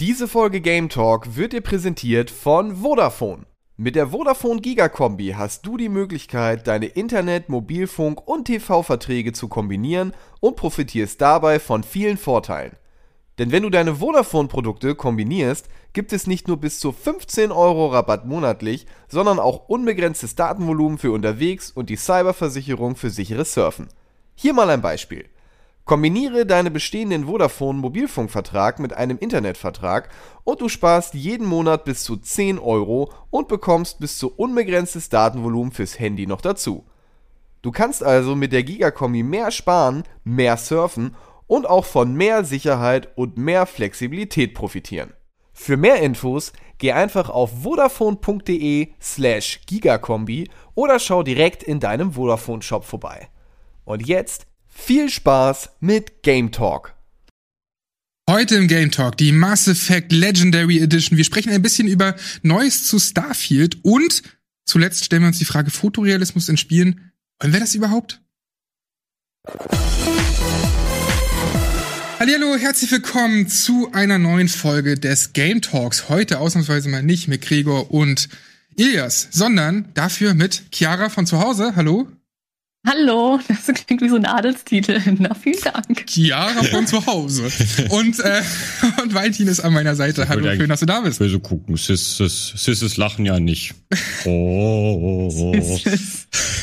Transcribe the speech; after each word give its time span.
Diese 0.00 0.28
Folge 0.28 0.62
Game 0.62 0.88
Talk 0.88 1.36
wird 1.36 1.52
dir 1.52 1.60
präsentiert 1.60 2.30
von 2.30 2.76
Vodafone. 2.76 3.44
Mit 3.76 3.96
der 3.96 4.12
Vodafone 4.12 4.62
Gigakombi 4.62 5.34
hast 5.36 5.66
du 5.66 5.76
die 5.76 5.90
Möglichkeit, 5.90 6.66
deine 6.66 6.86
Internet-, 6.86 7.50
Mobilfunk- 7.50 8.26
und 8.26 8.46
TV-Verträge 8.46 9.34
zu 9.34 9.48
kombinieren 9.48 10.14
und 10.40 10.56
profitierst 10.56 11.20
dabei 11.20 11.60
von 11.60 11.82
vielen 11.82 12.16
Vorteilen. 12.16 12.76
Denn 13.38 13.52
wenn 13.52 13.62
du 13.62 13.68
deine 13.68 13.96
Vodafone-Produkte 13.96 14.94
kombinierst, 14.94 15.68
gibt 15.92 16.14
es 16.14 16.26
nicht 16.26 16.48
nur 16.48 16.56
bis 16.56 16.80
zu 16.80 16.92
15 16.92 17.52
Euro 17.52 17.88
Rabatt 17.88 18.24
monatlich, 18.24 18.86
sondern 19.06 19.38
auch 19.38 19.68
unbegrenztes 19.68 20.34
Datenvolumen 20.34 20.96
für 20.96 21.12
unterwegs 21.12 21.70
und 21.70 21.90
die 21.90 21.96
Cyberversicherung 21.96 22.96
für 22.96 23.10
sicheres 23.10 23.52
Surfen. 23.52 23.88
Hier 24.34 24.54
mal 24.54 24.70
ein 24.70 24.80
Beispiel. 24.80 25.26
Kombiniere 25.84 26.46
deinen 26.46 26.72
bestehenden 26.72 27.26
Vodafone-Mobilfunkvertrag 27.26 28.78
mit 28.78 28.92
einem 28.92 29.18
Internetvertrag 29.18 30.10
und 30.44 30.60
du 30.60 30.68
sparst 30.68 31.14
jeden 31.14 31.46
Monat 31.46 31.84
bis 31.84 32.04
zu 32.04 32.16
10 32.16 32.58
Euro 32.58 33.12
und 33.30 33.48
bekommst 33.48 33.98
bis 33.98 34.18
zu 34.18 34.32
unbegrenztes 34.34 35.08
Datenvolumen 35.08 35.72
fürs 35.72 35.98
Handy 35.98 36.26
noch 36.26 36.40
dazu. 36.40 36.84
Du 37.62 37.72
kannst 37.72 38.02
also 38.02 38.36
mit 38.36 38.52
der 38.52 38.62
Gigakombi 38.62 39.22
mehr 39.22 39.50
sparen, 39.50 40.04
mehr 40.24 40.56
surfen 40.56 41.16
und 41.46 41.68
auch 41.68 41.84
von 41.84 42.14
mehr 42.14 42.44
Sicherheit 42.44 43.08
und 43.16 43.36
mehr 43.36 43.66
Flexibilität 43.66 44.54
profitieren. 44.54 45.12
Für 45.52 45.76
mehr 45.76 46.00
Infos 46.00 46.52
geh 46.78 46.92
einfach 46.92 47.28
auf 47.28 47.62
vodafone.de 47.64 48.88
slash 49.00 49.60
gigakombi 49.66 50.48
oder 50.74 50.98
schau 50.98 51.22
direkt 51.22 51.62
in 51.62 51.80
deinem 51.80 52.12
Vodafone 52.12 52.62
Shop 52.62 52.84
vorbei. 52.84 53.28
Und 53.84 54.06
jetzt 54.06 54.46
viel 54.80 55.10
Spaß 55.10 55.70
mit 55.80 56.22
Game 56.22 56.50
Talk. 56.50 56.94
Heute 58.28 58.56
im 58.56 58.66
Game 58.66 58.90
Talk 58.90 59.16
die 59.16 59.32
Mass 59.32 59.68
Effect 59.68 60.12
Legendary 60.12 60.80
Edition. 60.80 61.16
Wir 61.16 61.24
sprechen 61.24 61.52
ein 61.52 61.62
bisschen 61.62 61.86
über 61.86 62.16
Neues 62.42 62.86
zu 62.86 62.98
Starfield 62.98 63.78
und 63.82 64.22
zuletzt 64.64 65.04
stellen 65.04 65.22
wir 65.22 65.28
uns 65.28 65.38
die 65.38 65.44
Frage 65.44 65.70
Fotorealismus 65.70 66.48
in 66.48 66.56
Spielen. 66.56 67.12
Wollen 67.40 67.52
wir 67.52 67.60
das 67.60 67.74
überhaupt? 67.74 68.20
Hallo, 72.18 72.56
herzlich 72.56 72.90
willkommen 72.90 73.48
zu 73.48 73.90
einer 73.92 74.18
neuen 74.18 74.48
Folge 74.48 74.96
des 74.96 75.32
Game 75.32 75.60
Talks. 75.62 76.08
Heute 76.08 76.38
ausnahmsweise 76.38 76.88
mal 76.88 77.02
nicht 77.02 77.28
mit 77.28 77.42
Gregor 77.42 77.90
und 77.90 78.28
Ilias, 78.76 79.28
sondern 79.30 79.88
dafür 79.94 80.34
mit 80.34 80.64
Chiara 80.72 81.08
von 81.08 81.26
zu 81.26 81.40
Hause. 81.40 81.74
Hallo. 81.76 82.08
Hallo, 82.86 83.38
das 83.46 83.66
klingt 83.74 84.00
wie 84.00 84.08
so 84.08 84.16
ein 84.16 84.24
Adelstitel. 84.24 85.02
Na, 85.18 85.34
vielen 85.34 85.60
Dank. 85.62 86.06
Chiara 86.08 86.62
von 86.64 86.86
zu 86.86 87.04
Hause. 87.04 87.50
Und, 87.90 88.18
äh, 88.20 88.40
und 89.02 89.12
Valentin 89.12 89.48
ist 89.48 89.60
an 89.60 89.74
meiner 89.74 89.94
Seite. 89.94 90.26
Hallo, 90.30 90.50
schön, 90.54 90.70
dass 90.70 90.80
du 90.80 90.86
da 90.86 91.00
bist. 91.02 91.18
Böse 91.18 91.40
gucken. 91.40 91.76
Sisses, 91.76 92.54
Sisses 92.56 92.96
lachen 92.96 93.26
ja 93.26 93.38
nicht. 93.38 93.74
Oh, 94.24 95.28
oh. 95.30 95.80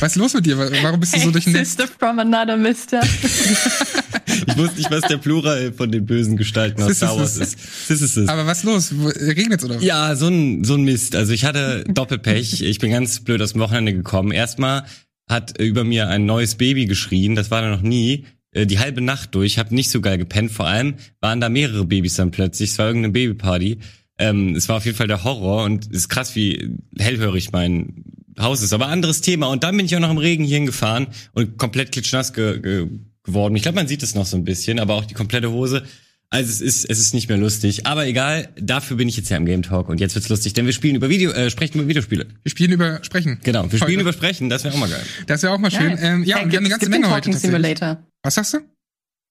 Was 0.00 0.12
ist 0.12 0.16
los 0.16 0.34
mit 0.34 0.46
dir? 0.46 0.58
Warum 0.58 0.98
bist 0.98 1.14
du 1.14 1.20
so 1.20 1.30
durch 1.30 1.44
den 1.44 1.54
Sister 1.54 1.86
from 1.86 2.18
another 2.18 2.56
mister. 2.56 3.00
ich 4.46 4.56
wusste 4.56 4.76
nicht, 4.76 4.90
was 4.90 5.02
der 5.02 5.18
Plural 5.18 5.72
von 5.72 5.92
den 5.92 6.04
bösen 6.04 6.36
Gestalten 6.36 6.82
aus 6.82 6.96
Star 6.96 7.16
Wars 7.16 7.36
ist. 7.36 7.86
Sisses. 7.86 8.28
Aber 8.28 8.44
was 8.44 8.58
ist 8.58 8.64
los? 8.64 8.92
Regnet's 9.20 9.64
oder 9.64 9.76
was? 9.76 9.84
Ja, 9.84 10.16
so 10.16 10.26
ein, 10.26 10.64
so 10.64 10.74
ein 10.74 10.82
Mist. 10.82 11.14
Also 11.14 11.32
ich 11.32 11.44
hatte 11.44 11.84
Doppelpech. 11.84 12.62
Ich 12.62 12.80
bin 12.80 12.90
ganz 12.90 13.20
blöd 13.20 13.40
aus 13.40 13.52
dem 13.52 13.60
Wochenende 13.60 13.92
gekommen. 13.92 14.32
Erstmal 14.32 14.84
hat 15.28 15.60
über 15.60 15.84
mir 15.84 16.08
ein 16.08 16.26
neues 16.26 16.54
Baby 16.56 16.86
geschrien, 16.86 17.34
das 17.34 17.50
war 17.50 17.62
da 17.62 17.70
noch 17.70 17.82
nie, 17.82 18.24
äh, 18.52 18.66
die 18.66 18.78
halbe 18.78 19.00
Nacht 19.00 19.34
durch, 19.34 19.58
habe 19.58 19.74
nicht 19.74 19.90
so 19.90 20.00
geil 20.00 20.18
gepennt, 20.18 20.50
vor 20.50 20.66
allem 20.66 20.94
waren 21.20 21.40
da 21.40 21.48
mehrere 21.48 21.84
Babys 21.84 22.14
dann 22.14 22.30
plötzlich, 22.30 22.70
es 22.70 22.78
war 22.78 22.86
irgendeine 22.86 23.12
Babyparty. 23.12 23.78
Ähm, 24.20 24.56
es 24.56 24.68
war 24.68 24.78
auf 24.78 24.84
jeden 24.84 24.96
Fall 24.96 25.06
der 25.06 25.22
Horror 25.22 25.64
und 25.64 25.86
es 25.86 25.98
ist 25.98 26.08
krass, 26.08 26.34
wie 26.34 26.76
hellhörig 26.98 27.52
mein 27.52 28.04
Haus 28.38 28.62
ist. 28.62 28.72
Aber 28.72 28.88
anderes 28.88 29.20
Thema. 29.20 29.46
Und 29.46 29.62
dann 29.62 29.76
bin 29.76 29.86
ich 29.86 29.94
auch 29.94 30.00
noch 30.00 30.10
im 30.10 30.18
Regen 30.18 30.44
hierhin 30.44 30.66
gefahren 30.66 31.06
und 31.34 31.56
komplett 31.56 31.92
klitschnass 31.92 32.32
ge 32.32 32.60
ge 32.60 32.88
geworden. 33.22 33.54
Ich 33.56 33.62
glaube, 33.62 33.76
man 33.76 33.86
sieht 33.86 34.02
es 34.02 34.14
noch 34.14 34.26
so 34.26 34.36
ein 34.36 34.44
bisschen, 34.44 34.80
aber 34.80 34.94
auch 34.94 35.04
die 35.04 35.14
komplette 35.14 35.50
Hose. 35.50 35.84
Also 36.30 36.50
es 36.50 36.60
ist, 36.60 36.84
es 36.90 36.98
ist 36.98 37.14
nicht 37.14 37.28
mehr 37.28 37.38
lustig. 37.38 37.86
Aber 37.86 38.06
egal, 38.06 38.50
dafür 38.60 38.98
bin 38.98 39.08
ich 39.08 39.16
jetzt 39.16 39.30
ja 39.30 39.38
im 39.38 39.46
Game 39.46 39.62
Talk 39.62 39.88
und 39.88 39.98
jetzt 39.98 40.14
wird's 40.14 40.28
lustig, 40.28 40.52
denn 40.52 40.66
wir 40.66 40.74
spielen 40.74 40.94
über 40.94 41.08
Video, 41.08 41.30
äh, 41.30 41.50
sprechen 41.50 41.78
über 41.78 41.88
Videospiele. 41.88 42.26
Wir 42.42 42.50
spielen 42.50 42.72
über 42.72 43.02
Sprechen. 43.02 43.38
Genau, 43.42 43.70
wir 43.70 43.78
spielen 43.78 43.92
Heute. 43.92 44.00
über 44.00 44.12
Sprechen, 44.12 44.50
das 44.50 44.64
wäre 44.64 44.74
auch 44.74 44.78
mal 44.78 44.90
geil. 44.90 45.02
Das 45.26 45.42
wäre 45.42 45.54
auch 45.54 45.58
mal 45.58 45.70
schön. 45.70 45.96
Ähm, 46.00 46.24
ja, 46.24 46.36
ja 46.36 46.42
und 46.44 46.52
wir 46.52 46.58
haben 46.58 46.64
eine 46.64 46.68
ganze 46.68 46.90
Menge 46.90 47.10
heute. 47.10 47.32
Simulator. 47.32 48.04
Was 48.22 48.34
sagst 48.34 48.54
du? 48.54 48.58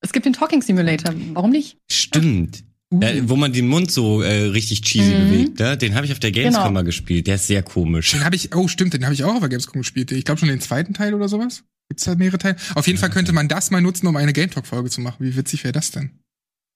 Es 0.01 0.11
gibt 0.11 0.25
den 0.25 0.33
Talking 0.33 0.61
Simulator. 0.61 1.13
Warum 1.33 1.51
nicht? 1.51 1.77
Stimmt. 1.91 2.63
Uh. 2.91 3.01
Äh, 3.01 3.29
wo 3.29 3.35
man 3.35 3.51
den 3.51 3.67
Mund 3.67 3.91
so 3.91 4.21
äh, 4.21 4.45
richtig 4.45 4.81
cheesy 4.81 5.13
mhm. 5.13 5.29
bewegt, 5.29 5.59
ne? 5.59 5.77
Den 5.77 5.93
habe 5.93 6.05
ich 6.05 6.13
auf 6.13 6.19
der 6.19 6.31
Gamescom 6.31 6.63
genau. 6.63 6.73
mal 6.73 6.83
gespielt. 6.83 7.27
Der 7.27 7.35
ist 7.35 7.47
sehr 7.47 7.61
komisch. 7.61 8.11
Den 8.11 8.23
habe 8.23 8.35
ich, 8.35 8.55
oh 8.55 8.67
stimmt, 8.67 8.93
den 8.93 9.03
habe 9.03 9.13
ich 9.13 9.23
auch 9.23 9.33
auf 9.33 9.41
der 9.41 9.49
Gamescom 9.49 9.81
gespielt. 9.81 10.11
Ich 10.13 10.23
glaube 10.23 10.39
schon 10.39 10.47
den 10.47 10.61
zweiten 10.61 10.93
Teil 10.93 11.13
oder 11.13 11.27
sowas. 11.27 11.63
Gibt's 11.89 12.05
da 12.05 12.15
mehrere 12.15 12.37
Teile? 12.37 12.55
Auf 12.75 12.87
jeden 12.87 12.97
ja, 12.97 13.01
Fall 13.01 13.09
könnte 13.09 13.33
man 13.33 13.47
das 13.47 13.71
mal 13.71 13.81
nutzen, 13.81 14.07
um 14.07 14.15
eine 14.15 14.33
Game 14.33 14.49
Talk 14.49 14.65
Folge 14.65 14.89
zu 14.89 15.01
machen. 15.01 15.17
Wie 15.19 15.35
witzig 15.35 15.63
wäre 15.63 15.73
das 15.73 15.91
denn? 15.91 16.11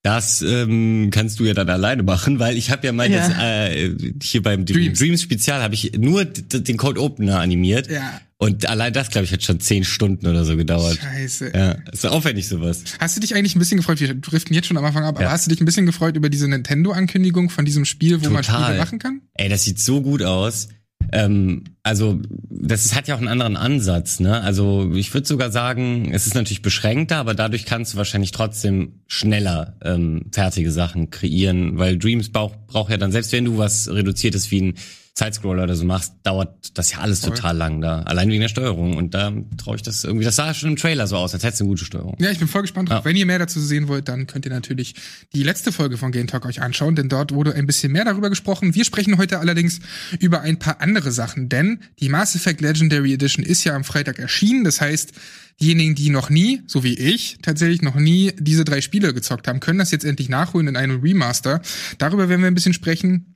Das 0.03 0.41
ähm, 0.41 1.09
kannst 1.11 1.39
du 1.39 1.45
ja 1.45 1.53
dann 1.53 1.69
alleine 1.69 2.01
machen, 2.01 2.39
weil 2.39 2.57
ich 2.57 2.71
habe 2.71 2.87
ja 2.87 2.91
mal 2.91 3.09
ja. 3.09 3.27
Das, 3.27 3.37
äh, 3.37 3.95
hier 4.21 4.41
beim 4.41 4.65
Dreams, 4.65 4.97
Dreams 4.97 5.21
Spezial 5.21 5.61
habe 5.61 5.75
ich 5.75 5.91
nur 5.95 6.25
den 6.25 6.77
Code 6.77 6.99
Opener 6.99 7.39
animiert. 7.39 7.89
Ja. 7.89 8.19
Und 8.37 8.67
allein 8.67 8.91
das, 8.91 9.11
glaube 9.11 9.25
ich, 9.25 9.31
hat 9.31 9.43
schon 9.43 9.59
zehn 9.59 9.83
Stunden 9.83 10.25
oder 10.25 10.43
so 10.43 10.57
gedauert. 10.57 10.97
Scheiße. 10.99 11.51
Ja, 11.53 11.75
ist 11.91 12.07
aufwendig 12.07 12.47
sowas. 12.47 12.83
Hast 12.99 13.15
du 13.15 13.21
dich 13.21 13.35
eigentlich 13.35 13.55
ein 13.55 13.59
bisschen 13.59 13.77
gefreut, 13.77 13.99
wir 13.99 14.15
driften 14.15 14.55
jetzt 14.55 14.65
schon 14.65 14.77
am 14.77 14.85
Anfang 14.85 15.03
ab, 15.03 15.19
ja. 15.19 15.27
aber 15.27 15.31
hast 15.31 15.45
du 15.45 15.49
dich 15.51 15.61
ein 15.61 15.65
bisschen 15.65 15.85
gefreut 15.85 16.15
über 16.15 16.29
diese 16.29 16.47
Nintendo-Ankündigung 16.47 17.51
von 17.51 17.65
diesem 17.65 17.85
Spiel, 17.85 18.21
wo 18.21 18.25
Total. 18.25 18.31
man 18.31 18.43
Spiele 18.43 18.77
machen 18.79 18.97
kann? 18.97 19.21
Ey, 19.35 19.49
das 19.49 19.63
sieht 19.65 19.79
so 19.79 20.01
gut 20.01 20.23
aus. 20.23 20.69
Ähm, 21.11 21.63
also 21.83 22.19
das 22.49 22.85
ist, 22.85 22.95
hat 22.95 23.07
ja 23.07 23.15
auch 23.15 23.19
einen 23.19 23.27
anderen 23.27 23.57
Ansatz. 23.57 24.19
Ne? 24.19 24.41
Also 24.41 24.91
ich 24.93 25.13
würde 25.13 25.27
sogar 25.27 25.51
sagen, 25.51 26.11
es 26.13 26.27
ist 26.27 26.35
natürlich 26.35 26.61
beschränkter, 26.61 27.17
aber 27.17 27.33
dadurch 27.33 27.65
kannst 27.65 27.93
du 27.93 27.97
wahrscheinlich 27.97 28.31
trotzdem 28.31 29.01
schneller 29.07 29.77
ähm, 29.83 30.25
fertige 30.31 30.71
Sachen 30.71 31.09
kreieren, 31.09 31.77
weil 31.77 31.97
Dreams 31.97 32.29
braucht 32.29 32.67
braucht 32.67 32.91
ja 32.91 32.97
dann, 32.97 33.11
selbst 33.11 33.31
wenn 33.33 33.45
du 33.45 33.57
was 33.57 33.89
reduziertes 33.89 34.51
wie 34.51 34.61
ein 34.61 34.73
Sidescroller 35.13 35.63
oder 35.63 35.75
so 35.75 35.83
machst, 35.83 36.13
dauert 36.23 36.77
das 36.77 36.93
ja 36.93 36.99
alles 36.99 37.19
Voll. 37.19 37.31
total 37.31 37.57
lang 37.57 37.81
da. 37.81 38.01
Allein 38.03 38.29
wegen 38.29 38.39
der 38.39 38.47
Steuerung. 38.47 38.95
Und 38.95 39.13
da 39.13 39.33
traue 39.57 39.75
ich 39.75 39.81
das 39.81 40.05
irgendwie, 40.05 40.23
das 40.23 40.37
sah 40.37 40.53
schon 40.53 40.69
im 40.69 40.75
Trailer 40.77 41.05
so 41.05 41.17
aus, 41.17 41.33
als 41.33 41.43
hättest 41.43 41.59
du 41.59 41.65
eine 41.65 41.71
gute 41.71 41.83
Steuerung. 41.83 42.15
Ja, 42.19 42.31
ich 42.31 42.39
bin 42.39 42.47
voll 42.47 42.61
gespannt 42.61 42.89
drauf. 42.89 42.99
Ja. 42.99 43.05
Wenn 43.05 43.17
ihr 43.17 43.25
mehr 43.25 43.39
dazu 43.39 43.59
sehen 43.59 43.89
wollt, 43.89 44.07
dann 44.07 44.25
könnt 44.25 44.45
ihr 44.45 44.51
natürlich 44.51 44.95
die 45.33 45.43
letzte 45.43 45.73
Folge 45.73 45.97
von 45.97 46.13
Game 46.13 46.27
Talk 46.27 46.45
euch 46.45 46.61
anschauen, 46.61 46.95
denn 46.95 47.09
dort 47.09 47.33
wurde 47.33 47.53
ein 47.53 47.67
bisschen 47.67 47.91
mehr 47.91 48.05
darüber 48.05 48.29
gesprochen. 48.29 48.73
Wir 48.73 48.85
sprechen 48.85 49.17
heute 49.17 49.39
allerdings 49.39 49.81
über 50.19 50.41
ein 50.41 50.57
paar 50.59 50.79
andere 50.79 51.11
Sachen, 51.11 51.49
denn 51.49 51.79
die 51.99 52.07
Mass 52.07 52.35
Effect 52.35 52.61
Legendary 52.61 53.13
Edition 53.13 53.45
ist 53.45 53.65
ja 53.65 53.75
am 53.75 53.83
Freitag 53.83 54.17
erschienen. 54.17 54.63
Das 54.63 54.79
heißt, 54.79 55.11
diejenigen, 55.59 55.93
die 55.93 56.09
noch 56.09 56.29
nie, 56.29 56.61
so 56.67 56.85
wie 56.85 56.93
ich, 56.93 57.37
tatsächlich 57.41 57.81
noch 57.81 57.95
nie 57.95 58.31
diese 58.39 58.63
drei 58.63 58.79
Spiele 58.79 59.13
gezockt 59.13 59.47
haben, 59.49 59.59
können 59.59 59.79
das 59.79 59.91
jetzt 59.91 60.05
endlich 60.05 60.29
nachholen 60.29 60.69
in 60.69 60.77
einem 60.77 61.01
Remaster. 61.01 61.61
Darüber 61.97 62.29
werden 62.29 62.41
wir 62.41 62.47
ein 62.47 62.55
bisschen 62.55 62.73
sprechen. 62.73 63.35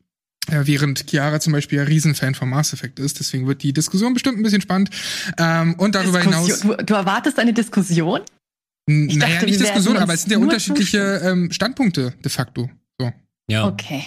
Ja, 0.52 0.68
während 0.68 1.10
Chiara 1.10 1.40
zum 1.40 1.54
Beispiel 1.54 1.80
ja 1.80 1.84
Riesenfan 1.84 2.36
von 2.36 2.50
Mass 2.50 2.74
Effect 2.74 3.00
ist. 3.00 3.20
Deswegen 3.20 3.48
wird 3.48 3.64
die 3.64 3.74
Diskussion 3.74 4.14
bestimmt 4.14 4.38
ein 4.38 4.44
bisschen 4.44 4.62
spannend. 4.62 4.90
Ähm, 5.38 5.76
und 5.76 5.96
darüber 5.96 6.20
Diskussion. 6.20 6.46
hinaus. 6.46 6.78
Du, 6.78 6.84
du, 6.86 6.94
erwartest 6.94 7.40
eine 7.40 7.54
Diskussion? 7.54 8.22
Ich 8.88 9.16
naja, 9.16 9.34
dachte, 9.34 9.46
nicht 9.48 9.60
Diskussion, 9.60 9.98
aber 9.98 10.14
es 10.14 10.22
sind 10.22 10.32
ja 10.32 10.38
unterschiedliche 10.38 11.22
ähm, 11.24 11.52
Standpunkte 11.52 12.14
de 12.24 12.32
facto. 12.32 12.70
So. 13.00 13.12
Ja. 13.50 13.68
Okay. 13.68 14.04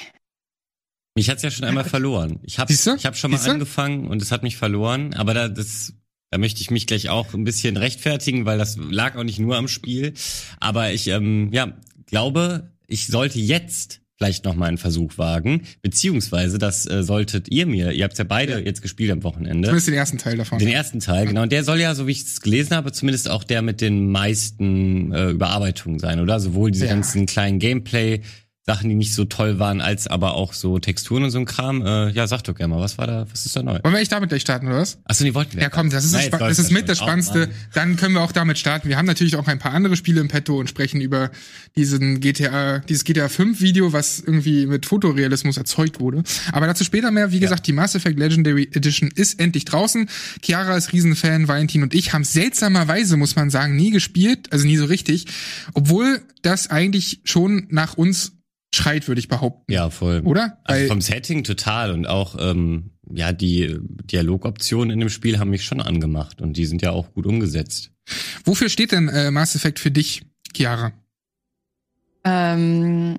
Mich 1.17 1.29
hat's 1.29 1.43
ja 1.43 1.51
schon 1.51 1.65
einmal 1.65 1.83
verloren. 1.83 2.39
Ich 2.45 2.61
habe 2.61 2.73
ich 2.73 2.87
hab 2.87 3.17
schon 3.17 3.33
mal 3.33 3.39
Siehste? 3.39 3.51
angefangen 3.51 4.07
und 4.07 4.23
es 4.23 4.31
hat 4.31 4.45
mich 4.45 4.57
verloren, 4.57 5.15
aber 5.15 5.35
da, 5.35 5.49
das, 5.49 5.95
da 6.31 6.39
möchte 6.39 6.61
ich 6.61 6.71
mich 6.71 6.87
gleich 6.87 7.09
auch 7.09 7.35
ein 7.35 7.43
bisschen 7.43 7.77
rechtfertigen, 7.77 8.45
weil 8.45 8.57
das 8.57 8.77
lag 8.77 9.17
auch 9.17 9.25
nicht 9.25 9.41
nur 9.41 9.57
am 9.57 9.67
Spiel. 9.67 10.15
Aber 10.61 10.93
ich 10.93 11.09
ähm, 11.09 11.53
ja, 11.53 11.77
glaube, 12.07 12.71
ich 12.87 13.09
sollte 13.09 13.41
jetzt 13.41 14.01
vielleicht 14.19 14.45
noch 14.45 14.57
mal 14.57 14.67
einen 14.67 14.79
Versuch 14.79 15.17
wagen. 15.17 15.63
Beziehungsweise, 15.81 16.59
das 16.59 16.91
äh, 16.91 17.03
solltet 17.05 17.49
ihr 17.49 17.67
mir, 17.67 17.93
ihr 17.93 18.05
habt 18.05 18.19
ja 18.19 18.25
beide 18.25 18.55
ja. 18.55 18.59
jetzt 18.59 18.83
gespielt 18.83 19.13
am 19.13 19.23
Wochenende. 19.23 19.69
Zumindest 19.69 19.87
den 19.87 19.95
ersten 19.95 20.19
Teil 20.19 20.37
davon. 20.37 20.59
Den 20.59 20.69
ersten 20.69 20.99
Teil, 20.99 21.27
genau. 21.27 21.43
Und 21.43 21.53
der 21.53 21.63
soll 21.63 21.81
ja, 21.81 21.95
so 21.95 22.07
wie 22.09 22.13
ich 22.13 22.23
es 22.23 22.41
gelesen 22.41 22.75
habe, 22.75 22.91
zumindest 22.93 23.31
auch 23.31 23.45
der 23.45 23.63
mit 23.63 23.81
den 23.81 24.11
meisten 24.11 25.13
äh, 25.13 25.31
Überarbeitungen 25.31 26.01
sein, 26.01 26.19
oder? 26.19 26.41
Sowohl 26.41 26.73
diese 26.73 26.87
ja. 26.87 26.93
ganzen 26.93 27.27
kleinen 27.27 27.61
Gameplay- 27.61 28.23
Sachen, 28.69 28.91
die 28.91 28.97
nicht 28.97 29.15
so 29.15 29.25
toll 29.25 29.59
waren, 29.59 29.81
als 29.81 30.09
aber 30.09 30.35
auch 30.35 30.53
so 30.53 30.79
Texturen 30.79 31.25
und 31.25 31.31
so 31.31 31.39
ein 31.39 31.47
Kram. 31.47 31.81
Äh, 31.87 32.11
ja, 32.11 32.27
sag 32.27 32.43
doch 32.43 32.55
gerne 32.55 32.75
mal, 32.75 32.81
was 32.83 32.99
war 32.99 33.07
da, 33.07 33.27
was 33.31 33.47
ist 33.47 33.57
da 33.57 33.63
neu? 33.63 33.79
Wollen 33.83 33.95
wir 33.95 34.01
echt 34.01 34.13
damit 34.13 34.29
gleich 34.29 34.43
starten, 34.43 34.67
oder 34.67 34.77
was? 34.77 34.99
Achso, 35.05 35.25
die 35.25 35.35
wollten 35.35 35.55
wir. 35.55 35.63
Ja, 35.63 35.71
komm, 35.71 35.89
das 35.89 36.05
ist, 36.05 36.13
Nein, 36.13 36.31
das, 36.31 36.39
das 36.39 36.59
ist 36.59 36.71
mit 36.71 36.87
das 36.87 36.99
Spannendste. 36.99 37.49
Oh, 37.51 37.55
Dann 37.73 37.97
können 37.97 38.13
wir 38.13 38.21
auch 38.21 38.31
damit 38.31 38.59
starten. 38.59 38.91
Wir 38.91 38.99
haben 38.99 39.07
natürlich 39.07 39.37
auch 39.37 39.47
ein 39.47 39.59
paar 39.59 39.73
andere 39.73 39.97
Spiele 39.97 40.21
im 40.21 40.29
Petto 40.29 40.59
und 40.59 40.69
sprechen 40.69 41.01
über 41.01 41.31
diesen 41.77 42.21
GTA, 42.21 42.81
dieses 42.81 43.05
GTA 43.05 43.31
5 43.31 43.59
Video, 43.63 43.95
was 43.95 44.21
irgendwie 44.21 44.67
mit 44.67 44.85
Fotorealismus 44.85 45.57
erzeugt 45.57 45.99
wurde. 45.99 46.23
Aber 46.53 46.67
dazu 46.67 46.85
später 46.85 47.11
mehr. 47.11 47.33
Wie 47.33 47.41
gesagt, 47.41 47.61
ja. 47.61 47.71
die 47.71 47.73
Mass 47.73 47.95
Effect 47.95 48.19
Legendary 48.19 48.69
Edition 48.75 49.11
ist 49.15 49.41
endlich 49.41 49.65
draußen. 49.65 50.11
Chiara 50.45 50.77
ist 50.77 50.93
Riesenfan, 50.93 51.49
Valentin 51.49 51.83
und 51.83 51.95
ich 51.95 52.13
haben 52.13 52.25
seltsamerweise, 52.25 53.17
muss 53.17 53.35
man 53.35 53.49
sagen, 53.49 53.77
nie 53.77 53.93
gespielt, 53.93 54.53
also 54.53 54.67
nie 54.67 54.77
so 54.77 54.85
richtig. 54.85 55.25
Obwohl 55.73 56.21
das 56.43 56.69
eigentlich 56.69 57.23
schon 57.25 57.67
nach 57.71 57.97
uns 57.97 58.38
schreit, 58.75 59.09
würde 59.09 59.19
ich 59.21 59.29
behaupten. 59.29 59.73
Ja, 59.73 59.91
voll. 59.91 60.23
Oder? 60.25 60.59
Also 60.65 60.83
Weil- 60.83 60.89
vom 60.89 61.01
Setting 61.01 61.45
total 61.45 61.93
und 61.93 62.07
auch 62.07 62.37
ähm, 62.39 62.91
ja 63.11 63.33
die 63.33 63.79
Dialogoptionen 63.81 64.91
in 64.91 65.01
dem 65.01 65.09
Spiel 65.09 65.39
haben 65.39 65.51
mich 65.51 65.65
schon 65.65 65.81
angemacht 65.81 66.41
und 66.41 66.57
die 66.57 66.67
sind 66.67 66.83
ja 66.83 66.91
auch 66.93 67.13
gut 67.15 67.27
umgesetzt. 67.27 67.91
Wofür 68.45 68.69
steht 68.69 68.93
denn 68.93 69.09
äh, 69.09 69.31
Mass 69.31 69.55
Effect 69.55 69.79
für 69.79 69.91
dich, 69.91 70.23
Chiara? 70.55 70.93
Ähm, 72.25 73.17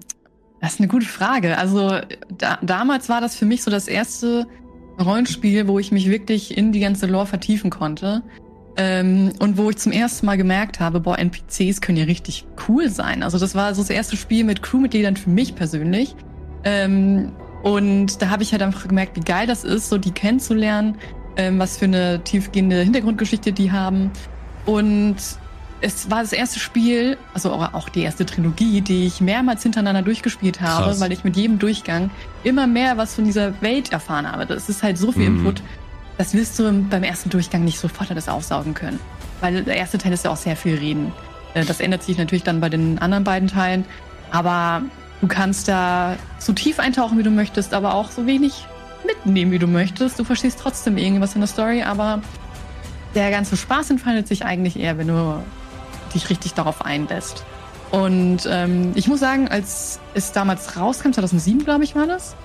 das 0.61 0.73
ist 0.73 0.79
eine 0.79 0.87
gute 0.89 1.05
Frage. 1.05 1.57
Also 1.57 1.99
da, 2.37 2.59
damals 2.61 3.09
war 3.09 3.21
das 3.21 3.35
für 3.35 3.45
mich 3.45 3.63
so 3.63 3.71
das 3.71 3.87
erste 3.87 4.45
Rollenspiel, 4.99 5.67
wo 5.67 5.79
ich 5.79 5.91
mich 5.91 6.09
wirklich 6.09 6.57
in 6.57 6.71
die 6.71 6.79
ganze 6.81 7.05
Lore 7.07 7.25
vertiefen 7.25 7.69
konnte. 7.69 8.21
Ähm, 8.81 9.33
und 9.39 9.57
wo 9.57 9.69
ich 9.69 9.77
zum 9.77 9.91
ersten 9.91 10.25
Mal 10.25 10.37
gemerkt 10.37 10.79
habe, 10.79 11.01
boah, 11.01 11.19
NPCs 11.19 11.81
können 11.81 11.97
ja 11.97 12.05
richtig 12.05 12.45
cool 12.69 12.89
sein. 12.89 13.23
Also 13.23 13.37
das 13.37 13.53
war 13.53 13.75
so 13.75 13.81
das 13.81 13.89
erste 13.89 14.15
Spiel 14.15 14.45
mit 14.45 14.61
Crewmitgliedern 14.63 15.17
für 15.17 15.29
mich 15.29 15.53
persönlich. 15.55 16.15
Ähm, 16.63 17.33
und 17.61 18.21
da 18.21 18.29
habe 18.29 18.41
ich 18.41 18.53
halt 18.53 18.61
einfach 18.61 18.87
gemerkt, 18.87 19.17
wie 19.17 19.21
geil 19.21 19.47
das 19.47 19.65
ist, 19.65 19.89
so 19.89 19.97
die 19.97 20.11
kennenzulernen, 20.11 20.95
ähm, 21.35 21.59
was 21.59 21.77
für 21.77 21.85
eine 21.85 22.23
tiefgehende 22.23 22.81
Hintergrundgeschichte 22.83 23.51
die 23.51 23.69
haben. 23.73 24.11
Und 24.65 25.17
es 25.81 26.09
war 26.09 26.21
das 26.21 26.31
erste 26.31 26.59
Spiel, 26.59 27.17
also 27.33 27.51
auch 27.51 27.89
die 27.89 28.01
erste 28.03 28.25
Trilogie, 28.25 28.79
die 28.81 29.05
ich 29.07 29.19
mehrmals 29.19 29.63
hintereinander 29.63 30.01
durchgespielt 30.03 30.61
habe, 30.61 30.85
Krass. 30.85 30.99
weil 31.01 31.11
ich 31.11 31.23
mit 31.25 31.35
jedem 31.35 31.59
Durchgang 31.59 32.11
immer 32.43 32.65
mehr 32.67 32.95
was 32.97 33.15
von 33.15 33.25
dieser 33.25 33.61
Welt 33.61 33.91
erfahren 33.91 34.29
habe. 34.29 34.45
Das 34.45 34.69
ist 34.69 34.83
halt 34.83 34.97
so 34.97 35.11
viel 35.11 35.29
Mhm. 35.29 35.37
Input, 35.39 35.63
das 36.19 36.33
wirst 36.35 36.59
du 36.59 36.67
im- 36.67 36.89
beim 36.89 37.01
ersten 37.03 37.29
Durchgang 37.29 37.63
nicht 37.63 37.79
sofort 37.79 38.11
alles 38.11 38.27
aufsaugen 38.29 38.73
können. 38.75 38.99
Weil 39.41 39.63
der 39.63 39.77
erste 39.77 39.97
Teil 39.97 40.11
ist 40.13 40.25
ja 40.25 40.31
auch 40.31 40.37
sehr 40.37 40.55
viel 40.57 40.75
Reden. 40.77 41.11
Äh, 41.53 41.63
Das 41.65 41.79
ändert 41.79 42.03
sich 42.03 42.17
natürlich 42.17 42.43
dann 42.43 42.59
bei 42.59 42.69
den 42.69 42.99
anderen 42.99 43.23
beiden 43.23 43.47
Teilen. 43.47 43.85
Aber 44.31 44.81
du 45.21 45.27
kannst 45.27 45.67
da 45.69 46.15
so 46.37 46.53
tief 46.53 46.77
eintauchen, 46.79 47.17
wie 47.17 47.23
du 47.23 47.31
möchtest, 47.31 47.73
aber 47.73 47.95
auch 47.95 48.11
so 48.11 48.27
wenig 48.27 48.65
mitnehmen, 49.07 49.51
wie 49.51 49.59
du 49.59 49.65
möchtest. 49.67 50.19
Du 50.19 50.23
verstehst 50.25 50.59
trotzdem 50.61 50.97
irgendwas 50.97 51.33
in 51.35 51.41
der 51.41 51.47
Story, 51.47 51.81
aber 51.83 52.21
der 53.15 53.31
ganze 53.31 53.55
Spaß 53.57 53.89
entfaltet 53.91 54.27
sich 54.27 54.45
eigentlich 54.45 54.77
eher, 54.77 54.97
wenn 54.97 55.07
du 55.07 55.41
dich 56.13 56.29
richtig 56.29 56.53
darauf 56.53 56.85
einlässt. 56.85 57.43
Und 57.91 58.39
ähm, 58.47 58.91
ich 58.95 59.07
muss 59.07 59.19
sagen, 59.21 59.47
als 59.47 59.99
es 60.13 60.31
damals 60.33 60.75
rauskam, 60.77 61.11
2007 61.13 61.63
glaube 61.63 61.85
ich 61.85 61.95
war 61.95 62.05
das, 62.05 62.35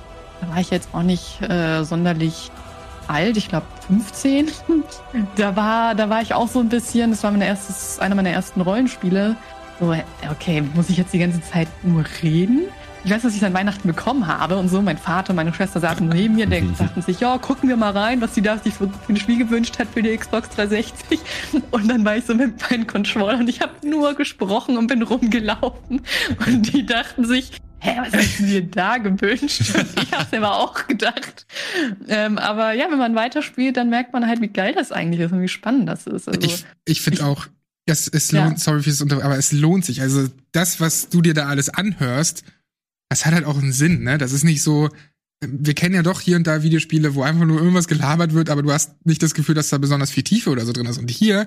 da 0.41 0.49
war 0.49 0.59
ich 0.61 0.71
jetzt 0.71 0.89
auch 0.95 1.03
nicht 1.03 1.43
äh, 1.43 1.85
sonderlich 1.85 2.51
alt, 3.09 3.37
ich 3.37 3.49
glaube 3.49 3.67
15. 3.87 4.51
da 5.37 5.57
war, 5.57 5.95
da 5.95 6.09
war 6.11 6.23
ich 6.23 6.35
auch 6.35 6.49
so 6.49 6.61
ein 6.61 6.69
bisschen, 6.69 7.11
das 7.11 7.23
war 7.23 7.31
mein 7.31 7.43
erstes, 7.43 7.99
einer 7.99 8.15
meiner 8.15 8.31
ersten 8.31 8.61
Rollenspiele. 8.61 9.37
So, 9.81 9.95
okay, 10.31 10.63
muss 10.75 10.89
ich 10.89 10.97
jetzt 10.97 11.13
die 11.13 11.19
ganze 11.19 11.43
Zeit 11.43 11.69
nur 11.83 12.05
reden? 12.23 12.63
Ich 13.05 13.11
weiß, 13.11 13.23
was 13.23 13.37
ich 13.37 13.45
an 13.45 13.53
Weihnachten 13.53 13.87
bekommen 13.87 14.27
habe 14.27 14.57
und 14.57 14.71
so. 14.71 14.81
Mein 14.81 14.97
Vater 14.97 15.31
und 15.31 15.37
meine 15.37 15.53
Schwester 15.53 15.79
saßen 15.79 16.09
neben 16.09 16.37
mir, 16.37 16.47
die 16.47 16.73
dachten 16.79 17.03
sich, 17.03 17.21
ja, 17.21 17.37
gucken 17.37 17.69
wir 17.69 17.77
mal 17.77 17.91
rein, 17.91 18.23
was 18.23 18.35
sie 18.35 18.41
da 18.41 18.57
sich 18.57 18.73
für 18.73 18.91
ein 19.09 19.17
Spiel 19.17 19.39
gewünscht 19.39 19.79
hat 19.79 19.89
für 19.89 20.03
die 20.03 20.17
Xbox 20.17 20.49
360. 20.51 21.21
Und 21.71 21.89
dann 21.89 22.05
war 22.05 22.17
ich 22.17 22.25
so 22.25 22.35
mit 22.35 22.55
meinen 22.71 22.87
Controllern 22.87 23.41
und 23.41 23.49
ich 23.49 23.61
habe 23.61 23.73
nur 23.87 24.15
gesprochen 24.15 24.79
und 24.79 24.87
bin 24.87 25.03
rumgelaufen. 25.03 26.01
Und 26.47 26.73
die 26.73 26.87
dachten 26.87 27.27
sich, 27.27 27.53
hä, 27.85 27.97
was 28.01 28.13
hast 28.13 28.39
du 28.41 28.47
dir 28.47 28.63
da 28.63 28.99
gewünscht? 28.99 29.75
Und 29.75 29.87
ich 30.03 30.13
habe 30.13 30.27
es 30.31 30.37
aber 30.37 30.59
auch 30.59 30.87
gedacht. 30.87 31.47
Ähm, 32.09 32.39
aber 32.39 32.73
ja, 32.73 32.91
wenn 32.91 32.99
man 32.99 33.15
weiterspielt, 33.15 33.77
dann 33.77 33.91
merkt 33.91 34.13
man 34.13 34.27
halt, 34.27 34.41
wie 34.41 34.49
geil 34.49 34.75
das 34.75 34.91
eigentlich 34.93 35.21
ist 35.21 35.33
und 35.33 35.43
wie 35.43 35.49
spannend 35.49 35.89
das 35.89 36.07
ist. 36.07 36.29
Also, 36.29 36.41
ich 36.41 36.65
ich 36.87 37.01
finde 37.03 37.25
auch, 37.27 37.47
es, 37.87 38.09
es 38.09 38.31
Ja. 38.31 38.45
lohnt, 38.45 38.59
sorry 38.61 38.83
fürs 38.83 39.01
Unter, 39.03 39.23
aber 39.23 39.37
es 39.37 39.53
lohnt 39.53 39.85
sich. 39.85 40.01
Also 40.01 40.29
das, 40.53 40.81
was 40.81 41.11
du 41.11 41.21
dir 41.21 41.35
da 41.35 41.47
alles 41.47 41.69
anhörst, 41.69 42.43
das 43.11 43.27
hat 43.27 43.35
halt 43.35 43.45
auch 43.45 43.59
einen 43.59 43.73
Sinn, 43.73 44.03
ne? 44.03 44.17
Das 44.19 44.33
ist 44.33 44.45
nicht 44.45 44.63
so, 44.63 44.89
wir 45.41 45.75
kennen 45.75 45.95
ja 45.95 46.03
doch 46.03 46.21
hier 46.21 46.37
und 46.37 46.47
da 46.47 46.63
Videospiele, 46.63 47.15
wo 47.15 47.23
einfach 47.23 47.45
nur 47.45 47.59
irgendwas 47.59 47.89
gelabert 47.89 48.33
wird, 48.33 48.51
aber 48.51 48.63
du 48.63 48.73
hast 48.73 48.93
nicht 49.05 49.23
das 49.23 49.35
Gefühl, 49.35 49.55
dass 49.55 49.69
da 49.69 49.79
besonders 49.79 50.11
viel 50.11 50.23
Tiefe 50.23 50.51
oder 50.51 50.65
so 50.65 50.73
drin 50.73 50.87
ist. 50.87 50.99
Und 50.99 51.11
hier 51.11 51.47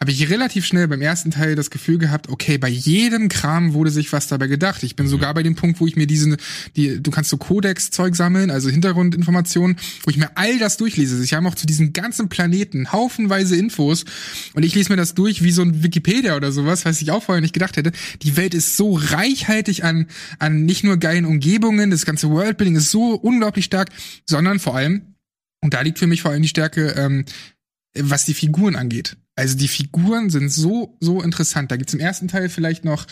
habe 0.00 0.10
ich 0.10 0.28
relativ 0.30 0.66
schnell 0.66 0.88
beim 0.88 1.02
ersten 1.02 1.30
Teil 1.30 1.54
das 1.54 1.70
Gefühl 1.70 1.98
gehabt, 1.98 2.28
okay, 2.28 2.58
bei 2.58 2.68
jedem 2.68 3.28
Kram 3.28 3.74
wurde 3.74 3.90
sich 3.90 4.12
was 4.12 4.26
dabei 4.26 4.46
gedacht. 4.46 4.82
Ich 4.82 4.96
bin 4.96 5.06
sogar 5.06 5.34
bei 5.34 5.42
dem 5.42 5.54
Punkt, 5.54 5.80
wo 5.80 5.86
ich 5.86 5.96
mir 5.96 6.06
diesen, 6.06 6.36
die, 6.76 7.02
du 7.02 7.10
kannst 7.10 7.30
so 7.30 7.36
Codex-Zeug 7.36 8.16
sammeln, 8.16 8.50
also 8.50 8.68
Hintergrundinformationen, 8.68 9.76
wo 10.04 10.10
ich 10.10 10.16
mir 10.16 10.30
all 10.36 10.58
das 10.58 10.76
durchlese. 10.76 11.22
Ich 11.22 11.34
habe 11.34 11.46
auch 11.46 11.54
zu 11.54 11.66
diesem 11.66 11.92
ganzen 11.92 12.28
Planeten 12.28 12.92
haufenweise 12.92 13.56
Infos 13.56 14.04
und 14.54 14.64
ich 14.64 14.74
lese 14.74 14.90
mir 14.90 14.96
das 14.96 15.14
durch 15.14 15.42
wie 15.42 15.52
so 15.52 15.62
ein 15.62 15.82
Wikipedia 15.82 16.36
oder 16.36 16.52
sowas, 16.52 16.84
was 16.84 17.00
ich 17.00 17.10
auch 17.10 17.22
vorher 17.22 17.42
nicht 17.42 17.54
gedacht 17.54 17.76
hätte. 17.76 17.92
Die 18.22 18.36
Welt 18.36 18.54
ist 18.54 18.76
so 18.76 18.98
reichhaltig 19.00 19.84
an, 19.84 20.06
an 20.38 20.64
nicht 20.64 20.84
nur 20.84 20.96
geilen 20.96 21.24
Umgebungen, 21.24 21.90
das 21.90 22.06
ganze 22.06 22.30
Worldbuilding 22.30 22.76
ist 22.76 22.90
so 22.90 23.14
unglaublich 23.26 23.64
stark, 23.64 23.90
sondern 24.24 24.58
vor 24.58 24.76
allem, 24.76 25.14
und 25.62 25.74
da 25.74 25.80
liegt 25.80 25.98
für 25.98 26.06
mich 26.06 26.22
vor 26.22 26.30
allem 26.30 26.42
die 26.42 26.48
Stärke, 26.48 26.90
ähm, 26.96 27.24
was 27.98 28.24
die 28.24 28.34
Figuren 28.34 28.76
angeht. 28.76 29.16
Also 29.34 29.56
die 29.56 29.68
Figuren 29.68 30.30
sind 30.30 30.50
so, 30.50 30.96
so 31.00 31.22
interessant. 31.22 31.70
Da 31.70 31.76
gibt's 31.76 31.94
im 31.94 32.00
ersten 32.00 32.28
Teil 32.28 32.48
vielleicht 32.48 32.84
noch 32.84 33.06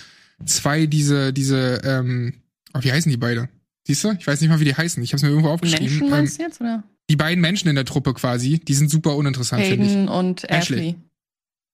zwei 0.46 0.86
diese, 0.86 1.32
diese, 1.32 1.80
ähm, 1.84 2.34
oh, 2.74 2.80
wie 2.82 2.92
heißen 2.92 3.10
die 3.10 3.16
beide? 3.16 3.48
Siehst 3.86 4.04
du? 4.04 4.12
Ich 4.18 4.26
weiß 4.26 4.40
nicht 4.40 4.50
mal, 4.50 4.60
wie 4.60 4.64
die 4.64 4.74
heißen. 4.74 5.02
Ich 5.02 5.10
habe 5.10 5.16
es 5.16 5.22
mir 5.22 5.28
irgendwo 5.28 5.50
aufgeschrieben. 5.50 5.86
Menschen 5.86 6.04
Ähm, 6.04 6.10
meinst 6.10 6.38
du 6.38 6.42
jetzt, 6.42 6.60
oder? 6.60 6.84
die 7.10 7.16
beiden 7.16 7.40
Menschen 7.40 7.68
in 7.68 7.74
der 7.74 7.84
Truppe 7.84 8.14
quasi, 8.14 8.58
die 8.58 8.74
sind 8.74 8.90
super 8.90 9.16
uninteressant, 9.16 9.62
finde 9.62 9.86
ich. 9.86 9.92
Caden 9.92 10.08
und 10.08 10.44
Ashley. 10.50 10.78
Ashley. 10.78 10.96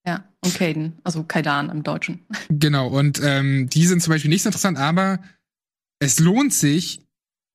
Ja, 0.05 0.25
und 0.43 0.55
Caden, 0.55 0.93
also 1.03 1.23
Kaidan 1.23 1.69
im 1.69 1.83
Deutschen. 1.83 2.25
Genau, 2.49 2.87
und 2.87 3.21
ähm, 3.23 3.69
die 3.69 3.85
sind 3.85 4.01
zum 4.01 4.11
Beispiel 4.11 4.29
nicht 4.29 4.41
so 4.41 4.49
interessant, 4.49 4.77
aber 4.77 5.19
es 5.99 6.19
lohnt 6.19 6.53
sich, 6.53 7.05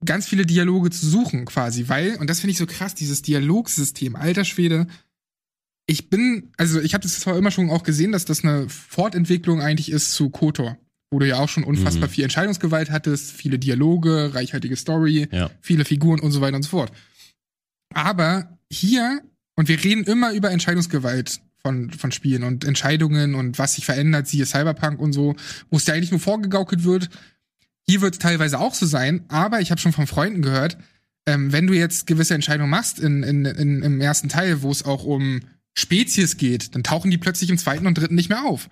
ganz 0.04 0.26
viele 0.28 0.44
Dialoge 0.46 0.90
zu 0.90 1.06
suchen, 1.06 1.44
quasi, 1.46 1.88
weil, 1.88 2.16
und 2.16 2.28
das 2.28 2.40
finde 2.40 2.52
ich 2.52 2.58
so 2.58 2.66
krass, 2.66 2.94
dieses 2.94 3.22
Dialogsystem, 3.22 4.14
alter 4.16 4.44
Schwede, 4.44 4.87
ich 5.88 6.10
bin, 6.10 6.52
also 6.56 6.81
ich 6.81 6.94
habe 6.94 7.02
das 7.02 7.20
zwar 7.20 7.37
immer 7.38 7.50
schon 7.50 7.70
auch 7.70 7.82
gesehen, 7.82 8.12
dass 8.12 8.25
das 8.25 8.43
eine 8.44 8.69
Fortentwicklung 8.69 9.60
eigentlich 9.60 9.90
ist 9.90 10.12
zu 10.12 10.31
KOTOR, 10.31 10.76
wo 11.10 11.19
du 11.20 11.26
ja 11.28 11.37
auch 11.38 11.48
schon 11.48 11.64
unfassbar 11.64 12.08
Mhm. 12.08 12.12
viel 12.12 12.25
Entscheidungsgewalt 12.25 12.90
hattest, 12.90 13.31
viele 13.32 13.58
Dialoge, 13.58 14.34
reichhaltige 14.34 14.76
Story, 14.76 15.28
Ja. 15.31 15.50
viele 15.60 15.84
Figuren 15.84 16.20
und 16.20 16.32
so 16.32 16.40
weiter 16.40 16.56
und 16.56 16.62
so 16.64 16.70
fort. 16.70 16.93
Aber 17.94 18.58
hier, 18.70 19.22
und 19.54 19.69
wir 19.69 19.82
reden 19.82 20.04
immer 20.04 20.32
über 20.32 20.50
Entscheidungsgewalt 20.50 21.40
von, 21.58 21.90
von 21.90 22.12
Spielen 22.12 22.43
und 22.43 22.64
Entscheidungen 22.64 23.34
und 23.34 23.58
was 23.58 23.75
sich 23.75 23.84
verändert, 23.87 24.26
siehe 24.26 24.44
Cyberpunk 24.46 25.00
und 25.00 25.12
so, 25.12 25.37
wo 25.70 25.76
es 25.76 25.87
ja 25.87 25.94
eigentlich 25.94 26.10
nur 26.10 26.20
vorgegaukelt 26.20 26.84
wird. 26.84 27.08
Hier 27.88 28.00
wird 28.00 28.14
es 28.14 28.18
teilweise 28.18 28.58
auch 28.58 28.74
so 28.74 28.86
sein, 28.86 29.24
aber 29.28 29.60
ich 29.60 29.70
habe 29.70 29.80
schon 29.80 29.92
von 29.92 30.06
Freunden 30.06 30.42
gehört, 30.42 30.76
ähm, 31.26 31.52
wenn 31.52 31.66
du 31.66 31.74
jetzt 31.74 32.06
gewisse 32.06 32.34
Entscheidungen 32.34 32.70
machst 32.70 32.98
in, 32.98 33.22
in, 33.22 33.44
in, 33.44 33.82
im 33.82 34.00
ersten 34.00 34.28
Teil, 34.28 34.62
wo 34.62 34.70
es 34.70 34.84
auch 34.84 35.05
um 35.05 35.40
Spezies 35.78 36.36
geht, 36.36 36.74
dann 36.74 36.82
tauchen 36.82 37.10
die 37.10 37.19
plötzlich 37.19 37.50
im 37.50 37.58
zweiten 37.58 37.86
und 37.86 37.98
dritten 37.98 38.14
nicht 38.14 38.28
mehr 38.28 38.44
auf. 38.44 38.69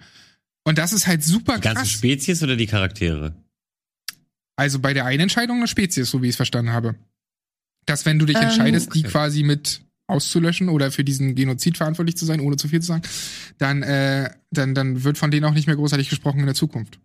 Und 0.65 0.79
das 0.79 0.93
ist 0.93 1.07
halt 1.07 1.23
super 1.23 1.57
Die 1.57 1.63
ganze 1.63 1.83
krass. 1.83 1.91
Spezies 1.91 2.43
oder 2.43 2.57
die 2.57 2.67
Charaktere? 2.67 3.35
Also 4.57 4.79
bei 4.79 4.95
der 4.95 5.05
einen 5.05 5.21
Entscheidung 5.21 5.59
eine 5.59 5.69
Spezies, 5.69 6.11
so 6.11 6.23
wie 6.23 6.27
ich 6.27 6.31
es 6.31 6.37
verstanden 6.37 6.73
habe. 6.73 6.95
Dass 7.87 8.07
wenn 8.07 8.19
du 8.19 8.25
dich 8.25 8.37
Ähm, 8.37 8.45
entscheidest, 8.45 8.95
die 8.95 9.01
okay. 9.01 9.09
quasi 9.09 9.43
mit 9.43 9.83
auszulöschen 10.07 10.69
oder 10.69 10.91
für 10.91 11.05
diesen 11.05 11.35
Genozid 11.35 11.77
verantwortlich 11.77 12.17
zu 12.17 12.25
sein, 12.25 12.41
ohne 12.41 12.57
zu 12.57 12.69
viel 12.69 12.81
zu 12.81 12.87
sagen, 12.89 13.03
dann, 13.59 13.83
äh, 13.83 14.31
dann, 14.51 14.75
dann 14.75 15.03
wird 15.05 15.19
von 15.19 15.31
denen 15.31 15.45
auch 15.45 15.55
nicht 15.55 15.67
mehr 15.67 15.77
großartig 15.77 16.09
gesprochen 16.09 16.41
in 16.41 16.47
der 16.47 16.55
Zukunft. 16.55 16.99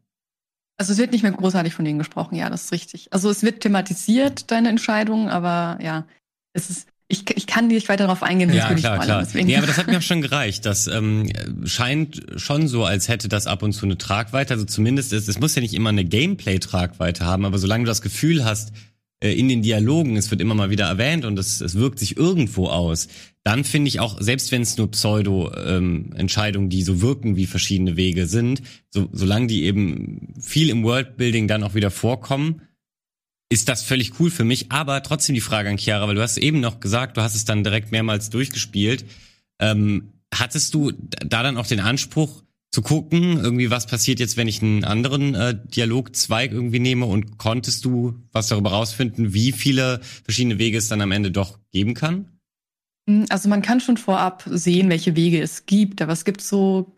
Also 0.80 0.94
es 0.94 0.98
wird 0.98 1.12
nicht 1.12 1.24
mehr 1.24 1.34
großartig 1.34 1.74
von 1.74 1.84
denen 1.84 2.00
gesprochen, 2.00 2.36
ja, 2.36 2.50
das 2.50 2.64
ist 2.66 2.72
richtig. 2.72 3.12
Also 3.12 3.30
es 3.30 3.44
wird 3.44 3.60
thematisiert, 3.60 4.50
deine 4.50 4.70
Entscheidung, 4.70 5.30
aber 5.30 5.78
ja, 5.84 6.06
es 6.54 6.70
ist, 6.70 6.88
ich, 7.10 7.30
ich 7.36 7.48
kann 7.48 7.68
nicht 7.68 7.90
weiter 7.90 8.06
darauf 8.06 8.24
eingehen, 8.24 8.50
sonst 8.50 8.60
Ja, 8.60 8.70
würde 8.70 8.76
ich 8.76 8.84
klar, 8.84 8.96
spoilern, 8.96 9.18
klar. 9.18 9.24
deswegen. 9.26 9.48
Nee, 9.48 9.58
aber 9.58 9.68
das 9.68 9.78
hat 9.78 9.88
mir 9.88 9.98
auch 9.98 10.02
schon 10.02 10.22
gereicht. 10.22 10.66
Das 10.66 10.88
ähm, 10.88 11.30
scheint 11.66 12.24
schon 12.38 12.70
so, 12.70 12.86
als 12.86 13.10
hätte 13.10 13.28
das 13.28 13.46
ab 13.46 13.62
und 13.62 13.74
zu 13.74 13.86
eine 13.86 13.98
Tragweite. 13.98 14.54
Also 14.54 14.64
zumindest 14.66 15.12
ist, 15.12 15.28
es 15.28 15.38
muss 15.40 15.54
ja 15.54 15.62
nicht 15.62 15.74
immer 15.74 15.90
eine 15.90 16.06
Gameplay-Tragweite 16.06 17.26
haben, 17.26 17.46
aber 17.46 17.58
solange 17.58 17.84
du 17.84 17.90
das 17.90 18.02
Gefühl 18.02 18.46
hast, 18.46 18.72
in 19.22 19.50
den 19.50 19.62
Dialogen, 19.62 20.16
es 20.16 20.32
wird 20.32 20.42
immer 20.42 20.56
mal 20.56 20.70
wieder 20.70 20.86
erwähnt 20.86 21.26
und 21.26 21.38
es, 21.38 21.60
es 21.60 21.76
wirkt 21.76 22.00
sich 22.00 22.16
irgendwo 22.16 22.68
aus, 22.68 23.10
dann 23.44 23.64
finde 23.64 23.90
ich 23.90 24.00
auch, 24.00 24.22
selbst 24.22 24.52
wenn 24.52 24.62
es 24.62 24.78
nur 24.78 24.92
Pseudo-Entscheidungen, 24.92 26.70
die 26.70 26.84
so 26.84 27.02
wirken 27.02 27.36
wie 27.36 27.46
verschiedene 27.46 27.98
Wege 27.98 28.28
sind, 28.28 28.62
so, 28.90 29.10
solange 29.12 29.48
die 29.48 29.64
eben 29.64 30.34
viel 30.40 30.70
im 30.70 30.84
Worldbuilding 30.84 31.48
dann 31.48 31.64
auch 31.64 31.74
wieder 31.74 31.92
vorkommen, 31.92 32.62
ist 33.50 33.68
das 33.68 33.84
völlig 33.84 34.20
cool 34.20 34.30
für 34.30 34.44
mich. 34.44 34.72
Aber 34.72 35.02
trotzdem 35.04 35.36
die 35.36 35.42
Frage 35.42 35.70
an 35.70 35.78
Chiara, 35.78 36.08
weil 36.08 36.16
du 36.16 36.22
hast 36.22 36.38
eben 36.38 36.60
noch 36.60 36.80
gesagt, 36.80 37.18
du 37.18 37.22
hast 37.22 37.36
es 37.36 37.46
dann 37.46 37.64
direkt 37.64 37.92
mehrmals 37.92 38.30
durchgespielt. 38.30 39.06
Ähm, 39.60 40.14
hattest 40.34 40.74
du 40.74 40.92
da 40.92 41.42
dann 41.44 41.58
auch 41.58 41.66
den 41.66 41.80
Anspruch 41.80 42.44
zu 42.72 42.82
gucken, 42.82 43.40
irgendwie 43.40 43.72
was 43.72 43.88
passiert 43.88 44.20
jetzt, 44.20 44.38
wenn 44.38 44.48
ich 44.48 44.62
einen 44.62 44.84
anderen 44.84 45.34
äh, 45.34 45.58
Dialogzweig 45.66 46.52
irgendwie 46.52 46.80
nehme 46.80 47.06
und 47.06 47.38
konntest 47.38 47.84
du 47.86 48.22
was 48.32 48.48
darüber 48.48 48.72
rausfinden, 48.72 49.34
wie 49.34 49.52
viele 49.52 50.02
verschiedene 50.24 50.60
Wege 50.60 50.78
es 50.78 50.88
dann 50.88 51.02
am 51.02 51.12
Ende 51.12 51.32
doch 51.32 51.58
geben 51.72 51.96
kann? 51.96 52.40
Also 53.30 53.50
man 53.50 53.64
kann 53.64 53.80
schon 53.80 53.98
vorab 53.98 54.44
sehen, 54.46 54.90
welche 54.90 55.16
Wege 55.16 55.42
es 55.42 55.66
gibt, 55.66 56.02
aber 56.02 56.14
es 56.14 56.26
gibt 56.26 56.42
so 56.42 56.94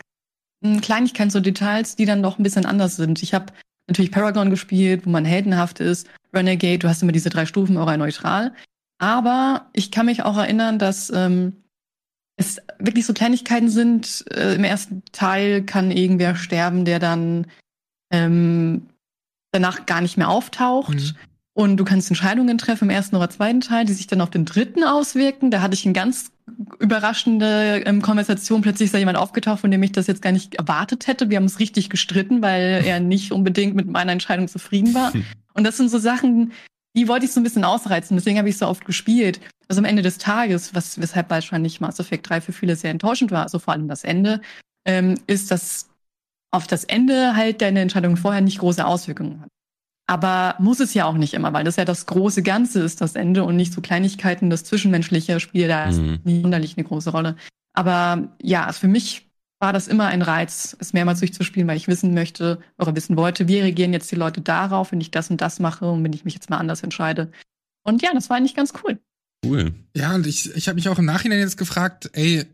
mh, 0.61 0.81
Kleinigkeiten, 0.81 1.31
so 1.31 1.39
Details, 1.39 1.95
die 1.95 2.05
dann 2.05 2.21
doch 2.21 2.37
ein 2.37 2.43
bisschen 2.43 2.65
anders 2.65 2.97
sind. 2.97 3.23
Ich 3.23 3.33
habe 3.33 3.53
natürlich 3.87 4.11
Paragon 4.11 4.49
gespielt, 4.49 5.05
wo 5.05 5.09
man 5.09 5.23
heldenhaft 5.23 5.79
ist, 5.79 6.07
Renegade, 6.33 6.79
du 6.79 6.89
hast 6.89 7.01
immer 7.01 7.11
diese 7.13 7.29
drei 7.29 7.45
Stufen, 7.45 7.77
auch 7.77 7.95
neutral. 7.95 8.53
Aber 8.99 9.69
ich 9.73 9.89
kann 9.89 10.05
mich 10.05 10.23
auch 10.23 10.37
erinnern, 10.37 10.79
dass 10.79 11.11
ähm, 11.13 11.60
es 12.41 12.61
wirklich 12.79 13.05
so 13.05 13.13
Kleinigkeiten 13.13 13.69
sind. 13.69 14.25
Äh, 14.31 14.55
Im 14.55 14.63
ersten 14.63 15.03
Teil 15.11 15.63
kann 15.63 15.91
irgendwer 15.91 16.35
sterben, 16.35 16.85
der 16.85 16.99
dann 16.99 17.47
ähm, 18.11 18.87
danach 19.51 19.85
gar 19.85 20.01
nicht 20.01 20.17
mehr 20.17 20.29
auftaucht. 20.29 20.95
Mhm. 20.95 21.15
Und 21.53 21.77
du 21.77 21.83
kannst 21.83 22.09
Entscheidungen 22.09 22.57
treffen 22.57 22.85
im 22.85 22.89
ersten 22.89 23.15
oder 23.17 23.29
zweiten 23.29 23.59
Teil, 23.59 23.85
die 23.85 23.93
sich 23.93 24.07
dann 24.07 24.21
auf 24.21 24.29
den 24.29 24.45
dritten 24.45 24.83
auswirken. 24.83 25.51
Da 25.51 25.61
hatte 25.61 25.73
ich 25.73 25.85
eine 25.85 25.93
ganz 25.93 26.31
überraschende 26.79 27.83
ähm, 27.85 28.01
Konversation. 28.01 28.61
Plötzlich 28.61 28.87
ist 28.87 28.93
da 28.93 28.99
jemand 28.99 29.17
aufgetaucht, 29.17 29.59
von 29.59 29.71
dem 29.71 29.83
ich 29.83 29.91
das 29.91 30.07
jetzt 30.07 30.21
gar 30.21 30.31
nicht 30.31 30.55
erwartet 30.55 31.07
hätte. 31.07 31.29
Wir 31.29 31.37
haben 31.37 31.43
uns 31.43 31.59
richtig 31.59 31.89
gestritten, 31.89 32.41
weil 32.41 32.83
er 32.85 32.99
nicht 33.01 33.31
unbedingt 33.31 33.75
mit 33.75 33.87
meiner 33.87 34.13
Entscheidung 34.13 34.47
zufrieden 34.47 34.93
war. 34.93 35.11
Und 35.53 35.65
das 35.65 35.75
sind 35.75 35.89
so 35.89 35.99
Sachen, 35.99 36.53
die 36.95 37.07
wollte 37.07 37.25
ich 37.25 37.31
so 37.31 37.39
ein 37.39 37.43
bisschen 37.43 37.63
ausreizen. 37.63 38.17
Deswegen 38.17 38.37
habe 38.37 38.49
ich 38.49 38.57
so 38.57 38.67
oft 38.67 38.85
gespielt. 38.85 39.39
Also 39.67 39.79
am 39.79 39.85
Ende 39.85 40.01
des 40.01 40.17
Tages, 40.17 40.75
was, 40.75 40.99
weshalb 40.99 41.29
wahrscheinlich 41.29 41.79
Mass 41.79 41.99
Effect 41.99 42.29
3 42.29 42.41
für 42.41 42.53
viele 42.53 42.75
sehr 42.75 42.91
enttäuschend 42.91 43.31
war, 43.31 43.43
also 43.43 43.59
vor 43.59 43.73
allem 43.73 43.87
das 43.87 44.03
Ende, 44.03 44.41
ähm, 44.85 45.15
ist, 45.27 45.51
dass 45.51 45.89
auf 46.51 46.67
das 46.67 46.83
Ende 46.83 47.35
halt 47.35 47.61
deine 47.61 47.79
Entscheidung 47.79 48.17
vorher 48.17 48.41
nicht 48.41 48.59
große 48.59 48.85
Auswirkungen 48.85 49.41
hat. 49.41 49.49
Aber 50.07 50.55
muss 50.59 50.81
es 50.81 50.93
ja 50.93 51.05
auch 51.05 51.13
nicht 51.13 51.33
immer, 51.33 51.53
weil 51.53 51.63
das 51.63 51.77
ja 51.77 51.85
das 51.85 52.05
große 52.05 52.43
Ganze 52.43 52.81
ist, 52.81 52.99
das 52.99 53.15
Ende 53.15 53.45
und 53.45 53.55
nicht 53.55 53.71
so 53.71 53.79
Kleinigkeiten, 53.79 54.49
das 54.49 54.65
Zwischenmenschliche 54.65 55.39
spielt 55.39 55.69
da 55.69 55.89
mhm. 55.89 56.19
nie 56.25 56.43
wunderlich 56.43 56.75
eine 56.75 56.85
große 56.85 57.11
Rolle. 57.11 57.37
Aber 57.73 58.35
ja, 58.41 58.65
also 58.65 58.81
für 58.81 58.87
mich 58.89 59.30
war 59.61 59.73
das 59.73 59.87
immer 59.87 60.07
ein 60.07 60.23
Reiz, 60.23 60.75
es 60.79 60.91
mehrmals 60.91 61.19
durchzuspielen, 61.19 61.67
weil 61.67 61.77
ich 61.77 61.87
wissen 61.87 62.13
möchte 62.13 62.59
oder 62.79 62.95
wissen 62.95 63.15
wollte, 63.15 63.47
wie 63.47 63.59
reagieren 63.59 63.93
jetzt 63.93 64.11
die 64.11 64.15
Leute 64.15 64.41
darauf, 64.41 64.91
wenn 64.91 65.01
ich 65.01 65.11
das 65.11 65.29
und 65.29 65.39
das 65.39 65.59
mache 65.59 65.85
und 65.85 66.03
wenn 66.03 66.13
ich 66.13 66.25
mich 66.25 66.33
jetzt 66.33 66.49
mal 66.49 66.57
anders 66.57 66.81
entscheide. 66.81 67.31
Und 67.83 68.01
ja, 68.01 68.09
das 68.13 68.29
war 68.29 68.37
eigentlich 68.37 68.55
ganz 68.55 68.73
cool. 68.83 68.99
Cool. 69.45 69.73
Ja, 69.95 70.15
und 70.15 70.25
ich, 70.25 70.53
ich 70.55 70.67
habe 70.67 70.75
mich 70.75 70.89
auch 70.89 70.99
im 70.99 71.05
Nachhinein 71.05 71.39
jetzt 71.39 71.57
gefragt, 71.57 72.09
ey, 72.13 72.45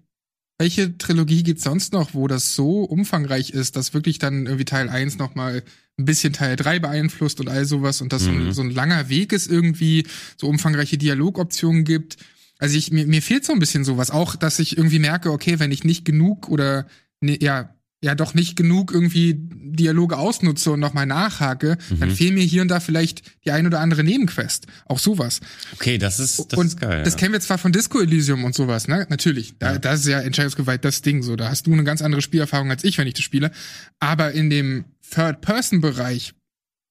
welche 0.60 0.98
Trilogie 0.98 1.44
gibt's 1.44 1.64
sonst 1.64 1.94
noch, 1.94 2.14
wo 2.14 2.28
das 2.28 2.56
so 2.56 2.84
umfangreich 2.84 3.52
ist, 3.52 3.76
dass 3.76 3.94
wirklich 3.94 4.20
dann 4.20 4.46
irgendwie 4.46 4.66
Teil 4.66 4.90
1 4.90 5.18
nochmal 5.18 5.64
ein 5.98 6.06
bisschen 6.06 6.34
Teil 6.34 6.56
3 6.56 6.80
beeinflusst 6.80 7.40
und 7.40 7.48
all 7.48 7.66
sowas 7.66 8.02
und 8.02 8.12
dass 8.12 8.24
mhm. 8.24 8.48
so, 8.48 8.52
so, 8.52 8.62
ein 8.64 8.72
langer 8.72 9.10
Weg 9.10 9.34
ist 9.34 9.50
irgendwie, 9.50 10.06
so 10.36 10.48
umfangreiche 10.48 10.98
Dialogoptionen 10.98 11.84
gibt. 11.84 12.18
Also 12.60 12.78
ich, 12.78 12.92
mir, 12.92 13.06
mir 13.06 13.22
fehlt 13.22 13.46
so 13.46 13.54
ein 13.54 13.60
bisschen 13.60 13.84
sowas. 13.84 14.12
Auch, 14.12 14.36
dass 14.36 14.60
ich 14.60 14.78
irgendwie 14.78 15.00
merke, 15.00 15.32
okay, 15.32 15.60
wenn 15.60 15.72
ich 15.72 15.84
nicht 15.84 16.06
genug 16.06 16.50
oder 16.50 16.88
ne, 17.22 17.38
ja, 17.42 17.74
ja 18.04 18.14
doch 18.14 18.34
nicht 18.34 18.56
genug 18.56 18.92
irgendwie 18.92 19.36
Dialoge 19.38 20.18
ausnutze 20.18 20.72
und 20.72 20.80
nochmal 20.80 21.06
nachhake, 21.06 21.78
mhm. 21.90 22.00
dann 22.00 22.12
fehlen 22.12 22.36
mir 22.36 22.44
hier 22.44 22.62
und 22.62 22.68
da 22.68 22.80
vielleicht 22.80 23.24
die 23.46 23.52
ein 23.52 23.66
oder 23.66 23.80
andere 23.80 24.04
Nebenquest. 24.04 24.68
Auch 24.86 25.00
sowas. 25.00 25.40
Okay, 25.74 25.98
das 25.98 26.20
ist, 26.20 26.52
das 26.52 26.60
und 26.60 26.68
ist 26.68 26.80
geil. 26.80 27.04
Das 27.04 27.14
ja. 27.14 27.20
kennen 27.20 27.34
wir 27.34 27.42
zwar 27.42 27.58
von 27.58 27.72
Disco 27.72 28.00
Elysium 28.00 28.44
und 28.44 28.54
sowas, 28.54 28.88
ne? 28.88 29.08
Natürlich. 29.10 29.56
Da, 29.58 29.74
ja. 29.74 29.80
Das 29.80 30.02
ist 30.02 30.08
ja 30.08 30.20
entscheidungsgewalt 30.20 30.86
das 30.86 31.02
Ding 31.02 31.24
so. 31.24 31.36
Da 31.36 31.50
hast 31.50 31.68
du 31.68 31.74
eine 31.74 31.84
ganz 31.84 32.02
andere 32.02 32.22
Spielerfahrung 32.22 32.70
als 32.70 32.84
ich, 32.84 32.98
wenn 32.98 33.08
ich 33.08 33.16
das 33.16 33.24
spiele. 33.24 33.52
Aber 34.00 34.32
in 34.32 34.50
dem 34.50 34.86
Third-Person-Bereich 35.12 36.34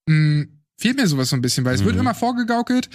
hm, 0.08 0.49
fehlt 0.76 0.96
mir 0.96 1.06
sowas 1.06 1.28
so 1.28 1.37
ein 1.37 1.42
bisschen, 1.42 1.64
weil 1.64 1.75
es 1.75 1.82
mhm. 1.82 1.87
wird 1.87 1.96
immer 1.96 2.14
vorgegaukelt. 2.14 2.88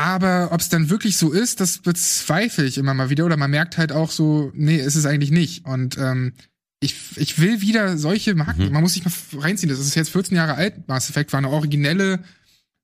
Aber 0.00 0.48
ob 0.50 0.62
es 0.62 0.70
dann 0.70 0.88
wirklich 0.88 1.18
so 1.18 1.30
ist, 1.30 1.60
das 1.60 1.76
bezweifle 1.76 2.64
ich 2.64 2.78
immer 2.78 2.94
mal 2.94 3.10
wieder. 3.10 3.26
Oder 3.26 3.36
man 3.36 3.50
merkt 3.50 3.76
halt 3.76 3.92
auch 3.92 4.10
so, 4.10 4.50
nee, 4.54 4.78
ist 4.78 4.94
es 4.94 5.04
eigentlich 5.04 5.30
nicht. 5.30 5.66
Und 5.66 5.98
ähm, 5.98 6.32
ich, 6.80 6.94
ich 7.16 7.38
will 7.38 7.60
wieder 7.60 7.98
solche 7.98 8.34
Marken, 8.34 8.64
mhm. 8.64 8.72
man 8.72 8.82
muss 8.82 8.94
sich 8.94 9.04
mal 9.04 9.12
reinziehen, 9.38 9.68
das 9.68 9.78
ist 9.78 9.94
jetzt 9.94 10.08
14 10.08 10.34
Jahre 10.34 10.54
alt, 10.54 10.88
Mass 10.88 11.10
Effect 11.10 11.34
war 11.34 11.38
eine 11.38 11.50
originelle 11.50 12.20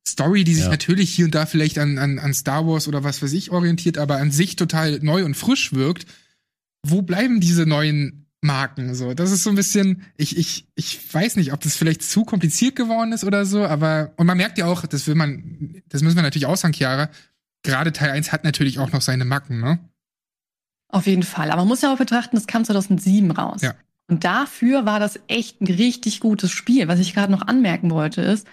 Story, 0.07 0.45
die 0.45 0.55
sich 0.55 0.65
ja. 0.65 0.71
natürlich 0.71 1.11
hier 1.11 1.25
und 1.25 1.35
da 1.35 1.47
vielleicht 1.47 1.79
an, 1.79 1.97
an, 1.97 2.19
an 2.19 2.35
Star 2.35 2.67
Wars 2.67 2.87
oder 2.87 3.03
was 3.03 3.23
weiß 3.23 3.33
ich 3.33 3.51
orientiert, 3.51 3.97
aber 3.97 4.19
an 4.19 4.31
sich 4.31 4.57
total 4.57 4.99
neu 5.01 5.25
und 5.25 5.39
frisch 5.39 5.73
wirkt. 5.73 6.05
Wo 6.87 7.01
bleiben 7.01 7.41
diese 7.41 7.65
neuen 7.65 8.26
Marken 8.47 8.95
so? 8.95 9.13
Das 9.13 9.31
ist 9.31 9.43
so 9.43 9.51
ein 9.51 9.57
bisschen, 9.57 10.03
ich, 10.17 10.37
ich, 10.39 10.67
ich 10.75 11.13
weiß 11.13 11.37
nicht, 11.37 11.53
ob 11.53 11.61
das 11.61 11.77
vielleicht 11.77 12.03
zu 12.03 12.25
kompliziert 12.25 12.77
geworden 12.77 13.13
ist 13.13 13.25
oder 13.25 13.45
so, 13.45 13.65
aber, 13.65 14.13
und 14.17 14.27
man 14.27 14.37
merkt 14.37 14.59
ja 14.59 14.67
auch, 14.67 14.87
das 14.87 15.07
will 15.07 15.15
man, 15.15 15.83
das 15.89 16.03
müssen 16.03 16.17
wir 16.17 16.23
natürlich 16.23 16.47
auch 16.47 16.57
sagen, 16.57 16.73
Chiara, 16.73 17.11
gerade 17.63 17.93
Teil 17.93 18.11
1 18.11 18.33
hat 18.33 18.45
natürlich 18.45 18.79
auch 18.79 18.93
noch 18.93 19.03
seine 19.03 19.25
Macken, 19.25 19.61
ne? 19.61 19.79
Auf 20.89 21.07
jeden 21.07 21.25
Fall. 21.25 21.51
Aber 21.51 21.63
man 21.63 21.69
muss 21.69 21.83
ja 21.83 21.93
auch 21.93 21.99
betrachten, 21.99 22.37
das 22.37 22.47
kam 22.47 22.65
2007 22.65 23.31
raus. 23.33 23.61
Ja. 23.63 23.75
Und 24.09 24.25
dafür 24.25 24.87
war 24.87 25.01
das 25.01 25.19
echt 25.27 25.61
ein 25.61 25.67
richtig 25.67 26.21
gutes 26.21 26.53
Spiel. 26.53 26.87
Was 26.87 27.01
ich 27.01 27.13
gerade 27.13 27.33
noch 27.33 27.43
anmerken 27.43 27.91
wollte, 27.91 28.23
ist, 28.23 28.47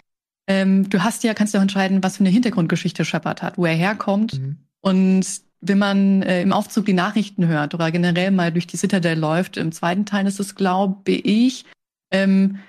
ähm, 0.47 0.89
du 0.89 1.03
hast 1.03 1.23
ja, 1.23 1.33
kannst 1.33 1.53
ja 1.53 1.59
auch 1.59 1.61
entscheiden, 1.61 2.03
was 2.03 2.17
für 2.17 2.23
eine 2.23 2.29
Hintergrundgeschichte 2.29 3.05
Shepard 3.05 3.41
hat, 3.41 3.57
wo 3.57 3.65
er 3.65 3.75
herkommt. 3.75 4.39
Mhm. 4.39 4.57
Und 4.81 5.25
wenn 5.65 5.77
man 5.77 6.21
äh, 6.23 6.41
im 6.41 6.53
Aufzug 6.53 6.85
die 6.85 6.93
Nachrichten 6.93 7.47
hört 7.47 7.73
oder 7.73 7.91
generell 7.91 8.31
mal 8.31 8.51
durch 8.51 8.67
die 8.67 8.77
Citadel 8.77 9.17
läuft, 9.17 9.57
im 9.57 9.71
zweiten 9.71 10.05
Teil 10.05 10.27
ist 10.27 10.39
es, 10.39 10.55
glaube 10.55 11.11
ich, 11.11 11.65
ähm, 12.11 12.59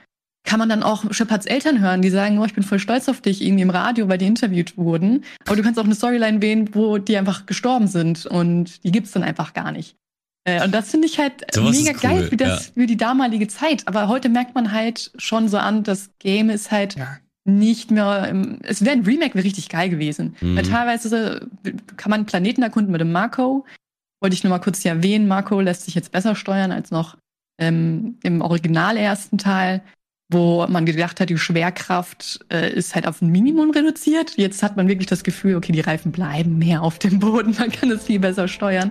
kann 0.44 0.58
man 0.58 0.68
dann 0.68 0.82
auch 0.82 1.10
Shepards 1.10 1.46
Eltern 1.46 1.80
hören, 1.80 2.02
die 2.02 2.10
sagen, 2.10 2.38
oh, 2.38 2.44
ich 2.44 2.54
bin 2.54 2.62
voll 2.62 2.78
stolz 2.78 3.08
auf 3.08 3.20
dich, 3.20 3.42
irgendwie 3.42 3.62
im 3.62 3.70
Radio, 3.70 4.08
weil 4.08 4.18
die 4.18 4.26
interviewt 4.26 4.76
wurden. 4.76 5.24
Aber 5.46 5.56
du 5.56 5.62
kannst 5.62 5.78
auch 5.80 5.84
eine 5.84 5.94
Storyline 5.94 6.42
wählen, 6.42 6.74
wo 6.74 6.98
die 6.98 7.16
einfach 7.16 7.46
gestorben 7.46 7.88
sind 7.88 8.26
und 8.26 8.84
die 8.84 8.92
gibt's 8.92 9.12
dann 9.12 9.22
einfach 9.22 9.54
gar 9.54 9.72
nicht. 9.72 9.96
Äh, 10.44 10.62
und 10.62 10.72
das 10.74 10.90
finde 10.90 11.06
ich 11.06 11.18
halt 11.18 11.46
so 11.52 11.62
mega 11.62 11.92
cool, 11.92 12.00
geil 12.00 12.28
für, 12.28 12.36
das, 12.36 12.66
ja. 12.66 12.72
für 12.74 12.86
die 12.86 12.98
damalige 12.98 13.48
Zeit. 13.48 13.88
Aber 13.88 14.08
heute 14.08 14.28
merkt 14.28 14.54
man 14.54 14.72
halt 14.72 15.12
schon 15.16 15.48
so 15.48 15.56
an, 15.56 15.82
das 15.82 16.10
Game 16.18 16.50
ist 16.50 16.70
halt 16.70 16.96
ja. 16.96 17.16
Nicht 17.44 17.90
mehr. 17.90 18.28
Im, 18.28 18.58
es 18.62 18.84
wäre 18.84 18.96
ein 18.96 19.04
Remake 19.04 19.34
wäre 19.34 19.44
richtig 19.44 19.68
geil 19.68 19.90
gewesen. 19.90 20.36
Mhm. 20.40 20.56
Weil 20.56 20.64
teilweise 20.64 21.48
kann 21.96 22.10
man 22.10 22.26
Planeten 22.26 22.62
erkunden 22.62 22.92
mit 22.92 23.00
dem 23.00 23.12
Marco. 23.12 23.64
Wollte 24.20 24.34
ich 24.34 24.44
nur 24.44 24.50
mal 24.50 24.58
kurz 24.58 24.80
hier 24.80 24.92
erwähnen. 24.92 25.28
Marco 25.28 25.60
lässt 25.60 25.84
sich 25.84 25.94
jetzt 25.94 26.12
besser 26.12 26.34
steuern 26.34 26.72
als 26.72 26.90
noch 26.90 27.16
ähm, 27.58 28.18
im 28.22 28.40
Original 28.40 28.96
ersten 28.96 29.38
Teil 29.38 29.82
wo 30.30 30.66
man 30.66 30.86
gedacht 30.86 31.20
hat, 31.20 31.30
die 31.30 31.38
Schwerkraft 31.38 32.44
äh, 32.52 32.72
ist 32.72 32.94
halt 32.94 33.06
auf 33.06 33.20
ein 33.20 33.30
Minimum 33.30 33.70
reduziert. 33.70 34.36
Jetzt 34.36 34.62
hat 34.62 34.76
man 34.76 34.88
wirklich 34.88 35.06
das 35.06 35.22
Gefühl, 35.22 35.56
okay, 35.56 35.72
die 35.72 35.80
Reifen 35.80 36.12
bleiben 36.12 36.58
mehr 36.58 36.82
auf 36.82 36.98
dem 36.98 37.18
Boden, 37.18 37.54
man 37.58 37.70
kann 37.70 37.90
es 37.90 38.04
viel 38.04 38.20
besser 38.20 38.48
steuern. 38.48 38.90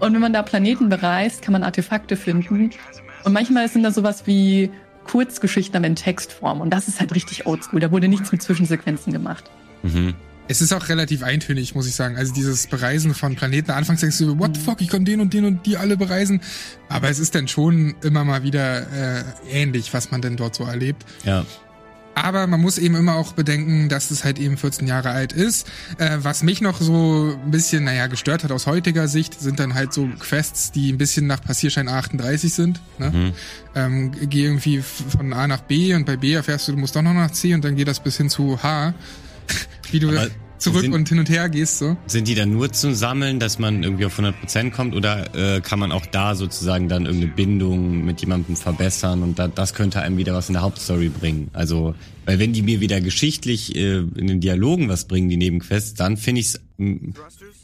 Und 0.00 0.12
wenn 0.12 0.20
man 0.20 0.32
da 0.32 0.42
Planeten 0.42 0.88
bereist, 0.88 1.42
kann 1.42 1.52
man 1.52 1.62
Artefakte 1.62 2.16
finden. 2.16 2.70
Und 3.24 3.32
manchmal 3.32 3.68
sind 3.68 3.84
da 3.84 3.92
sowas 3.92 4.26
wie 4.26 4.70
Kurzgeschichten, 5.04 5.76
aber 5.76 5.86
in 5.86 5.96
Textform. 5.96 6.60
Und 6.60 6.70
das 6.70 6.88
ist 6.88 7.00
halt 7.00 7.14
richtig 7.14 7.46
oldschool. 7.46 7.80
Da 7.80 7.90
wurde 7.90 8.08
nichts 8.08 8.32
mit 8.32 8.42
Zwischensequenzen 8.42 9.12
gemacht. 9.12 9.44
Mhm. 9.82 10.14
Es 10.46 10.60
ist 10.60 10.74
auch 10.74 10.90
relativ 10.90 11.22
eintönig, 11.22 11.74
muss 11.74 11.86
ich 11.86 11.94
sagen. 11.94 12.16
Also 12.16 12.34
dieses 12.34 12.66
Bereisen 12.66 13.14
von 13.14 13.34
Planeten. 13.34 13.70
Anfangs 13.70 14.00
denkst 14.00 14.18
du, 14.18 14.38
what 14.38 14.54
the 14.54 14.60
fuck, 14.60 14.82
ich 14.82 14.88
kann 14.88 15.04
den 15.06 15.20
und 15.20 15.32
den 15.32 15.46
und 15.46 15.64
die 15.64 15.78
alle 15.78 15.96
bereisen. 15.96 16.42
Aber 16.88 17.08
es 17.08 17.18
ist 17.18 17.34
dann 17.34 17.48
schon 17.48 17.94
immer 18.02 18.24
mal 18.24 18.42
wieder 18.42 18.82
äh, 18.92 19.24
ähnlich, 19.50 19.94
was 19.94 20.10
man 20.10 20.20
denn 20.20 20.36
dort 20.36 20.54
so 20.54 20.64
erlebt. 20.64 21.06
Ja. 21.24 21.46
Aber 22.14 22.46
man 22.46 22.60
muss 22.60 22.78
eben 22.78 22.94
immer 22.94 23.16
auch 23.16 23.32
bedenken, 23.32 23.88
dass 23.88 24.10
es 24.10 24.24
halt 24.24 24.38
eben 24.38 24.56
14 24.56 24.86
Jahre 24.86 25.10
alt 25.10 25.32
ist. 25.32 25.66
Äh, 25.98 26.18
was 26.18 26.42
mich 26.42 26.60
noch 26.60 26.80
so 26.80 27.36
ein 27.44 27.50
bisschen, 27.50 27.84
naja, 27.84 28.06
gestört 28.06 28.44
hat 28.44 28.52
aus 28.52 28.66
heutiger 28.66 29.08
Sicht, 29.08 29.40
sind 29.40 29.58
dann 29.58 29.74
halt 29.74 29.92
so 29.92 30.08
Quests, 30.18 30.72
die 30.72 30.92
ein 30.92 30.98
bisschen 30.98 31.26
nach 31.26 31.42
Passierschein 31.42 31.88
38 31.88 32.52
sind. 32.52 32.80
Ne? 32.98 33.10
Mhm. 33.10 33.32
Ähm, 33.74 34.12
geh 34.28 34.44
irgendwie 34.44 34.80
von 34.82 35.32
A 35.32 35.46
nach 35.46 35.62
B 35.62 35.94
und 35.94 36.06
bei 36.06 36.16
B 36.16 36.32
erfährst 36.32 36.68
du, 36.68 36.72
du 36.72 36.78
musst 36.78 36.94
doch 36.94 37.02
noch 37.02 37.14
nach 37.14 37.32
C 37.32 37.54
und 37.54 37.64
dann 37.64 37.74
geht 37.76 37.88
das 37.88 38.00
bis 38.00 38.16
hin 38.16 38.30
zu 38.30 38.62
H. 38.62 38.94
Wie 39.90 40.00
du 40.00 40.08
Aber 40.08 40.28
zurück 40.64 40.82
sind, 40.82 40.92
und 40.92 41.08
hin 41.08 41.18
und 41.18 41.28
her 41.28 41.48
gehst 41.48 41.78
so. 41.78 41.96
Sind 42.06 42.28
die 42.28 42.34
dann 42.34 42.50
nur 42.50 42.72
zum 42.72 42.94
Sammeln, 42.94 43.38
dass 43.38 43.58
man 43.58 43.82
irgendwie 43.82 44.06
auf 44.06 44.18
100% 44.18 44.70
kommt 44.70 44.94
oder 44.94 45.34
äh, 45.34 45.60
kann 45.60 45.78
man 45.78 45.92
auch 45.92 46.06
da 46.06 46.34
sozusagen 46.34 46.88
dann 46.88 47.06
irgendeine 47.06 47.32
Bindung 47.32 48.04
mit 48.04 48.20
jemandem 48.20 48.56
verbessern 48.56 49.22
und 49.22 49.38
da, 49.38 49.48
das 49.48 49.74
könnte 49.74 50.00
einem 50.00 50.16
wieder 50.16 50.34
was 50.34 50.48
in 50.48 50.54
der 50.54 50.62
Hauptstory 50.62 51.08
bringen? 51.08 51.48
Also, 51.52 51.94
weil 52.24 52.38
wenn 52.38 52.52
die 52.52 52.62
mir 52.62 52.80
wieder 52.80 53.00
geschichtlich 53.00 53.74
äh, 53.76 53.98
in 53.98 54.26
den 54.26 54.40
Dialogen 54.40 54.88
was 54.88 55.06
bringen, 55.06 55.28
die 55.28 55.36
Nebenquests, 55.36 55.94
dann 55.94 56.16
finde 56.16 56.40
ich 56.40 56.48
es 56.48 56.60
hm, 56.78 57.14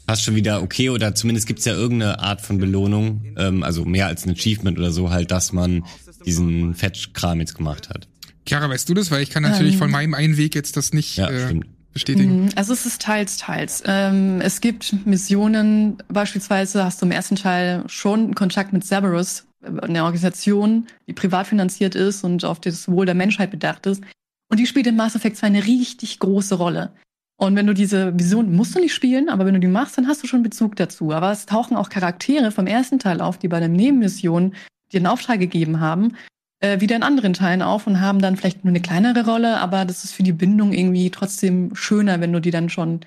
fast 0.07 0.23
schon 0.23 0.35
wieder 0.35 0.61
okay 0.61 0.89
oder 0.89 1.15
zumindest 1.15 1.47
gibt's 1.47 1.65
ja 1.65 1.73
irgendeine 1.73 2.19
Art 2.19 2.41
von 2.41 2.57
Belohnung, 2.57 3.33
ähm, 3.37 3.63
also 3.63 3.85
mehr 3.85 4.07
als 4.07 4.25
ein 4.25 4.31
Achievement 4.31 4.77
oder 4.77 4.91
so 4.91 5.09
halt, 5.09 5.31
dass 5.31 5.53
man 5.53 5.83
diesen 6.25 6.75
Fetch-Kram 6.75 7.39
jetzt 7.39 7.55
gemacht 7.55 7.89
hat. 7.89 8.07
Chiara, 8.45 8.69
weißt 8.69 8.89
du 8.89 8.93
das? 8.93 9.11
Weil 9.11 9.21
ich 9.21 9.29
kann 9.29 9.43
natürlich 9.43 9.73
ähm, 9.73 9.79
von 9.79 9.91
meinem 9.91 10.13
einen 10.13 10.37
Weg 10.37 10.55
jetzt 10.55 10.77
das 10.77 10.93
nicht 10.93 11.17
ja, 11.17 11.29
äh, 11.29 11.59
bestätigen? 11.93 12.43
Mhm. 12.43 12.49
Also 12.55 12.73
es 12.73 12.85
ist 12.85 13.01
teils, 13.01 13.37
teils. 13.37 13.83
Ähm, 13.85 14.41
es 14.41 14.61
gibt 14.61 15.05
Missionen, 15.05 15.97
beispielsweise 16.07 16.83
hast 16.83 17.01
du 17.01 17.05
im 17.05 17.11
ersten 17.11 17.35
Teil 17.35 17.83
schon 17.87 18.35
Kontakt 18.35 18.73
mit 18.73 18.85
Cerberus, 18.85 19.45
eine 19.63 20.03
Organisation, 20.03 20.87
die 21.07 21.13
privat 21.13 21.47
finanziert 21.47 21.95
ist 21.95 22.23
und 22.23 22.45
auf 22.45 22.59
das 22.59 22.89
Wohl 22.89 23.05
der 23.05 23.15
Menschheit 23.15 23.51
bedacht 23.51 23.85
ist. 23.85 24.03
Und 24.49 24.59
die 24.59 24.65
spielt 24.65 24.87
in 24.87 24.95
Mass 24.95 25.15
Effect 25.15 25.37
2 25.37 25.47
eine 25.47 25.65
richtig 25.65 26.19
große 26.19 26.55
Rolle. 26.55 26.91
Und 27.37 27.55
wenn 27.55 27.67
du 27.67 27.73
diese 27.73 28.11
Mission 28.11 28.53
musst 28.55 28.75
du 28.75 28.79
nicht 28.79 28.93
spielen, 28.93 29.29
aber 29.29 29.45
wenn 29.45 29.55
du 29.55 29.59
die 29.59 29.67
machst, 29.67 29.97
dann 29.97 30.07
hast 30.07 30.21
du 30.21 30.27
schon 30.27 30.43
Bezug 30.43 30.75
dazu. 30.75 31.11
Aber 31.11 31.31
es 31.31 31.45
tauchen 31.45 31.75
auch 31.75 31.89
Charaktere 31.89 32.51
vom 32.51 32.67
ersten 32.67 32.99
Teil 32.99 33.21
auf, 33.21 33.37
die 33.39 33.47
bei 33.47 33.59
der 33.59 33.69
Nebenmission 33.69 34.53
dir 34.91 34.97
einen 34.97 35.07
Auftrag 35.07 35.39
gegeben 35.39 35.79
haben, 35.79 36.15
wieder 36.61 36.95
in 36.95 37.03
anderen 37.03 37.33
Teilen 37.33 37.61
auf 37.61 37.87
und 37.87 38.01
haben 38.01 38.21
dann 38.21 38.37
vielleicht 38.37 38.63
nur 38.63 38.71
eine 38.71 38.81
kleinere 38.81 39.25
Rolle, 39.25 39.59
aber 39.59 39.85
das 39.85 40.03
ist 40.03 40.13
für 40.13 40.23
die 40.23 40.31
Bindung 40.31 40.73
irgendwie 40.73 41.09
trotzdem 41.09 41.75
schöner, 41.75 42.21
wenn 42.21 42.31
du 42.31 42.39
die 42.39 42.51
dann 42.51 42.69
schon 42.69 43.01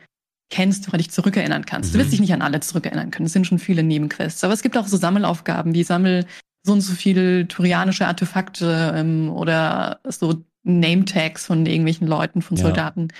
kennst 0.50 0.88
oder 0.88 0.98
dich 0.98 1.10
zurückerinnern 1.10 1.66
kannst. 1.66 1.90
Mhm. 1.90 1.92
Du 1.92 1.98
wirst 2.00 2.12
dich 2.12 2.20
nicht 2.20 2.32
an 2.32 2.42
alle 2.42 2.60
zurückerinnern 2.60 3.10
können. 3.10 3.26
Es 3.26 3.32
sind 3.32 3.46
schon 3.46 3.58
viele 3.58 3.82
Nebenquests. 3.82 4.44
Aber 4.44 4.52
es 4.52 4.62
gibt 4.62 4.76
auch 4.76 4.86
so 4.86 4.96
Sammelaufgaben, 4.96 5.74
wie 5.74 5.84
sammel 5.84 6.26
so 6.64 6.72
und 6.72 6.80
so 6.80 6.94
viele 6.94 7.46
turianische 7.48 8.06
Artefakte 8.06 8.94
ähm, 8.96 9.30
oder 9.30 10.00
so 10.08 10.42
Name-Tags 10.62 11.44
von 11.44 11.66
irgendwelchen 11.66 12.06
Leuten, 12.06 12.40
von 12.40 12.56
Soldaten, 12.56 13.08
ja. 13.10 13.16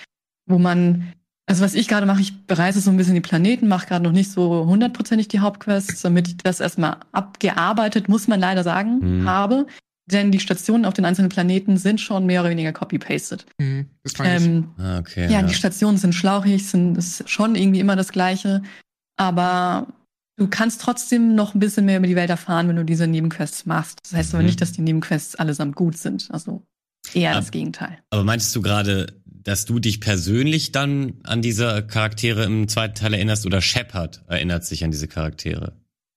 wo 0.47 0.59
man, 0.59 1.12
also 1.47 1.62
was 1.62 1.75
ich 1.75 1.88
gerade 1.88 2.07
mache, 2.07 2.23
ich 2.23 2.47
bereise 2.47 2.81
so 2.81 2.91
ein 2.91 2.97
bisschen 2.97 3.14
die 3.14 3.21
Planeten, 3.21 3.69
mache 3.69 3.87
gerade 3.87 4.05
noch 4.05 4.12
nicht 4.12 4.31
so 4.31 4.67
hundertprozentig 4.67 5.29
die 5.29 5.41
Hauptquests, 5.41 6.00
damit 6.00 6.29
ich 6.29 6.37
das 6.38 6.61
erstmal 6.61 6.97
abgearbeitet, 7.12 8.09
muss 8.09 8.29
man 8.29 8.41
leider 8.41 8.62
sagen, 8.62 9.21
mhm. 9.21 9.29
habe. 9.29 9.67
Denn 10.06 10.30
die 10.30 10.40
Stationen 10.40 10.84
auf 10.84 10.92
den 10.92 11.06
einzelnen 11.06 11.30
Planeten 11.30 11.78
sind 11.78 12.00
schon 12.00 12.26
mehr 12.26 12.42
oder 12.42 12.50
weniger 12.50 12.73
copy-pasted. 12.73 13.46
Mhm, 13.58 13.87
das 14.02 14.12
ähm, 14.23 14.70
ah, 14.76 14.99
okay, 14.99 15.25
ja, 15.25 15.40
ja, 15.40 15.42
die 15.42 15.54
Stationen 15.54 15.96
sind 15.96 16.14
schlauchig, 16.14 16.66
sind 16.66 16.99
ist 16.99 17.28
schon 17.28 17.54
irgendwie 17.54 17.80
immer 17.80 17.96
das 17.96 18.12
Gleiche. 18.12 18.62
Aber 19.16 19.87
du 20.37 20.46
kannst 20.49 20.82
trotzdem 20.82 21.34
noch 21.34 21.54
ein 21.54 21.58
bisschen 21.58 21.87
mehr 21.87 21.99
über 21.99 22.06
die 22.06 22.16
Welt 22.16 22.28
erfahren, 22.28 22.68
wenn 22.68 22.76
du 22.76 22.84
diese 22.84 23.06
Nebenquests 23.06 23.64
machst. 23.64 23.99
Das 24.02 24.12
heißt 24.12 24.32
mhm. 24.32 24.38
aber 24.38 24.46
nicht, 24.46 24.61
dass 24.61 24.73
die 24.73 24.82
Nebenquests 24.82 25.37
allesamt 25.37 25.75
gut 25.75 25.96
sind. 25.96 26.28
Also 26.30 26.62
eher 27.14 27.30
aber, 27.30 27.40
das 27.40 27.50
Gegenteil. 27.50 27.99
Aber 28.11 28.25
meinst 28.25 28.54
du 28.54 28.61
gerade, 28.61 29.06
dass 29.25 29.64
du 29.64 29.78
dich 29.78 30.00
persönlich 30.00 30.73
dann 30.73 31.14
an 31.23 31.40
diese 31.40 31.87
Charaktere 31.87 32.44
im 32.44 32.68
zweiten 32.68 32.94
Teil 32.94 33.14
erinnerst 33.14 33.46
oder 33.46 33.62
Shepard 33.62 34.23
erinnert 34.26 34.64
sich 34.64 34.84
an 34.84 34.90
diese 34.90 35.08
Charaktere? 35.08 35.73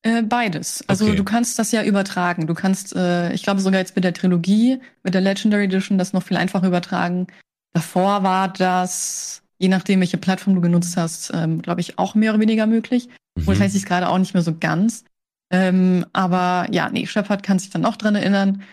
Äh, 0.08 0.22
beides. 0.22 0.86
Also 0.88 1.06
okay. 1.06 1.16
du 1.18 1.24
kannst 1.26 1.60
das 1.60 1.74
ja 1.74 1.84
übertragen. 1.84 2.48
Du 2.48 2.54
kannst, 2.54 2.96
äh, 2.96 3.34
ich 3.34 3.44
glaube 3.44 3.60
sogar 3.60 3.82
jetzt 3.82 3.96
mit 3.96 4.06
der 4.06 4.14
Trilogie, 4.14 4.80
mit 5.04 5.14
der 5.14 5.22
Legendary 5.22 5.66
Edition, 5.66 5.98
das 5.98 6.14
noch 6.14 6.24
viel 6.24 6.38
einfacher 6.38 6.68
übertragen. 6.68 7.28
Davor 7.74 8.24
war 8.24 8.48
das, 8.48 9.44
je 9.60 9.68
nachdem, 9.68 10.00
welche 10.00 10.18
Plattform 10.18 10.56
du 10.56 10.62
genutzt 10.62 10.96
hast, 10.96 11.32
ähm, 11.34 11.62
glaube 11.62 11.82
ich, 11.82 12.00
auch 12.00 12.16
mehr 12.16 12.32
oder 12.32 12.40
weniger 12.40 12.68
möglich. 12.68 13.10
Mhm. 13.36 13.48
Wohl 13.48 13.60
weiß 13.60 13.76
ich 13.76 13.84
es 13.84 13.88
gerade 13.88 14.08
auch 14.08 14.18
nicht 14.18 14.34
mehr 14.34 14.44
so 14.44 14.56
ganz. 14.58 15.04
Ähm, 15.52 16.06
aber 16.14 16.68
ja, 16.72 16.90
nee, 16.90 17.06
Shepard 17.06 17.44
kann 17.44 17.60
sich 17.60 17.70
dann 17.70 17.86
auch 17.86 17.98
dran 17.98 18.16
erinnern. 18.16 18.64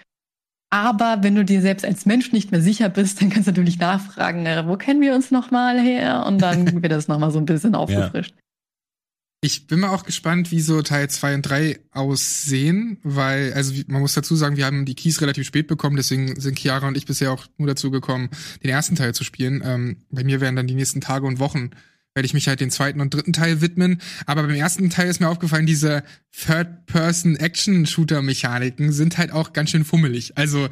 Aber 0.71 1.19
wenn 1.23 1.35
du 1.35 1.45
dir 1.45 1.61
selbst 1.61 1.85
als 1.85 2.07
Mensch 2.07 2.33
nicht 2.33 2.53
mehr 2.53 2.61
sicher 2.61 2.89
bist, 2.89 3.21
dann 3.21 3.31
kannst 3.31 3.49
du 3.49 3.53
natürlich 3.53 3.79
nachfragen, 3.81 4.47
äh, 4.47 4.69
wo 4.69 4.77
kennen 4.77 5.01
wir 5.01 5.15
uns 5.15 5.33
nochmal 5.33 5.81
her? 5.81 6.25
Und 6.27 6.41
dann 6.43 6.65
wird 6.83 6.93
das 6.93 7.09
nochmal 7.09 7.33
so 7.33 7.39
ein 7.41 7.47
bisschen 7.47 7.75
aufgefrischt. 7.75 8.35
Ja. 8.37 8.44
Ich 9.45 9.67
bin 9.67 9.81
mal 9.81 9.91
auch 9.91 10.05
gespannt, 10.05 10.51
wie 10.53 10.63
so 10.63 10.81
Teil 10.81 11.11
2 11.11 11.35
und 11.35 11.43
3 11.43 11.79
aussehen, 11.91 12.97
weil, 13.03 13.53
also 13.53 13.75
man 13.89 14.01
muss 14.01 14.15
dazu 14.15 14.37
sagen, 14.37 14.57
wir 14.57 14.65
haben 14.65 14.87
die 14.87 14.95
Keys 14.95 15.21
relativ 15.21 15.47
spät 15.47 15.67
bekommen, 15.67 15.97
deswegen 15.97 16.41
sind 16.41 16.59
Chiara 16.59 16.89
und 16.89 16.97
ich 16.97 17.05
bisher 17.05 17.31
auch 17.31 17.45
nur 17.59 17.69
dazu 17.69 17.91
gekommen, 17.91 18.31
den 18.63 18.71
ersten 18.71 18.97
Teil 18.97 19.15
zu 19.15 19.23
spielen. 19.23 19.63
Ähm, 19.63 19.99
bei 20.09 20.25
mir 20.25 20.41
werden 20.41 20.57
dann 20.57 20.67
die 20.67 20.75
nächsten 20.75 21.03
Tage 21.03 21.27
und 21.27 21.41
Wochen, 21.41 21.73
werde 22.15 22.25
ich 22.25 22.33
mich 22.33 22.49
halt 22.49 22.61
den 22.61 22.71
zweiten 22.71 23.03
und 23.03 23.13
dritten 23.13 23.35
Teil 23.35 23.61
widmen. 23.61 24.01
Aber 24.25 24.45
beim 24.45 24.55
ersten 24.55 24.89
Teil 24.89 25.11
ist 25.11 25.21
mir 25.21 25.29
aufgefallen, 25.29 25.67
diese 25.67 26.05
Third-Person-Action-Shooter-Mechaniken 26.33 28.93
sind 28.93 29.19
halt 29.19 29.31
auch 29.31 29.53
ganz 29.53 29.69
schön 29.69 29.85
fummelig. 29.85 30.39
Also 30.39 30.71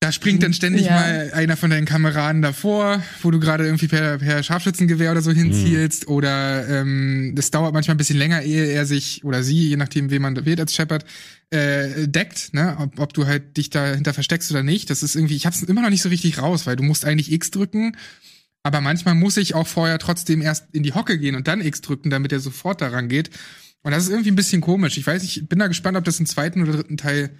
da 0.00 0.12
springt 0.12 0.42
dann 0.42 0.54
ständig 0.54 0.86
ja. 0.86 0.92
mal 0.92 1.30
einer 1.34 1.58
von 1.58 1.68
deinen 1.68 1.84
Kameraden 1.84 2.40
davor, 2.40 3.02
wo 3.20 3.30
du 3.30 3.38
gerade 3.38 3.66
irgendwie 3.66 3.86
per, 3.86 4.16
per 4.16 4.42
Scharfschützengewehr 4.42 5.10
oder 5.12 5.20
so 5.20 5.30
hinzielst. 5.30 6.08
Mhm. 6.08 6.14
Oder 6.14 6.68
ähm, 6.68 7.32
das 7.36 7.50
dauert 7.50 7.74
manchmal 7.74 7.96
ein 7.96 7.98
bisschen 7.98 8.16
länger, 8.16 8.40
ehe 8.40 8.64
er 8.64 8.86
sich 8.86 9.22
oder 9.24 9.42
sie, 9.42 9.68
je 9.68 9.76
nachdem, 9.76 10.10
wen 10.10 10.22
man 10.22 10.46
wählt 10.46 10.58
als 10.58 10.74
Shepard, 10.74 11.04
äh, 11.50 12.08
deckt, 12.08 12.54
ne? 12.54 12.78
Ob, 12.78 12.98
ob 12.98 13.12
du 13.12 13.26
halt 13.26 13.58
dich 13.58 13.68
dahinter 13.68 14.14
versteckst 14.14 14.50
oder 14.50 14.62
nicht. 14.62 14.88
Das 14.88 15.02
ist 15.02 15.16
irgendwie, 15.16 15.36
ich 15.36 15.44
hab's 15.44 15.62
immer 15.62 15.82
noch 15.82 15.90
nicht 15.90 16.02
so 16.02 16.08
richtig 16.08 16.38
raus, 16.38 16.66
weil 16.66 16.76
du 16.76 16.82
musst 16.82 17.04
eigentlich 17.04 17.30
X 17.30 17.50
drücken. 17.50 17.94
Aber 18.62 18.80
manchmal 18.80 19.14
muss 19.14 19.36
ich 19.36 19.54
auch 19.54 19.66
vorher 19.66 19.98
trotzdem 19.98 20.40
erst 20.40 20.74
in 20.74 20.82
die 20.82 20.94
Hocke 20.94 21.18
gehen 21.18 21.34
und 21.34 21.46
dann 21.46 21.60
X 21.60 21.82
drücken, 21.82 22.08
damit 22.08 22.32
er 22.32 22.40
sofort 22.40 22.80
daran 22.80 23.10
geht. 23.10 23.28
Und 23.82 23.92
das 23.92 24.04
ist 24.04 24.10
irgendwie 24.10 24.30
ein 24.30 24.36
bisschen 24.36 24.62
komisch. 24.62 24.96
Ich 24.96 25.06
weiß, 25.06 25.22
ich 25.24 25.46
bin 25.46 25.58
da 25.58 25.66
gespannt, 25.66 25.98
ob 25.98 26.04
das 26.04 26.20
im 26.20 26.26
zweiten 26.26 26.62
oder 26.62 26.72
dritten 26.72 26.96
Teil 26.96 27.30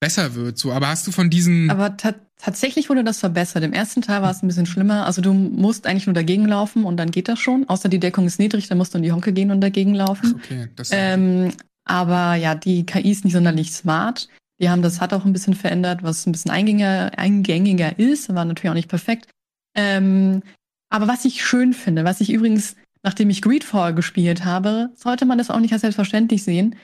besser 0.00 0.34
wird. 0.34 0.58
So, 0.58 0.72
aber 0.72 0.88
hast 0.88 1.06
du 1.06 1.12
von 1.12 1.30
diesen. 1.30 1.70
Aber 1.70 1.96
ta 1.96 2.14
tatsächlich 2.38 2.90
wurde 2.90 3.02
das 3.02 3.20
verbessert. 3.20 3.64
Im 3.64 3.72
ersten 3.72 4.02
Teil 4.02 4.20
war 4.20 4.30
es 4.30 4.42
ein 4.42 4.46
bisschen 4.46 4.66
schlimmer. 4.66 5.06
Also 5.06 5.22
du 5.22 5.32
musst 5.32 5.86
eigentlich 5.86 6.06
nur 6.06 6.12
dagegen 6.12 6.46
laufen 6.46 6.84
und 6.84 6.98
dann 6.98 7.10
geht 7.10 7.28
das 7.28 7.38
schon. 7.38 7.66
Außer 7.66 7.88
die 7.88 7.98
Deckung 7.98 8.26
ist 8.26 8.38
niedrig, 8.38 8.68
dann 8.68 8.76
musst 8.76 8.92
du 8.92 8.98
in 8.98 9.04
die 9.04 9.12
Honke 9.12 9.32
gehen 9.32 9.50
und 9.50 9.62
dagegen 9.62 9.94
laufen. 9.94 10.34
Ach, 10.36 10.44
okay, 10.44 10.68
das 10.76 10.90
ähm, 10.92 11.52
aber 11.86 12.34
ja, 12.34 12.54
die 12.54 12.84
KI 12.84 13.10
ist 13.10 13.24
nicht 13.24 13.32
sonderlich 13.32 13.72
smart. 13.72 14.28
Die 14.60 14.68
haben 14.68 14.82
das 14.82 15.00
hat 15.00 15.14
auch 15.14 15.24
ein 15.24 15.32
bisschen 15.32 15.54
verändert, 15.54 16.02
was 16.02 16.26
ein 16.26 16.32
bisschen 16.32 16.50
eingängiger, 16.50 17.18
eingängiger 17.18 17.98
ist, 17.98 18.34
war 18.34 18.44
natürlich 18.44 18.70
auch 18.70 18.74
nicht 18.74 18.88
perfekt. 18.88 19.28
Ähm, 19.74 20.42
aber 20.90 21.08
was 21.08 21.24
ich 21.24 21.44
schön 21.44 21.72
finde, 21.74 22.04
was 22.04 22.20
ich 22.20 22.30
übrigens, 22.30 22.76
nachdem 23.02 23.30
ich 23.30 23.42
Greedfall 23.42 23.94
gespielt 23.94 24.44
habe, 24.44 24.90
sollte 24.94 25.26
man 25.26 25.38
das 25.38 25.50
auch 25.50 25.60
nicht 25.60 25.72
als 25.72 25.82
selbstverständlich 25.82 26.42
sehen. 26.42 26.76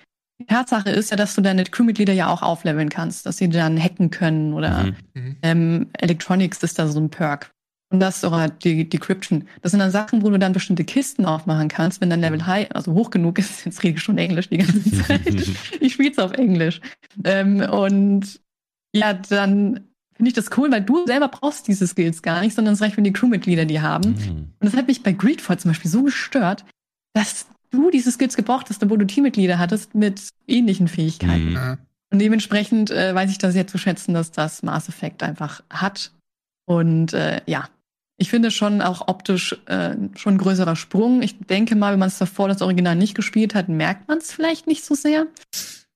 Tatsache 0.46 0.90
ist 0.90 1.10
ja, 1.10 1.16
dass 1.16 1.34
du 1.34 1.40
deine 1.40 1.64
Crewmitglieder 1.64 2.12
ja 2.12 2.28
auch 2.28 2.42
aufleveln 2.42 2.88
kannst, 2.88 3.26
dass 3.26 3.38
sie 3.38 3.48
dann 3.48 3.82
hacken 3.82 4.10
können 4.10 4.52
oder 4.52 4.84
mhm. 4.84 4.96
mhm. 5.14 5.36
ähm, 5.42 5.90
Electronics 5.98 6.62
ist 6.62 6.78
da 6.78 6.88
so 6.88 7.00
ein 7.00 7.10
Perk. 7.10 7.50
Und 7.92 8.00
das 8.00 8.24
oder 8.24 8.48
die 8.48 8.88
Decryption. 8.88 9.46
Das 9.60 9.72
sind 9.72 9.80
dann 9.80 9.90
Sachen, 9.90 10.22
wo 10.22 10.30
du 10.30 10.38
dann 10.38 10.54
bestimmte 10.54 10.82
Kisten 10.82 11.26
aufmachen 11.26 11.68
kannst, 11.68 12.00
wenn 12.00 12.08
dein 12.08 12.22
Level 12.22 12.38
mhm. 12.38 12.46
high, 12.46 12.70
also 12.74 12.94
hoch 12.94 13.10
genug 13.10 13.38
ist. 13.38 13.66
Jetzt 13.66 13.82
rede 13.82 13.96
ich 13.96 14.02
schon 14.02 14.16
Englisch 14.16 14.48
die 14.48 14.58
ganze 14.58 14.90
Zeit. 15.02 15.20
ich 15.78 15.92
spiele 15.92 16.10
es 16.10 16.18
auf 16.18 16.32
Englisch. 16.32 16.80
Ähm, 17.24 17.60
und 17.60 18.40
ja, 18.94 19.12
dann 19.12 19.88
finde 20.14 20.28
ich 20.28 20.34
das 20.34 20.56
cool, 20.56 20.72
weil 20.72 20.82
du 20.82 21.04
selber 21.06 21.28
brauchst 21.28 21.68
diese 21.68 21.86
Skills 21.86 22.22
gar 22.22 22.40
nicht, 22.40 22.54
sondern 22.54 22.74
es 22.74 22.80
reicht, 22.80 22.96
wenn 22.96 23.04
die 23.04 23.12
Crewmitglieder 23.12 23.66
die 23.66 23.82
haben. 23.82 24.12
Mhm. 24.12 24.30
Und 24.30 24.54
das 24.60 24.74
hat 24.74 24.86
mich 24.86 25.02
bei 25.02 25.12
Greedfall 25.12 25.58
zum 25.58 25.70
Beispiel 25.70 25.90
so 25.90 26.02
gestört, 26.04 26.64
dass 27.14 27.46
du 27.72 27.90
diese 27.90 28.12
Skills 28.12 28.36
gebraucht 28.36 28.68
hast, 28.70 28.82
obwohl 28.82 28.98
du 28.98 29.06
Teammitglieder 29.06 29.58
hattest 29.58 29.94
mit 29.94 30.28
ähnlichen 30.46 30.86
Fähigkeiten. 30.86 31.54
Mhm. 31.54 31.78
Und 32.12 32.18
dementsprechend 32.18 32.90
äh, 32.90 33.14
weiß 33.14 33.30
ich 33.30 33.38
das 33.38 33.54
sehr 33.54 33.66
zu 33.66 33.78
schätzen, 33.78 34.14
dass 34.14 34.30
das 34.30 34.62
Mass 34.62 34.88
Effect 34.88 35.22
einfach 35.22 35.62
hat. 35.70 36.12
Und 36.66 37.14
äh, 37.14 37.40
ja, 37.46 37.68
ich 38.18 38.30
finde 38.30 38.50
schon 38.50 38.82
auch 38.82 39.08
optisch 39.08 39.56
äh, 39.66 39.96
schon 40.14 40.34
ein 40.34 40.38
größerer 40.38 40.76
Sprung. 40.76 41.22
Ich 41.22 41.38
denke 41.38 41.74
mal, 41.74 41.92
wenn 41.92 41.98
man 41.98 42.08
es 42.08 42.18
davor 42.18 42.48
das 42.48 42.62
Original 42.62 42.94
nicht 42.94 43.14
gespielt 43.14 43.54
hat, 43.54 43.68
merkt 43.68 44.08
man 44.08 44.18
es 44.18 44.30
vielleicht 44.30 44.66
nicht 44.66 44.84
so 44.84 44.94
sehr. 44.94 45.26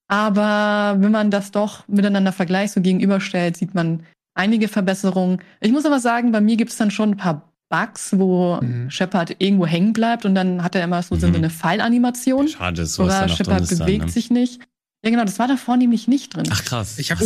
Aber 0.09 0.97
wenn 1.01 1.13
man 1.13 1.31
das 1.31 1.51
doch 1.51 1.87
miteinander 1.87 2.33
vergleicht, 2.33 2.73
so 2.73 2.81
gegenüberstellt, 2.81 3.57
sieht 3.57 3.75
man 3.75 4.05
einige 4.35 4.69
Verbesserungen. 4.69 5.41
Ich 5.61 5.73
muss 5.73 5.87
aber 5.87 6.01
sagen, 6.01 6.33
bei 6.33 6.41
mir 6.41 6.57
gibt 6.57 6.71
es 6.71 6.77
dann 6.79 6.91
schon 6.91 7.11
ein 7.11 7.17
paar 7.17 7.53
Bugs, 7.69 8.11
wo 8.13 8.61
mhm. 8.61 8.91
Shepard 8.91 9.37
irgendwo 9.39 9.67
hängen 9.67 9.93
bleibt 9.93 10.25
und 10.25 10.35
dann 10.35 10.63
hat 10.63 10.75
er 10.75 10.85
immer 10.85 11.03
so, 11.03 11.15
mhm. 11.15 11.21
so 11.21 11.27
eine 11.27 11.51
Pfeilanimation. 11.51 12.49
Schade, 12.49 12.87
so 12.87 13.05
Oder 13.05 13.29
Shepard 13.29 13.69
bewegt 13.69 14.01
dann, 14.03 14.07
ne? 14.07 14.13
sich 14.13 14.31
nicht. 14.31 14.61
Ja, 15.05 15.11
genau, 15.11 15.25
das 15.25 15.39
war 15.39 15.47
davor 15.47 15.77
nämlich 15.77 16.09
nicht 16.09 16.35
drin. 16.35 16.49
Ach 16.51 16.65
krass. 16.65 16.99
Ich 16.99 17.13
habe 17.13 17.23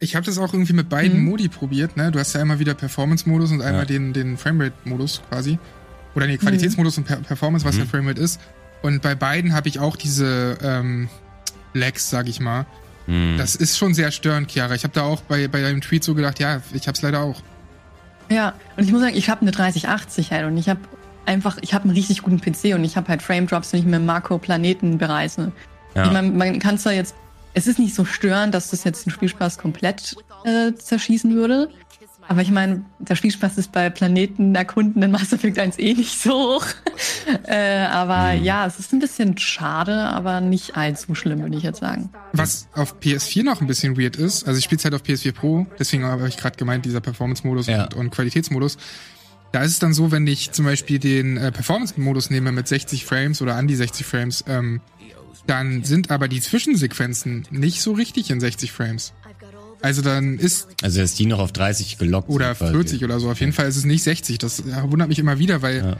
ich 0.00 0.16
hab 0.16 0.24
das 0.24 0.38
auch 0.38 0.54
irgendwie 0.54 0.72
mit 0.72 0.88
beiden 0.88 1.18
mhm. 1.20 1.26
Modi 1.26 1.48
probiert, 1.48 1.96
ne? 1.96 2.10
Du 2.10 2.18
hast 2.18 2.32
ja 2.32 2.40
einmal 2.40 2.58
wieder 2.58 2.74
Performance-Modus 2.74 3.52
und 3.52 3.60
einmal 3.60 3.82
ja. 3.82 3.86
den, 3.86 4.12
den 4.12 4.38
Framerate-Modus 4.38 5.20
quasi. 5.28 5.58
Oder 6.14 6.26
nee, 6.26 6.36
Qualitätsmodus 6.36 6.98
und 6.98 7.04
per 7.04 7.16
Performance, 7.16 7.66
was 7.66 7.74
mhm. 7.74 7.80
der 7.80 7.86
Framerate 7.88 8.20
ist. 8.20 8.40
Und 8.82 9.02
bei 9.02 9.14
beiden 9.14 9.54
habe 9.54 9.68
ich 9.68 9.78
auch 9.78 9.96
diese 9.96 10.58
ähm, 10.62 11.08
Lags, 11.74 12.10
sag 12.10 12.28
ich 12.28 12.40
mal. 12.40 12.66
Mhm. 13.06 13.36
Das 13.38 13.56
ist 13.56 13.78
schon 13.78 13.94
sehr 13.94 14.10
störend, 14.10 14.50
Chiara. 14.50 14.74
Ich 14.74 14.84
habe 14.84 14.94
da 14.94 15.02
auch 15.02 15.22
bei, 15.22 15.48
bei 15.48 15.60
deinem 15.60 15.80
Tweet 15.80 16.04
so 16.04 16.14
gedacht, 16.14 16.38
ja, 16.38 16.62
ich 16.72 16.88
hab's 16.88 17.02
leider 17.02 17.20
auch. 17.20 17.42
Ja, 18.30 18.54
und 18.76 18.84
ich 18.84 18.92
muss 18.92 19.00
sagen, 19.00 19.16
ich 19.16 19.28
habe 19.28 19.42
eine 19.42 19.50
3080 19.50 20.32
halt 20.32 20.46
und 20.46 20.56
ich 20.56 20.68
habe 20.68 20.80
einfach, 21.26 21.58
ich 21.60 21.74
habe 21.74 21.84
einen 21.84 21.92
richtig 21.92 22.22
guten 22.22 22.40
PC 22.40 22.74
und 22.74 22.84
ich 22.84 22.96
habe 22.96 23.08
halt 23.08 23.22
Frame 23.22 23.46
Drops, 23.46 23.72
wenn 23.72 23.80
ich 23.80 23.86
mit 23.86 24.02
Makro 24.02 24.38
Planeten 24.38 24.98
bereise. 24.98 25.52
Ja. 25.94 26.06
Ich 26.06 26.12
mein, 26.12 26.36
man 26.36 26.58
kann 26.58 26.78
zwar 26.78 26.92
jetzt, 26.92 27.14
es 27.54 27.66
ist 27.66 27.78
nicht 27.78 27.94
so 27.94 28.04
störend, 28.04 28.54
dass 28.54 28.70
das 28.70 28.84
jetzt 28.84 29.04
den 29.06 29.10
Spielspaß 29.10 29.58
komplett 29.58 30.16
äh, 30.44 30.72
zerschießen 30.72 31.34
würde. 31.34 31.68
Aber 32.28 32.40
ich 32.40 32.50
meine, 32.50 32.84
der 32.98 33.16
Spielspaß 33.16 33.58
ist 33.58 33.72
bei 33.72 33.90
Planeten 33.90 34.54
erkunden 34.54 35.02
in 35.02 35.10
Mass 35.10 35.32
Effect 35.32 35.58
1 35.58 35.78
eh 35.78 35.94
nicht 35.94 36.20
so 36.20 36.30
hoch. 36.32 36.66
äh, 37.46 37.84
aber 37.84 38.34
mhm. 38.34 38.44
ja, 38.44 38.66
es 38.66 38.78
ist 38.78 38.92
ein 38.92 39.00
bisschen 39.00 39.36
schade, 39.38 39.94
aber 39.94 40.40
nicht 40.40 40.76
allzu 40.76 41.14
schlimm, 41.14 41.42
würde 41.42 41.56
ich 41.56 41.62
jetzt 41.62 41.80
sagen. 41.80 42.10
Was 42.32 42.68
auf 42.74 42.96
PS4 43.00 43.42
noch 43.42 43.60
ein 43.60 43.66
bisschen 43.66 43.98
weird 43.98 44.16
ist, 44.16 44.46
also 44.46 44.58
ich 44.58 44.64
spiele 44.64 44.82
halt 44.82 44.94
auf 44.94 45.02
PS4 45.02 45.32
Pro, 45.32 45.66
deswegen 45.78 46.04
habe 46.04 46.28
ich 46.28 46.36
gerade 46.36 46.56
gemeint, 46.56 46.84
dieser 46.84 47.00
Performance-Modus 47.00 47.66
ja. 47.66 47.84
und, 47.84 47.94
und 47.94 48.10
Qualitätsmodus. 48.10 48.78
Da 49.50 49.62
ist 49.62 49.72
es 49.72 49.78
dann 49.78 49.92
so, 49.92 50.10
wenn 50.10 50.26
ich 50.26 50.52
zum 50.52 50.64
Beispiel 50.64 50.98
den 50.98 51.36
äh, 51.36 51.52
Performance-Modus 51.52 52.30
nehme 52.30 52.52
mit 52.52 52.68
60 52.68 53.04
Frames 53.04 53.42
oder 53.42 53.56
an 53.56 53.68
die 53.68 53.76
60 53.76 54.06
Frames, 54.06 54.44
ähm, 54.48 54.80
dann 55.46 55.84
sind 55.84 56.10
aber 56.10 56.28
die 56.28 56.40
Zwischensequenzen 56.40 57.46
nicht 57.50 57.82
so 57.82 57.92
richtig 57.92 58.30
in 58.30 58.40
60 58.40 58.72
Frames. 58.72 59.12
Also 59.82 60.00
dann 60.00 60.38
ist. 60.38 60.68
Also 60.82 61.02
ist 61.02 61.18
die 61.18 61.26
noch 61.26 61.40
auf 61.40 61.52
30 61.52 61.98
gelockt. 61.98 62.28
Oder 62.28 62.54
40 62.54 63.04
oder 63.04 63.20
so. 63.20 63.30
Auf 63.30 63.40
jeden 63.40 63.52
Fall 63.52 63.68
ist 63.68 63.76
es 63.76 63.84
nicht 63.84 64.02
60. 64.02 64.38
Das 64.38 64.62
wundert 64.84 65.08
mich 65.08 65.18
immer 65.18 65.38
wieder, 65.38 65.60
weil 65.60 65.78
ja. 65.78 65.96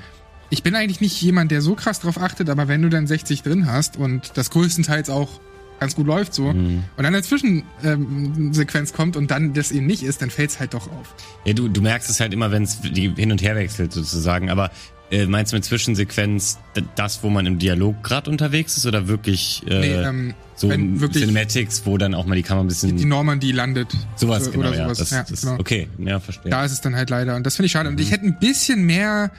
ich 0.50 0.62
bin 0.62 0.74
eigentlich 0.74 1.00
nicht 1.00 1.20
jemand, 1.20 1.50
der 1.50 1.60
so 1.62 1.74
krass 1.74 2.00
drauf 2.00 2.18
achtet, 2.18 2.48
aber 2.48 2.68
wenn 2.68 2.80
du 2.80 2.88
dann 2.88 3.06
60 3.06 3.42
drin 3.42 3.66
hast 3.66 3.96
und 3.96 4.32
das 4.34 4.50
größtenteils 4.50 5.10
auch 5.10 5.40
ganz 5.80 5.96
gut 5.96 6.06
läuft 6.06 6.32
so. 6.32 6.52
Mhm. 6.52 6.84
Und 6.96 7.02
dann 7.02 7.06
eine 7.06 7.22
Zwischensequenz 7.22 8.92
kommt 8.92 9.16
und 9.16 9.32
dann 9.32 9.52
das 9.52 9.72
eben 9.72 9.86
nicht 9.86 10.04
ist, 10.04 10.22
dann 10.22 10.30
fällt's 10.30 10.60
halt 10.60 10.74
doch 10.74 10.86
auf. 10.86 11.14
Ja, 11.44 11.54
du, 11.54 11.68
du 11.68 11.80
merkst 11.80 12.08
es 12.08 12.20
halt 12.20 12.32
immer, 12.32 12.52
wenn 12.52 12.62
es 12.62 12.78
hin 12.82 13.32
und 13.32 13.42
her 13.42 13.56
wechselt 13.56 13.92
sozusagen. 13.92 14.48
Aber 14.48 14.70
äh, 15.12 15.26
meinst 15.26 15.52
du 15.52 15.56
mit 15.56 15.64
Zwischensequenz 15.64 16.58
das, 16.96 17.22
wo 17.22 17.28
man 17.30 17.46
im 17.46 17.58
Dialog 17.60 18.02
gerade 18.02 18.28
unterwegs 18.30 18.76
ist 18.76 18.86
oder 18.86 19.06
wirklich 19.06 19.62
äh, 19.68 19.78
nee, 19.80 19.92
ähm, 19.94 20.34
so 20.56 20.68
wenn 20.68 21.00
wirklich 21.00 21.22
Cinematics, 21.24 21.82
wo 21.84 21.98
dann 21.98 22.14
auch 22.14 22.26
mal 22.26 22.34
die 22.34 22.42
Kamera 22.42 22.64
ein 22.64 22.68
bisschen 22.68 22.96
die 22.96 23.04
Normandie 23.04 23.52
landet. 23.52 23.88
sowas 24.16 24.48
äh, 24.48 24.50
genau, 24.50 24.68
oder 24.68 24.76
ja. 24.76 24.84
sowas. 24.84 24.98
Das, 24.98 25.10
ja, 25.10 25.24
das, 25.28 25.40
genau. 25.42 25.54
Okay, 25.60 25.88
ja, 25.98 26.18
verstehe. 26.18 26.50
Da 26.50 26.64
ist 26.64 26.72
es 26.72 26.80
dann 26.80 26.96
halt 26.96 27.10
leider. 27.10 27.36
Und 27.36 27.44
das 27.46 27.56
finde 27.56 27.66
ich 27.66 27.72
schade. 27.72 27.88
Und 27.88 27.94
Mhm. 27.96 28.00
ich 28.00 28.10
hätte 28.10 28.24
ein 28.26 28.38
bisschen 28.40 28.84
mehr 28.84 29.30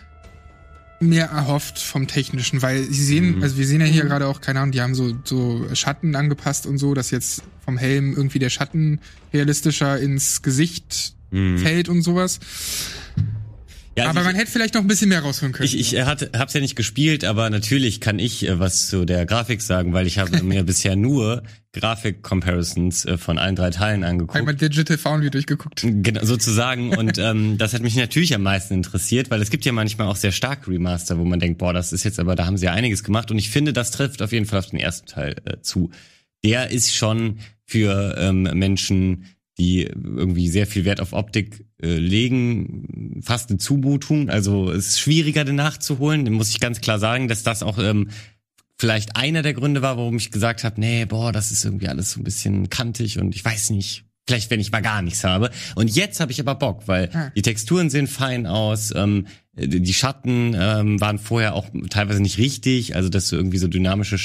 mehr 1.00 1.26
erhofft 1.26 1.80
vom 1.80 2.08
Technischen, 2.08 2.62
weil 2.62 2.84
sie 2.84 3.04
sehen, 3.04 3.36
Mhm. 3.38 3.44
also 3.44 3.58
wir 3.58 3.68
sehen 3.68 3.82
ja 3.82 3.88
hier 3.88 4.06
gerade 4.06 4.26
auch, 4.26 4.40
keine 4.40 4.62
Ahnung, 4.62 4.72
die 4.72 4.80
haben 4.80 4.96
so, 4.96 5.12
so 5.26 5.66
Schatten 5.74 6.16
angepasst 6.16 6.66
und 6.66 6.78
so, 6.78 6.94
dass 6.94 7.12
jetzt 7.12 7.44
vom 7.66 7.78
Helm 7.78 8.14
irgendwie 8.16 8.40
der 8.40 8.50
Schatten 8.50 9.00
realistischer 9.34 10.00
ins 10.00 10.42
Gesicht 10.44 11.14
Mhm. 11.32 11.58
fällt 11.58 11.90
und 11.90 12.04
sowas. 12.04 12.40
Ja, 13.96 14.10
Aber 14.10 14.22
ich- 14.22 14.26
man 14.26 14.36
hätte 14.36 14.52
vielleicht 14.52 14.74
noch 14.74 14.82
ein 14.82 14.88
bisschen 14.88 15.10
mehr 15.10 15.20
rausholen 15.22 15.54
können. 15.54 15.66
Ich, 15.68 15.78
ich 15.80 16.02
hatte, 16.02 16.32
hab's 16.36 16.54
ja 16.54 16.62
nicht 16.62 16.76
gespielt, 16.76 17.24
aber 17.24 17.50
natürlich 17.50 18.02
kann 18.02 18.18
ich 18.18 18.48
äh, 18.48 18.60
was 18.60 18.88
zu 18.90 19.06
der 19.06 19.26
Grafik 19.26 19.62
sagen, 19.62 19.94
weil 19.94 20.08
ich 20.08 20.18
habe 20.18 20.42
mir 20.42 20.64
bisher 20.64 20.96
nur 20.96 21.44
Grafik-Comparisons 21.74 23.06
äh, 23.06 23.18
von 23.18 23.38
allen 23.38 23.56
drei 23.56 23.70
Teilen 23.70 24.04
angeguckt. 24.04 24.38
Einmal 24.38 24.56
Digital 24.56 24.98
Foundry 24.98 25.30
durchgeguckt. 25.30 25.82
Genau, 25.84 26.24
sozusagen. 26.26 26.96
Und 26.96 27.18
ähm, 27.18 27.58
das 27.58 27.74
hat 27.74 27.82
mich 27.82 27.96
natürlich 27.96 28.34
am 28.34 28.44
meisten 28.44 28.74
interessiert, 28.74 29.30
weil 29.30 29.42
es 29.42 29.50
gibt 29.50 29.66
ja 29.66 29.72
manchmal 29.72 30.08
auch 30.08 30.16
sehr 30.16 30.32
starke 30.32 30.72
Remaster, 30.72 31.18
wo 31.18 31.24
man 31.26 31.40
denkt, 31.40 31.60
boah, 31.60 31.74
das 31.74 31.94
ist 31.94 32.04
jetzt 32.04 32.20
aber, 32.20 32.36
da 32.36 32.46
haben 32.46 32.58
sie 32.58 32.66
ja 32.66 32.74
einiges 32.74 33.04
gemacht. 33.04 33.32
Und 33.32 33.38
ich 33.38 33.50
finde, 33.50 33.74
das 33.74 33.92
trifft 33.92 34.22
auf 34.22 34.32
jeden 34.32 34.46
Fall 34.46 34.60
auf 34.60 34.70
den 34.70 34.80
ersten 34.80 35.08
Teil 35.08 35.36
äh, 35.46 35.62
zu. 35.62 35.92
Der 36.44 36.72
ist 36.72 36.96
schon 36.96 37.40
für 37.66 38.16
ähm, 38.18 38.44
Menschen, 38.54 39.26
die 39.58 39.84
irgendwie 39.84 40.50
sehr 40.50 40.66
viel 40.68 40.84
Wert 40.86 41.00
auf 41.00 41.14
Optik 41.14 41.66
legen, 41.86 43.22
fast 43.24 43.50
eine 43.50 43.60
Zumutung. 43.60 44.30
Also 44.30 44.72
es 44.72 44.90
ist 44.90 45.00
schwieriger, 45.00 45.44
den 45.46 45.56
nachzuholen. 45.56 46.26
Den 46.26 46.34
muss 46.34 46.50
ich 46.50 46.60
ganz 46.60 46.82
klar 46.82 47.00
sagen, 47.00 47.28
dass 47.28 47.44
das 47.44 47.64
auch 47.64 47.78
ähm, 47.80 48.10
vielleicht 48.78 49.16
einer 49.16 49.42
der 49.42 49.54
Gründe 49.54 49.82
war, 49.82 49.98
warum 49.98 50.18
ich 50.18 50.32
gesagt 50.32 50.64
habe, 50.64 50.80
nee, 50.80 51.06
boah, 51.06 51.32
das 51.32 51.52
ist 51.52 51.64
irgendwie 51.66 51.88
alles 51.88 52.12
so 52.12 52.20
ein 52.20 52.24
bisschen 52.24 52.70
kantig 52.70 53.20
und 53.20 53.36
ich 53.36 53.44
weiß 53.44 53.70
nicht. 53.72 54.06
Vielleicht, 54.26 54.50
wenn 54.52 54.62
ich 54.62 54.72
mal 54.72 54.80
gar 54.82 55.02
nichts 55.02 55.26
habe. 55.26 55.52
Und 55.76 55.94
jetzt 55.94 56.22
habe 56.22 56.32
ich 56.32 56.40
aber 56.40 56.56
Bock, 56.56 56.88
weil 56.88 57.10
Ah. 57.14 57.30
die 57.36 57.42
Texturen 57.42 57.90
sehen 57.90 58.08
fein 58.08 58.46
aus, 58.48 58.94
ähm, 58.96 59.28
die 59.54 59.94
Schatten 59.94 60.56
ähm, 60.58 61.02
waren 61.02 61.20
vorher 61.20 61.56
auch 61.56 61.68
teilweise 61.90 62.22
nicht 62.22 62.38
richtig, 62.38 62.96
also 62.96 63.10
dass 63.10 63.28
du 63.28 63.36
irgendwie 63.36 63.58
so 63.58 63.68
dynamische 63.68 64.18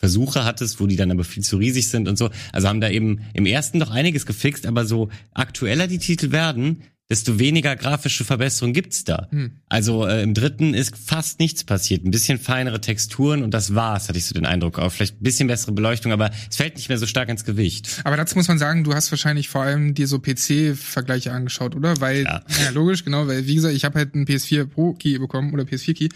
Schattenversuche 0.00 0.44
hattest, 0.44 0.80
wo 0.80 0.86
die 0.86 0.96
dann 0.96 1.10
aber 1.10 1.24
viel 1.24 1.42
zu 1.42 1.58
riesig 1.58 1.88
sind 1.88 2.08
und 2.08 2.16
so. 2.16 2.30
Also 2.52 2.68
haben 2.68 2.80
da 2.80 2.88
eben 2.88 3.20
im 3.34 3.46
ersten 3.46 3.78
noch 3.78 3.90
einiges 3.90 4.26
gefixt, 4.26 4.66
aber 4.66 4.84
so 4.84 5.10
aktueller 5.34 5.86
die 5.86 5.98
Titel 5.98 6.32
werden, 6.32 6.82
desto 7.10 7.40
weniger 7.40 7.74
grafische 7.74 8.24
Verbesserungen 8.24 8.72
gibt's 8.72 9.02
da. 9.04 9.26
Hm. 9.30 9.50
Also 9.68 10.06
äh, 10.06 10.22
im 10.22 10.32
dritten 10.32 10.74
ist 10.74 10.96
fast 10.96 11.40
nichts 11.40 11.64
passiert. 11.64 12.04
Ein 12.04 12.12
bisschen 12.12 12.38
feinere 12.38 12.80
Texturen 12.80 13.42
und 13.42 13.52
das 13.52 13.74
war's, 13.74 14.08
hatte 14.08 14.16
ich 14.16 14.26
so 14.26 14.32
den 14.32 14.46
Eindruck. 14.46 14.78
Auch 14.78 14.90
vielleicht 14.92 15.20
ein 15.20 15.24
bisschen 15.24 15.48
bessere 15.48 15.72
Beleuchtung, 15.72 16.12
aber 16.12 16.30
es 16.48 16.56
fällt 16.56 16.76
nicht 16.76 16.88
mehr 16.88 16.98
so 16.98 17.06
stark 17.06 17.28
ins 17.28 17.44
Gewicht. 17.44 18.00
Aber 18.04 18.16
dazu 18.16 18.36
muss 18.36 18.46
man 18.46 18.58
sagen, 18.58 18.84
du 18.84 18.94
hast 18.94 19.10
wahrscheinlich 19.10 19.48
vor 19.48 19.62
allem 19.62 19.94
dir 19.94 20.06
so 20.06 20.20
PC-Vergleiche 20.20 21.32
angeschaut, 21.32 21.74
oder? 21.74 22.00
Weil, 22.00 22.22
Ja. 22.22 22.42
ja, 22.62 22.70
logisch, 22.70 23.04
genau, 23.04 23.26
weil, 23.26 23.44
wie 23.46 23.56
gesagt, 23.56 23.74
ich 23.74 23.84
habe 23.84 23.98
halt 23.98 24.14
einen 24.14 24.24
PS4 24.24 24.66
Pro-Key 24.66 25.18
bekommen 25.18 25.52
oder 25.52 25.64
PS4-Key. 25.64 26.08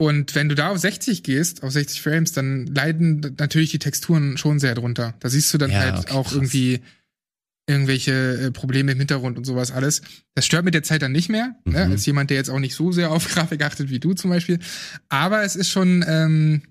Und 0.00 0.34
wenn 0.34 0.48
du 0.48 0.54
da 0.54 0.70
auf 0.70 0.78
60 0.78 1.22
gehst, 1.22 1.62
auf 1.62 1.72
60 1.72 2.00
Frames, 2.00 2.32
dann 2.32 2.64
leiden 2.66 3.34
natürlich 3.38 3.70
die 3.70 3.78
Texturen 3.78 4.38
schon 4.38 4.58
sehr 4.58 4.74
drunter. 4.74 5.12
Da 5.20 5.28
siehst 5.28 5.52
du 5.52 5.58
dann 5.58 5.70
Ja, 5.70 5.80
halt 5.80 5.98
okay, 5.98 6.12
auch 6.12 6.22
krass. 6.24 6.32
irgendwie 6.32 6.80
irgendwelche 7.68 8.46
äh, 8.46 8.50
Probleme 8.50 8.92
im 8.92 8.98
Hintergrund 8.98 9.36
und 9.36 9.44
sowas 9.44 9.70
alles. 9.70 10.00
Das 10.34 10.46
stört 10.46 10.64
mit 10.64 10.72
der 10.72 10.82
Zeit 10.82 11.02
dann 11.02 11.12
nicht 11.12 11.28
mehr, 11.28 11.54
ne? 11.66 11.84
Mhm. 11.84 11.92
als 11.92 12.06
jemand, 12.06 12.30
der 12.30 12.38
jetzt 12.38 12.48
auch 12.48 12.58
nicht 12.58 12.74
so 12.74 12.92
sehr 12.92 13.10
auf 13.10 13.28
Grafik 13.34 13.62
achtet 13.62 13.90
wie 13.90 14.00
du 14.00 14.14
zum 14.14 14.30
Beispiel. 14.30 14.58
Aber 15.10 15.42
es 15.44 15.54
ist 15.54 15.68
schon, 15.68 16.02
ähm, 16.08 16.62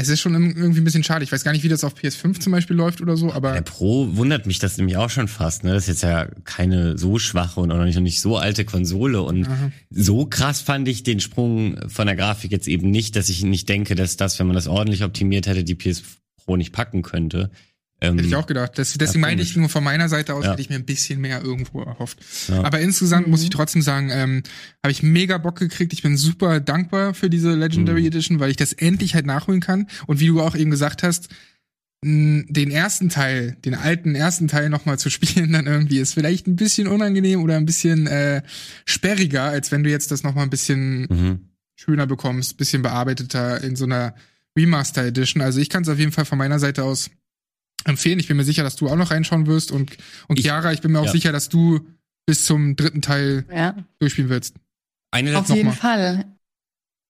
es 0.00 0.08
ist 0.08 0.20
schon 0.20 0.32
irgendwie 0.34 0.80
ein 0.80 0.84
bisschen 0.84 1.02
schade. 1.02 1.24
Ich 1.24 1.32
weiß 1.32 1.42
gar 1.42 1.50
nicht, 1.50 1.64
wie 1.64 1.68
das 1.68 1.82
auf 1.82 1.94
PS5 1.94 2.38
zum 2.38 2.52
Beispiel 2.52 2.76
läuft 2.76 3.00
oder 3.00 3.16
so, 3.16 3.32
aber 3.32 3.52
Der 3.52 3.62
Pro 3.62 4.08
wundert 4.16 4.46
mich 4.46 4.60
das 4.60 4.76
nämlich 4.78 4.96
auch 4.96 5.10
schon 5.10 5.26
fast. 5.26 5.64
Ne? 5.64 5.72
Das 5.72 5.84
ist 5.84 5.88
jetzt 5.88 6.02
ja 6.04 6.28
keine 6.44 6.96
so 6.96 7.18
schwache 7.18 7.58
und 7.58 7.72
auch 7.72 7.78
noch 7.78 7.84
nicht, 7.84 7.96
noch 7.96 8.02
nicht 8.02 8.20
so 8.20 8.36
alte 8.36 8.64
Konsole. 8.64 9.20
Und 9.22 9.48
Aha. 9.48 9.72
so 9.90 10.24
krass 10.26 10.60
fand 10.60 10.86
ich 10.86 11.02
den 11.02 11.18
Sprung 11.18 11.80
von 11.88 12.06
der 12.06 12.14
Grafik 12.14 12.52
jetzt 12.52 12.68
eben 12.68 12.92
nicht, 12.92 13.16
dass 13.16 13.28
ich 13.28 13.42
nicht 13.42 13.68
denke, 13.68 13.96
dass 13.96 14.16
das, 14.16 14.38
wenn 14.38 14.46
man 14.46 14.54
das 14.54 14.68
ordentlich 14.68 15.02
optimiert 15.02 15.48
hätte, 15.48 15.64
die 15.64 15.74
PS 15.74 16.04
Pro 16.44 16.56
nicht 16.56 16.72
packen 16.72 17.02
könnte. 17.02 17.50
Ähm, 18.00 18.14
Hätte 18.16 18.28
ich 18.28 18.36
auch 18.36 18.46
gedacht. 18.46 18.78
Das, 18.78 18.92
deswegen 18.94 19.22
meine 19.22 19.42
ich 19.42 19.56
nur 19.56 19.68
von 19.68 19.82
meiner 19.82 20.08
Seite 20.08 20.34
aus, 20.34 20.44
Ja. 20.44 20.52
hätte 20.52 20.60
ich 20.62 20.68
mir 20.68 20.76
ein 20.76 20.84
bisschen 20.84 21.20
mehr 21.20 21.42
irgendwo 21.42 21.82
erhofft. 21.82 22.18
Ja. 22.48 22.62
Aber 22.62 22.78
insgesamt 22.80 23.26
muss 23.26 23.42
ich 23.42 23.50
trotzdem 23.50 23.82
sagen, 23.82 24.10
ähm, 24.12 24.42
habe 24.84 24.92
ich 24.92 25.02
mega 25.02 25.36
Bock 25.38 25.58
gekriegt. 25.58 25.92
Ich 25.92 26.02
bin 26.02 26.16
super 26.16 26.60
dankbar 26.60 27.12
für 27.14 27.28
diese 27.28 27.54
Legendary 27.54 28.02
Mhm. 28.02 28.06
Edition, 28.06 28.38
weil 28.40 28.50
ich 28.50 28.56
das 28.56 28.72
endlich 28.72 29.14
halt 29.14 29.26
nachholen 29.26 29.60
kann. 29.60 29.88
Und 30.06 30.20
wie 30.20 30.28
du 30.28 30.40
auch 30.40 30.54
eben 30.54 30.70
gesagt 30.70 31.02
hast, 31.02 31.28
den 32.04 32.70
ersten 32.70 33.08
Teil, 33.08 33.56
den 33.64 33.74
alten 33.74 34.14
ersten 34.14 34.46
Teil 34.46 34.68
nochmal 34.70 35.00
zu 35.00 35.10
spielen, 35.10 35.52
dann 35.52 35.66
irgendwie 35.66 35.98
ist 35.98 36.14
vielleicht 36.14 36.46
ein 36.46 36.54
bisschen 36.54 36.86
unangenehm 36.86 37.42
oder 37.42 37.56
ein 37.56 37.66
bisschen 37.66 38.06
äh, 38.06 38.42
sperriger, 38.84 39.42
als 39.42 39.72
wenn 39.72 39.82
du 39.82 39.90
jetzt 39.90 40.12
das 40.12 40.22
nochmal 40.22 40.44
ein 40.44 40.50
bisschen 40.50 41.00
Mhm. 41.10 41.38
schöner 41.74 42.06
bekommst, 42.06 42.56
bisschen 42.56 42.82
bearbeiteter 42.82 43.60
in 43.64 43.74
so 43.74 43.84
einer 43.86 44.14
Remaster 44.56 45.04
Edition. 45.06 45.42
Also 45.42 45.58
ich 45.60 45.68
kann 45.68 45.82
es 45.82 45.88
auf 45.88 45.98
jeden 45.98 46.12
Fall 46.12 46.24
von 46.24 46.38
meiner 46.38 46.60
Seite 46.60 46.84
aus 46.84 47.10
empfehlen. 47.88 48.18
Ich 48.18 48.28
bin 48.28 48.36
mir 48.36 48.44
sicher, 48.44 48.62
dass 48.62 48.76
du 48.76 48.88
auch 48.88 48.96
noch 48.96 49.10
reinschauen 49.10 49.46
wirst 49.46 49.72
und 49.72 49.96
und 50.28 50.38
Ich- 50.38 50.44
Chiara, 50.44 50.72
ich 50.72 50.80
bin 50.80 50.92
mir 50.92 51.00
auch 51.00 51.06
ja. 51.06 51.12
sicher, 51.12 51.32
dass 51.32 51.48
du 51.48 51.80
bis 52.26 52.44
zum 52.44 52.76
dritten 52.76 53.02
Teil 53.02 53.44
Ja, 53.52 53.74
durchspielen 53.98 54.30
willst. 54.30 54.54
Eine 55.10 55.36
auf 55.38 55.48
jeden 55.48 55.68
mal. 55.68 55.74
Fall. 55.74 56.24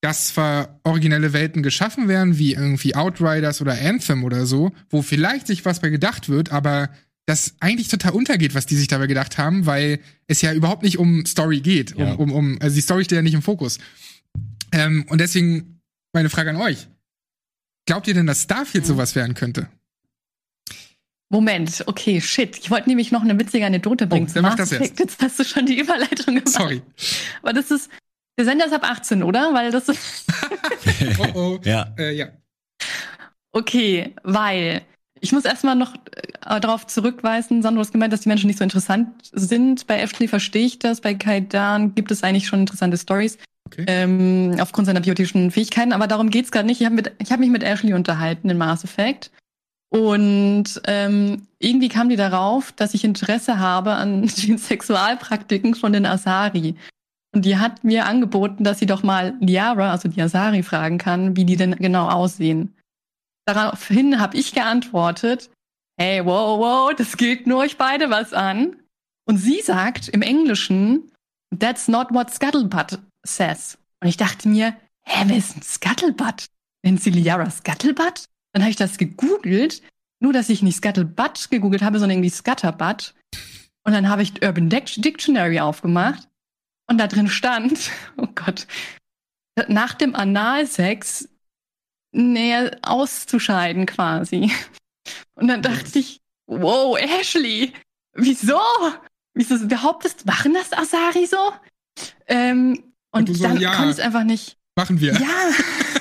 dass 0.00 0.28
zwar 0.28 0.80
originelle 0.82 1.32
Welten 1.32 1.62
geschaffen 1.62 2.08
werden, 2.08 2.38
wie 2.38 2.54
irgendwie 2.54 2.94
Outriders 2.96 3.60
oder 3.60 3.80
Anthem 3.80 4.24
oder 4.24 4.46
so, 4.46 4.72
wo 4.90 5.02
vielleicht 5.02 5.46
sich 5.46 5.64
was 5.64 5.80
bei 5.80 5.90
gedacht 5.90 6.28
wird, 6.28 6.50
aber 6.50 6.90
das 7.26 7.54
eigentlich 7.60 7.86
total 7.86 8.12
untergeht, 8.12 8.54
was 8.54 8.66
die 8.66 8.74
sich 8.74 8.88
dabei 8.88 9.06
gedacht 9.06 9.38
haben, 9.38 9.64
weil 9.64 10.00
es 10.26 10.42
ja 10.42 10.52
überhaupt 10.52 10.82
nicht 10.82 10.98
um 10.98 11.24
Story 11.24 11.60
geht. 11.60 11.94
Um, 11.94 12.02
Ja. 12.02 12.12
um, 12.14 12.32
um, 12.32 12.58
also 12.60 12.74
die 12.74 12.80
Story 12.80 13.04
steht 13.04 13.16
ja 13.16 13.22
nicht 13.22 13.34
im 13.34 13.42
Fokus. 13.42 13.78
Ähm, 14.72 15.04
und 15.08 15.20
deswegen 15.20 15.80
meine 16.12 16.30
Frage 16.30 16.50
an 16.50 16.56
euch. 16.56 16.88
Glaubt 17.86 18.08
ihr 18.08 18.14
denn, 18.14 18.26
dass 18.26 18.42
Starfield 18.42 18.86
sowas 18.86 19.14
werden 19.14 19.34
könnte? 19.34 19.68
Moment, 21.32 21.82
okay, 21.86 22.20
shit. 22.20 22.58
Ich 22.58 22.70
wollte 22.70 22.90
nämlich 22.90 23.10
noch 23.10 23.22
eine 23.22 23.38
witzige 23.40 23.64
Anekdote 23.64 24.06
bringen. 24.06 24.30
dann 24.34 24.42
mach 24.42 24.54
das 24.54 24.70
Effect. 24.70 25.00
Jetzt 25.00 25.22
hast 25.22 25.38
du 25.38 25.44
schon 25.44 25.64
die 25.64 25.80
Überleitung 25.80 26.34
gemacht. 26.34 26.48
Sorry. 26.48 26.82
Aber 27.40 27.54
das 27.54 27.70
ist, 27.70 27.90
der 28.38 28.44
Sender 28.44 28.66
ist 28.66 28.74
ab 28.74 28.84
18, 28.84 29.22
oder? 29.22 29.54
Weil 29.54 29.70
das 29.70 29.88
ist, 29.88 30.26
Oh 31.18 31.26
oh. 31.32 31.58
Ja. 31.64 31.86
Äh, 31.98 32.14
ja. 32.14 32.26
okay, 33.52 34.14
weil 34.24 34.82
ich 35.22 35.32
muss 35.32 35.46
erstmal 35.46 35.74
noch 35.74 35.94
äh, 35.94 36.60
darauf 36.60 36.86
zurückweisen, 36.86 37.62
Sandro 37.62 37.82
hat 37.82 37.92
gemeint, 37.92 38.12
dass 38.12 38.20
die 38.20 38.28
Menschen 38.28 38.48
nicht 38.48 38.58
so 38.58 38.64
interessant 38.64 39.08
sind. 39.32 39.86
Bei 39.86 40.00
Ashley 40.00 40.28
verstehe 40.28 40.66
ich 40.66 40.80
das, 40.80 41.00
bei 41.00 41.14
Kaidan 41.14 41.94
gibt 41.94 42.10
es 42.10 42.22
eigentlich 42.22 42.46
schon 42.46 42.60
interessante 42.60 42.98
Stories. 42.98 43.38
Okay. 43.68 43.86
Ähm, 43.86 44.56
aufgrund 44.60 44.86
seiner 44.86 45.00
biotischen 45.00 45.50
Fähigkeiten, 45.50 45.94
aber 45.94 46.08
darum 46.08 46.28
geht's 46.28 46.50
gerade 46.50 46.66
nicht. 46.66 46.82
Ich 46.82 46.86
habe 46.86 47.02
hab 47.30 47.40
mich 47.40 47.48
mit 47.48 47.62
Ashley 47.62 47.94
unterhalten 47.94 48.50
in 48.50 48.58
Mass 48.58 48.84
Effect. 48.84 49.30
Und 49.92 50.80
ähm, 50.86 51.46
irgendwie 51.58 51.90
kam 51.90 52.08
die 52.08 52.16
darauf, 52.16 52.72
dass 52.72 52.94
ich 52.94 53.04
Interesse 53.04 53.58
habe 53.58 53.92
an 53.92 54.22
den 54.46 54.56
Sexualpraktiken 54.56 55.74
von 55.74 55.92
den 55.92 56.06
Asari. 56.06 56.76
Und 57.34 57.44
die 57.44 57.58
hat 57.58 57.84
mir 57.84 58.06
angeboten, 58.06 58.64
dass 58.64 58.78
sie 58.78 58.86
doch 58.86 59.02
mal 59.02 59.34
Liara, 59.40 59.90
also 59.90 60.08
die 60.08 60.22
Asari, 60.22 60.62
fragen 60.62 60.96
kann, 60.96 61.36
wie 61.36 61.44
die 61.44 61.56
denn 61.56 61.76
genau 61.76 62.08
aussehen. 62.08 62.74
Daraufhin 63.46 64.18
habe 64.18 64.36
ich 64.38 64.54
geantwortet, 64.54 65.50
hey, 65.98 66.24
wow, 66.24 66.58
wow, 66.58 66.94
das 66.96 67.18
gilt 67.18 67.46
nur 67.46 67.58
euch 67.58 67.76
beide 67.76 68.08
was 68.08 68.32
an. 68.32 68.76
Und 69.26 69.36
sie 69.36 69.60
sagt 69.60 70.08
im 70.08 70.22
Englischen, 70.22 71.10
that's 71.58 71.86
not 71.88 72.08
what 72.12 72.32
Scuttlebutt 72.32 72.98
says. 73.26 73.76
Und 74.00 74.08
ich 74.08 74.16
dachte 74.16 74.48
mir, 74.48 74.74
hä, 75.04 75.24
wer 75.26 75.36
ist 75.36 75.54
ein 75.54 75.62
Scuttlebutt? 75.62 76.46
Nennt 76.82 77.02
sie 77.02 77.10
Liara 77.10 77.50
Scuttlebutt? 77.50 78.24
Dann 78.52 78.62
habe 78.62 78.70
ich 78.70 78.76
das 78.76 78.98
gegoogelt, 78.98 79.82
nur 80.20 80.32
dass 80.32 80.48
ich 80.48 80.62
nicht 80.62 80.76
Scuttlebutt 80.76 81.50
gegoogelt 81.50 81.82
habe, 81.82 81.98
sondern 81.98 82.18
irgendwie 82.18 82.30
Scutterbutt. 82.34 83.14
Und 83.84 83.92
dann 83.92 84.08
habe 84.08 84.22
ich 84.22 84.42
Urban 84.42 84.68
Dic- 84.68 85.00
Dictionary 85.00 85.58
aufgemacht 85.60 86.28
und 86.88 86.98
da 86.98 87.06
drin 87.06 87.28
stand, 87.28 87.90
oh 88.16 88.28
Gott, 88.34 88.66
nach 89.68 89.94
dem 89.94 90.14
Analsex 90.14 91.28
näher 92.12 92.78
auszuscheiden 92.82 93.86
quasi. 93.86 94.52
Und 95.34 95.48
dann 95.48 95.62
dachte 95.62 95.98
ich, 95.98 96.20
wow, 96.46 96.96
Ashley, 96.98 97.72
wieso? 98.14 98.60
Wieso 99.34 99.66
behauptest, 99.66 100.26
machen 100.26 100.52
das 100.54 100.72
Asari 100.72 101.26
so? 101.26 101.52
Ähm, 102.26 102.92
Und 103.12 103.30
und 103.30 103.34
so, 103.34 103.44
dann 103.44 103.58
ja. 103.60 103.74
konnte 103.74 103.90
ich 103.92 103.98
es 103.98 104.04
einfach 104.04 104.24
nicht. 104.24 104.58
Machen 104.76 105.00
wir. 105.00 105.14
Ja, 105.14 105.50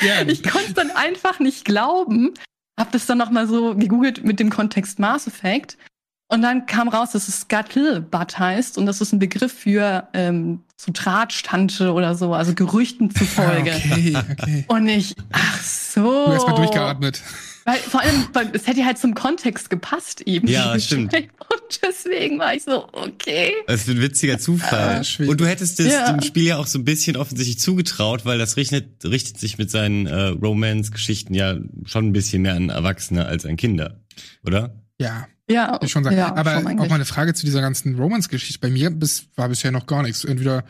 Ja. 0.00 0.22
ich 0.26 0.42
konnte 0.42 0.68
es 0.68 0.74
dann 0.74 0.90
einfach 0.90 1.38
nicht 1.40 1.64
glauben. 1.64 2.34
Hab 2.78 2.92
das 2.92 3.06
dann 3.06 3.18
noch 3.18 3.30
mal 3.30 3.46
so 3.46 3.74
gegoogelt 3.74 4.24
mit 4.24 4.40
dem 4.40 4.50
Kontext 4.50 4.98
Mass 4.98 5.26
Effect. 5.26 5.76
Und 6.32 6.42
dann 6.42 6.66
kam 6.66 6.88
raus, 6.88 7.10
dass 7.10 7.26
es 7.26 7.40
Scuttlebutt 7.40 8.38
heißt 8.38 8.78
und 8.78 8.86
das 8.86 9.00
ist 9.00 9.12
ein 9.12 9.18
Begriff 9.18 9.52
für 9.52 10.06
ähm, 10.14 10.62
so 10.76 10.92
Drahtstante 10.94 11.92
oder 11.92 12.14
so, 12.14 12.32
also 12.34 12.54
Gerüchten 12.54 13.10
Ah, 13.12 13.18
zufolge. 13.18 13.72
okay, 13.74 14.16
okay. 14.30 14.64
Und 14.68 14.86
ich, 14.88 15.16
ach 15.32 15.60
so. 15.60 16.26
Du 16.26 16.32
erstmal 16.32 16.54
durchgeatmet. 16.54 17.20
Weil, 17.64 17.76
vor 17.78 18.00
allem, 18.00 18.26
es 18.54 18.66
hätte 18.66 18.84
halt 18.86 18.98
zum 18.98 19.14
Kontext 19.14 19.68
gepasst 19.70 20.22
eben. 20.22 20.48
Ja, 20.48 20.78
stimmt. 20.80 21.12
Und 21.14 21.80
deswegen 21.82 22.38
war 22.38 22.54
ich 22.54 22.62
so, 22.64 22.88
okay. 22.92 23.52
Das 23.66 23.82
ist 23.82 23.88
ein 23.90 24.00
witziger 24.00 24.38
Zufall. 24.38 25.04
Schwierig. 25.04 25.30
Und 25.30 25.40
du 25.40 25.46
hättest 25.46 25.78
es 25.80 25.92
Ja. 25.92 26.10
dem 26.12 26.22
Spiel 26.22 26.44
ja 26.46 26.56
auch 26.56 26.66
so 26.66 26.78
ein 26.78 26.84
bisschen 26.84 27.16
offensichtlich 27.16 27.58
zugetraut, 27.58 28.24
weil 28.24 28.38
das 28.38 28.56
richtet, 28.56 29.04
richtet 29.04 29.38
sich 29.38 29.58
mit 29.58 29.70
seinen 29.70 30.06
äh, 30.06 30.14
Romance-Geschichten 30.28 31.34
ja 31.34 31.58
schon 31.84 32.06
ein 32.06 32.12
bisschen 32.12 32.42
mehr 32.42 32.54
an 32.54 32.70
Erwachsene 32.70 33.26
als 33.26 33.44
an 33.44 33.56
Kinder, 33.56 34.00
oder? 34.44 34.74
Ja, 34.98 35.26
Ja, 35.48 35.78
ich 35.82 35.90
schon 35.90 36.04
sagen. 36.04 36.16
ja, 36.16 36.34
Aber 36.34 36.54
schon 36.60 36.78
auch 36.78 36.88
mal 36.88 36.94
eine 36.94 37.04
Frage 37.04 37.34
zu 37.34 37.44
dieser 37.44 37.60
ganzen 37.60 37.96
Romance-Geschichte. 37.96 38.58
Bei 38.60 38.70
mir 38.70 38.90
bis, 38.90 39.26
war 39.36 39.48
bisher 39.48 39.70
noch 39.72 39.86
gar 39.86 40.02
nichts. 40.02 40.24
Entweder 40.24 40.64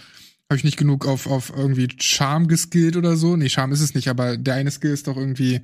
habe 0.48 0.56
ich 0.56 0.64
nicht 0.64 0.76
genug 0.76 1.06
auf, 1.06 1.26
auf 1.28 1.52
irgendwie 1.56 1.88
Charme 2.00 2.48
geskillt 2.48 2.96
oder 2.96 3.16
so. 3.16 3.36
Nee, 3.36 3.48
Charme 3.48 3.72
ist 3.72 3.80
es 3.80 3.94
nicht, 3.94 4.08
aber 4.08 4.36
der 4.36 4.54
eine 4.54 4.70
Skill 4.70 4.92
ist 4.92 5.06
doch 5.06 5.16
irgendwie 5.16 5.60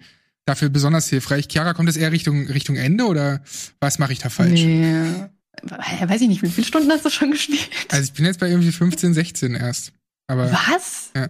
dafür 0.47 0.69
besonders 0.71 1.09
hilfreich. 1.09 1.49
Chiara, 1.49 1.75
kommt 1.75 1.89
das 1.89 1.97
eher 1.97 2.13
Richtung, 2.13 2.47
Richtung 2.47 2.77
Ende 2.77 3.05
oder 3.07 3.43
was 3.81 3.99
mache 3.99 4.13
ich 4.13 4.19
da 4.21 4.31
falsch? 4.31 4.63
Nee. 4.63 5.27
Weiß 5.63 6.21
ich 6.21 6.29
nicht, 6.29 6.43
wie 6.43 6.51
viele 6.51 6.67
Stunden 6.67 6.91
hast 6.91 7.05
du 7.05 7.11
schon 7.11 7.31
gespielt? 7.33 7.69
Also 7.91 8.05
ich 8.05 8.13
bin 8.13 8.25
jetzt 8.25 8.41
bei 8.41 8.49
irgendwie 8.49 8.73
15, 8.73 9.15
16 9.15 9.55
erst. 9.55 9.93
Aber 10.29 10.51
Was? 10.53 11.11
Ja. 11.17 11.29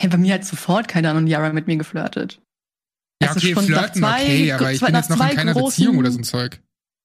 Hey, 0.00 0.08
bei 0.10 0.16
mir 0.18 0.34
hat 0.34 0.44
sofort 0.44 0.88
keine 0.88 1.10
Ahnung 1.10 1.26
Yara 1.26 1.52
mit 1.52 1.66
mir 1.66 1.76
geflirtet. 1.76 2.40
ja, 3.22 3.28
Also 3.28 3.38
okay, 3.38 3.54
schon 3.54 3.64
flirten, 3.64 4.00
zwei- 4.02 4.22
okay, 4.22 4.52
aber 4.52 4.72
ich 4.72 4.80
bin 4.80 4.94
jetzt 4.94 5.10
noch 5.10 5.30
in 5.30 5.36
keiner 5.36 5.52
großen- 5.54 5.64
Beziehung 5.84 5.98
oder 5.98 6.10
so 6.10 6.18
ein 6.18 6.24
Zeug. 6.24 6.60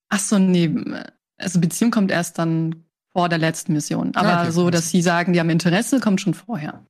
Ach 0.10 0.19
so, 0.19 0.38
nee. 0.38 0.69
Also 1.38 1.60
Beziehung 1.60 1.89
kommt 1.91 2.12
erst 2.12 2.38
dann 2.38 2.84
vor 3.13 3.30
der 3.30 3.38
letzten 3.39 3.74
Mission. 3.74 4.13
Aber 4.15 4.38
Ah, 4.38 4.41
okay. 4.43 4.52
so, 4.52 4.69
dass 4.69 4.89
sie 4.89 5.02
sagen, 5.02 5.34
die 5.34 5.39
haben 5.39 5.50
Interesse, 5.50 6.00
kommt 6.02 6.21
schon 6.21 6.34
vorher. 6.34 6.86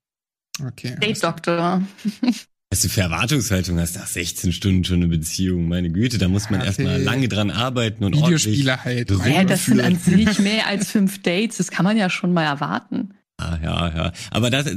Okay. 0.65 0.95
Date 0.99 1.23
Doktor. 1.23 1.81
Was 2.71 2.79
du 2.81 2.87
für 2.87 3.01
Erwartungshaltung 3.01 3.77
hast, 3.81 3.97
nach 3.97 4.07
16 4.07 4.53
Stunden 4.53 4.85
schon 4.85 4.97
eine 4.97 5.07
Beziehung, 5.07 5.67
meine 5.67 5.89
Güte, 5.89 6.17
da 6.17 6.29
muss 6.29 6.49
man 6.49 6.61
Ja, 6.61 6.67
erstmal 6.67 7.01
lange 7.01 7.27
dran 7.27 7.51
arbeiten 7.51 8.05
und 8.05 8.15
Videospiele 8.15 8.85
halt. 8.85 9.11
ordentlich. 9.11 9.35
Ja, 9.35 9.43
das 9.43 9.65
sind 9.65 9.81
an 9.81 9.97
sich 9.97 10.39
mehr 10.39 10.67
als 10.67 10.89
fünf 10.89 11.21
Dates. 11.21 11.57
Das 11.57 11.69
kann 11.69 11.83
man 11.83 11.97
ja 11.97 12.09
schon 12.09 12.31
mal 12.31 12.45
erwarten. 12.45 13.13
Ah, 13.35 13.59
ja, 13.61 13.89
ja. 13.93 14.11
Aber 14.29 14.49
das, 14.49 14.67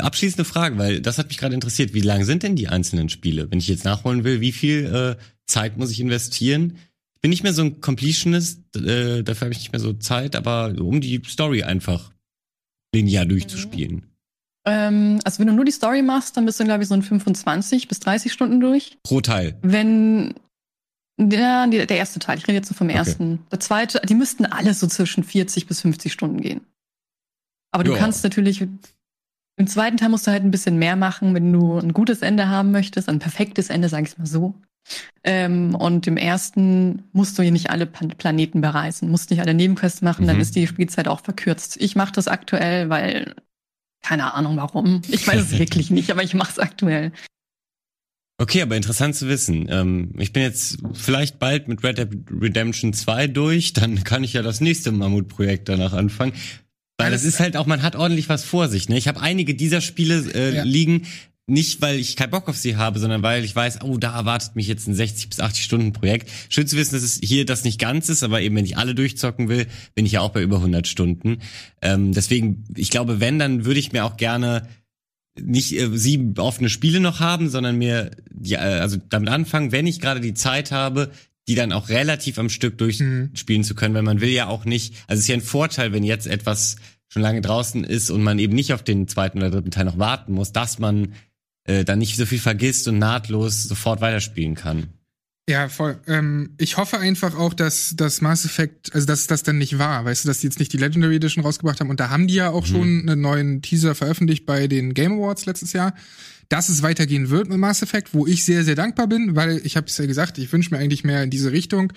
abschließende 0.00 0.44
Frage, 0.44 0.78
weil 0.78 1.00
das 1.00 1.18
hat 1.18 1.28
mich 1.28 1.38
gerade 1.38 1.54
interessiert. 1.54 1.94
Wie 1.94 2.00
lang 2.00 2.24
sind 2.24 2.42
denn 2.42 2.56
die 2.56 2.66
einzelnen 2.66 3.08
Spiele? 3.08 3.48
Wenn 3.50 3.60
ich 3.60 3.68
jetzt 3.68 3.84
nachholen 3.84 4.24
will, 4.24 4.40
wie 4.40 4.50
viel 4.52 4.86
äh, 4.86 5.22
Zeit 5.46 5.76
muss 5.76 5.92
ich 5.92 6.00
investieren? 6.00 6.76
Ich 7.14 7.20
bin 7.20 7.30
nicht 7.30 7.44
mehr 7.44 7.52
so 7.54 7.62
ein 7.62 7.80
Completionist, 7.80 8.74
äh, 8.76 9.22
dafür 9.22 9.46
habe 9.46 9.52
ich 9.52 9.58
nicht 9.58 9.72
mehr 9.72 9.80
so 9.80 9.92
Zeit, 9.92 10.34
aber 10.34 10.74
um 10.80 11.00
die 11.00 11.22
Story 11.28 11.62
einfach 11.62 12.10
linear 12.92 13.26
durchzuspielen. 13.26 14.07
Ähm, 14.68 15.20
also 15.24 15.38
wenn 15.40 15.46
du 15.48 15.54
nur 15.54 15.64
die 15.64 15.72
Story 15.72 16.02
machst, 16.02 16.36
dann 16.36 16.44
bist 16.44 16.60
du, 16.60 16.64
glaube 16.64 16.82
ich, 16.82 16.88
so 16.88 16.94
in 16.94 17.02
25 17.02 17.88
bis 17.88 18.00
30 18.00 18.32
Stunden 18.32 18.60
durch. 18.60 18.98
Pro 19.02 19.20
Teil. 19.20 19.56
Wenn 19.62 20.34
der, 21.20 21.66
der 21.66 21.88
erste 21.96 22.18
Teil, 22.20 22.38
ich 22.38 22.44
rede 22.46 22.56
jetzt 22.58 22.70
nur 22.70 22.76
vom 22.76 22.88
Okay. 22.88 22.96
ersten. 22.98 23.46
Der 23.50 23.60
zweite, 23.60 24.00
die 24.06 24.14
müssten 24.14 24.46
alle 24.46 24.74
so 24.74 24.86
zwischen 24.86 25.24
40 25.24 25.66
bis 25.66 25.80
50 25.80 26.12
Stunden 26.12 26.40
gehen. 26.40 26.60
Aber 27.72 27.82
du 27.84 27.92
Ja. 27.92 27.98
kannst 27.98 28.22
natürlich, 28.24 28.60
im 28.60 29.66
zweiten 29.66 29.96
Teil 29.96 30.10
musst 30.10 30.26
du 30.26 30.30
halt 30.30 30.44
ein 30.44 30.50
bisschen 30.50 30.78
mehr 30.78 30.96
machen, 30.96 31.34
wenn 31.34 31.52
du 31.52 31.78
ein 31.78 31.92
gutes 31.92 32.22
Ende 32.22 32.48
haben 32.48 32.70
möchtest, 32.70 33.08
ein 33.08 33.18
perfektes 33.18 33.70
Ende, 33.70 33.88
sag 33.88 34.04
ich 34.06 34.16
mal 34.18 34.26
so. 34.26 34.54
Ähm, 35.24 35.74
und 35.74 36.06
im 36.06 36.16
ersten 36.16 37.02
musst 37.12 37.36
du 37.38 37.42
hier 37.42 37.52
nicht 37.52 37.68
alle 37.70 37.84
Pan 37.86 38.08
Planeten 38.10 38.60
bereisen, 38.60 39.10
musst 39.10 39.30
nicht 39.30 39.40
alle 39.40 39.52
Nebenquests 39.54 40.00
machen, 40.02 40.22
Mhm. 40.22 40.28
dann 40.28 40.40
ist 40.40 40.54
die 40.56 40.66
Spielzeit 40.66 41.08
auch 41.08 41.20
verkürzt. 41.20 41.76
Ich 41.80 41.96
mache 41.96 42.12
das 42.12 42.28
aktuell, 42.28 42.88
weil 42.88 43.34
keine 44.08 44.32
Ahnung 44.34 44.56
warum. 44.56 45.02
Ich 45.08 45.26
weiß 45.26 45.52
es 45.52 45.58
wirklich 45.58 45.90
nicht, 45.90 46.10
aber 46.10 46.22
ich 46.22 46.32
mache 46.34 46.52
es 46.52 46.58
aktuell. 46.58 47.12
Okay, 48.40 48.62
aber 48.62 48.76
interessant 48.76 49.16
zu 49.16 49.28
wissen. 49.28 49.66
Ähm, 49.68 50.12
ich 50.18 50.32
bin 50.32 50.42
jetzt 50.44 50.78
vielleicht 50.94 51.38
bald 51.38 51.66
mit 51.68 51.82
Red 51.82 51.98
Dead 51.98 52.08
Redemption 52.30 52.92
2 52.92 53.26
durch, 53.26 53.72
dann 53.72 54.04
kann 54.04 54.22
ich 54.24 54.32
ja 54.32 54.42
das 54.42 54.60
nächste 54.60 54.92
Mammutprojekt 54.92 55.68
danach 55.68 55.92
anfangen. 55.92 56.32
Weil 57.00 57.10
das 57.12 57.22
ist 57.24 57.38
halt 57.38 57.56
auch, 57.56 57.66
man 57.66 57.82
hat 57.82 57.94
ordentlich 57.96 58.28
was 58.28 58.44
vor 58.44 58.68
sich. 58.68 58.88
Ne? 58.88 58.96
Ich 58.96 59.06
habe 59.08 59.20
einige 59.20 59.54
dieser 59.54 59.80
Spiele 59.80 60.24
äh, 60.34 60.56
Ja. 60.56 60.62
liegen, 60.64 61.06
nicht 61.48 61.80
weil 61.80 61.98
ich 61.98 62.16
keinen 62.16 62.30
Bock 62.30 62.48
auf 62.48 62.56
sie 62.56 62.76
habe, 62.76 62.98
sondern 62.98 63.22
weil 63.22 63.44
ich 63.44 63.56
weiß, 63.56 63.82
oh, 63.82 63.96
da 63.96 64.14
erwartet 64.14 64.54
mich 64.54 64.68
jetzt 64.68 64.86
ein 64.86 64.94
60 64.94 65.30
bis 65.30 65.40
80 65.40 65.64
Stunden 65.64 65.92
Projekt. 65.92 66.30
Schön 66.48 66.66
zu 66.66 66.76
wissen, 66.76 66.94
dass 66.94 67.02
es 67.02 67.18
hier 67.22 67.46
das 67.46 67.64
nicht 67.64 67.80
ganz 67.80 68.08
ist, 68.08 68.22
aber 68.22 68.40
eben 68.42 68.56
wenn 68.56 68.64
ich 68.64 68.76
alle 68.76 68.94
durchzocken 68.94 69.48
will, 69.48 69.66
bin 69.94 70.06
ich 70.06 70.12
ja 70.12 70.20
auch 70.20 70.30
bei 70.30 70.42
über 70.42 70.56
100 70.56 70.86
Stunden. 70.86 71.38
Ähm, 71.82 72.12
deswegen, 72.12 72.64
ich 72.76 72.90
glaube, 72.90 73.20
wenn, 73.20 73.38
dann 73.38 73.64
würde 73.64 73.80
ich 73.80 73.92
mir 73.92 74.04
auch 74.04 74.16
gerne 74.16 74.68
nicht 75.40 75.72
äh, 75.72 75.88
sieben 75.96 76.34
offene 76.38 76.68
Spiele 76.68 77.00
noch 77.00 77.20
haben, 77.20 77.48
sondern 77.48 77.76
mir 77.76 78.10
die, 78.30 78.54
äh, 78.54 78.58
also 78.58 78.98
damit 79.08 79.30
anfangen, 79.30 79.72
wenn 79.72 79.86
ich 79.86 80.00
gerade 80.00 80.20
die 80.20 80.34
Zeit 80.34 80.70
habe, 80.72 81.10
die 81.48 81.54
dann 81.54 81.72
auch 81.72 81.88
relativ 81.88 82.38
am 82.38 82.50
Stück 82.50 82.74
Mhm. 82.74 82.78
durchspielen 82.78 83.64
zu 83.64 83.74
können, 83.74 83.94
weil 83.94 84.02
man 84.02 84.20
will 84.20 84.28
ja 84.28 84.48
auch 84.48 84.64
nicht, 84.64 84.94
also 85.06 85.18
es 85.18 85.24
ist 85.24 85.28
ja 85.28 85.34
ein 85.34 85.40
Vorteil, 85.40 85.92
wenn 85.92 86.04
jetzt 86.04 86.26
etwas 86.26 86.76
schon 87.08 87.22
lange 87.22 87.40
draußen 87.40 87.84
ist 87.84 88.10
und 88.10 88.22
man 88.22 88.38
eben 88.38 88.54
nicht 88.54 88.74
auf 88.74 88.82
den 88.82 89.08
zweiten 89.08 89.38
oder 89.38 89.50
dritten 89.50 89.70
Teil 89.70 89.86
noch 89.86 89.98
warten 89.98 90.34
muss, 90.34 90.52
dass 90.52 90.78
man 90.78 91.14
äh, 91.68 91.84
dann 91.84 92.00
nicht 92.00 92.16
so 92.16 92.26
viel 92.26 92.40
vergisst 92.40 92.88
und 92.88 92.98
nahtlos 92.98 93.62
sofort 93.64 94.00
weiterspielen 94.00 94.56
kann. 94.56 94.88
Ja, 95.48 95.70
voll. 95.70 95.98
Ähm, 96.06 96.50
ich 96.58 96.76
hoffe 96.76 96.98
einfach 96.98 97.34
auch, 97.34 97.54
dass 97.54 97.94
das 97.96 98.20
Mass 98.20 98.44
Effect, 98.44 98.92
also 98.94 99.06
dass 99.06 99.26
das 99.26 99.44
dann 99.44 99.56
nicht 99.56 99.78
war, 99.78 100.04
weißt 100.04 100.24
du, 100.24 100.28
dass 100.28 100.40
die 100.40 100.46
jetzt 100.46 100.58
nicht 100.58 100.74
die 100.74 100.76
Legendary 100.76 101.16
Edition 101.16 101.42
rausgebracht 101.42 101.80
haben 101.80 101.88
und 101.88 102.00
da 102.00 102.10
haben 102.10 102.26
die 102.26 102.34
ja 102.34 102.50
auch 102.50 102.66
Mhm. 102.66 102.70
schon 102.70 102.82
einen 103.08 103.20
neuen 103.22 103.62
Teaser 103.62 103.94
veröffentlicht 103.94 104.44
bei 104.44 104.66
den 104.66 104.92
Game 104.92 105.12
Awards 105.12 105.46
letztes 105.46 105.72
Jahr, 105.72 105.94
dass 106.50 106.68
es 106.68 106.82
weitergehen 106.82 107.30
wird 107.30 107.48
mit 107.48 107.56
Mass 107.56 107.80
Effect, 107.82 108.12
wo 108.12 108.26
ich 108.26 108.44
sehr, 108.44 108.62
sehr 108.62 108.74
dankbar 108.74 109.06
bin, 109.06 109.36
weil 109.36 109.60
ich 109.64 109.76
habe 109.78 109.86
es 109.86 109.96
ja 109.96 110.04
gesagt, 110.04 110.36
ich 110.36 110.52
wünsche 110.52 110.70
mir 110.74 110.80
eigentlich 110.80 111.04
mehr 111.04 111.22
in 111.22 111.30
diese 111.30 111.50
Richtung 111.52 111.94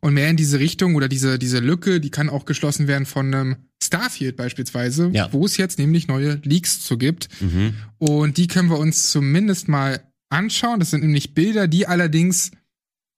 und 0.00 0.14
mehr 0.14 0.28
in 0.30 0.36
diese 0.36 0.58
Richtung 0.58 0.94
oder 0.94 1.08
diese, 1.08 1.38
diese 1.38 1.58
Lücke, 1.58 2.00
die 2.00 2.10
kann 2.10 2.28
auch 2.30 2.44
geschlossen 2.46 2.88
werden 2.88 3.06
von 3.06 3.34
einem 3.34 3.56
Starfield 3.82 4.36
beispielsweise, 4.36 5.10
Ja. 5.12 5.32
wo 5.32 5.44
es 5.46 5.56
jetzt 5.56 5.78
nämlich 5.78 6.08
neue 6.08 6.40
Leaks 6.44 6.80
zu 6.80 6.96
gibt. 6.98 7.28
Mhm. 7.40 7.74
Und 7.98 8.36
die 8.36 8.46
können 8.46 8.70
wir 8.70 8.78
uns 8.78 9.10
zumindest 9.10 9.68
mal 9.68 10.00
anschauen. 10.30 10.80
Das 10.80 10.90
sind 10.90 11.02
nämlich 11.02 11.34
Bilder, 11.34 11.66
die 11.68 11.86
allerdings 11.86 12.50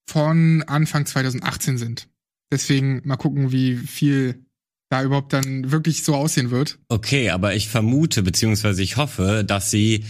von 0.09 0.62
Anfang 0.66 1.07
2018 1.07 1.79
sind. 1.79 2.09
Deswegen 2.51 3.01
mal 3.05 3.16
gucken, 3.16 3.53
wie 3.53 3.77
viel 3.77 4.45
da 4.90 5.03
überhaupt 5.03 5.33
dann 5.33 5.71
wirklich 5.71 6.05
so 6.05 6.14
aussehen 6.14 6.51
wird. 6.51 6.79
Okay, 6.88 7.31
aber 7.31 7.55
ich 7.55 7.68
vermute, 7.68 8.23
beziehungsweise 8.23 8.83
ich 8.83 8.97
hoffe, 8.99 9.42
dass 9.47 9.71
sie 9.71 10.05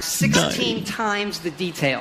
16 0.00 0.84
times 0.84 1.40
the 1.42 1.50
detail. 1.50 2.00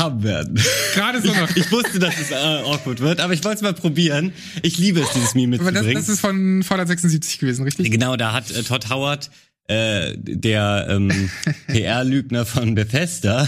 Haben 0.00 0.22
werden. 0.24 0.60
Gerade 0.94 1.22
so 1.22 1.32
noch. 1.32 1.54
Ich 1.54 1.70
wusste, 1.70 1.98
dass 2.00 2.18
es 2.18 2.30
äh, 2.32 2.34
awkward 2.34 3.00
wird, 3.00 3.20
aber 3.20 3.32
ich 3.32 3.44
wollte 3.44 3.56
es 3.56 3.62
mal 3.62 3.74
probieren. 3.74 4.32
Ich 4.62 4.78
liebe 4.78 5.00
es, 5.00 5.12
dieses 5.12 5.34
Meme 5.34 5.56
Aber 5.60 5.66
das, 5.66 5.82
mitzubringen. 5.84 6.02
das 6.02 6.08
ist 6.08 6.20
von 6.20 6.62
Fallout 6.64 6.88
76 6.88 7.38
gewesen, 7.38 7.62
richtig? 7.62 7.90
Genau, 7.90 8.16
da 8.16 8.32
hat 8.32 8.50
äh, 8.50 8.62
Todd 8.62 8.88
Howard, 8.90 9.30
äh, 9.68 10.16
der 10.16 10.86
ähm, 10.90 11.30
PR-Lügner 11.68 12.44
von 12.44 12.74
Bethesda, 12.74 13.46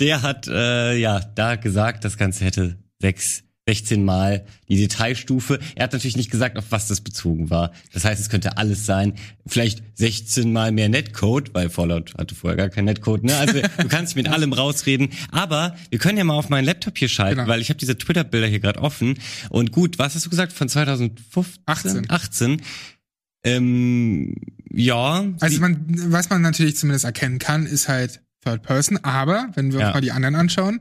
der 0.00 0.22
hat 0.22 0.48
äh, 0.48 0.96
ja 0.96 1.20
da 1.20 1.54
gesagt, 1.56 2.04
das 2.04 2.16
Ganze 2.16 2.44
hätte 2.44 2.76
sechs 3.00 3.44
16 3.68 4.04
Mal 4.04 4.44
die 4.68 4.76
Detailstufe. 4.76 5.60
Er 5.76 5.84
hat 5.84 5.92
natürlich 5.92 6.16
nicht 6.16 6.30
gesagt, 6.32 6.58
auf 6.58 6.64
was 6.70 6.88
das 6.88 7.00
bezogen 7.00 7.48
war. 7.48 7.70
Das 7.92 8.04
heißt, 8.04 8.20
es 8.20 8.28
könnte 8.28 8.56
alles 8.56 8.86
sein. 8.86 9.14
Vielleicht 9.46 9.82
16 9.94 10.52
Mal 10.52 10.72
mehr 10.72 10.88
Netcode, 10.88 11.54
weil 11.54 11.70
Fallout 11.70 12.12
hatte 12.18 12.34
vorher 12.34 12.56
gar 12.56 12.70
kein 12.70 12.86
Netcode. 12.86 13.22
Ne? 13.22 13.36
Also 13.36 13.60
du 13.60 13.88
kannst 13.88 14.16
mit 14.16 14.26
allem 14.32 14.52
rausreden. 14.52 15.10
Aber 15.30 15.76
wir 15.90 16.00
können 16.00 16.18
ja 16.18 16.24
mal 16.24 16.34
auf 16.34 16.48
meinen 16.48 16.64
Laptop 16.64 16.98
hier 16.98 17.08
schalten, 17.08 17.36
Genau. 17.36 17.48
weil 17.48 17.60
ich 17.60 17.68
habe 17.68 17.78
diese 17.78 17.96
Twitter-Bilder 17.96 18.48
hier 18.48 18.58
gerade 18.60 18.80
offen. 18.80 19.18
Und 19.48 19.70
gut, 19.70 19.98
was 20.00 20.16
hast 20.16 20.26
du 20.26 20.30
gesagt? 20.30 20.52
Von 20.52 20.68
2015? 20.68 21.62
18. 21.66 22.10
18. 22.10 22.62
Ähm, 23.44 24.34
ja. 24.72 25.24
Also 25.40 25.60
man, 25.60 25.84
was 26.12 26.30
man 26.30 26.42
natürlich 26.42 26.76
zumindest 26.76 27.04
erkennen 27.04 27.38
kann, 27.38 27.66
ist 27.66 27.88
halt 27.88 28.20
Third 28.44 28.62
Person, 28.62 28.98
aber 29.04 29.50
wenn 29.54 29.70
wir 29.72 29.78
uns 29.78 29.86
Ja. 29.88 29.92
mal 29.94 30.00
die 30.00 30.10
anderen 30.12 30.34
anschauen, 30.34 30.80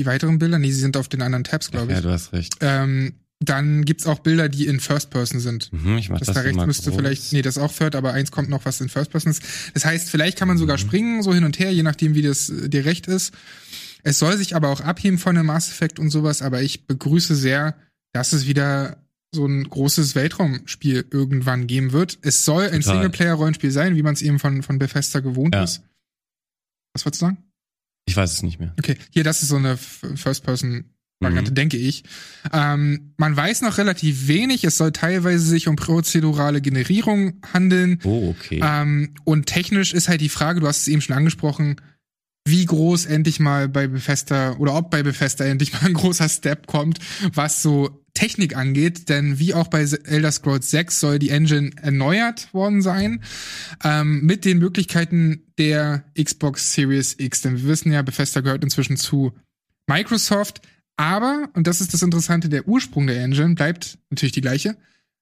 die 0.00 0.06
weiteren 0.06 0.38
Bilder, 0.38 0.58
nee, 0.58 0.70
sie 0.70 0.80
sind 0.80 0.96
auf 0.96 1.08
den 1.08 1.22
anderen 1.22 1.44
Tabs, 1.44 1.70
glaube 1.70 1.92
ja, 1.92 1.98
ich. 1.98 2.04
du 2.04 2.10
hast 2.10 2.32
recht. 2.32 2.56
ähm, 2.60 3.14
dann 3.38 3.84
gibt's 3.84 4.06
auch 4.06 4.20
Bilder, 4.20 4.48
die 4.48 4.66
in 4.66 4.80
First 4.80 5.10
Person 5.10 5.40
sind. 5.40 5.70
Mhm, 5.72 5.98
ich 5.98 6.08
mach 6.08 6.18
Das, 6.18 6.26
das, 6.28 6.36
da 6.36 6.40
rechts 6.42 6.64
müsste 6.64 6.90
groß. 6.90 6.98
vielleicht, 6.98 7.32
nee, 7.34 7.42
das 7.42 7.58
auch 7.58 7.70
Third, 7.72 7.94
aber 7.94 8.12
eins 8.14 8.30
kommt 8.30 8.48
noch, 8.48 8.64
was 8.64 8.80
in 8.80 8.88
First 8.88 9.10
Person 9.10 9.30
ist. 9.30 9.42
Das 9.74 9.84
heißt, 9.84 10.08
vielleicht 10.08 10.38
kann 10.38 10.48
man 10.48 10.56
Mhm. 10.56 10.60
sogar 10.60 10.78
springen, 10.78 11.22
so 11.22 11.34
hin 11.34 11.44
und 11.44 11.58
her, 11.58 11.70
je 11.72 11.82
nachdem, 11.82 12.14
wie 12.14 12.22
das 12.22 12.48
äh, 12.48 12.68
dir 12.70 12.84
recht 12.86 13.06
ist. 13.08 13.34
Es 14.02 14.18
soll 14.18 14.36
sich 14.38 14.54
aber 14.56 14.68
auch 14.68 14.80
abheben 14.80 15.18
von 15.18 15.34
dem 15.34 15.46
Mass 15.46 15.68
Effect 15.68 15.98
und 15.98 16.08
sowas, 16.10 16.40
aber 16.40 16.62
ich 16.62 16.86
begrüße 16.86 17.34
sehr, 17.36 17.76
dass 18.14 18.32
es 18.32 18.46
wieder 18.46 19.04
so 19.34 19.44
ein 19.44 19.64
großes 19.68 20.14
Weltraumspiel 20.14 21.04
irgendwann 21.10 21.66
geben 21.66 21.92
wird. 21.92 22.18
Es 22.22 22.44
soll 22.46 22.70
ein. 22.70 22.80
Singleplayer-Rollenspiel 22.80 23.70
sein, 23.70 23.96
wie 23.96 24.02
man 24.02 24.14
es 24.14 24.22
eben 24.22 24.38
von, 24.38 24.62
von 24.62 24.78
Bethesda 24.78 25.20
gewohnt 25.20 25.54
Ja. 25.54 25.64
ist. 25.64 25.82
Was 26.94 27.04
wolltest 27.04 27.20
du 27.20 27.26
sagen? 27.26 27.38
Ich 28.06 28.16
weiß 28.16 28.32
es 28.32 28.42
nicht 28.42 28.58
mehr. 28.60 28.72
Okay, 28.78 28.96
hier, 29.10 29.24
das 29.24 29.42
ist 29.42 29.48
so 29.48 29.56
eine 29.56 29.76
First-Person-Variante, 29.76 31.50
Mhm. 31.50 31.54
denke 31.54 31.76
ich. 31.76 32.04
Ähm, 32.52 33.12
man 33.16 33.36
weiß 33.36 33.62
noch 33.62 33.78
relativ 33.78 34.28
wenig. 34.28 34.64
Es 34.64 34.76
soll 34.76 34.92
teilweise 34.92 35.44
sich 35.44 35.68
um 35.68 35.76
prozedurale 35.76 36.60
Generierung 36.60 37.40
handeln. 37.52 37.98
Oh, 38.04 38.28
okay. 38.38 38.60
Ähm, 38.62 39.14
und 39.24 39.46
technisch 39.46 39.92
ist 39.92 40.08
halt 40.08 40.20
die 40.20 40.28
Frage, 40.28 40.60
du 40.60 40.66
hast 40.68 40.82
es 40.82 40.88
eben 40.88 41.00
schon 41.00 41.16
angesprochen, 41.16 41.76
wie 42.48 42.64
groß 42.64 43.06
endlich 43.06 43.40
mal 43.40 43.68
bei 43.68 43.88
Bethesda 43.88 44.52
oder 44.58 44.74
ob 44.76 44.90
bei 44.90 45.02
Bethesda 45.02 45.44
endlich 45.44 45.72
mal 45.72 45.84
ein 45.84 45.94
großer 45.94 46.28
Step 46.28 46.66
kommt, 46.68 47.00
was 47.34 47.60
so 47.62 48.05
Technik 48.16 48.56
angeht, 48.56 49.08
denn 49.08 49.38
wie 49.38 49.54
auch 49.54 49.68
bei 49.68 49.82
Elder 49.82 50.32
Scrolls 50.32 50.70
6 50.70 50.98
soll 50.98 51.18
die 51.20 51.30
Engine 51.30 51.70
erneuert 51.80 52.52
worden 52.52 52.82
sein, 52.82 53.22
ähm, 53.84 54.22
mit 54.22 54.44
den 54.44 54.58
Möglichkeiten 54.58 55.42
der 55.58 56.04
Xbox 56.20 56.72
Series 56.72 57.14
X. 57.18 57.42
Denn 57.42 57.58
wir 57.58 57.68
wissen 57.68 57.92
ja, 57.92 58.02
Bethesda 58.02 58.40
gehört 58.40 58.64
inzwischen 58.64 58.96
zu 58.96 59.32
Microsoft, 59.86 60.62
aber, 60.96 61.50
und 61.52 61.66
das 61.66 61.80
ist 61.80 61.92
das 61.92 62.02
Interessante, 62.02 62.48
der 62.48 62.66
Ursprung 62.66 63.06
der 63.06 63.22
Engine 63.22 63.54
bleibt 63.54 63.98
natürlich 64.10 64.32
die 64.32 64.40
gleiche. 64.40 64.76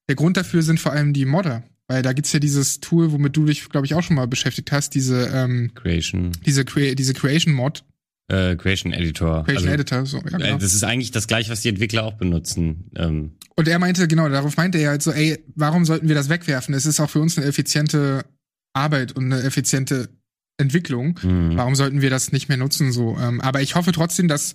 Der 0.08 0.14
Grund 0.14 0.36
dafür 0.36 0.62
sind 0.62 0.80
vor 0.80 0.92
allem 0.92 1.12
die 1.12 1.26
Modder. 1.26 1.64
Weil 1.86 2.02
da 2.02 2.12
gibt's 2.14 2.32
ja 2.32 2.38
dieses 2.38 2.80
Tool, 2.80 3.12
womit 3.12 3.36
du 3.36 3.44
dich, 3.44 3.68
glaube 3.68 3.86
ich, 3.86 3.94
auch 3.94 4.02
schon 4.02 4.16
mal 4.16 4.26
beschäftigt 4.26 4.72
hast, 4.72 4.94
diese, 4.94 5.26
ähm, 5.34 5.72
Creation, 5.74 6.32
diese, 6.46 6.64
Crea 6.64 6.94
diese 6.94 7.12
Creation 7.12 7.52
Mod, 7.52 7.84
äh, 8.28 8.56
Creation 8.56 8.92
Editor. 8.92 9.44
Creation 9.44 9.68
also, 9.68 9.74
Editor, 9.74 10.06
so, 10.06 10.18
ja, 10.18 10.26
äh, 10.26 10.30
genau. 10.30 10.58
Das 10.58 10.74
ist 10.74 10.84
eigentlich 10.84 11.10
das 11.10 11.26
gleiche, 11.26 11.50
was 11.50 11.60
die 11.60 11.68
Entwickler 11.68 12.04
auch 12.04 12.14
benutzen. 12.14 12.90
Ähm, 12.96 13.32
Und 13.56 13.68
er 13.68 13.78
meinte, 13.78 14.08
genau, 14.08 14.28
darauf 14.28 14.56
meinte 14.56 14.78
er 14.78 14.90
halt 14.90 15.02
so, 15.02 15.12
ey, 15.12 15.38
warum 15.54 15.84
sollten 15.84 16.08
wir 16.08 16.14
das 16.14 16.28
wegwerfen? 16.28 16.74
Es 16.74 16.86
ist 16.86 17.00
auch 17.00 17.10
für 17.10 17.20
uns 17.20 17.36
eine 17.36 17.46
effiziente 17.46 18.24
Arbeit 18.72 19.12
und 19.12 19.26
eine 19.32 19.42
effiziente 19.42 20.08
Entwicklung. 20.56 21.18
hm. 21.20 21.56
Warum 21.56 21.74
sollten 21.74 22.00
wir 22.00 22.10
das 22.10 22.32
nicht 22.32 22.48
mehr 22.48 22.58
nutzen 22.58 22.92
so? 22.92 23.16
Ähm, 23.18 23.40
aber 23.40 23.60
ich 23.60 23.74
hoffe 23.74 23.92
trotzdem, 23.92 24.28
dass 24.28 24.54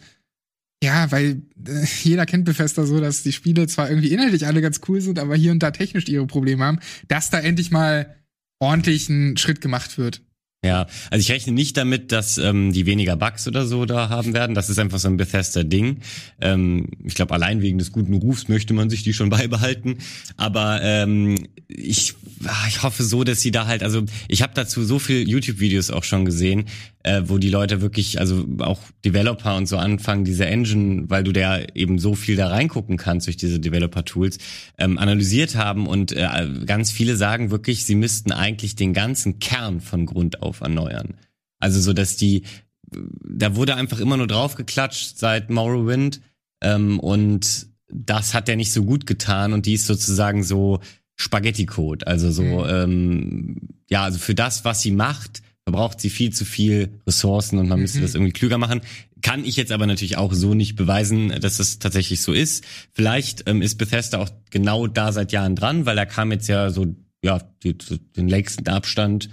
ja, 0.81 1.11
weil 1.11 1.41
äh, 1.67 1.85
jeder 2.03 2.25
kennt 2.25 2.45
Bethesda 2.45 2.85
so, 2.85 2.99
dass 2.99 3.23
die 3.23 3.33
Spiele 3.33 3.67
zwar 3.67 3.89
irgendwie 3.89 4.13
inhaltlich 4.13 4.47
alle 4.47 4.61
ganz 4.61 4.79
cool 4.87 5.01
sind, 5.01 5.19
aber 5.19 5.35
hier 5.35 5.51
und 5.51 5.61
da 5.61 5.71
technisch 5.71 6.07
ihre 6.07 6.25
Probleme 6.25 6.63
haben, 6.63 6.79
dass 7.07 7.29
da 7.29 7.39
endlich 7.39 7.69
mal 7.71 8.15
ordentlich 8.59 9.09
ein 9.09 9.37
Schritt 9.37 9.61
gemacht 9.61 9.97
wird. 9.97 10.21
Ja, 10.63 10.87
also 11.09 11.21
ich 11.21 11.31
rechne 11.31 11.53
nicht 11.53 11.77
damit, 11.77 12.11
dass 12.11 12.37
ähm, 12.37 12.73
die 12.73 12.85
weniger 12.85 13.15
Bugs 13.15 13.47
oder 13.47 13.65
so 13.65 13.85
da 13.85 14.09
haben 14.09 14.33
werden. 14.33 14.55
Das 14.55 14.69
ist 14.69 14.77
einfach 14.77 14.99
so 14.99 15.07
ein 15.07 15.15
Bethesda-Ding. 15.15 15.99
Ähm, 16.41 16.87
ich 17.05 17.15
glaube, 17.15 17.33
allein 17.33 17.61
wegen 17.61 17.77
des 17.77 17.93
guten 17.93 18.13
Rufs 18.15 18.49
möchte 18.49 18.73
man 18.73 18.89
sich 18.89 19.03
die 19.03 19.13
schon 19.13 19.29
beibehalten. 19.29 19.99
Aber 20.35 20.81
ähm, 20.83 21.35
ich, 21.69 22.15
ah, 22.45 22.65
ich 22.67 22.83
hoffe 22.83 23.03
so, 23.03 23.23
dass 23.23 23.39
sie 23.39 23.51
da 23.51 23.67
halt, 23.67 23.83
also 23.83 24.03
ich 24.27 24.41
habe 24.41 24.51
dazu 24.53 24.83
so 24.83 24.99
viel 24.99 25.29
YouTube-Videos 25.29 25.91
auch 25.91 26.03
schon 26.03 26.25
gesehen, 26.25 26.65
äh, 27.03 27.21
wo 27.25 27.37
die 27.37 27.49
Leute 27.49 27.81
wirklich, 27.81 28.19
also 28.19 28.45
auch 28.59 28.79
Developer 29.05 29.55
und 29.55 29.67
so 29.67 29.77
anfangen, 29.77 30.25
diese 30.25 30.45
Engine, 30.45 31.09
weil 31.09 31.23
du 31.23 31.31
da 31.31 31.59
eben 31.73 31.97
so 31.97 32.15
viel 32.15 32.35
da 32.35 32.47
reingucken 32.47 32.97
kannst 32.97 33.27
durch 33.27 33.37
diese 33.37 33.59
Developer-Tools, 33.59 34.37
ähm, 34.77 34.97
analysiert 34.97 35.55
haben 35.55 35.87
und 35.87 36.11
äh, 36.11 36.27
ganz 36.65 36.91
viele 36.91 37.15
sagen 37.15 37.51
wirklich, 37.51 37.85
sie 37.85 37.95
müssten 37.95 38.31
eigentlich 38.31 38.75
den 38.75 38.93
ganzen 38.93 39.39
Kern 39.39 39.79
von 39.79 40.05
Grund 40.05 40.41
auf 40.41 40.61
erneuern. 40.61 41.15
Also 41.59 41.79
so, 41.79 41.93
dass 41.93 42.17
die, 42.17 42.43
da 42.91 43.55
wurde 43.55 43.75
einfach 43.75 43.99
immer 43.99 44.17
nur 44.17 44.27
draufgeklatscht 44.27 45.17
seit 45.17 45.49
Morrowind 45.49 46.19
ähm, 46.61 46.99
und 46.99 47.67
das 47.91 48.33
hat 48.33 48.47
der 48.47 48.55
nicht 48.55 48.73
so 48.73 48.83
gut 48.83 49.05
getan 49.05 49.53
und 49.53 49.65
die 49.65 49.73
ist 49.73 49.87
sozusagen 49.87 50.43
so 50.43 50.79
Spaghetti-Code. 51.15 52.07
Also 52.07 52.31
so, 52.31 52.43
Mhm. 52.43 52.65
ähm, 52.69 53.55
ja, 53.89 54.03
also 54.03 54.19
für 54.19 54.35
das, 54.35 54.63
was 54.65 54.81
sie 54.81 54.91
macht, 54.91 55.41
verbraucht 55.65 55.99
sie 56.01 56.09
viel 56.09 56.31
zu 56.31 56.45
viel 56.45 56.99
Ressourcen 57.05 57.59
und 57.59 57.67
man 57.67 57.79
müsste 57.79 57.99
Mhm. 57.99 58.03
das 58.03 58.15
irgendwie 58.15 58.33
klüger 58.33 58.57
machen. 58.57 58.81
Kann 59.21 59.43
ich 59.45 59.55
jetzt 59.55 59.71
aber 59.71 59.85
natürlich 59.85 60.17
auch 60.17 60.33
so 60.33 60.53
nicht 60.53 60.75
beweisen, 60.75 61.29
dass 61.41 61.57
das 61.57 61.79
tatsächlich 61.79 62.21
so 62.21 62.31
ist. 62.33 62.63
Vielleicht 62.93 63.47
ähm, 63.49 63.61
ist 63.61 63.75
Bethesda 63.77 64.19
auch 64.19 64.29
genau 64.49 64.87
da 64.87 65.11
seit 65.11 65.31
Jahren 65.31 65.55
dran, 65.55 65.85
weil 65.85 65.95
da 65.95 66.05
kam 66.05 66.31
jetzt 66.31 66.47
ja 66.47 66.69
so, 66.69 66.95
ja, 67.23 67.39
die, 67.63 67.77
den 67.77 68.27
längsten 68.29 68.67
Abstand 68.69 69.29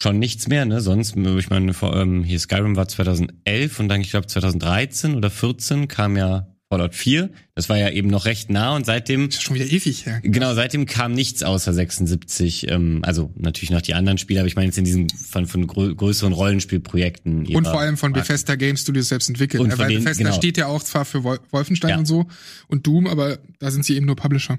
schon 0.00 0.20
nichts 0.20 0.46
mehr, 0.46 0.64
ne? 0.64 0.80
Sonst, 0.80 1.16
ich 1.16 1.50
meine, 1.50 1.74
vor, 1.74 1.96
ähm, 1.96 2.22
hier 2.22 2.38
Skyrim 2.38 2.76
war 2.76 2.86
2011 2.86 3.80
und 3.80 3.88
dann, 3.88 4.00
ich 4.00 4.10
glaube, 4.10 4.28
2013 4.28 5.16
oder 5.16 5.28
14 5.30 5.88
kam 5.88 6.16
ja 6.16 6.46
Fallout 6.70 6.94
4. 6.94 7.30
Das 7.54 7.68
war 7.70 7.78
ja 7.78 7.88
eben 7.90 8.08
noch 8.08 8.26
recht 8.26 8.50
nah 8.50 8.76
und 8.76 8.84
seitdem 8.84 9.28
ist 9.28 9.42
schon 9.42 9.54
wieder 9.54 9.64
ewig 9.64 10.04
her. 10.04 10.20
Genau, 10.22 10.52
seitdem 10.54 10.84
kam 10.84 11.12
nichts 11.12 11.42
außer 11.42 11.72
76. 11.72 12.68
Ähm, 12.70 13.00
also 13.02 13.32
natürlich 13.36 13.70
noch 13.70 13.80
die 13.80 13.94
anderen 13.94 14.18
Spiele, 14.18 14.40
aber 14.40 14.48
ich 14.48 14.54
meine 14.56 14.66
jetzt 14.66 14.76
in 14.76 14.84
diesen 14.84 15.08
von, 15.08 15.46
von 15.46 15.66
grö 15.66 15.94
größeren 15.94 16.32
Rollenspielprojekten. 16.32 17.46
Und 17.54 17.64
vor 17.66 17.80
allem 17.80 17.96
von 17.96 18.10
Marke. 18.10 18.26
Bethesda 18.26 18.56
Game 18.56 18.76
Studios 18.76 19.08
selbst 19.08 19.28
entwickelt. 19.30 19.62
Und 19.62 19.70
von 19.70 19.78
Weil 19.78 19.88
denen- 19.88 20.04
Bethesda 20.04 20.24
genau. 20.24 20.36
steht 20.36 20.58
ja 20.58 20.66
auch 20.66 20.82
zwar 20.82 21.04
für 21.06 21.24
Wol 21.24 21.40
Wolfenstein 21.50 21.90
Ja. 21.90 21.98
und 21.98 22.06
so 22.06 22.26
und 22.68 22.86
Doom, 22.86 23.06
aber 23.06 23.38
da 23.58 23.70
sind 23.70 23.84
sie 23.84 23.96
eben 23.96 24.04
nur 24.06 24.16
Publisher. 24.16 24.58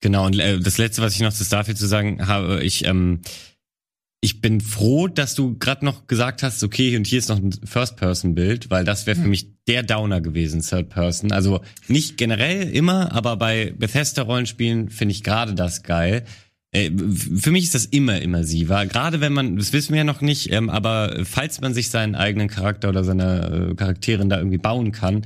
Genau, 0.00 0.26
und 0.26 0.38
äh, 0.38 0.60
das 0.60 0.78
Letzte, 0.78 1.02
was 1.02 1.14
ich 1.14 1.20
noch 1.20 1.32
zu 1.32 1.44
Starfield 1.44 1.76
zu 1.78 1.86
sagen 1.86 2.26
habe, 2.28 2.62
ich, 2.62 2.84
ähm, 2.84 3.20
ich 4.20 4.40
bin 4.40 4.60
froh, 4.60 5.06
dass 5.06 5.34
du 5.34 5.56
gerade 5.58 5.84
noch 5.84 6.06
gesagt 6.08 6.42
hast, 6.42 6.64
okay, 6.64 6.96
und 6.96 7.06
hier 7.06 7.20
ist 7.20 7.28
noch 7.28 7.38
ein 7.38 7.52
First-Person-Bild, 7.52 8.68
weil 8.68 8.84
das 8.84 9.06
wäre 9.06 9.16
für 9.16 9.22
Hm. 9.24 9.30
mich 9.30 9.46
der 9.68 9.84
Downer 9.84 10.20
gewesen, 10.20 10.60
Third-Person. 10.60 11.30
Also 11.30 11.60
nicht 11.86 12.16
generell 12.16 12.68
immer, 12.68 13.12
aber 13.12 13.36
bei 13.36 13.72
Bethesda-Rollenspielen 13.78 14.90
finde 14.90 15.12
ich 15.12 15.22
gerade 15.22 15.54
das 15.54 15.84
geil. 15.84 16.24
Äh, 16.72 16.90
Für 16.90 17.50
mich 17.52 17.64
ist 17.64 17.74
das 17.74 17.86
immer 17.86 18.20
immersiver, 18.20 18.84
gerade 18.86 19.20
wenn 19.20 19.32
man, 19.32 19.56
das 19.56 19.72
wissen 19.72 19.92
wir 19.92 19.98
ja 19.98 20.04
noch 20.04 20.20
nicht, 20.20 20.50
ähm, 20.52 20.68
aber 20.68 21.20
falls 21.24 21.60
man 21.60 21.72
sich 21.72 21.88
seinen 21.88 22.14
eigenen 22.14 22.48
Charakter 22.48 22.88
oder 22.88 23.04
seine 23.04 23.70
äh, 23.70 23.74
Charakterin 23.74 24.28
da 24.28 24.38
irgendwie 24.38 24.58
bauen 24.58 24.92
kann, 24.92 25.24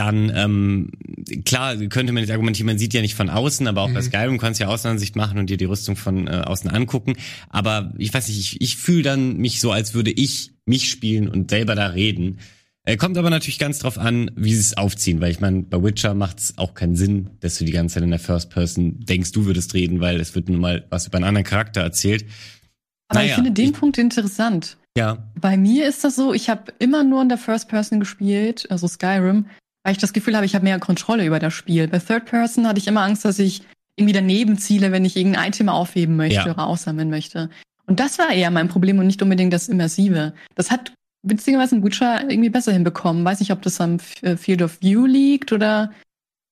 dann 0.00 0.32
ähm, 0.34 0.90
klar 1.44 1.76
könnte 1.76 2.12
man 2.12 2.22
jetzt 2.22 2.30
argumentieren, 2.32 2.66
man 2.66 2.78
sieht 2.78 2.94
ja 2.94 3.00
nicht 3.02 3.14
von 3.14 3.30
außen, 3.30 3.66
aber 3.66 3.82
auch 3.82 3.90
bei 3.92 4.00
Mhm. 4.00 4.04
Skyrim 4.04 4.38
kannst 4.38 4.58
du 4.60 4.64
ja 4.64 4.70
Außenansicht 4.70 5.14
machen 5.16 5.38
und 5.38 5.50
dir 5.50 5.56
die 5.56 5.64
Rüstung 5.66 5.96
von 5.96 6.26
äh, 6.26 6.42
außen 6.44 6.70
angucken. 6.70 7.14
Aber 7.48 7.92
ich 7.98 8.12
weiß 8.12 8.28
nicht, 8.28 8.38
ich, 8.38 8.60
ich 8.60 8.76
fühle 8.76 9.02
dann 9.02 9.36
mich 9.36 9.60
so, 9.60 9.70
als 9.72 9.94
würde 9.94 10.10
ich 10.10 10.52
mich 10.66 10.90
spielen 10.90 11.28
und 11.28 11.50
selber 11.50 11.74
da 11.74 11.86
reden. 11.88 12.38
Äh, 12.84 12.96
kommt 12.96 13.18
aber 13.18 13.28
natürlich 13.30 13.58
ganz 13.58 13.78
drauf 13.80 13.98
an, 13.98 14.30
wie 14.36 14.54
sie 14.54 14.60
es 14.60 14.76
aufziehen, 14.76 15.20
weil 15.20 15.30
ich 15.30 15.40
meine, 15.40 15.62
bei 15.62 15.82
Witcher 15.82 16.14
macht 16.14 16.38
es 16.38 16.56
auch 16.58 16.72
keinen 16.74 16.96
Sinn, 16.96 17.30
dass 17.40 17.58
du 17.58 17.64
die 17.66 17.72
ganze 17.72 17.94
Zeit 17.94 18.02
in 18.04 18.10
der 18.10 18.18
First 18.18 18.48
Person 18.50 19.00
denkst, 19.00 19.32
du 19.32 19.44
würdest 19.44 19.74
reden, 19.74 20.00
weil 20.00 20.18
es 20.18 20.34
wird 20.34 20.48
nun 20.48 20.60
mal 20.60 20.86
was 20.90 21.06
über 21.06 21.16
einen 21.16 21.24
anderen 21.26 21.44
Charakter 21.46 21.82
erzählt. 21.82 22.24
Aber 23.08 23.20
ich 23.20 23.26
Naja, 23.26 23.34
finde 23.34 23.50
den 23.52 23.66
ich- 23.66 23.72
Punkt 23.78 23.98
interessant. 23.98 24.76
Ja, 24.96 25.30
Bei 25.40 25.56
mir 25.56 25.88
ist 25.88 26.02
das 26.02 26.16
so, 26.16 26.34
ich 26.34 26.50
habe 26.50 26.72
immer 26.80 27.04
nur 27.04 27.22
in 27.22 27.28
der 27.28 27.38
First 27.38 27.68
Person 27.68 28.00
gespielt, 28.00 28.66
also 28.70 28.88
Skyrim, 28.88 29.46
weil 29.82 29.92
ich 29.92 29.98
das 29.98 30.12
Gefühl 30.12 30.36
habe, 30.36 30.46
ich 30.46 30.54
habe 30.54 30.64
mehr 30.64 30.78
Kontrolle 30.78 31.24
über 31.24 31.38
das 31.38 31.54
Spiel. 31.54 31.88
Bei 31.88 31.98
Third 31.98 32.26
Person 32.26 32.66
hatte 32.66 32.78
ich 32.78 32.86
immer 32.86 33.02
Angst, 33.02 33.24
dass 33.24 33.38
ich 33.38 33.62
irgendwie 33.96 34.12
daneben 34.12 34.58
ziele, 34.58 34.92
wenn 34.92 35.04
ich 35.04 35.16
irgendein 35.16 35.48
Item 35.48 35.68
aufheben 35.68 36.16
möchte 36.16 36.36
Ja. 36.36 36.50
oder 36.50 36.66
aussammeln 36.66 37.10
möchte. 37.10 37.50
Und 37.86 38.00
das 38.00 38.18
war 38.18 38.30
eher 38.32 38.50
mein 38.50 38.68
Problem 38.68 38.98
und 38.98 39.06
nicht 39.06 39.22
unbedingt 39.22 39.52
das 39.52 39.68
Immersive. 39.68 40.32
Das 40.54 40.70
hat 40.70 40.92
witzigerweise 41.22 41.76
in 41.76 41.84
Witcher 41.84 42.30
irgendwie 42.30 42.50
besser 42.50 42.72
hinbekommen. 42.72 43.24
Weiß 43.24 43.40
nicht, 43.40 43.52
ob 43.52 43.62
das 43.62 43.80
am 43.80 43.98
äh, 44.22 44.36
Field 44.36 44.62
of 44.62 44.80
View 44.80 45.06
liegt 45.06 45.52
oder 45.52 45.90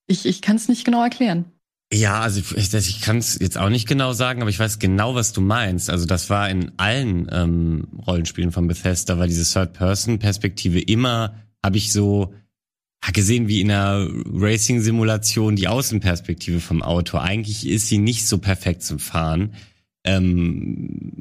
ich, 0.06 0.26
ich 0.26 0.42
kann 0.42 0.56
es 0.56 0.68
nicht 0.68 0.84
genau 0.84 1.02
erklären. 1.02 1.44
Ja, 1.92 2.20
also 2.20 2.40
ich, 2.40 2.74
ich 2.74 3.00
kann 3.00 3.16
es 3.16 3.38
jetzt 3.38 3.56
auch 3.56 3.70
nicht 3.70 3.88
genau 3.88 4.12
sagen, 4.12 4.42
aber 4.42 4.50
ich 4.50 4.58
weiß 4.58 4.78
genau, 4.78 5.14
was 5.14 5.32
du 5.32 5.40
meinst. 5.40 5.88
Also 5.88 6.04
das 6.04 6.28
war 6.28 6.50
in 6.50 6.72
allen 6.76 7.28
ähm, 7.32 7.88
Rollenspielen 8.06 8.52
von 8.52 8.66
Bethesda, 8.66 9.18
war 9.18 9.26
diese 9.26 9.50
Third-Person-Perspektive 9.50 10.80
immer, 10.80 11.34
habe 11.64 11.78
ich 11.78 11.92
so 11.92 12.34
ja, 13.04 13.10
gesehen 13.12 13.48
wie 13.48 13.60
in 13.60 13.70
einer 13.70 14.08
Racing-Simulation 14.32 15.56
die 15.56 15.68
Außenperspektive 15.68 16.60
vom 16.60 16.82
Auto. 16.82 17.18
Eigentlich 17.18 17.66
ist 17.66 17.88
sie 17.88 17.98
nicht 17.98 18.26
so 18.26 18.38
perfekt 18.38 18.82
zum 18.82 18.98
Fahren. 18.98 19.54
Ähm, 20.04 21.12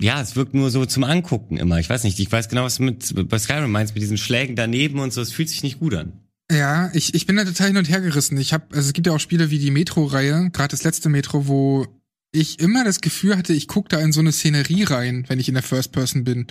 ja, 0.00 0.20
es 0.20 0.36
wirkt 0.36 0.54
nur 0.54 0.70
so 0.70 0.84
zum 0.84 1.04
Angucken 1.04 1.56
immer. 1.56 1.78
Ich 1.78 1.88
weiß 1.88 2.04
nicht, 2.04 2.18
ich 2.18 2.30
weiß 2.30 2.48
genau, 2.48 2.64
was 2.64 2.76
du 2.76 2.82
mit 2.84 3.28
bei 3.28 3.38
Skyrim 3.38 3.70
meinst, 3.70 3.94
mit 3.94 4.02
diesen 4.02 4.18
Schlägen 4.18 4.56
daneben 4.56 4.98
und 4.98 5.12
so. 5.12 5.20
Es 5.20 5.32
fühlt 5.32 5.48
sich 5.48 5.62
nicht 5.62 5.78
gut 5.78 5.94
an. 5.94 6.12
Ja, 6.50 6.90
ich, 6.92 7.14
ich 7.14 7.26
bin 7.26 7.36
da 7.36 7.44
total 7.44 7.68
hin 7.68 7.76
und 7.76 7.88
her 7.88 8.00
gerissen. 8.00 8.36
Ich 8.36 8.52
habe, 8.52 8.64
also 8.74 8.88
es 8.88 8.92
gibt 8.92 9.06
ja 9.06 9.14
auch 9.14 9.20
Spiele 9.20 9.50
wie 9.50 9.58
die 9.58 9.70
Metro-Reihe, 9.70 10.50
gerade 10.52 10.72
das 10.72 10.82
letzte 10.82 11.08
Metro, 11.08 11.46
wo 11.46 11.86
ich 12.32 12.60
immer 12.60 12.84
das 12.84 13.00
Gefühl 13.00 13.36
hatte, 13.36 13.52
ich 13.52 13.68
guck 13.68 13.88
da 13.88 14.00
in 14.00 14.12
so 14.12 14.20
eine 14.20 14.32
Szenerie 14.32 14.84
rein, 14.84 15.24
wenn 15.28 15.38
ich 15.38 15.48
in 15.48 15.54
der 15.54 15.62
First 15.62 15.92
Person 15.92 16.24
bin. 16.24 16.46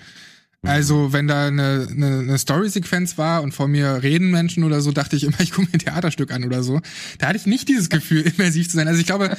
Also, 0.64 1.12
wenn 1.12 1.28
da 1.28 1.48
eine, 1.48 1.88
eine, 1.90 2.20
eine 2.20 2.38
Story-Sequenz 2.38 3.18
war 3.18 3.42
und 3.42 3.52
vor 3.54 3.68
mir 3.68 4.04
reden 4.04 4.30
Menschen 4.30 4.64
oder 4.64 4.82
so, 4.82 4.92
dachte 4.92 5.16
ich 5.16 5.24
immer, 5.24 5.40
ich 5.42 5.52
gucke 5.52 5.68
mir 5.68 5.74
ein 5.74 5.80
Theaterstück 5.80 6.32
an 6.32 6.44
oder 6.44 6.62
so. 6.64 6.82
Da 7.18 7.28
hatte 7.28 7.38
ich 7.38 7.46
nicht 7.48 7.68
dieses 7.68 7.90
Gefühl, 7.90 8.22
immersiv 8.38 8.70
zu 8.70 8.76
sein. 8.78 8.88
Also 8.88 9.00
ich 9.00 9.06
glaube, 9.08 9.36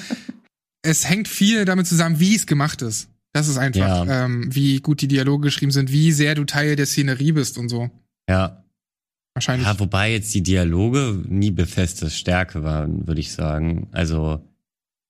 es 0.82 1.08
hängt 1.08 1.28
viel 1.28 1.64
damit 1.64 1.86
zusammen, 1.86 2.18
wie 2.18 2.34
es 2.34 2.46
gemacht 2.46 2.82
ist. 2.82 3.08
Das 3.32 3.48
ist 3.48 3.56
einfach, 3.56 4.06
Ja. 4.06 4.24
ähm, 4.24 4.54
wie 4.54 4.80
gut 4.80 5.00
die 5.00 5.08
Dialoge 5.08 5.46
geschrieben 5.46 5.72
sind, 5.72 5.90
wie 5.92 6.12
sehr 6.12 6.34
du 6.34 6.44
Teil 6.44 6.76
der 6.76 6.86
Szenerie 6.86 7.32
bist 7.32 7.56
und 7.56 7.68
so. 7.68 7.90
Ja, 8.28 8.58
Wahrscheinlich. 9.34 9.66
Ja, 9.66 9.80
wobei 9.80 10.12
jetzt 10.12 10.34
die 10.34 10.42
Dialoge 10.42 11.22
nie 11.26 11.50
Bethesdas 11.50 12.14
Stärke 12.18 12.64
waren, 12.64 13.06
würde 13.06 13.22
ich 13.22 13.32
sagen. 13.32 13.88
Also 13.90 14.46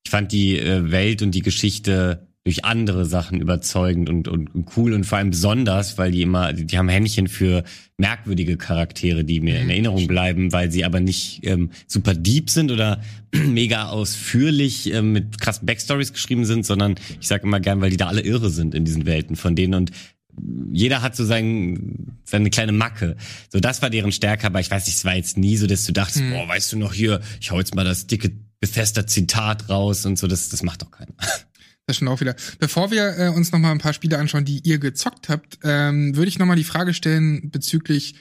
ich 0.04 0.10
fand 0.12 0.30
die 0.30 0.56
äh, 0.58 0.92
Welt 0.92 1.22
und 1.22 1.32
die 1.32 1.42
Geschichte 1.42 2.28
durch 2.44 2.64
andere 2.64 3.04
Sachen 3.06 3.40
überzeugend 3.40 4.08
und, 4.08 4.26
und, 4.26 4.52
und 4.52 4.76
cool 4.76 4.94
und 4.94 5.04
vor 5.04 5.18
allem 5.18 5.30
besonders, 5.30 5.96
weil 5.96 6.10
die 6.10 6.22
immer, 6.22 6.52
die, 6.52 6.64
die 6.66 6.76
haben 6.76 6.88
Händchen 6.88 7.28
für 7.28 7.62
merkwürdige 7.98 8.56
Charaktere, 8.56 9.22
die 9.24 9.40
mir 9.40 9.58
in 9.58 9.64
Mhm. 9.64 9.70
Erinnerung 9.70 10.06
bleiben, 10.08 10.50
weil 10.52 10.70
sie 10.72 10.84
aber 10.84 10.98
nicht 10.98 11.40
ähm, 11.46 11.70
super 11.86 12.14
deep 12.14 12.50
sind 12.50 12.72
oder 12.72 13.00
mega 13.32 13.90
ausführlich 13.90 14.92
ähm, 14.92 15.12
mit 15.12 15.40
krassen 15.40 15.66
Backstories 15.66 16.12
geschrieben 16.12 16.44
sind, 16.44 16.66
sondern 16.66 16.96
ich 17.20 17.28
sage 17.28 17.44
immer 17.44 17.60
gern, 17.60 17.80
weil 17.80 17.90
die 17.90 17.96
da 17.96 18.08
alle 18.08 18.22
irre 18.22 18.50
sind 18.50 18.74
in 18.74 18.84
diesen 18.84 19.06
Welten 19.06 19.36
von 19.36 19.54
denen 19.54 19.74
und 19.74 19.92
jeder 20.72 21.02
hat 21.02 21.14
so 21.14 21.26
sein, 21.26 22.16
seine 22.24 22.48
kleine 22.48 22.72
Macke. 22.72 23.16
So, 23.50 23.60
das 23.60 23.82
war 23.82 23.90
deren 23.90 24.12
Stärke, 24.12 24.46
aber 24.46 24.60
ich 24.60 24.70
weiß 24.70 24.86
nicht, 24.86 24.96
es 24.96 25.04
war 25.04 25.14
jetzt 25.14 25.36
nie 25.36 25.58
so, 25.58 25.66
dass 25.66 25.84
du 25.84 25.92
dachtest, 25.92 26.20
Hm. 26.20 26.30
boah, 26.30 26.48
weißt 26.48 26.72
du 26.72 26.78
noch 26.78 26.94
hier, 26.94 27.20
ich 27.40 27.50
hau 27.50 27.58
jetzt 27.58 27.74
mal 27.74 27.84
das 27.84 28.06
dicke 28.06 28.32
befester 28.58 29.06
Zitat 29.06 29.68
raus 29.68 30.06
und 30.06 30.18
so, 30.18 30.26
das, 30.26 30.48
das 30.48 30.62
macht 30.62 30.80
doch 30.82 30.90
keiner. 30.90 31.12
Das 31.86 31.96
schon 31.96 32.08
auch 32.08 32.20
wieder. 32.20 32.36
Bevor 32.60 32.90
wir 32.90 33.18
äh, 33.18 33.28
uns 33.28 33.50
noch 33.52 33.58
mal 33.58 33.72
ein 33.72 33.78
paar 33.78 33.92
Spiele 33.92 34.18
anschauen, 34.18 34.44
die 34.44 34.60
ihr 34.64 34.78
gezockt 34.78 35.28
habt, 35.28 35.58
ähm, 35.64 36.14
würde 36.16 36.28
ich 36.28 36.38
noch 36.38 36.46
mal 36.46 36.54
die 36.56 36.62
Frage 36.64 36.94
stellen 36.94 37.50
bezüglich 37.50 38.14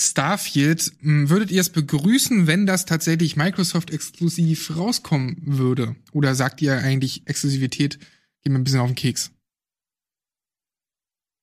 Starfield. 0.00 0.92
M, 1.02 1.28
Würdet 1.28 1.50
ihr 1.50 1.60
es 1.60 1.68
begrüßen, 1.68 2.46
wenn 2.46 2.64
das 2.66 2.86
tatsächlich 2.86 3.36
Microsoft 3.36 3.90
exklusiv 3.90 4.76
rauskommen 4.76 5.36
würde? 5.44 5.94
Oder 6.12 6.34
sagt 6.34 6.62
ihr 6.62 6.78
eigentlich 6.78 7.26
Exklusivität 7.26 7.98
geht 8.42 8.52
mir 8.52 8.58
ein 8.58 8.64
bisschen 8.64 8.80
auf 8.80 8.88
den 8.88 8.96
Keks? 8.96 9.30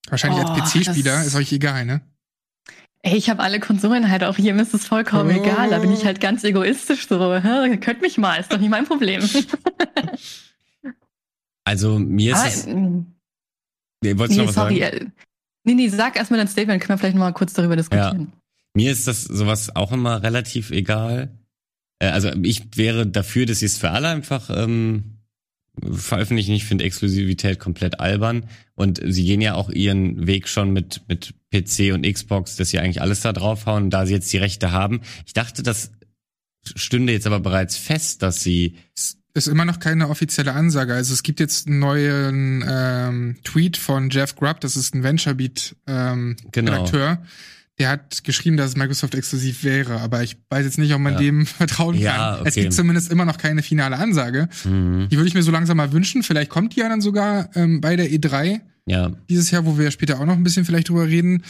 Wahrscheinlich 0.08 0.42
Oh, 0.44 0.48
als 0.48 0.72
PC-Spieler 0.72 1.24
ist 1.24 1.36
euch 1.36 1.52
egal, 1.52 1.84
ne? 1.84 2.00
Ey, 3.02 3.16
ich 3.16 3.30
habe 3.30 3.42
alle 3.42 3.60
Konsolen 3.60 4.10
halt 4.10 4.24
auch 4.24 4.36
hier, 4.36 4.52
mir 4.54 4.62
ist 4.62 4.74
es 4.74 4.86
vollkommen 4.86 5.30
Oh. 5.34 5.42
egal. 5.42 5.70
Da 5.70 5.78
bin 5.78 5.92
ich 5.92 6.04
halt 6.04 6.20
ganz 6.20 6.42
egoistisch 6.44 7.06
so. 7.08 7.34
Hä, 7.36 7.76
Könnt 7.78 8.02
mich 8.02 8.18
mal, 8.18 8.36
ist 8.40 8.52
doch 8.52 8.58
nicht 8.58 8.70
mein 8.70 8.84
Problem. 8.86 9.22
Also 11.70 12.00
mir 12.00 12.32
ist 12.32 12.38
Ah, 12.40 12.46
es, 12.48 12.66
mm, 12.66 13.00
nee, 14.02 14.18
wolltest 14.18 14.38
du 14.38 14.42
nee, 14.42 14.46
noch 14.46 14.48
was 14.48 14.54
sorry. 14.56 14.80
sagen? 14.80 14.96
äh, 14.96 15.06
Nee, 15.62 15.74
nee, 15.74 15.88
sag 15.88 16.16
erstmal 16.16 16.38
dein 16.38 16.48
Statement, 16.48 16.80
können 16.82 16.94
wir 16.94 16.98
vielleicht 16.98 17.14
noch 17.16 17.22
mal 17.24 17.32
kurz 17.32 17.52
darüber 17.52 17.76
diskutieren. 17.76 18.32
Mir 18.74 18.90
ist 18.90 19.06
das 19.06 19.22
sowas 19.24 19.76
auch 19.76 19.92
immer 19.92 20.22
relativ 20.22 20.70
egal. 20.70 21.38
Äh, 22.00 22.08
Also 22.08 22.30
ich 22.42 22.76
wäre 22.76 23.06
dafür, 23.06 23.46
dass 23.46 23.60
sie 23.60 23.66
es 23.66 23.76
für 23.78 23.90
alle 23.90 24.08
einfach 24.08 24.50
ähm, 24.50 25.18
veröffentlichen. 25.92 26.52
Ich 26.54 26.64
finde 26.64 26.84
Exklusivität 26.84 27.58
komplett 27.60 28.00
albern. 28.00 28.48
Und 28.74 29.00
sie 29.06 29.24
gehen 29.24 29.40
ja 29.42 29.54
auch 29.54 29.68
ihren 29.70 30.26
Weg 30.26 30.48
schon 30.48 30.72
mit, 30.72 31.02
mit 31.08 31.34
PC 31.52 31.92
und 31.94 32.10
Xbox, 32.10 32.56
dass 32.56 32.70
sie 32.70 32.78
eigentlich 32.80 33.02
alles 33.02 33.20
da 33.20 33.32
draufhauen, 33.32 33.90
da 33.90 34.06
sie 34.06 34.14
jetzt 34.14 34.32
die 34.32 34.38
Rechte 34.38 34.72
haben. 34.72 35.02
Ich 35.26 35.34
dachte, 35.34 35.62
das 35.62 35.92
stünde 36.74 37.12
jetzt 37.12 37.26
aber 37.26 37.40
bereits 37.40 37.76
fest, 37.76 38.22
dass 38.22 38.42
sie 38.42 38.76
ist 39.34 39.46
immer 39.48 39.64
noch 39.64 39.78
keine 39.78 40.08
offizielle 40.08 40.52
Ansage. 40.52 40.94
Also 40.94 41.12
es 41.14 41.22
gibt 41.22 41.40
jetzt 41.40 41.66
einen 41.68 41.78
neuen 41.78 42.64
ähm, 42.68 43.36
Tweet 43.44 43.76
von 43.76 44.10
Jeff 44.10 44.34
Grubb, 44.36 44.60
das 44.60 44.76
ist 44.76 44.94
ein 44.94 45.02
VentureBeat 45.02 45.76
ähm, 45.86 46.36
Genau. 46.52 46.72
Redakteur. 46.72 47.22
Der 47.78 47.88
hat 47.88 48.24
geschrieben, 48.24 48.58
dass 48.58 48.70
es 48.70 48.76
Microsoft 48.76 49.14
exklusiv 49.14 49.64
wäre, 49.64 50.00
aber 50.00 50.22
ich 50.22 50.36
weiß 50.50 50.66
jetzt 50.66 50.76
nicht, 50.78 50.92
ob 50.92 51.00
man 51.00 51.14
Ja. 51.14 51.18
dem 51.20 51.46
vertrauen 51.46 51.94
kann. 51.94 52.02
Ja, 52.02 52.34
Es 52.44 52.52
okay. 52.52 52.62
gibt 52.62 52.74
zumindest 52.74 53.10
immer 53.10 53.24
noch 53.24 53.38
keine 53.38 53.62
finale 53.62 53.96
Ansage. 53.96 54.48
mhm, 54.64 55.08
Die 55.10 55.16
würde 55.16 55.28
ich 55.28 55.34
mir 55.34 55.42
so 55.42 55.50
langsam 55.50 55.78
mal 55.78 55.90
wünschen. 55.92 56.22
Vielleicht 56.22 56.50
kommt 56.50 56.76
die 56.76 56.80
ja 56.80 56.88
dann 56.90 57.00
sogar 57.00 57.48
ähm, 57.56 57.80
bei 57.80 57.96
der 57.96 58.10
E3 58.10 58.60
ja 58.86 59.12
dieses 59.30 59.50
Jahr, 59.50 59.64
wo 59.64 59.78
wir 59.78 59.90
später 59.92 60.18
auch 60.20 60.26
noch 60.26 60.34
ein 60.36 60.42
bisschen 60.42 60.64
vielleicht 60.66 60.88
drüber 60.90 61.06
reden. 61.06 61.42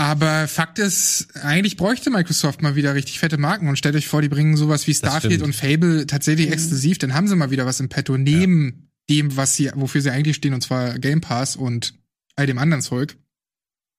Aber 0.00 0.46
Fakt 0.46 0.78
ist, 0.78 1.34
eigentlich 1.42 1.76
bräuchte 1.76 2.10
Microsoft 2.10 2.62
mal 2.62 2.76
wieder 2.76 2.94
richtig 2.94 3.18
fette 3.18 3.36
Marken 3.36 3.68
und 3.68 3.76
stellt 3.76 3.96
euch 3.96 4.06
vor, 4.06 4.22
die 4.22 4.28
bringen 4.28 4.56
sowas 4.56 4.86
wie 4.86 4.94
Starfield 4.94 5.42
und 5.42 5.56
Fable 5.56 6.06
tatsächlich 6.06 6.46
Mhm. 6.46 6.52
exklusiv, 6.52 6.98
dann 6.98 7.14
haben 7.14 7.26
sie 7.26 7.34
mal 7.34 7.50
wieder 7.50 7.66
was 7.66 7.80
im 7.80 7.88
Petto 7.88 8.16
neben 8.16 8.90
dem, 9.10 9.36
was 9.36 9.54
sie, 9.54 9.70
wofür 9.74 10.00
sie 10.00 10.10
eigentlich 10.10 10.36
stehen, 10.36 10.54
und 10.54 10.60
zwar 10.60 10.98
Game 11.00 11.20
Pass 11.20 11.56
und 11.56 11.94
all 12.36 12.46
dem 12.46 12.58
anderen 12.58 12.80
Zeug. 12.82 13.16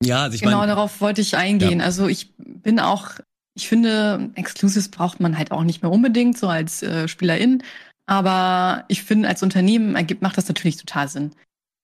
Ja, 0.02 0.24
also 0.24 0.36
ich 0.36 0.42
Genau, 0.42 0.60
meine, 0.60 0.72
darauf 0.72 1.02
wollte 1.02 1.20
ich 1.20 1.36
eingehen. 1.36 1.80
Ja. 1.80 1.86
Also 1.86 2.08
ich 2.08 2.34
bin 2.38 2.80
auch, 2.80 3.12
ich 3.56 3.68
finde, 3.68 4.30
Exclusives 4.36 4.88
braucht 4.88 5.20
man 5.20 5.38
halt 5.38 5.52
auch 5.52 5.64
nicht 5.66 5.82
mehr 5.82 5.92
unbedingt, 5.92 6.38
so 6.38 6.48
als 6.48 6.82
äh, 6.82 7.10
Spielerin. 7.10 7.62
Aber 8.06 8.86
ich 8.88 9.04
finde, 9.04 9.28
als 9.28 9.44
Unternehmen 9.44 9.96
ergibt, 9.96 10.22
macht 10.22 10.38
das 10.38 10.48
natürlich 10.48 10.78
total 10.78 11.10
Sinn. 11.10 11.32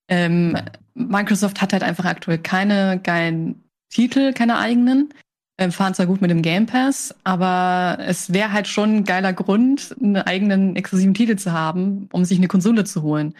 Ähm, 0.07 0.57
Microsoft 0.93 1.61
hat 1.61 1.73
halt 1.73 1.83
einfach 1.83 2.05
aktuell 2.05 2.37
keine 2.37 3.01
geilen 3.03 3.64
Titel, 3.89 4.33
keine 4.33 4.57
eigenen. 4.57 5.09
Ähm, 5.57 5.71
fahren 5.71 5.93
zwar 5.93 6.05
gut 6.05 6.21
mit 6.21 6.29
dem 6.31 6.41
Game 6.41 6.65
Pass, 6.65 7.15
aber 7.23 7.97
es 8.01 8.33
wäre 8.33 8.51
halt 8.51 8.67
schon 8.67 8.97
ein 8.97 9.03
geiler 9.05 9.31
Grund, 9.31 9.95
einen 10.01 10.17
eigenen 10.17 10.75
exklusiven 10.75 11.13
Titel 11.13 11.37
zu 11.37 11.53
haben, 11.53 12.09
um 12.11 12.25
sich 12.25 12.37
eine 12.37 12.49
Konsole 12.49 12.83
zu 12.83 13.03
holen. 13.03 13.33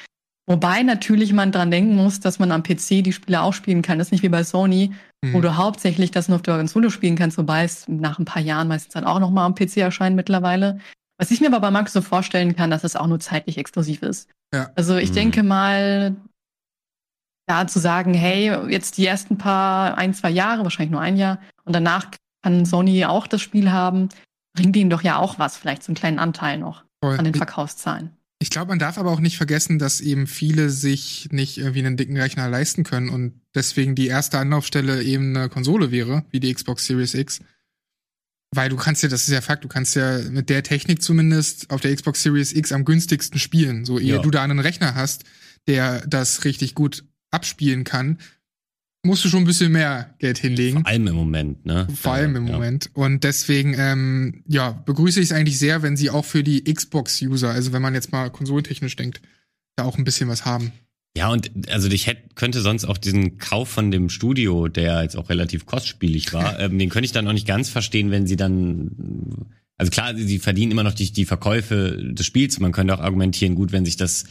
Wobei 0.48 0.82
natürlich 0.84 1.34
man 1.34 1.52
dran 1.52 1.72
denken 1.72 1.96
muss, 1.96 2.22
dass 2.22 2.40
man 2.40 2.52
am 2.54 2.64
PC 2.64 3.02
die 3.04 3.12
Spiele 3.12 3.42
auch 3.42 3.52
spielen 3.54 3.82
kann. 3.82 3.98
Das 3.98 4.08
ist 4.08 4.12
nicht 4.12 4.24
wie 4.24 4.30
bei 4.30 4.44
Sony, 4.46 4.94
wo 5.26 5.40
Mhm. 5.40 5.42
du 5.42 5.58
hauptsächlich 5.58 6.12
das 6.12 6.30
nur 6.30 6.36
auf 6.38 6.42
der 6.44 6.56
Konsole 6.58 6.90
spielen 6.90 7.18
kannst, 7.18 7.38
wobei 7.38 7.66
es 7.66 7.86
nach 7.90 8.18
ein 8.20 8.26
paar 8.26 8.42
Jahren 8.42 8.70
meistens 8.70 8.94
dann 8.94 9.04
auch 9.04 9.20
noch 9.20 9.32
mal 9.32 9.46
am 9.46 9.56
PC 9.56 9.78
erscheint 9.82 10.16
mittlerweile. 10.16 10.80
Was 11.18 11.32
ich 11.32 11.42
mir 11.42 11.48
aber 11.48 11.60
bei 11.60 11.72
Microsoft 11.72 12.08
vorstellen 12.08 12.56
kann, 12.56 12.70
dass 12.70 12.84
es 12.86 12.96
auch 12.96 13.08
nur 13.08 13.20
zeitlich 13.20 13.58
exklusiv 13.58 14.04
ist. 14.04 14.30
Ja. 14.54 14.70
Also 14.76 14.96
ich 14.96 15.10
Mhm. 15.10 15.16
denke 15.16 15.44
mal, 15.44 16.16
da 17.48 17.68
zu 17.68 17.80
sagen, 17.80 18.14
hey, 18.14 18.52
jetzt 18.72 18.98
die 18.98 19.06
ersten 19.06 19.38
paar, 19.38 19.98
ein, 19.98 20.14
zwei 20.14 20.30
Jahre, 20.32 20.64
wahrscheinlich 20.64 20.92
nur 20.92 21.02
ein 21.02 21.18
Jahr, 21.18 21.40
und 21.64 21.74
danach 21.74 22.08
kann 22.44 22.66
Sony 22.66 23.06
auch 23.06 23.28
das 23.28 23.42
Spiel 23.42 23.72
haben, 23.72 24.10
bringt 24.56 24.76
ihnen 24.76 24.90
doch 24.90 25.02
ja 25.02 25.18
auch 25.18 25.40
was, 25.40 25.58
vielleicht 25.58 25.84
so 25.84 25.90
einen 25.90 25.96
kleinen 25.98 26.20
Anteil 26.20 26.58
noch 26.58 26.84
Voll. 27.04 27.18
an 27.18 27.26
den 27.26 27.34
Verkaufszahlen. 27.36 28.12
Ich 28.40 28.50
glaube, 28.50 28.70
man 28.70 28.80
darf 28.80 28.98
aber 28.98 29.12
auch 29.12 29.22
nicht 29.22 29.38
vergessen, 29.38 29.80
dass 29.80 30.02
eben 30.02 30.28
viele 30.28 30.70
sich 30.70 31.30
nicht 31.32 31.58
irgendwie 31.58 31.80
einen 31.80 31.98
dicken 31.98 32.18
Rechner 32.18 32.50
leisten 32.50 32.84
können 32.84 33.10
und 33.10 33.42
deswegen 33.56 33.96
die 33.96 34.08
erste 34.08 34.38
Anlaufstelle 34.38 35.04
eben 35.04 35.36
eine 35.36 35.50
Konsole 35.50 35.92
wäre, 35.92 36.26
wie 36.32 36.40
die 36.40 36.54
Xbox 36.54 36.86
Series 36.86 37.14
X. 37.14 37.40
Weil 38.52 38.70
du 38.70 38.76
kannst 38.76 39.04
ja, 39.04 39.10
das 39.10 39.24
ist 39.28 39.34
ja 39.34 39.42
Fakt, 39.42 39.64
du 39.64 39.68
kannst 39.68 39.96
ja 39.96 40.20
mit 40.30 40.50
der 40.50 40.64
Technik 40.64 41.02
zumindest 41.02 41.70
auf 41.72 41.82
der 41.82 41.96
Xbox 41.96 42.24
Series 42.24 42.54
X 42.54 42.72
am 42.72 42.86
günstigsten 42.86 43.40
spielen. 43.40 43.86
So 43.86 44.00
ehe 44.00 44.16
Ja. 44.16 44.22
du 44.22 44.32
da 44.32 44.44
einen 44.44 44.60
Rechner 44.60 44.96
hast, 44.96 45.24
der 45.68 46.06
das 46.06 46.44
richtig 46.44 46.76
gut 46.76 47.04
abspielen 47.36 47.84
kann, 47.84 48.18
musst 49.04 49.24
du 49.24 49.30
schon 49.30 49.44
ein 49.44 49.46
bisschen 49.46 49.72
mehr 49.72 50.16
Geld 50.18 50.40
hinlegen. 50.40 50.80
vor 50.82 50.88
allem 50.88 51.08
im 51.08 51.16
Moment, 51.16 51.66
ne? 51.66 51.88
Vor 51.96 52.14
allem 52.14 52.36
im 52.36 52.48
Ja. 52.48 52.54
Moment. 52.54 52.90
Und 52.94 53.24
deswegen, 53.24 53.76
ähm, 53.78 54.44
ja, 54.48 54.72
begrüße 54.72 55.20
ich 55.20 55.26
es 55.28 55.32
eigentlich 55.32 55.60
sehr, 55.60 55.84
wenn 55.84 55.96
sie 55.96 56.10
auch 56.10 56.26
für 56.26 56.44
die 56.44 56.64
Xbox-User, 56.64 57.52
also 57.52 57.72
wenn 57.72 57.84
man 57.84 57.94
jetzt 57.94 58.12
mal 58.12 58.30
konsolentechnisch 58.32 58.96
denkt, 58.96 59.22
da 59.76 59.84
auch 59.86 59.98
ein 60.00 60.06
bisschen 60.06 60.28
was 60.28 60.46
haben. 60.46 60.72
Ja, 61.18 61.30
und 61.30 61.50
also 61.70 61.88
ich 61.88 62.08
hätte, 62.08 62.24
könnte 62.36 62.62
sonst 62.62 62.84
auch 62.84 62.98
diesen 62.98 63.38
Kauf 63.38 63.70
von 63.70 63.92
dem 63.92 64.10
Studio, 64.10 64.68
der 64.68 65.04
jetzt 65.04 65.16
auch 65.16 65.30
relativ 65.30 65.66
kostspielig 65.66 66.34
war, 66.34 66.60
ähm, 66.60 66.78
den 66.80 66.90
könnte 66.90 67.06
ich 67.06 67.12
dann 67.14 67.28
auch 67.28 67.34
nicht 67.34 67.48
ganz 67.48 67.70
verstehen, 67.70 68.12
wenn 68.12 68.26
sie 68.28 68.36
dann, 68.36 69.46
also 69.78 69.92
klar, 69.92 70.16
sie 70.16 70.40
verdienen 70.40 70.72
immer 70.72 70.84
noch 70.84 70.94
die, 70.94 71.12
die 71.14 71.26
Verkäufe 71.26 71.98
des 72.12 72.26
Spiels. 72.26 72.60
Man 72.60 72.72
könnte 72.72 72.94
auch 72.96 73.02
argumentieren, 73.02 73.56
gut, 73.56 73.72
wenn 73.72 73.86
sich 73.86 73.98
das, 73.98 74.26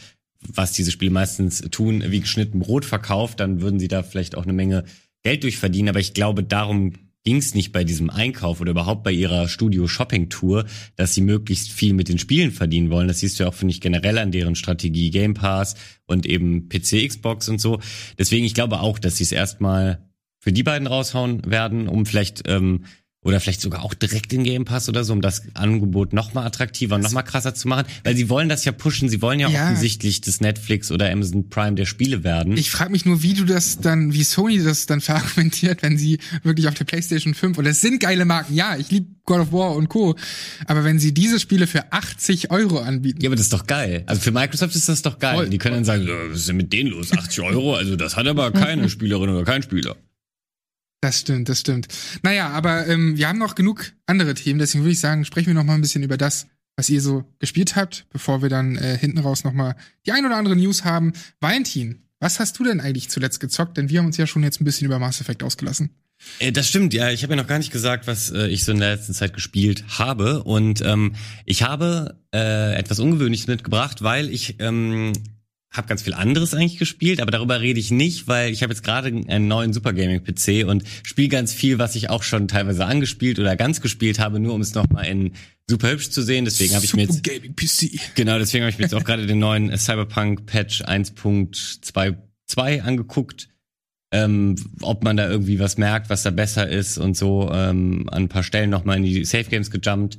was 0.53 0.71
diese 0.71 0.91
Spiele 0.91 1.11
meistens 1.11 1.61
tun, 1.71 2.03
wie 2.07 2.21
geschnitten 2.21 2.59
Brot 2.59 2.85
verkauft, 2.85 3.39
dann 3.39 3.61
würden 3.61 3.79
sie 3.79 3.87
da 3.87 4.03
vielleicht 4.03 4.35
auch 4.35 4.43
eine 4.43 4.53
Menge 4.53 4.85
Geld 5.23 5.43
durchverdienen. 5.43 5.89
Aber 5.89 5.99
ich 5.99 6.13
glaube, 6.13 6.43
darum 6.43 6.93
ging 7.25 7.37
es 7.37 7.55
nicht 7.55 7.71
bei 7.71 7.83
diesem 7.83 8.09
Einkauf 8.09 8.61
oder 8.61 8.71
überhaupt 8.71 9.03
bei 9.03 9.11
ihrer 9.11 9.47
Studio-Shopping-Tour, 9.47 10.65
dass 10.95 11.15
sie 11.15 11.21
möglichst 11.21 11.71
viel 11.71 11.93
mit 11.93 12.07
den 12.07 12.19
Spielen 12.19 12.51
verdienen 12.51 12.91
wollen. 12.91 13.07
Das 13.07 13.19
siehst 13.19 13.39
du 13.39 13.43
ja 13.43 13.49
auch, 13.49 13.53
finde 13.55 13.73
ich, 13.73 13.81
generell 13.81 14.19
an 14.19 14.31
deren 14.31 14.55
Strategie 14.55 15.09
Game 15.09 15.33
Pass 15.33 15.75
und 16.05 16.27
eben 16.27 16.69
PC, 16.69 17.07
Xbox 17.07 17.49
und 17.49 17.59
so. 17.59 17.79
Deswegen, 18.19 18.45
ich 18.45 18.53
glaube 18.53 18.79
auch, 18.79 18.99
dass 18.99 19.17
sie 19.17 19.23
es 19.23 19.31
erstmal 19.31 20.07
für 20.39 20.53
die 20.53 20.63
beiden 20.63 20.87
raushauen 20.87 21.49
werden, 21.49 21.87
um 21.87 22.05
vielleicht 22.05 22.43
ähm, 22.47 22.85
oder 23.25 23.39
vielleicht 23.41 23.59
sogar 23.59 23.83
auch 23.83 23.93
direkt 23.95 24.31
in 24.33 24.43
Game 24.43 24.63
Pass 24.65 24.87
oder 24.87 25.03
so, 25.03 25.11
um 25.11 25.19
das 25.21 25.41
Angebot 25.55 26.13
noch 26.13 26.33
mal 26.35 26.45
attraktiver 26.45 26.95
und 26.95 27.01
noch 27.01 27.11
mal 27.11 27.23
krasser 27.23 27.55
zu 27.55 27.67
machen, 27.67 27.85
weil 28.03 28.15
sie 28.15 28.29
wollen 28.29 28.47
das 28.49 28.63
ja 28.65 28.71
pushen, 28.71 29.09
sie 29.09 29.21
wollen 29.21 29.39
ja, 29.39 29.49
Ja. 29.49 29.63
offensichtlich 29.65 30.21
das 30.21 30.41
Netflix 30.41 30.91
oder 30.91 31.11
Amazon 31.11 31.49
Prime 31.49 31.73
der 31.75 31.85
Spiele 31.85 32.23
werden. 32.23 32.55
Ich 32.55 32.69
frage 32.71 32.91
mich 32.91 33.03
nur, 33.05 33.23
wie 33.23 33.33
du 33.33 33.43
das 33.45 33.79
dann, 33.81 34.13
wie 34.13 34.23
Sony 34.23 34.63
das 34.63 34.85
dann 34.85 35.01
verargumentiert, 35.01 35.81
wenn 35.81 35.97
sie 35.97 36.19
wirklich 36.43 36.67
auf 36.67 36.75
der 36.75 36.85
PlayStation 36.85 37.33
5, 37.33 37.57
und 37.57 37.65
es 37.65 37.81
sind 37.81 37.99
geile 37.99 38.25
Marken, 38.25 38.53
ja, 38.55 38.77
ich 38.77 38.91
liebe 38.91 39.07
God 39.25 39.39
of 39.39 39.51
War 39.51 39.75
und 39.75 39.89
Co., 39.89 40.15
aber 40.67 40.83
wenn 40.83 40.99
sie 40.99 41.11
diese 41.11 41.39
Spiele 41.39 41.65
für 41.65 41.91
80 41.91 42.51
Euro 42.51 42.77
anbieten, 42.77 43.21
Ja, 43.21 43.29
aber 43.29 43.35
das 43.35 43.45
ist 43.45 43.53
doch 43.53 43.65
geil. 43.65 44.03
Also 44.05 44.21
für 44.21 44.31
Microsoft 44.31 44.75
ist 44.75 44.87
das 44.87 45.01
doch 45.01 45.17
geil. 45.17 45.35
Voll. 45.35 45.49
Die 45.49 45.57
können 45.57 45.75
dann 45.77 45.83
sagen, 45.85 46.07
"Ja, 46.07 46.13
was 46.29 46.41
ist 46.41 46.47
denn 46.49 46.57
mit 46.57 46.71
denen 46.71 46.91
los? 46.91 47.11
80 47.11 47.41
Euro? 47.43 47.73
Also 47.75 47.95
das 47.95 48.15
hat 48.17 48.27
aber 48.27 48.51
keine 48.51 48.87
Spielerin 48.89 49.29
oder 49.29 49.43
kein 49.43 49.63
Spieler. 49.63 49.95
Das 51.05 51.19
stimmt, 51.19 51.49
das 51.49 51.59
stimmt. 51.59 51.87
Naja, 52.23 52.49
aber 52.49 52.87
ähm, 52.87 53.15
wir 53.15 53.29
haben 53.29 53.37
noch 53.37 53.53
genug 53.53 53.91
andere 54.07 54.33
Themen, 54.33 54.57
deswegen 54.57 54.83
würde 54.83 54.93
ich 54.93 54.99
sagen, 54.99 55.23
sprechen 55.23 55.45
wir 55.45 55.53
noch 55.53 55.63
mal 55.63 55.75
ein 55.75 55.81
bisschen 55.81 56.01
über 56.01 56.17
das, 56.17 56.47
was 56.77 56.89
ihr 56.89 56.99
so 56.99 57.25
gespielt 57.37 57.75
habt, 57.75 58.07
bevor 58.09 58.41
wir 58.41 58.49
dann 58.49 58.75
äh, 58.75 58.97
hinten 58.97 59.19
raus 59.19 59.43
noch 59.43 59.53
mal 59.53 59.75
die 60.07 60.13
ein 60.13 60.25
oder 60.25 60.35
andere 60.35 60.55
News 60.55 60.83
haben. 60.83 61.13
Valentin, 61.39 62.01
was 62.19 62.39
hast 62.39 62.57
du 62.57 62.63
denn 62.63 62.81
eigentlich 62.81 63.09
zuletzt 63.09 63.39
gezockt? 63.39 63.77
Denn 63.77 63.87
wir 63.89 63.99
haben 63.99 64.07
uns 64.07 64.17
ja 64.17 64.25
schon 64.25 64.41
jetzt 64.41 64.59
ein 64.59 64.65
bisschen 64.65 64.87
über 64.87 64.97
Mass 64.97 65.21
Effect 65.21 65.43
ausgelassen. 65.43 65.91
Äh, 66.39 66.51
Das 66.51 66.67
stimmt, 66.67 66.95
ja. 66.95 67.11
Ich 67.11 67.21
habe 67.21 67.35
ja 67.35 67.39
noch 67.39 67.47
gar 67.47 67.59
nicht 67.59 67.71
gesagt, 67.71 68.07
was 68.07 68.31
äh, 68.31 68.47
ich 68.47 68.63
so 68.63 68.71
in 68.71 68.79
der 68.79 68.95
letzten 68.95 69.13
Zeit 69.13 69.35
gespielt 69.35 69.83
habe. 69.99 70.43
Und 70.43 70.81
ähm, 70.81 71.13
ich 71.45 71.61
habe 71.61 72.19
äh, 72.33 72.73
etwas 72.73 72.97
Ungewöhnliches 72.97 73.45
mitgebracht, 73.45 74.01
weil 74.01 74.31
ich 74.31 74.55
ähm, 74.57 75.13
habe 75.77 75.87
ganz 75.87 76.01
viel 76.03 76.13
anderes 76.13 76.53
eigentlich 76.53 76.77
gespielt, 76.77 77.21
aber 77.21 77.31
darüber 77.31 77.61
rede 77.61 77.79
ich 77.79 77.91
nicht, 77.91 78.27
weil 78.27 78.51
ich 78.51 78.63
habe 78.63 78.73
jetzt 78.73 78.83
gerade 78.83 79.07
einen 79.07 79.47
neuen 79.47 79.73
Super 79.73 79.93
Gaming 79.93 80.23
PC 80.23 80.67
und 80.67 80.83
spiele 81.03 81.29
ganz 81.29 81.53
viel, 81.53 81.79
was 81.79 81.95
ich 81.95 82.09
auch 82.09 82.23
schon 82.23 82.47
teilweise 82.47 82.85
angespielt 82.85 83.39
oder 83.39 83.55
ganz 83.55 83.81
gespielt 83.81 84.19
habe, 84.19 84.39
nur 84.39 84.53
um 84.53 84.61
es 84.61 84.73
noch 84.73 84.89
mal 84.89 85.03
in 85.03 85.33
super 85.69 85.91
hübsch 85.91 86.09
zu 86.09 86.21
sehen. 86.21 86.45
Deswegen 86.45 86.75
habe 86.75 86.85
ich 86.85 86.93
mir 86.93 87.03
jetzt 87.03 87.15
Super 87.15 87.35
Gaming 87.35 87.55
PC. 87.55 87.99
Genau, 88.15 88.37
deswegen 88.37 88.63
habe 88.63 88.71
ich 88.71 88.77
mir 88.77 88.83
jetzt 88.83 88.95
auch 88.95 89.03
gerade 89.03 89.25
den 89.25 89.39
neuen 89.39 89.75
Cyberpunk 89.77 90.45
Patch 90.45 90.83
1.22 90.83 92.81
angeguckt. 92.81 93.49
Ähm, 94.11 94.55
ob 94.81 95.03
man 95.03 95.17
da 95.17 95.27
irgendwie 95.27 95.59
was 95.59 95.77
merkt, 95.77 96.09
was 96.09 96.23
da 96.23 96.29
besser 96.29 96.69
ist 96.69 96.97
und 96.97 97.17
so. 97.17 97.51
Ähm, 97.51 98.07
an 98.11 98.23
ein 98.23 98.29
paar 98.29 98.43
Stellen 98.43 98.69
nochmal 98.69 98.97
in 98.97 99.03
die 99.03 99.25
Safe 99.25 99.49
Games 99.49 99.71
gejumpt. 99.71 100.17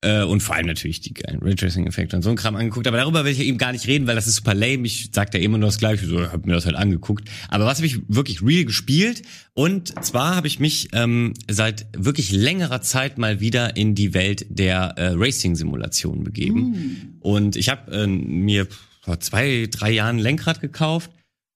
Äh, 0.00 0.22
und 0.22 0.42
vor 0.42 0.54
allem 0.54 0.66
natürlich 0.66 1.00
die 1.00 1.12
geilen 1.12 1.40
Raytracing-Effekte 1.42 2.14
und 2.14 2.22
so 2.22 2.30
ein 2.30 2.36
Kram 2.36 2.54
angeguckt. 2.54 2.86
Aber 2.86 2.98
darüber 2.98 3.24
will 3.24 3.32
ich 3.32 3.40
eben 3.40 3.58
gar 3.58 3.72
nicht 3.72 3.88
reden, 3.88 4.06
weil 4.06 4.14
das 4.14 4.28
ist 4.28 4.36
super 4.36 4.54
lame. 4.54 4.86
Ich 4.86 5.10
sag 5.12 5.32
da 5.32 5.38
immer 5.38 5.58
nur 5.58 5.68
das 5.68 5.78
Gleiche, 5.78 6.06
so, 6.06 6.20
hab 6.20 6.46
mir 6.46 6.52
das 6.52 6.66
halt 6.66 6.76
angeguckt. 6.76 7.28
Aber 7.48 7.66
was 7.66 7.78
habe 7.78 7.86
ich 7.86 8.00
wirklich 8.06 8.40
real 8.42 8.64
gespielt? 8.64 9.22
Und 9.54 10.04
zwar 10.04 10.36
habe 10.36 10.46
ich 10.46 10.60
mich 10.60 10.88
ähm, 10.92 11.34
seit 11.50 11.86
wirklich 11.96 12.30
längerer 12.30 12.80
Zeit 12.80 13.18
mal 13.18 13.40
wieder 13.40 13.76
in 13.76 13.96
die 13.96 14.14
Welt 14.14 14.46
der 14.50 14.94
äh, 14.96 15.14
Racing-Simulationen 15.14 16.22
begeben. 16.22 17.16
Und 17.20 17.56
ich 17.56 17.68
habe 17.68 17.90
äh, 17.90 18.06
mir 18.06 18.68
vor 19.00 19.18
zwei, 19.18 19.68
drei 19.68 19.90
Jahren 19.90 20.16
ein 20.16 20.20
Lenkrad 20.20 20.60
gekauft 20.60 21.10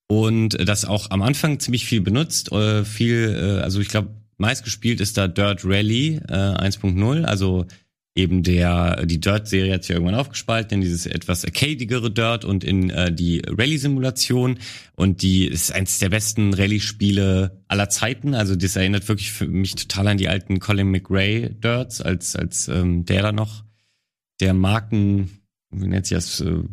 und 0.09 0.68
das 0.68 0.84
auch 0.84 1.11
am 1.11 1.22
Anfang 1.22 1.61
ziemlich 1.61 1.84
viel 1.84 2.01
benutzt. 2.01 2.51
Äh, 2.51 2.84
viel, 2.84 3.36
äh, 3.38 3.62
also 3.62 3.80
ich 3.80 3.88
glaube, 3.88 4.09
meist 4.36 4.64
gespielt 4.64 5.01
ist 5.01 5.16
da 5.16 5.28
Dirt 5.28 5.64
Rally 5.64 6.20
äh, 6.28 6.32
1.0, 6.32 7.24
also 7.24 7.66
eben 8.15 8.43
der 8.43 9.07
die 9.07 9.21
Dirt-Serie 9.21 9.75
hat 9.75 9.85
sich 9.85 9.95
irgendwann 9.95 10.15
aufgespalten 10.15 10.77
in 10.77 10.81
dieses 10.83 11.07
etwas 11.07 11.45
arcadigere 11.45 12.11
Dirt 12.11 12.45
und 12.45 12.63
in 12.63 12.91
äh, 12.91 13.13
die 13.13 13.43
Rallye-Simulation 13.47 14.59
und 14.95 15.23
die 15.23 15.47
ist 15.47 15.73
eins 15.73 15.99
der 15.99 16.11
besten 16.11 16.53
Rallye-Spiele 16.53 17.63
aller 17.69 17.89
Zeiten. 17.89 18.35
Also 18.35 18.55
das 18.55 18.77
erinnert 18.77 19.09
wirklich 19.09 19.33
für 19.33 19.49
mich 19.49 19.75
total 19.75 20.09
an 20.09 20.19
die 20.19 20.29
alten 20.29 20.59
Colin 20.59 20.91
McRae 20.91 21.49
Dirts, 21.51 22.01
als 22.01 22.37
als 22.37 22.69
ähm, 22.69 23.07
der 23.07 23.23
da 23.23 23.33
noch 23.33 23.65
der 24.41 24.55
Marken, 24.55 25.31
wie 25.71 25.87
nennt 25.87 26.07
sich 26.07 26.17
das, 26.17 26.41
äh, 26.41 26.65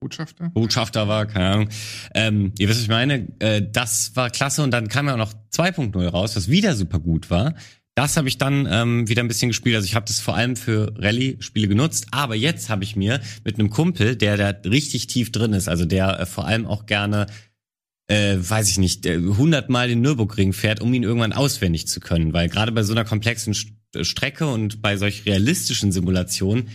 Botschafter. 0.00 0.48
Botschafter 0.48 1.06
war, 1.06 1.26
keine 1.26 1.48
Ahnung. 1.50 1.68
Ähm, 2.12 2.52
ihr 2.58 2.68
wisst, 2.68 2.80
was 2.80 2.84
ich 2.84 2.88
meine. 2.88 3.28
Äh, 3.38 3.62
das 3.70 4.16
war 4.16 4.30
klasse 4.30 4.64
und 4.64 4.72
dann 4.72 4.88
kam 4.88 5.06
ja 5.06 5.14
auch 5.14 5.18
noch 5.18 5.32
2.0 5.52 6.04
raus, 6.08 6.34
was 6.34 6.48
wieder 6.48 6.74
super 6.74 6.98
gut 6.98 7.30
war. 7.30 7.54
Das 7.94 8.16
habe 8.16 8.28
ich 8.28 8.38
dann 8.38 8.66
ähm, 8.70 9.08
wieder 9.08 9.22
ein 9.22 9.28
bisschen 9.28 9.48
gespielt. 9.48 9.76
Also 9.76 9.84
ich 9.84 9.94
habe 9.94 10.06
das 10.06 10.18
vor 10.18 10.34
allem 10.34 10.56
für 10.56 10.94
Rallye-Spiele 10.96 11.68
genutzt. 11.68 12.06
Aber 12.10 12.34
jetzt 12.34 12.70
habe 12.70 12.84
ich 12.84 12.96
mir 12.96 13.20
mit 13.44 13.58
einem 13.58 13.68
Kumpel, 13.68 14.16
der 14.16 14.36
da 14.36 14.48
richtig 14.68 15.08
tief 15.08 15.30
drin 15.30 15.52
ist, 15.52 15.68
also 15.68 15.84
der 15.84 16.20
äh, 16.20 16.26
vor 16.26 16.46
allem 16.46 16.66
auch 16.66 16.86
gerne, 16.86 17.26
äh, 18.08 18.36
weiß 18.38 18.70
ich 18.70 18.78
nicht, 18.78 19.04
äh, 19.04 19.16
100 19.16 19.68
Mal 19.68 19.88
den 19.88 20.00
Nürburgring 20.00 20.54
fährt, 20.54 20.80
um 20.80 20.94
ihn 20.94 21.02
irgendwann 21.02 21.34
auswendig 21.34 21.86
zu 21.86 22.00
können. 22.00 22.32
Weil 22.32 22.48
gerade 22.48 22.72
bei 22.72 22.82
so 22.82 22.92
einer 22.92 23.04
komplexen 23.04 23.54
St 23.54 23.72
Strecke 24.00 24.46
und 24.46 24.80
bei 24.80 24.96
solch 24.96 25.26
realistischen 25.26 25.92
Simulationen 25.92 26.70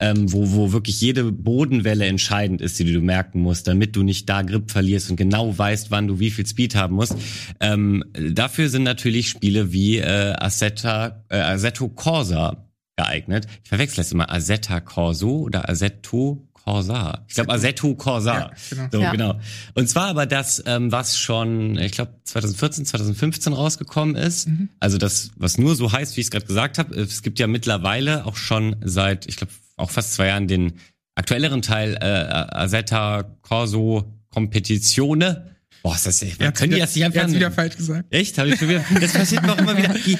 ähm, 0.00 0.32
wo, 0.32 0.52
wo 0.52 0.72
wirklich 0.72 1.00
jede 1.00 1.32
Bodenwelle 1.32 2.06
entscheidend 2.06 2.60
ist, 2.60 2.78
die 2.78 2.92
du 2.92 3.00
merken 3.00 3.40
musst, 3.40 3.66
damit 3.66 3.96
du 3.96 4.02
nicht 4.02 4.28
da 4.28 4.42
Grip 4.42 4.70
verlierst 4.70 5.10
und 5.10 5.16
genau 5.16 5.56
weißt, 5.56 5.90
wann 5.90 6.06
du 6.06 6.18
wie 6.20 6.30
viel 6.30 6.46
Speed 6.46 6.74
haben 6.76 6.94
musst. 6.94 7.16
Ähm, 7.60 8.04
dafür 8.12 8.68
sind 8.68 8.84
natürlich 8.84 9.28
Spiele 9.28 9.72
wie 9.72 9.98
äh, 9.98 10.34
Assetto, 10.38 10.88
äh, 11.28 11.38
Assetto 11.40 11.88
Corsa 11.88 12.68
geeignet. 12.96 13.46
Ich 13.62 13.68
verwechsel 13.68 13.96
das 13.98 14.12
immer 14.12 14.30
Assetto 14.30 14.80
Corso 14.80 15.30
oder 15.30 15.68
Assetto 15.68 16.44
Corsa. 16.52 17.24
Ich 17.28 17.34
glaube 17.34 17.52
Assetto 17.52 17.94
Corsa. 17.94 18.34
Ja, 18.34 18.50
genau. 18.70 18.88
So, 18.92 19.00
Ja. 19.00 19.10
genau. 19.12 19.40
Und 19.74 19.88
zwar 19.88 20.08
aber 20.08 20.26
das, 20.26 20.62
ähm, 20.66 20.92
was 20.92 21.18
schon, 21.18 21.78
ich 21.78 21.92
glaube 21.92 22.12
2014, 22.24 22.84
2015 22.84 23.52
rausgekommen 23.52 24.16
ist. 24.16 24.48
Mhm. 24.48 24.68
Also 24.78 24.98
das, 24.98 25.30
was 25.36 25.58
nur 25.58 25.74
so 25.76 25.90
heißt, 25.92 26.16
wie 26.16 26.20
ich 26.20 26.26
es 26.26 26.30
gerade 26.30 26.46
gesagt 26.46 26.78
habe. 26.78 26.94
Es 26.94 27.22
gibt 27.22 27.38
ja 27.38 27.46
mittlerweile 27.46 28.26
auch 28.26 28.36
schon 28.36 28.76
seit, 28.84 29.26
ich 29.26 29.36
glaube, 29.36 29.52
auch 29.78 29.90
fast 29.90 30.14
zwei 30.14 30.26
Jahren 30.28 30.46
den 30.48 30.74
aktuelleren 31.14 31.62
Teil 31.62 31.94
äh, 32.00 32.04
Assetto 32.04 33.22
Corso 33.42 34.12
Competizione. 34.30 35.54
Boah, 35.82 35.94
ist 35.94 36.06
das, 36.06 36.22
Er 36.22 36.30
hat's 36.48 36.58
können 36.58 36.70
die 36.72 36.76
wieder- 36.76 36.86
das 36.86 36.94
nicht 36.96 37.04
einfach 37.04 37.22
hat's 37.22 37.34
wieder 37.34 37.52
falsch 37.52 37.76
gesagt. 37.76 38.04
Echt? 38.10 38.36
Habe 38.38 38.50
ich 38.50 38.58
schon 38.58 38.68
wieder. 38.68 38.84
Das 39.00 39.12
passiert 39.12 39.42
mir 39.42 39.52
auch 39.52 39.58
immer 39.58 39.76
wieder. 39.76 39.94
Wie- 40.04 40.18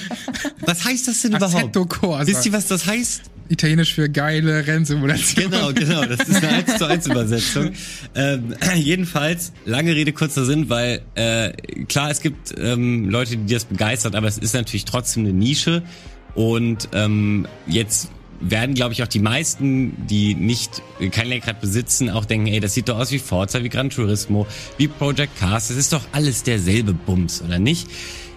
Was 0.61 0.85
heißt 0.85 1.07
das 1.07 1.21
denn 1.21 1.35
überhaupt? 1.35 1.55
Assetto 1.55 1.85
Corsa. 1.85 2.27
Wisst 2.27 2.45
ihr, 2.45 2.53
was 2.53 2.67
das 2.67 2.85
heißt? 2.85 3.23
Italienisch 3.49 3.95
für 3.95 4.09
geile 4.09 4.65
Rennsimulation. 4.67 5.49
Genau, 5.51 5.73
genau. 5.73 6.05
Das 6.05 6.27
ist 6.29 6.35
eine 6.43 6.49
1 6.67 6.77
zu 6.77 6.85
1 6.87 7.07
Übersetzung. 7.07 7.71
Ähm, 8.15 8.53
jedenfalls, 8.75 9.51
lange 9.65 9.95
Rede, 9.95 10.13
kurzer 10.13 10.45
Sinn, 10.45 10.69
weil 10.69 11.01
äh, 11.15 11.51
klar, 11.85 12.09
es 12.11 12.21
gibt 12.21 12.53
ähm, 12.57 13.09
Leute, 13.09 13.37
die 13.37 13.53
das 13.53 13.65
begeistert, 13.65 14.15
aber 14.15 14.27
es 14.27 14.37
ist 14.37 14.53
natürlich 14.53 14.85
trotzdem 14.85 15.23
eine 15.25 15.33
Nische. 15.33 15.81
Und 16.35 16.89
ähm, 16.93 17.47
jetzt 17.67 18.09
werden, 18.39 18.75
glaube 18.75 18.93
ich, 18.93 19.03
auch 19.03 19.07
die 19.07 19.19
meisten, 19.19 20.07
die 20.07 20.35
nicht 20.35 20.81
kein 21.11 21.27
Lenkrad 21.27 21.61
besitzen, 21.61 22.09
auch 22.09 22.25
denken, 22.25 22.47
ey, 22.47 22.59
das 22.59 22.73
sieht 22.73 22.89
doch 22.89 22.97
aus 22.97 23.11
wie 23.11 23.19
Forza, 23.19 23.63
wie 23.63 23.69
Gran 23.69 23.89
Turismo, 23.89 24.47
wie 24.77 24.87
Project 24.87 25.37
Cars. 25.37 25.69
Das 25.69 25.77
ist 25.77 25.93
doch 25.93 26.03
alles 26.11 26.43
derselbe 26.43 26.93
Bums, 26.93 27.41
oder 27.41 27.59
nicht? 27.59 27.87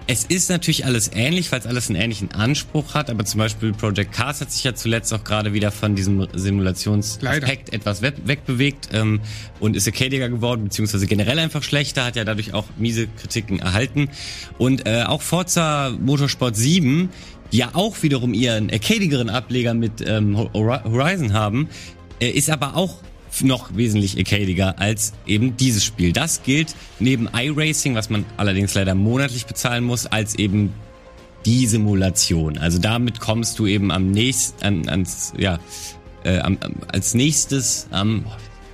Es 0.09 0.25
ist 0.25 0.51
natürlich 0.51 0.85
alles 0.85 1.11
ähnlich, 1.15 1.53
weil 1.53 1.61
es 1.61 1.67
alles 1.67 1.89
einen 1.89 2.01
ähnlichen 2.01 2.33
Anspruch 2.33 2.95
hat, 2.95 3.09
aber 3.09 3.25
zum 3.25 3.39
Beispiel 3.39 3.73
Project 3.73 4.13
Cars 4.13 4.41
hat 4.41 4.51
sich 4.51 4.65
ja 4.65 4.75
zuletzt 4.75 5.15
auch 5.15 5.23
gerade 5.23 5.53
wieder 5.53 5.71
von 5.71 5.95
diesem 5.95 6.27
Simulationsaspekt 6.33 7.73
etwas 7.73 8.03
we 8.03 8.13
wegbewegt 8.25 8.89
ähm, 8.93 9.21
und 9.61 9.77
ist 9.77 9.87
arcadiger 9.87 10.29
geworden, 10.29 10.65
beziehungsweise 10.65 11.07
generell 11.07 11.39
einfach 11.39 11.63
schlechter, 11.63 12.05
hat 12.05 12.17
ja 12.17 12.25
dadurch 12.25 12.53
auch 12.53 12.65
miese 12.79 13.07
Kritiken 13.07 13.61
erhalten. 13.61 14.09
Und 14.59 14.87
äh, 14.89 15.05
auch 15.05 15.23
Forza 15.23 15.95
Motorsport 16.01 16.57
7, 16.57 17.09
die 17.32 17.32
ja 17.53 17.71
auch 17.75 18.03
wiederum 18.03 18.35
ihren 18.35 18.71
arcadigeren 18.71 19.31
Ableger 19.31 19.75
mit 19.75 20.05
ähm, 20.07 20.37
Hor- 20.37 20.83
Horizon 20.85 21.33
haben, 21.33 21.69
äh, 22.21 22.29
ist 22.31 22.51
aber 22.51 22.77
auch 22.77 22.97
noch 23.41 23.75
wesentlich 23.77 24.19
arcadiger 24.19 24.79
als 24.79 25.15
eben 25.27 25.57
dieses 25.57 25.85
Spiel. 25.85 26.13
Das 26.13 26.43
gilt 26.43 26.75
neben 26.99 27.29
iRacing, 27.33 27.95
was 27.95 28.11
man 28.11 28.25
allerdings 28.37 28.75
leider 28.75 28.95
monatlich 28.95 29.47
bezahlen 29.47 29.85
muss, 29.85 30.05
als 30.07 30.35
eben 30.35 30.73
die 31.47 31.67
Simulation. 31.67 32.59
Also 32.59 32.79
damit 32.79 33.21
kommst 33.21 33.59
du 33.59 33.67
eben 33.67 33.91
am 33.91 34.11
nächsten, 34.11 34.65
an, 34.65 34.89
ans, 34.89 35.33
ja, 35.39 35.59
äh, 36.25 36.39
am, 36.41 36.59
am, 36.61 36.75
als 36.93 37.15
nächstes 37.15 37.87
am, 37.91 38.27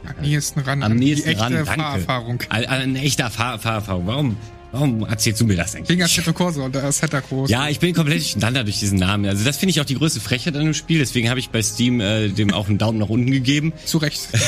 Am 0.04 0.22
nächsten 0.22 0.60
ran. 0.60 0.82
am 0.82 0.92
an 0.92 1.00
die 1.00 1.06
nächsten 1.10 1.28
echte 1.30 1.40
ran, 1.42 1.52
danke. 1.54 1.72
Fahrerfahrung. 1.76 2.42
An, 2.48 2.64
an 2.64 2.80
eine 2.82 3.00
echte 3.00 3.30
Fahr 3.30 3.58
Fahrerfahrung. 3.58 4.06
Warum, 4.06 4.36
warum 4.78 5.04
erzählst 5.04 5.40
du 5.40 5.44
mir 5.44 5.56
das 5.56 5.74
eigentlich? 5.74 5.88
Wegen 5.88 6.02
Assetto 6.02 6.32
Corsa 6.32 6.62
und 6.62 6.76
Assetto 6.76 7.20
Corsa. 7.20 7.52
Ja, 7.52 7.68
ich 7.68 7.80
bin 7.80 7.94
komplett 7.94 8.18
durcheinander 8.18 8.64
durch 8.64 8.78
diesen 8.78 8.98
Namen. 8.98 9.26
Also 9.26 9.44
das 9.44 9.56
finde 9.56 9.70
ich 9.70 9.80
auch 9.80 9.84
die 9.84 9.96
größte 9.96 10.20
Frechheit 10.20 10.54
an 10.56 10.64
dem 10.64 10.74
Spiel. 10.74 10.98
Deswegen 10.98 11.28
habe 11.28 11.40
ich 11.40 11.50
bei 11.50 11.62
Steam 11.62 12.00
äh, 12.00 12.28
dem 12.28 12.52
auch 12.52 12.68
einen 12.68 12.78
Daumen 12.78 12.98
nach 12.98 13.08
unten 13.08 13.30
gegeben. 13.30 13.72
Zu 13.84 13.98
Recht. 13.98 14.20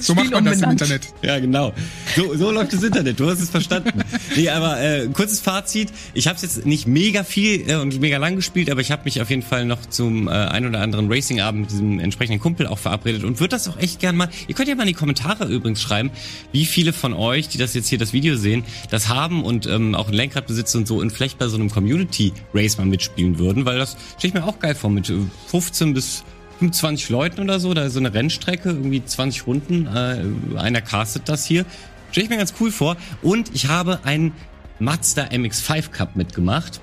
So 0.00 0.14
macht 0.14 0.30
man 0.30 0.44
das 0.44 0.60
im. 0.62 0.70
Internet. 0.70 1.08
Ja, 1.22 1.38
genau. 1.38 1.72
So, 2.16 2.34
so 2.36 2.50
läuft 2.50 2.72
das 2.72 2.82
Internet. 2.82 3.18
Du 3.18 3.28
hast 3.28 3.40
es 3.40 3.50
verstanden. 3.50 4.02
Nee, 4.36 4.48
aber 4.48 4.80
äh, 4.80 5.08
kurzes 5.08 5.40
Fazit. 5.40 5.90
Ich 6.14 6.26
habe 6.26 6.36
es 6.36 6.42
jetzt 6.42 6.66
nicht 6.66 6.86
mega 6.86 7.24
viel 7.24 7.68
äh, 7.68 7.76
und 7.76 8.00
mega 8.00 8.18
lang 8.18 8.36
gespielt, 8.36 8.70
aber 8.70 8.80
ich 8.80 8.90
habe 8.90 9.02
mich 9.04 9.20
auf 9.20 9.30
jeden 9.30 9.42
Fall 9.42 9.64
noch 9.64 9.80
zum 9.86 10.28
äh, 10.28 10.30
ein 10.30 10.66
oder 10.66 10.80
anderen 10.80 11.10
Racing-Abend 11.10 11.62
mit 11.62 11.70
diesem 11.70 11.98
entsprechenden 12.00 12.40
Kumpel 12.40 12.66
auch 12.66 12.78
verabredet 12.78 13.24
und 13.24 13.40
würde 13.40 13.50
das 13.50 13.68
auch 13.68 13.78
echt 13.78 14.00
gern 14.00 14.16
mal. 14.16 14.28
Ihr 14.46 14.54
könnt 14.54 14.68
ja 14.68 14.74
mal 14.74 14.82
in 14.82 14.88
die 14.88 14.94
Kommentare 14.94 15.46
übrigens 15.46 15.80
schreiben, 15.80 16.10
wie 16.52 16.66
viele 16.66 16.92
von 16.92 17.12
euch, 17.14 17.48
die 17.48 17.58
das 17.58 17.74
jetzt 17.74 17.88
hier 17.88 17.98
das 17.98 18.12
Video 18.12 18.36
sehen, 18.36 18.64
das 18.90 19.08
haben 19.08 19.44
und 19.44 19.67
ähm, 19.68 19.94
auch 19.94 20.08
ein 20.08 20.14
Lenkrad 20.14 20.46
besitzen 20.46 20.78
und 20.78 20.88
so 20.88 20.98
und 20.98 21.10
vielleicht 21.10 21.38
bei 21.38 21.48
so 21.48 21.56
einem 21.56 21.70
Community-Race 21.70 22.78
mal 22.78 22.86
mitspielen 22.86 23.38
würden, 23.38 23.64
weil 23.64 23.78
das 23.78 23.96
stelle 24.18 24.28
ich 24.28 24.34
mir 24.34 24.44
auch 24.44 24.58
geil 24.58 24.74
vor 24.74 24.90
mit 24.90 25.10
äh, 25.10 25.18
15 25.48 25.94
bis 25.94 26.24
25 26.58 27.08
Leuten 27.10 27.40
oder 27.40 27.60
so, 27.60 27.72
da 27.72 27.84
ist 27.84 27.92
so 27.92 28.00
eine 28.00 28.12
Rennstrecke, 28.12 28.70
irgendwie 28.70 29.04
20 29.04 29.46
Runden, 29.46 29.86
äh, 29.86 30.58
einer 30.58 30.80
castet 30.80 31.28
das 31.28 31.44
hier. 31.44 31.64
Stelle 32.10 32.24
ich 32.24 32.30
mir 32.30 32.38
ganz 32.38 32.54
cool 32.60 32.72
vor. 32.72 32.96
Und 33.22 33.54
ich 33.54 33.68
habe 33.68 34.00
einen 34.04 34.32
Mazda 34.80 35.24
MX-5 35.24 35.90
Cup 35.90 36.16
mitgemacht 36.16 36.80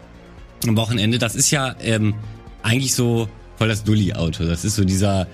am 0.67 0.77
Wochenende. 0.77 1.17
Das 1.17 1.35
ist 1.35 1.51
ja 1.51 1.75
ähm, 1.81 2.15
eigentlich 2.63 2.95
so 2.95 3.27
voll 3.57 3.67
das 3.67 3.83
Dulli-Auto. 3.83 4.45
Das 4.45 4.63
ist 4.63 4.75
so 4.75 4.85
dieser 4.85 5.27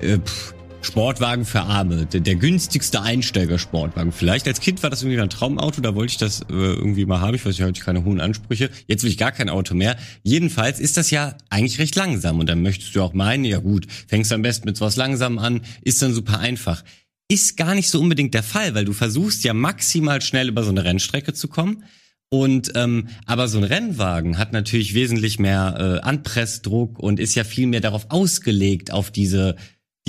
äh, 0.00 0.18
pff, 0.18 0.54
Sportwagen 0.82 1.44
für 1.44 1.60
Arme. 1.60 2.06
Der, 2.06 2.20
der 2.20 2.36
günstigste 2.36 3.02
Einsteiger-Sportwagen. 3.02 4.12
Vielleicht 4.12 4.46
als 4.46 4.60
Kind 4.60 4.82
war 4.82 4.90
das 4.90 5.02
irgendwie 5.02 5.20
ein 5.20 5.30
Traumauto, 5.30 5.80
da 5.80 5.94
wollte 5.94 6.12
ich 6.12 6.16
das 6.18 6.42
äh, 6.42 6.44
irgendwie 6.48 7.04
mal 7.04 7.20
haben. 7.20 7.34
Ich 7.34 7.44
weiß, 7.44 7.54
ich 7.54 7.62
hatte 7.62 7.80
keine 7.80 8.04
hohen 8.04 8.20
Ansprüche. 8.20 8.70
Jetzt 8.86 9.02
will 9.02 9.10
ich 9.10 9.18
gar 9.18 9.32
kein 9.32 9.48
Auto 9.48 9.74
mehr. 9.74 9.96
Jedenfalls 10.22 10.80
ist 10.80 10.96
das 10.96 11.10
ja 11.10 11.36
eigentlich 11.50 11.78
recht 11.78 11.96
langsam. 11.96 12.38
Und 12.38 12.48
dann 12.48 12.62
möchtest 12.62 12.94
du 12.94 13.02
auch 13.02 13.12
meinen, 13.12 13.44
ja 13.44 13.58
gut, 13.58 13.86
fängst 14.08 14.32
am 14.32 14.42
besten 14.42 14.66
mit 14.66 14.80
was 14.80 14.96
langsam 14.96 15.38
an, 15.38 15.60
ist 15.82 16.00
dann 16.02 16.14
super 16.14 16.38
einfach. 16.38 16.82
Ist 17.28 17.56
gar 17.56 17.74
nicht 17.74 17.90
so 17.90 18.00
unbedingt 18.00 18.34
der 18.34 18.42
Fall, 18.42 18.74
weil 18.74 18.84
du 18.84 18.92
versuchst 18.92 19.44
ja 19.44 19.54
maximal 19.54 20.20
schnell 20.20 20.48
über 20.48 20.64
so 20.64 20.70
eine 20.70 20.84
Rennstrecke 20.84 21.34
zu 21.34 21.48
kommen. 21.48 21.84
Und 22.32 22.72
ähm, 22.76 23.08
aber 23.26 23.48
so 23.48 23.58
ein 23.58 23.64
Rennwagen 23.64 24.38
hat 24.38 24.52
natürlich 24.52 24.94
wesentlich 24.94 25.40
mehr 25.40 26.00
äh, 26.02 26.06
Anpressdruck 26.06 26.98
und 27.00 27.18
ist 27.18 27.34
ja 27.34 27.42
viel 27.42 27.66
mehr 27.66 27.80
darauf 27.80 28.06
ausgelegt 28.10 28.92
auf 28.92 29.10
diese 29.10 29.56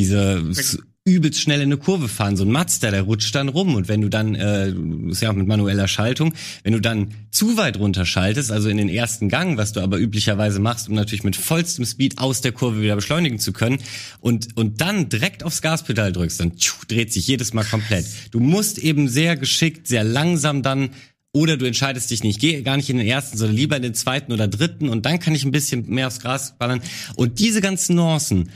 diese 0.01 0.81
übelst 1.03 1.41
schnell 1.41 1.61
in 1.61 1.69
eine 1.69 1.77
Kurve 1.77 2.07
fahren. 2.07 2.37
So 2.37 2.43
ein 2.43 2.51
Mazda, 2.51 2.91
der 2.91 3.01
rutscht 3.01 3.33
dann 3.33 3.49
rum 3.49 3.73
und 3.73 3.87
wenn 3.87 4.01
du 4.01 4.09
dann 4.09 4.35
äh, 4.35 4.71
ist 5.09 5.21
ja 5.21 5.31
auch 5.31 5.35
mit 5.35 5.47
manueller 5.47 5.87
Schaltung, 5.87 6.33
wenn 6.63 6.73
du 6.73 6.79
dann 6.79 7.15
zu 7.31 7.57
weit 7.57 7.79
runterschaltest, 7.79 8.51
also 8.51 8.69
in 8.69 8.77
den 8.77 8.89
ersten 8.89 9.27
Gang, 9.27 9.57
was 9.57 9.73
du 9.73 9.79
aber 9.79 9.97
üblicherweise 9.97 10.59
machst, 10.59 10.89
um 10.89 10.95
natürlich 10.95 11.23
mit 11.23 11.35
vollstem 11.35 11.85
Speed 11.85 12.19
aus 12.19 12.41
der 12.41 12.51
Kurve 12.51 12.81
wieder 12.81 12.95
beschleunigen 12.95 13.39
zu 13.39 13.51
können 13.51 13.79
und 14.19 14.55
und 14.55 14.81
dann 14.81 15.09
direkt 15.09 15.43
aufs 15.43 15.63
Gaspedal 15.63 16.11
drückst, 16.11 16.39
dann 16.39 16.57
tschu, 16.57 16.85
dreht 16.87 17.11
sich 17.11 17.25
jedes 17.25 17.53
Mal 17.53 17.63
komplett. 17.63 18.05
Du 18.29 18.39
musst 18.39 18.77
eben 18.77 19.07
sehr 19.07 19.37
geschickt, 19.37 19.87
sehr 19.87 20.03
langsam 20.03 20.61
dann 20.61 20.91
oder 21.33 21.57
du 21.57 21.65
entscheidest 21.65 22.11
dich 22.11 22.23
nicht, 22.23 22.39
geh 22.39 22.61
gar 22.61 22.77
nicht 22.77 22.91
in 22.91 22.97
den 22.97 23.07
ersten, 23.07 23.37
sondern 23.37 23.55
lieber 23.55 23.75
in 23.75 23.83
den 23.83 23.95
zweiten 23.95 24.33
oder 24.33 24.47
dritten 24.47 24.87
und 24.87 25.07
dann 25.07 25.19
kann 25.19 25.33
ich 25.33 25.45
ein 25.45 25.51
bisschen 25.51 25.89
mehr 25.89 26.07
aufs 26.07 26.19
Gras 26.19 26.57
ballern. 26.59 26.81
Und 27.15 27.39
diese 27.39 27.61
ganzen 27.61 27.95
Nuancen, 27.95 28.49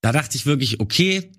da 0.00 0.12
dachte 0.12 0.36
ich 0.36 0.46
wirklich, 0.46 0.80
okay, 0.80 1.30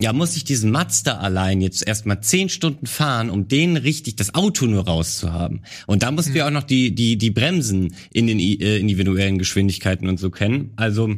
ja, 0.00 0.12
muss 0.12 0.36
ich 0.36 0.44
diesen 0.44 0.70
Mazda 0.70 1.18
allein 1.18 1.60
jetzt 1.60 1.84
erstmal 1.84 2.22
zehn 2.22 2.48
Stunden 2.48 2.86
fahren, 2.86 3.30
um 3.30 3.48
den 3.48 3.76
richtig, 3.76 4.14
das 4.14 4.32
Auto 4.34 4.66
nur 4.66 4.84
rauszuhaben. 4.86 5.62
Und 5.88 6.04
da 6.04 6.12
mussten 6.12 6.34
wir 6.34 6.46
auch 6.46 6.52
noch 6.52 6.62
die, 6.62 6.94
die, 6.94 7.18
die 7.18 7.30
Bremsen 7.30 7.94
in 8.12 8.28
den 8.28 8.38
äh, 8.38 8.78
individuellen 8.78 9.38
Geschwindigkeiten 9.38 10.08
und 10.08 10.18
so 10.18 10.30
kennen. 10.30 10.72
Also, 10.76 11.16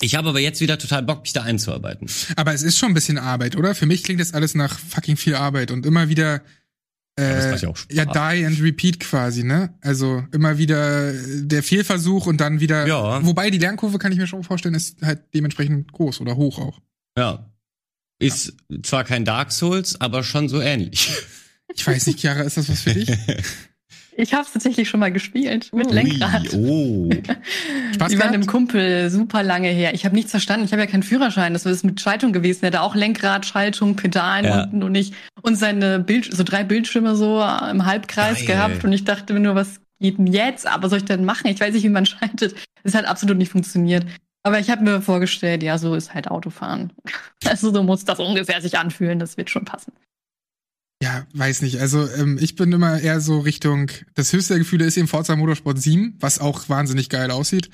ich 0.00 0.14
habe 0.14 0.30
aber 0.30 0.40
jetzt 0.40 0.62
wieder 0.62 0.78
total 0.78 1.02
Bock, 1.02 1.22
mich 1.22 1.34
da 1.34 1.42
einzuarbeiten. 1.42 2.08
Aber 2.36 2.54
es 2.54 2.62
ist 2.62 2.78
schon 2.78 2.92
ein 2.92 2.94
bisschen 2.94 3.18
Arbeit, 3.18 3.54
oder? 3.54 3.74
Für 3.74 3.86
mich 3.86 4.02
klingt 4.02 4.20
das 4.20 4.32
alles 4.32 4.54
nach 4.54 4.78
fucking 4.78 5.18
viel 5.18 5.34
Arbeit 5.34 5.70
und 5.70 5.84
immer 5.84 6.08
wieder 6.08 6.40
äh, 7.18 7.56
ja 7.56 7.72
ja, 7.90 8.04
die 8.06 8.44
and 8.44 8.60
repeat 8.60 8.98
quasi, 8.98 9.44
ne? 9.44 9.72
Also 9.80 10.24
immer 10.32 10.58
wieder 10.58 11.12
der 11.12 11.62
Fehlversuch 11.62 12.26
und 12.26 12.40
dann 12.40 12.60
wieder. 12.60 12.86
Ja. 12.86 13.24
Wobei 13.24 13.50
die 13.50 13.58
Lernkurve 13.58 13.98
kann 13.98 14.10
ich 14.10 14.18
mir 14.18 14.26
schon 14.26 14.42
vorstellen, 14.42 14.74
ist 14.74 15.00
halt 15.02 15.22
dementsprechend 15.32 15.92
groß 15.92 16.20
oder 16.20 16.36
hoch 16.36 16.58
auch. 16.58 16.80
Ja. 17.16 17.50
Ist 18.18 18.54
zwar 18.82 19.04
kein 19.04 19.24
Dark 19.24 19.52
Souls, 19.52 20.00
aber 20.00 20.22
schon 20.24 20.48
so 20.48 20.60
ähnlich. 20.60 21.10
Ich 21.74 21.86
weiß 21.86 22.06
nicht, 22.06 22.20
Chiara, 22.20 22.42
ist 22.42 22.56
das 22.56 22.68
was 22.68 22.82
für 22.82 22.94
dich? 22.94 23.10
Ich 24.16 24.32
habe 24.32 24.44
es 24.44 24.52
tatsächlich 24.52 24.88
schon 24.88 25.00
mal 25.00 25.10
gespielt 25.12 25.70
mit 25.72 25.90
Lenkrad. 25.90 26.52
Ui, 26.54 27.10
oh. 27.10 27.10
Spaß 27.94 28.12
gehabt? 28.12 28.32
einem 28.32 28.46
Kumpel 28.46 29.10
super 29.10 29.42
lange 29.42 29.68
her. 29.68 29.94
Ich 29.94 30.04
habe 30.04 30.14
nichts 30.14 30.30
verstanden. 30.30 30.64
Ich 30.66 30.72
habe 30.72 30.82
ja 30.82 30.86
keinen 30.86 31.02
Führerschein. 31.02 31.52
Das 31.52 31.66
ist 31.66 31.84
mit 31.84 32.00
Schaltung 32.00 32.32
gewesen. 32.32 32.64
Er 32.64 32.68
hatte 32.68 32.82
auch 32.82 32.94
Lenkrad, 32.94 33.44
Schaltung, 33.46 33.96
Pedalen 33.96 34.44
Ja. 34.44 34.62
unten 34.64 34.82
und 34.82 34.94
ich 34.94 35.12
und 35.42 35.56
seine 35.56 35.98
Bild 35.98 36.32
so 36.32 36.42
drei 36.44 36.64
Bildschirme 36.64 37.16
so 37.16 37.40
im 37.42 37.84
Halbkreis 37.86 38.38
Geil. 38.38 38.46
gehabt 38.46 38.84
und 38.84 38.92
ich 38.92 39.04
dachte 39.04 39.32
mir 39.32 39.40
nur, 39.40 39.54
was 39.56 39.80
geht 40.00 40.18
denn 40.18 40.26
jetzt? 40.26 40.66
Aber 40.66 40.88
soll 40.88 40.98
ich 40.98 41.04
denn 41.04 41.24
machen? 41.24 41.48
Ich 41.48 41.60
weiß 41.60 41.74
nicht, 41.74 41.84
wie 41.84 41.88
man 41.88 42.06
schaltet. 42.06 42.54
Es 42.82 42.94
hat 42.94 43.06
absolut 43.06 43.36
nicht 43.36 43.50
funktioniert. 43.52 44.06
Aber 44.46 44.58
ich 44.60 44.70
habe 44.70 44.84
mir 44.84 45.00
vorgestellt, 45.00 45.62
ja, 45.62 45.78
so 45.78 45.94
ist 45.94 46.14
halt 46.14 46.28
Autofahren. 46.30 46.92
Also 47.46 47.72
so 47.74 47.82
muss 47.82 48.06
das 48.06 48.20
ungefähr 48.20 48.60
sich 48.62 48.78
anfühlen. 48.78 49.18
Das 49.18 49.36
wird 49.36 49.50
schon 49.50 49.66
passen. 49.66 49.92
Ja, 51.04 51.26
weiß 51.34 51.60
nicht. 51.60 51.80
Also 51.80 52.08
ähm, 52.16 52.38
ich 52.40 52.56
bin 52.56 52.72
immer 52.72 52.98
eher 52.98 53.20
so 53.20 53.38
Richtung, 53.40 53.90
das 54.14 54.32
höchste 54.32 54.54
der 54.54 54.60
Gefühle 54.60 54.86
ist 54.86 54.96
eben 54.96 55.06
Forza 55.06 55.36
Motorsport 55.36 55.78
7, 55.78 56.16
was 56.18 56.38
auch 56.38 56.70
wahnsinnig 56.70 57.10
geil 57.10 57.30
aussieht. 57.30 57.68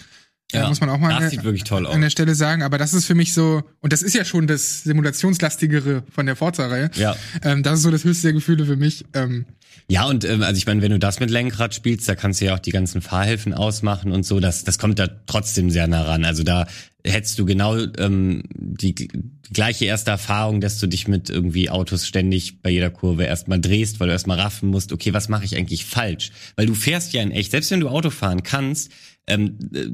Ja, 0.52 0.66
muss 0.66 0.80
man 0.80 0.90
auch 0.90 0.98
mal 0.98 1.16
das 1.16 1.30
sieht 1.30 1.38
der, 1.38 1.44
wirklich 1.44 1.62
toll 1.62 1.86
aus. 1.86 1.94
an 1.94 2.00
der 2.00 2.10
Stelle 2.10 2.34
sagen. 2.34 2.64
Aber 2.64 2.76
das 2.76 2.92
ist 2.92 3.04
für 3.04 3.14
mich 3.14 3.32
so, 3.32 3.62
und 3.78 3.92
das 3.92 4.02
ist 4.02 4.16
ja 4.16 4.24
schon 4.24 4.48
das 4.48 4.82
simulationslastigere 4.82 6.02
von 6.10 6.26
der 6.26 6.34
Forza-Reihe. 6.34 6.90
Ja. 6.94 7.14
Ähm, 7.44 7.62
das 7.62 7.78
ist 7.78 7.82
so 7.84 7.92
das 7.92 8.02
höchste 8.02 8.24
der 8.24 8.32
Gefühle 8.32 8.66
für 8.66 8.74
mich. 8.74 9.04
Ähm, 9.14 9.46
Ja, 9.90 10.04
und 10.04 10.24
ähm, 10.24 10.44
also 10.44 10.56
ich 10.56 10.66
meine, 10.66 10.82
wenn 10.82 10.92
du 10.92 11.00
das 11.00 11.18
mit 11.18 11.30
Lenkrad 11.30 11.74
spielst, 11.74 12.08
da 12.08 12.14
kannst 12.14 12.40
du 12.40 12.44
ja 12.44 12.54
auch 12.54 12.60
die 12.60 12.70
ganzen 12.70 13.02
Fahrhilfen 13.02 13.52
ausmachen 13.52 14.12
und 14.12 14.24
so. 14.24 14.38
Das, 14.38 14.62
das 14.62 14.78
kommt 14.78 15.00
da 15.00 15.08
trotzdem 15.26 15.68
sehr 15.68 15.88
nah 15.88 16.02
ran. 16.02 16.24
Also 16.24 16.44
da 16.44 16.68
hättest 17.04 17.40
du 17.40 17.44
genau 17.44 17.76
ähm, 17.98 18.44
die, 18.54 18.94
die 18.94 19.08
gleiche 19.52 19.86
erste 19.86 20.12
Erfahrung, 20.12 20.60
dass 20.60 20.78
du 20.78 20.86
dich 20.86 21.08
mit 21.08 21.28
irgendwie 21.28 21.70
Autos 21.70 22.06
ständig 22.06 22.62
bei 22.62 22.70
jeder 22.70 22.90
Kurve 22.90 23.24
erstmal 23.24 23.60
drehst, 23.60 23.98
weil 23.98 24.06
du 24.06 24.12
erstmal 24.12 24.38
raffen 24.38 24.68
musst, 24.68 24.92
okay, 24.92 25.12
was 25.12 25.28
mache 25.28 25.44
ich 25.44 25.56
eigentlich 25.56 25.84
falsch? 25.84 26.30
Weil 26.54 26.66
du 26.66 26.74
fährst 26.74 27.12
ja 27.12 27.20
in 27.20 27.32
echt, 27.32 27.50
selbst 27.50 27.72
wenn 27.72 27.80
du 27.80 27.88
Auto 27.88 28.10
fahren 28.10 28.44
kannst, 28.44 28.92
ähm, 29.30 29.58
äh, 29.72 29.86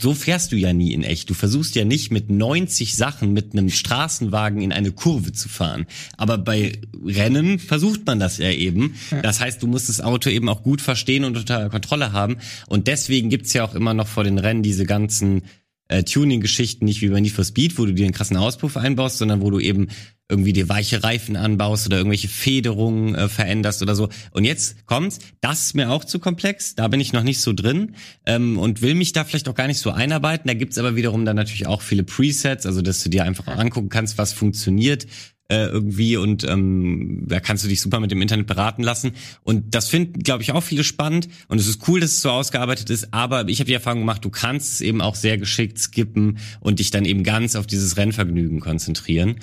so 0.00 0.14
fährst 0.14 0.52
du 0.52 0.56
ja 0.56 0.72
nie 0.72 0.92
in 0.92 1.02
echt. 1.02 1.30
Du 1.30 1.34
versuchst 1.34 1.74
ja 1.74 1.84
nicht 1.84 2.10
mit 2.10 2.28
90 2.30 2.96
Sachen 2.96 3.32
mit 3.32 3.52
einem 3.52 3.70
Straßenwagen 3.70 4.60
in 4.60 4.72
eine 4.72 4.92
Kurve 4.92 5.32
zu 5.32 5.48
fahren. 5.48 5.86
Aber 6.16 6.38
bei 6.38 6.80
Rennen 7.04 7.58
versucht 7.58 8.04
man 8.06 8.18
das 8.18 8.38
ja 8.38 8.50
eben. 8.50 8.96
Das 9.22 9.40
heißt, 9.40 9.62
du 9.62 9.66
musst 9.66 9.88
das 9.88 10.00
Auto 10.00 10.28
eben 10.28 10.48
auch 10.48 10.62
gut 10.62 10.80
verstehen 10.80 11.24
und 11.24 11.36
unter 11.36 11.70
Kontrolle 11.70 12.12
haben. 12.12 12.38
Und 12.68 12.88
deswegen 12.88 13.30
gibt's 13.30 13.52
ja 13.52 13.64
auch 13.64 13.74
immer 13.74 13.94
noch 13.94 14.08
vor 14.08 14.24
den 14.24 14.38
Rennen 14.38 14.62
diese 14.62 14.86
ganzen 14.86 15.42
äh, 15.88 16.02
Tuning-Geschichten, 16.02 16.84
nicht 16.84 17.00
wie 17.00 17.08
bei 17.08 17.20
Need 17.20 17.32
for 17.32 17.44
Speed, 17.44 17.78
wo 17.78 17.86
du 17.86 17.94
dir 17.94 18.04
einen 18.04 18.14
krassen 18.14 18.36
Auspuff 18.36 18.76
einbaust, 18.76 19.18
sondern 19.18 19.40
wo 19.40 19.50
du 19.50 19.60
eben 19.60 19.88
irgendwie 20.28 20.52
dir 20.52 20.68
weiche 20.68 21.04
Reifen 21.04 21.36
anbaust 21.36 21.86
oder 21.86 21.98
irgendwelche 21.98 22.28
Federungen 22.28 23.14
äh, 23.14 23.28
veränderst 23.28 23.82
oder 23.82 23.94
so. 23.94 24.08
Und 24.32 24.44
jetzt 24.44 24.86
kommt's, 24.86 25.20
das 25.40 25.66
ist 25.66 25.74
mir 25.74 25.90
auch 25.90 26.04
zu 26.04 26.18
komplex, 26.18 26.74
da 26.74 26.88
bin 26.88 26.98
ich 26.98 27.12
noch 27.12 27.22
nicht 27.22 27.40
so 27.40 27.52
drin 27.52 27.94
ähm, 28.24 28.58
und 28.58 28.82
will 28.82 28.96
mich 28.96 29.12
da 29.12 29.24
vielleicht 29.24 29.48
auch 29.48 29.54
gar 29.54 29.68
nicht 29.68 29.78
so 29.78 29.92
einarbeiten. 29.92 30.48
Da 30.48 30.54
gibt's 30.54 30.78
aber 30.78 30.96
wiederum 30.96 31.24
dann 31.24 31.36
natürlich 31.36 31.66
auch 31.66 31.80
viele 31.80 32.02
Presets, 32.02 32.66
also 32.66 32.82
dass 32.82 33.02
du 33.04 33.08
dir 33.08 33.24
einfach 33.24 33.46
angucken 33.46 33.88
kannst, 33.88 34.18
was 34.18 34.32
funktioniert 34.32 35.06
äh, 35.48 35.66
irgendwie 35.66 36.16
und 36.16 36.44
ähm, 36.44 37.24
da 37.26 37.40
kannst 37.40 37.64
du 37.64 37.68
dich 37.68 37.80
super 37.80 38.00
mit 38.00 38.10
dem 38.10 38.20
Internet 38.22 38.46
beraten 38.46 38.82
lassen. 38.82 39.12
Und 39.42 39.74
das 39.74 39.88
finden, 39.88 40.20
glaube 40.20 40.42
ich, 40.42 40.52
auch 40.52 40.62
viele 40.62 40.84
spannend 40.84 41.28
und 41.48 41.60
es 41.60 41.68
ist 41.68 41.86
cool, 41.88 42.00
dass 42.00 42.12
es 42.12 42.22
so 42.22 42.30
ausgearbeitet 42.30 42.90
ist, 42.90 43.12
aber 43.12 43.48
ich 43.48 43.60
habe 43.60 43.68
die 43.68 43.74
Erfahrung 43.74 44.00
gemacht, 44.00 44.24
du 44.24 44.30
kannst 44.30 44.74
es 44.74 44.80
eben 44.80 45.00
auch 45.00 45.14
sehr 45.14 45.38
geschickt 45.38 45.78
skippen 45.78 46.38
und 46.60 46.78
dich 46.78 46.90
dann 46.90 47.04
eben 47.04 47.22
ganz 47.22 47.56
auf 47.56 47.66
dieses 47.66 47.96
Rennvergnügen 47.96 48.60
konzentrieren. 48.60 49.36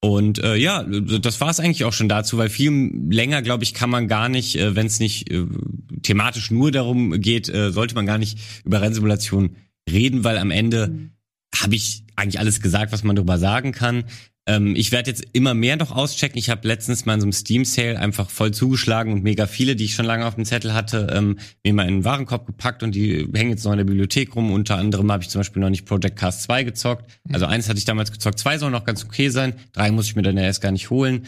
Und 0.00 0.38
äh, 0.38 0.54
ja, 0.54 0.84
das 0.84 1.40
war 1.40 1.50
es 1.50 1.58
eigentlich 1.58 1.84
auch 1.84 1.92
schon 1.92 2.08
dazu, 2.08 2.38
weil 2.38 2.50
viel 2.50 2.70
länger, 3.10 3.42
glaube 3.42 3.64
ich, 3.64 3.74
kann 3.74 3.90
man 3.90 4.06
gar 4.06 4.28
nicht, 4.28 4.56
äh, 4.56 4.76
wenn 4.76 4.86
es 4.86 5.00
nicht 5.00 5.30
äh, 5.30 5.44
thematisch 6.02 6.52
nur 6.52 6.70
darum 6.70 7.20
geht, 7.20 7.48
äh, 7.48 7.72
sollte 7.72 7.96
man 7.96 8.06
gar 8.06 8.18
nicht 8.18 8.38
über 8.64 8.80
Rennsimulation 8.80 9.56
reden, 9.90 10.22
weil 10.22 10.38
am 10.38 10.52
Ende 10.52 10.88
mhm. 10.88 11.10
habe 11.52 11.74
ich 11.74 12.04
eigentlich 12.14 12.38
alles 12.38 12.60
gesagt, 12.60 12.92
was 12.92 13.02
man 13.02 13.16
darüber 13.16 13.38
sagen 13.38 13.72
kann. 13.72 14.04
Ähm, 14.48 14.74
ich 14.74 14.92
werde 14.92 15.10
jetzt 15.10 15.24
immer 15.34 15.52
mehr 15.52 15.76
noch 15.76 15.94
auschecken. 15.94 16.38
Ich 16.38 16.48
habe 16.48 16.66
letztens 16.66 17.04
mal 17.04 17.14
in 17.14 17.20
so 17.20 17.26
einem 17.26 17.32
Steam-Sale 17.32 17.98
einfach 17.98 18.30
voll 18.30 18.52
zugeschlagen 18.52 19.12
und 19.12 19.22
mega 19.22 19.46
viele, 19.46 19.76
die 19.76 19.84
ich 19.84 19.94
schon 19.94 20.06
lange 20.06 20.26
auf 20.26 20.36
dem 20.36 20.46
Zettel 20.46 20.72
hatte, 20.72 21.08
ähm, 21.12 21.38
mir 21.62 21.74
mal 21.74 21.86
in 21.86 21.98
den 21.98 22.04
Warenkorb 22.04 22.46
gepackt 22.46 22.82
und 22.82 22.94
die 22.94 23.28
hängen 23.34 23.50
jetzt 23.50 23.64
noch 23.64 23.72
in 23.72 23.78
der 23.78 23.84
Bibliothek 23.84 24.34
rum. 24.34 24.50
Unter 24.50 24.78
anderem 24.78 25.12
habe 25.12 25.22
ich 25.22 25.28
zum 25.28 25.40
Beispiel 25.40 25.60
noch 25.60 25.68
nicht 25.68 25.84
Project 25.84 26.16
Cast 26.16 26.44
2 26.44 26.64
gezockt. 26.64 27.10
Also 27.30 27.44
eins 27.44 27.68
hatte 27.68 27.78
ich 27.78 27.84
damals 27.84 28.10
gezockt, 28.10 28.38
zwei 28.38 28.56
soll 28.56 28.70
noch 28.70 28.86
ganz 28.86 29.04
okay 29.04 29.28
sein. 29.28 29.52
Drei 29.74 29.90
muss 29.90 30.06
ich 30.06 30.16
mir 30.16 30.22
dann 30.22 30.38
erst 30.38 30.62
gar 30.62 30.72
nicht 30.72 30.88
holen. 30.88 31.26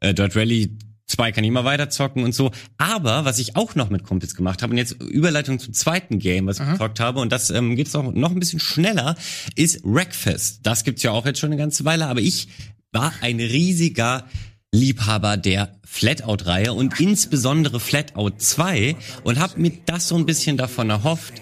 Äh, 0.00 0.14
Dirt 0.14 0.34
Rally 0.34 0.78
Zwei 1.06 1.32
kann 1.32 1.44
ich 1.44 1.48
immer 1.48 1.64
weiter 1.64 1.90
zocken 1.90 2.24
und 2.24 2.34
so. 2.34 2.50
Aber 2.78 3.24
was 3.24 3.38
ich 3.38 3.56
auch 3.56 3.74
noch 3.74 3.90
mit 3.90 4.04
Kumpels 4.04 4.34
gemacht 4.34 4.62
habe, 4.62 4.72
und 4.72 4.78
jetzt 4.78 4.92
Überleitung 5.02 5.58
zum 5.58 5.74
zweiten 5.74 6.18
Game, 6.18 6.46
was 6.46 6.60
ich 6.60 6.66
gezockt 6.66 6.98
habe, 6.98 7.20
und 7.20 7.30
das 7.30 7.50
ähm, 7.50 7.76
geht 7.76 7.94
auch 7.94 8.10
noch 8.12 8.30
ein 8.30 8.40
bisschen 8.40 8.60
schneller, 8.60 9.14
ist 9.54 9.82
Wreckfest. 9.84 10.60
Das 10.62 10.82
gibt's 10.82 11.02
ja 11.02 11.10
auch 11.10 11.26
jetzt 11.26 11.38
schon 11.38 11.50
eine 11.50 11.58
ganze 11.58 11.84
Weile, 11.84 12.06
aber 12.06 12.20
ich 12.20 12.48
war 12.90 13.12
ein 13.20 13.38
riesiger 13.38 14.24
Liebhaber 14.72 15.36
der 15.36 15.78
Flatout-Reihe 15.84 16.72
und 16.72 16.98
insbesondere 16.98 17.80
Flatout 17.80 18.32
2 18.38 18.96
und 19.22 19.38
habe 19.38 19.60
mir 19.60 19.72
das 19.86 20.08
so 20.08 20.16
ein 20.16 20.26
bisschen 20.26 20.56
davon 20.56 20.90
erhofft, 20.90 21.34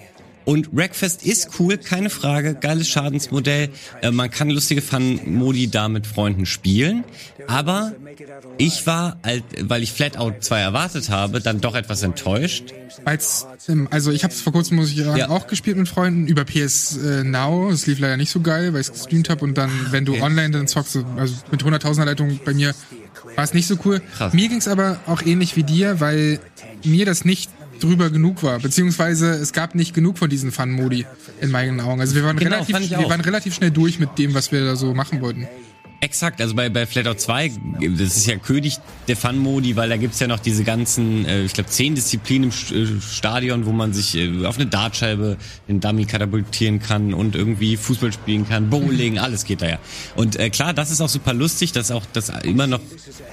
und 0.45 0.75
Wreckfest 0.75 1.25
ist 1.25 1.51
cool, 1.59 1.77
keine 1.79 2.11
Frage, 2.11 2.55
geiles 2.55 2.89
Schadensmodell. 2.89 3.71
Äh, 4.01 4.11
man 4.11 4.31
kann 4.31 4.51
lustige 4.51 4.83
Fun-Modi 4.83 5.69
da 5.69 5.89
mit 5.89 6.07
Freunden 6.07 6.47
spielen. 6.47 7.05
Aber 7.47 7.93
ich 8.59 8.87
war, 8.87 9.19
weil 9.61 9.83
ich 9.83 9.93
Flatout 9.93 10.35
2 10.41 10.61
erwartet 10.61 11.11
habe, 11.11 11.41
dann 11.41 11.61
doch 11.61 11.75
etwas 11.75 12.03
enttäuscht. 12.03 12.73
Als, 13.05 13.47
ähm, 13.69 13.89
also 13.91 14.11
ich 14.11 14.25
habe 14.25 14.33
es 14.33 14.41
vor 14.41 14.53
kurzem, 14.53 14.77
muss 14.77 14.91
ich 14.91 14.99
sagen, 14.99 15.19
ja. 15.19 15.29
auch 15.29 15.47
gespielt 15.47 15.77
mit 15.77 15.89
Freunden 15.89 16.27
über 16.27 16.45
PS 16.45 16.97
äh, 16.97 17.25
Now. 17.25 17.71
Es 17.71 17.87
lief 17.87 17.99
leider 17.99 18.17
nicht 18.17 18.31
so 18.31 18.41
geil, 18.41 18.73
weil 18.73 18.81
ich 18.81 18.89
es 18.89 18.93
gestreamt 18.93 19.29
habe 19.29 19.45
und 19.45 19.57
dann, 19.59 19.71
wenn 19.91 20.05
du 20.05 20.13
okay. 20.13 20.23
online 20.23 20.51
dann 20.51 20.67
zockst, 20.69 20.99
also 21.17 21.35
mit 21.51 21.63
100.000er 21.63 22.05
Leitung 22.05 22.41
bei 22.45 22.55
mir 22.55 22.75
war 23.37 23.45
es 23.45 23.55
nicht 23.55 23.67
so 23.67 23.77
cool. 23.85 24.01
Krass. 24.17 24.33
Mir 24.33 24.49
ging 24.49 24.59
es 24.59 24.69
aber 24.69 25.01
auch 25.07 25.23
ähnlich 25.23 25.57
wie 25.57 25.63
dir, 25.63 26.01
weil 26.01 26.39
mir 26.85 27.07
das 27.07 27.25
nicht 27.25 27.51
drüber 27.83 28.11
genug 28.11 28.43
war. 28.43 28.59
Beziehungsweise 28.59 29.31
es 29.31 29.53
gab 29.53 29.75
nicht 29.75 29.95
genug 29.95 30.19
von 30.19 30.31
diesen 30.31 30.53
Fun-Modi 30.53 31.07
in 31.41 31.51
meinen 31.51 31.81
Augen. 31.81 32.01
Also 32.01 32.15
wir 32.15 32.25
waren, 32.25 32.37
genau, 32.37 32.63
relativ, 32.63 32.91
wir 32.91 33.09
waren 33.09 33.21
relativ 33.21 33.55
schnell 33.55 33.71
durch 33.71 33.99
mit 33.99 34.19
dem, 34.19 34.35
was 34.35 34.53
wir 34.53 34.65
da 34.65 34.77
so 34.77 34.95
machen 34.95 35.21
wollten. 35.21 35.47
Exakt, 36.03 36.41
also 36.41 36.57
bei, 36.57 36.69
bei 36.69 36.85
Flatout 36.85 37.15
2, 37.15 37.53
das 37.97 38.17
ist 38.17 38.27
ja 38.27 38.35
König 38.35 38.79
der 39.07 39.17
Fun-Modi, 39.17 39.77
weil 39.77 39.89
da 39.89 39.97
gibt's 39.97 40.19
ja 40.19 40.27
noch 40.27 40.41
diese 40.41 40.65
ganzen, 40.65 41.25
äh, 41.27 41.45
ich 41.45 41.53
glaube, 41.53 41.71
zehn 41.71 41.95
Disziplinen 41.95 42.51
im 42.73 42.99
äh, 42.99 43.01
Stadion, 43.01 43.67
wo 43.67 43.71
man 43.71 43.93
sich 43.93 44.17
äh, 44.17 44.45
auf 44.45 44.57
eine 44.57 44.67
Dartscheibe 44.67 45.37
in 45.69 45.79
Dummy 45.79 46.05
katapultieren 46.05 46.81
kann 46.81 47.15
und 47.15 47.37
irgendwie 47.37 47.77
Fußball 47.77 48.13
spielen 48.13 48.49
kann, 48.49 48.69
Bowling, 48.69 49.19
alles 49.21 49.45
geht 49.45 49.63
da 49.63 49.69
ja. 49.69 49.79
Und 50.17 50.35
äh, 50.41 50.51
klar, 50.51 50.75
das 50.75 50.91
ist 50.91 51.01
auch 51.01 51.09
super 51.09 51.35
lustig, 51.35 51.71
das 51.71 51.85
ist 51.85 51.93
auch 51.93 52.07
das 52.13 52.31
immer 52.43 52.67
noch 52.67 52.81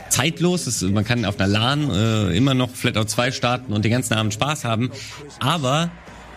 zeitlos, 0.09 0.65
das, 0.65 0.83
man 0.83 1.03
kann 1.03 1.25
auf 1.25 1.39
einer 1.39 1.47
LAN 1.47 1.89
äh, 1.89 2.37
immer 2.37 2.53
noch 2.53 2.69
Flatout 2.69 3.05
2 3.05 3.31
starten 3.31 3.73
und 3.73 3.83
den 3.83 3.91
ganzen 3.91 4.13
Abend 4.13 4.35
Spaß 4.35 4.63
haben, 4.63 4.91
aber 5.39 5.89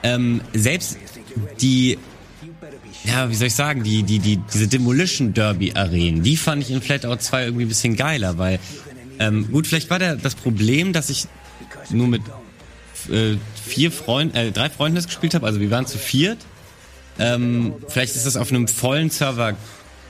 ähm, 0.03 0.41
selbst 0.55 0.97
die 1.61 1.99
ja, 3.05 3.29
wie 3.29 3.35
soll 3.35 3.49
ich 3.49 3.55
sagen, 3.55 3.83
die, 3.83 4.03
die, 4.03 4.19
die, 4.19 4.39
diese 4.53 4.69
Demolition 4.69 5.35
Derby 5.35 5.73
Arenen, 5.75 6.23
die 6.23 6.37
fand 6.37 6.63
ich 6.63 6.71
in 6.71 6.81
Flatout 6.81 7.17
2 7.17 7.45
irgendwie 7.45 7.65
ein 7.65 7.69
bisschen 7.69 7.97
geiler, 7.97 8.39
weil, 8.39 8.59
ähm, 9.19 9.51
gut, 9.51 9.67
vielleicht 9.67 9.91
war 9.91 9.99
der, 9.99 10.17
das 10.17 10.35
Problem, 10.35 10.93
dass 10.93 11.11
ich 11.11 11.27
nur 11.91 12.07
mit 12.07 12.23
äh, 13.11 13.37
vier 13.65 13.91
Freunden, 13.91 14.37
äh, 14.37 14.53
drei 14.53 14.71
Freunden 14.71 14.97
das 14.97 15.07
gespielt 15.07 15.35
habe, 15.35 15.47
also 15.47 15.61
wir 15.61 15.71
waren 15.71 15.87
zu 15.87 15.99
viert. 15.99 16.39
Ähm, 17.19 17.75
vielleicht 17.89 18.17
ist 18.17 18.25
das 18.25 18.37
auf 18.37 18.51
einem 18.51 18.69
vollen 18.69 19.11
Server 19.11 19.55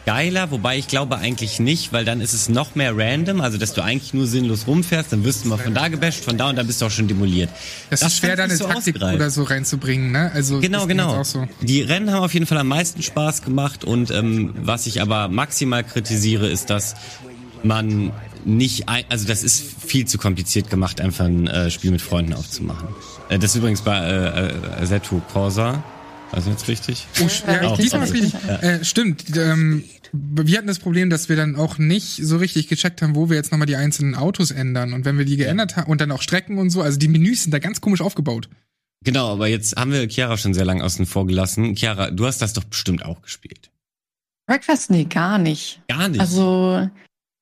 geiler, 0.04 0.50
wobei 0.50 0.78
ich 0.78 0.88
glaube 0.88 1.18
eigentlich 1.18 1.60
nicht, 1.60 1.92
weil 1.92 2.04
dann 2.04 2.20
ist 2.20 2.32
es 2.32 2.48
noch 2.48 2.74
mehr 2.74 2.96
random, 2.96 3.40
also 3.40 3.58
dass 3.58 3.72
du 3.72 3.82
eigentlich 3.82 4.14
nur 4.14 4.26
sinnlos 4.26 4.66
rumfährst, 4.66 5.12
dann 5.12 5.24
wirst 5.24 5.44
du 5.44 5.48
mal 5.48 5.58
von 5.58 5.74
da 5.74 5.88
gebasht, 5.88 6.24
von 6.24 6.36
da 6.36 6.50
und 6.50 6.56
dann 6.56 6.66
bist 6.66 6.82
du 6.82 6.86
auch 6.86 6.90
schon 6.90 7.08
demoliert. 7.08 7.50
Das, 7.90 8.00
das 8.00 8.12
ist 8.12 8.18
schwer, 8.18 8.36
da 8.36 8.44
eine 8.44 8.56
so 8.56 8.66
Taktik 8.66 8.96
ausgereift. 8.96 9.16
oder 9.16 9.30
so 9.30 9.42
reinzubringen, 9.44 10.12
ne? 10.12 10.30
Also 10.34 10.60
genau, 10.60 10.86
genau. 10.86 11.22
So. 11.22 11.46
Die 11.60 11.82
Rennen 11.82 12.10
haben 12.10 12.24
auf 12.24 12.34
jeden 12.34 12.46
Fall 12.46 12.58
am 12.58 12.68
meisten 12.68 13.02
Spaß 13.02 13.42
gemacht 13.42 13.84
und 13.84 14.10
ähm, 14.10 14.54
was 14.56 14.86
ich 14.86 15.00
aber 15.00 15.28
maximal 15.28 15.84
kritisiere, 15.84 16.48
ist, 16.48 16.70
dass 16.70 16.94
man 17.62 18.12
nicht, 18.44 18.88
ein, 18.88 19.04
also 19.08 19.26
das 19.26 19.42
ist 19.44 19.62
viel 19.86 20.06
zu 20.06 20.18
kompliziert 20.18 20.68
gemacht, 20.70 21.00
einfach 21.00 21.26
ein 21.26 21.46
äh, 21.46 21.70
Spiel 21.70 21.90
mit 21.90 22.02
Freunden 22.02 22.32
aufzumachen. 22.32 22.88
Äh, 23.28 23.38
das 23.38 23.52
ist 23.52 23.56
übrigens 23.56 23.82
bei 23.82 23.98
äh, 23.98 24.82
äh, 24.82 24.86
Seto 24.86 25.22
Corsa. 25.32 25.82
Also 26.32 26.50
jetzt 26.50 26.66
richtig? 26.66 27.06
Oh, 27.20 27.28
ja, 27.46 27.76
diesmal 27.76 28.04
ist 28.04 28.14
richtig. 28.14 28.32
Ja. 28.46 28.56
Äh, 28.56 28.84
stimmt. 28.84 29.36
Ähm, 29.36 29.84
wir 30.12 30.58
hatten 30.58 30.66
das 30.66 30.78
Problem, 30.78 31.10
dass 31.10 31.28
wir 31.28 31.36
dann 31.36 31.56
auch 31.56 31.78
nicht 31.78 32.16
so 32.16 32.38
richtig 32.38 32.68
gecheckt 32.68 33.02
haben, 33.02 33.14
wo 33.14 33.28
wir 33.28 33.36
jetzt 33.36 33.52
nochmal 33.52 33.66
die 33.66 33.76
einzelnen 33.76 34.14
Autos 34.14 34.50
ändern. 34.50 34.92
Und 34.92 35.04
wenn 35.04 35.18
wir 35.18 35.24
die 35.24 35.36
geändert 35.36 35.76
haben 35.76 35.90
und 35.90 36.00
dann 36.00 36.10
auch 36.10 36.22
Strecken 36.22 36.58
und 36.58 36.70
so, 36.70 36.82
also 36.82 36.98
die 36.98 37.08
Menüs 37.08 37.44
sind 37.44 37.52
da 37.52 37.58
ganz 37.58 37.80
komisch 37.80 38.00
aufgebaut. 38.00 38.48
Genau, 39.04 39.32
aber 39.32 39.48
jetzt 39.48 39.76
haben 39.76 39.92
wir 39.92 40.08
Chiara 40.08 40.36
schon 40.36 40.54
sehr 40.54 40.64
lange 40.64 40.84
außen 40.84 41.06
vor 41.06 41.26
gelassen. 41.26 41.74
Chiara, 41.74 42.10
du 42.10 42.26
hast 42.26 42.40
das 42.40 42.52
doch 42.52 42.64
bestimmt 42.64 43.04
auch 43.04 43.20
gespielt. 43.22 43.70
Breakfast? 44.46 44.90
Nee, 44.90 45.04
gar 45.04 45.38
nicht. 45.38 45.82
Gar 45.88 46.08
nicht. 46.08 46.20
Also, 46.20 46.88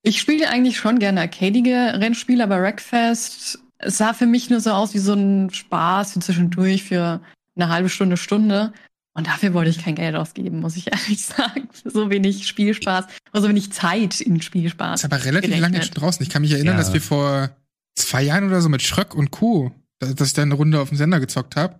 ich 0.03 0.21
spiele 0.21 0.49
eigentlich 0.49 0.79
schon 0.79 0.99
gerne 0.99 1.21
arcadige 1.21 1.75
Rennspiele, 1.75 2.43
aber 2.43 2.63
Wreckfest 2.63 3.59
sah 3.85 4.15
für 4.15 4.27
mich 4.27 4.51
nur 4.51 4.61
so 4.61 4.71
aus 4.71 4.95
wie 4.95 4.99
so 4.99 5.15
ein 5.15 5.51
Spaß 5.51 6.13
für 6.13 6.21
zwischendurch 6.21 6.85
für 6.85 7.21
eine 7.61 7.71
halbe 7.71 7.89
Stunde, 7.89 8.17
Stunde. 8.17 8.73
Und 9.13 9.27
dafür 9.27 9.55
wollte 9.55 9.71
ich 9.71 9.79
kein 9.79 9.97
Geld 9.97 10.15
ausgeben, 10.15 10.61
muss 10.61 10.77
ich 10.77 10.87
ehrlich 10.93 11.21
sagen. 11.23 11.69
So 11.85 12.11
wenig 12.11 12.47
Spielspaß, 12.47 13.07
oder 13.33 13.43
so 13.43 13.49
wenig 13.49 13.73
Zeit 13.73 14.21
in 14.21 14.41
Spielspaß. 14.41 15.03
Das 15.03 15.11
ist 15.11 15.13
aber 15.13 15.25
relativ 15.25 15.51
gerechnet. 15.51 15.61
lange 15.61 15.77
jetzt 15.77 15.87
schon 15.87 16.03
draußen. 16.03 16.23
Ich 16.23 16.31
kann 16.31 16.43
mich 16.43 16.53
erinnern, 16.53 16.75
ja. 16.75 16.79
dass 16.79 16.93
wir 16.93 17.01
vor 17.01 17.51
zwei 17.97 18.23
Jahren 18.23 18.47
oder 18.47 18.61
so 18.61 18.69
mit 18.69 18.83
Schröck 18.83 19.15
und 19.15 19.31
Co., 19.31 19.73
dass 19.99 20.29
ich 20.29 20.33
da 20.33 20.43
eine 20.43 20.55
Runde 20.55 20.81
auf 20.81 20.89
dem 20.89 20.97
Sender 20.97 21.21
gezockt 21.21 21.57
habe. 21.57 21.79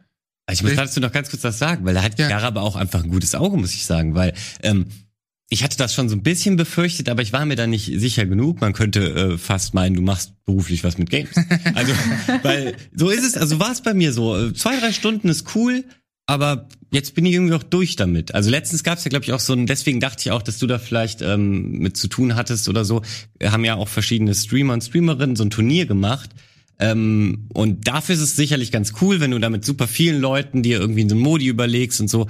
Ich 0.51 0.63
muss 0.63 0.75
dazu 0.75 1.01
noch 1.01 1.13
ganz 1.13 1.31
kurz 1.31 1.45
was 1.45 1.59
sagen, 1.59 1.85
weil 1.85 1.95
da 1.95 2.03
hat 2.03 2.19
ja. 2.19 2.27
Chiara 2.27 2.49
aber 2.49 2.63
auch 2.63 2.77
einfach 2.77 3.05
ein 3.05 3.11
gutes 3.11 3.35
Auge, 3.35 3.57
muss 3.57 3.73
ich 3.73 3.87
sagen, 3.87 4.15
weil 4.15 4.35
ähm, 4.63 4.87
ich 5.53 5.65
hatte 5.65 5.77
das 5.77 5.93
schon 5.93 6.09
so 6.09 6.15
ein 6.15 6.23
bisschen 6.23 6.57
befürchtet, 6.57 7.09
aber 7.09 7.23
ich 7.23 7.33
war 7.33 7.45
mir 7.45 7.57
da 7.57 7.67
nicht 7.67 7.87
sicher 7.87 8.25
genug. 8.25 8.61
Man 8.61 8.73
könnte 8.73 9.33
äh, 9.33 9.39
fast 9.39 9.75
meinen, 9.75 9.97
du 9.97 10.03
machst 10.03 10.33
beruflich 10.47 10.85
was 10.85 10.97
mit 10.97 11.11
Games. 11.11 11.31
Also, 11.75 11.93
weil 12.43 12.77
so 12.95 13.11
ist 13.11 13.25
es, 13.25 13.37
also 13.37 13.59
war 13.59 13.73
es 13.73 13.83
bei 13.83 13.93
mir 13.93 14.13
so. 14.13 14.39
Äh, 14.39 14.55
zwei, 14.55 14.79
drei 14.79 14.93
Stunden 14.93 15.29
ist 15.29 15.55
cool, 15.57 15.85
aber 16.27 16.69
jetzt 16.93 17.17
bin 17.17 17.27
ich 17.27 17.35
irgendwie 17.35 17.55
auch 17.55 17.65
durch 17.65 17.97
damit. 17.97 18.33
Also 18.33 18.49
letztens 18.49 18.85
gab 18.85 18.99
es 18.99 19.05
ja, 19.05 19.09
glaube 19.09 19.25
ich, 19.25 19.33
auch 19.33 19.41
so 19.41 19.53
ein, 19.53 19.67
deswegen 19.67 19.99
dachte 19.99 20.21
ich 20.21 20.31
auch, 20.31 20.43
dass 20.43 20.59
du 20.59 20.69
da 20.69 20.79
vielleicht 20.79 21.21
ähm, 21.21 21.79
mit 21.79 21.97
zu 21.97 22.07
tun 22.07 22.37
hattest 22.37 22.69
oder 22.69 22.85
so. 22.85 23.03
Wir 23.41 23.51
haben 23.51 23.65
ja 23.65 23.75
auch 23.75 23.89
verschiedene 23.89 24.35
Streamer 24.37 24.75
und 24.75 24.83
Streamerinnen 24.83 25.35
so 25.35 25.45
ein 25.45 25.51
Turnier 25.51 25.87
gemacht. 25.87 26.31
Ähm, 26.79 27.49
und 27.53 27.89
dafür 27.89 28.15
ist 28.15 28.21
es 28.21 28.37
sicherlich 28.37 28.71
ganz 28.71 28.93
cool, 29.01 29.19
wenn 29.19 29.33
du 29.33 29.41
da 29.41 29.51
mit 29.51 29.65
super 29.65 29.89
vielen 29.89 30.21
Leuten 30.21 30.63
dir 30.63 30.79
irgendwie 30.79 31.09
so 31.09 31.17
ein 31.17 31.21
Modi 31.21 31.47
überlegst 31.47 32.01
und 32.01 32.09
so. 32.09 32.29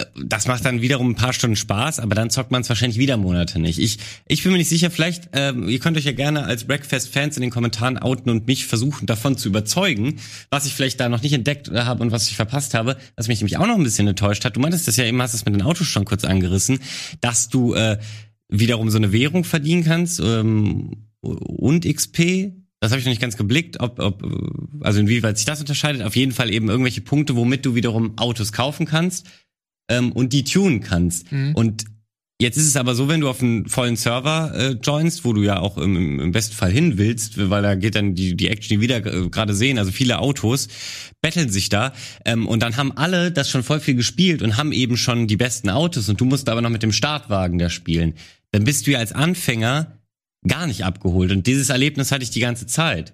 Äh, 0.00 0.06
das 0.24 0.46
macht 0.46 0.64
dann 0.64 0.80
wiederum 0.80 1.10
ein 1.10 1.14
paar 1.14 1.32
Stunden 1.32 1.56
Spaß, 1.56 2.00
aber 2.00 2.14
dann 2.14 2.30
zockt 2.30 2.50
man 2.50 2.62
es 2.62 2.68
wahrscheinlich 2.68 2.98
wieder 2.98 3.16
Monate 3.16 3.58
nicht. 3.58 3.78
Ich, 3.78 3.98
ich 4.26 4.42
bin 4.42 4.52
mir 4.52 4.58
nicht 4.58 4.68
sicher, 4.68 4.90
vielleicht, 4.90 5.30
ähm, 5.32 5.68
ihr 5.68 5.78
könnt 5.78 5.96
euch 5.96 6.04
ja 6.04 6.12
gerne 6.12 6.44
als 6.44 6.64
Breakfast-Fans 6.64 7.36
in 7.36 7.42
den 7.42 7.50
Kommentaren 7.50 7.98
outen 7.98 8.30
und 8.30 8.46
mich 8.46 8.66
versuchen, 8.66 9.06
davon 9.06 9.36
zu 9.36 9.48
überzeugen, 9.48 10.16
was 10.50 10.66
ich 10.66 10.74
vielleicht 10.74 11.00
da 11.00 11.08
noch 11.08 11.22
nicht 11.22 11.32
entdeckt 11.32 11.70
habe 11.70 12.02
und 12.02 12.12
was 12.12 12.28
ich 12.28 12.36
verpasst 12.36 12.74
habe, 12.74 12.96
was 13.16 13.28
mich 13.28 13.40
nämlich 13.40 13.58
auch 13.58 13.66
noch 13.66 13.76
ein 13.76 13.84
bisschen 13.84 14.08
enttäuscht 14.08 14.44
hat. 14.44 14.56
Du 14.56 14.60
meintest 14.60 14.88
das 14.88 14.96
ja 14.96 15.04
eben, 15.04 15.20
hast 15.22 15.34
es 15.34 15.44
mit 15.44 15.54
den 15.54 15.62
Autos 15.62 15.86
schon 15.86 16.04
kurz 16.04 16.24
angerissen, 16.24 16.80
dass 17.20 17.48
du 17.48 17.74
äh, 17.74 17.98
wiederum 18.48 18.90
so 18.90 18.98
eine 18.98 19.12
Währung 19.12 19.44
verdienen 19.44 19.84
kannst 19.84 20.20
ähm, 20.20 21.06
und 21.20 21.84
XP. 21.84 22.52
Das 22.80 22.92
habe 22.92 22.98
ich 22.98 23.04
noch 23.04 23.10
nicht 23.10 23.20
ganz 23.20 23.36
geblickt, 23.36 23.78
ob, 23.80 23.98
ob, 23.98 24.24
also 24.80 25.00
inwieweit 25.00 25.36
sich 25.36 25.44
das 25.44 25.60
unterscheidet. 25.60 26.02
Auf 26.02 26.16
jeden 26.16 26.32
Fall 26.32 26.50
eben 26.50 26.70
irgendwelche 26.70 27.02
Punkte, 27.02 27.36
womit 27.36 27.66
du 27.66 27.74
wiederum 27.74 28.16
Autos 28.16 28.52
kaufen 28.52 28.86
kannst 28.86 29.28
ähm, 29.90 30.12
und 30.12 30.32
die 30.32 30.44
tunen 30.44 30.80
kannst. 30.80 31.30
Mhm. 31.30 31.54
Und 31.54 31.84
jetzt 32.40 32.56
ist 32.56 32.66
es 32.66 32.76
aber 32.76 32.94
so, 32.94 33.08
wenn 33.08 33.20
du 33.20 33.28
auf 33.28 33.42
einen 33.42 33.68
vollen 33.68 33.96
Server 33.96 34.54
äh, 34.54 34.70
joinst, 34.82 35.24
wo 35.24 35.34
du 35.34 35.42
ja 35.42 35.58
auch 35.58 35.76
im, 35.76 36.20
im 36.20 36.32
besten 36.32 36.54
Fall 36.54 36.70
hin 36.70 36.96
willst, 36.96 37.50
weil 37.50 37.62
da 37.62 37.74
geht 37.74 37.96
dann 37.96 38.14
die, 38.14 38.34
die 38.34 38.48
Action, 38.48 38.68
die 38.70 38.80
wieder 38.80 39.04
äh, 39.04 39.28
gerade 39.28 39.52
sehen, 39.52 39.78
also 39.78 39.92
viele 39.92 40.20
Autos 40.20 40.68
betteln 41.20 41.50
sich 41.50 41.68
da 41.68 41.92
ähm, 42.24 42.48
und 42.48 42.62
dann 42.62 42.76
haben 42.76 42.96
alle 42.96 43.30
das 43.30 43.50
schon 43.50 43.62
voll 43.62 43.80
viel 43.80 43.96
gespielt 43.96 44.40
und 44.40 44.56
haben 44.56 44.72
eben 44.72 44.96
schon 44.96 45.26
die 45.26 45.36
besten 45.36 45.68
Autos 45.68 46.08
und 46.08 46.20
du 46.20 46.24
musst 46.24 46.48
aber 46.48 46.62
noch 46.62 46.70
mit 46.70 46.82
dem 46.82 46.92
Startwagen 46.92 47.58
da 47.58 47.68
spielen. 47.68 48.14
Dann 48.52 48.64
bist 48.64 48.86
du 48.86 48.92
ja 48.92 49.00
als 49.00 49.12
Anfänger 49.12 49.98
gar 50.46 50.66
nicht 50.66 50.84
abgeholt 50.84 51.32
und 51.32 51.46
dieses 51.46 51.68
Erlebnis 51.68 52.10
hatte 52.10 52.22
ich 52.22 52.30
die 52.30 52.40
ganze 52.40 52.66
Zeit. 52.66 53.12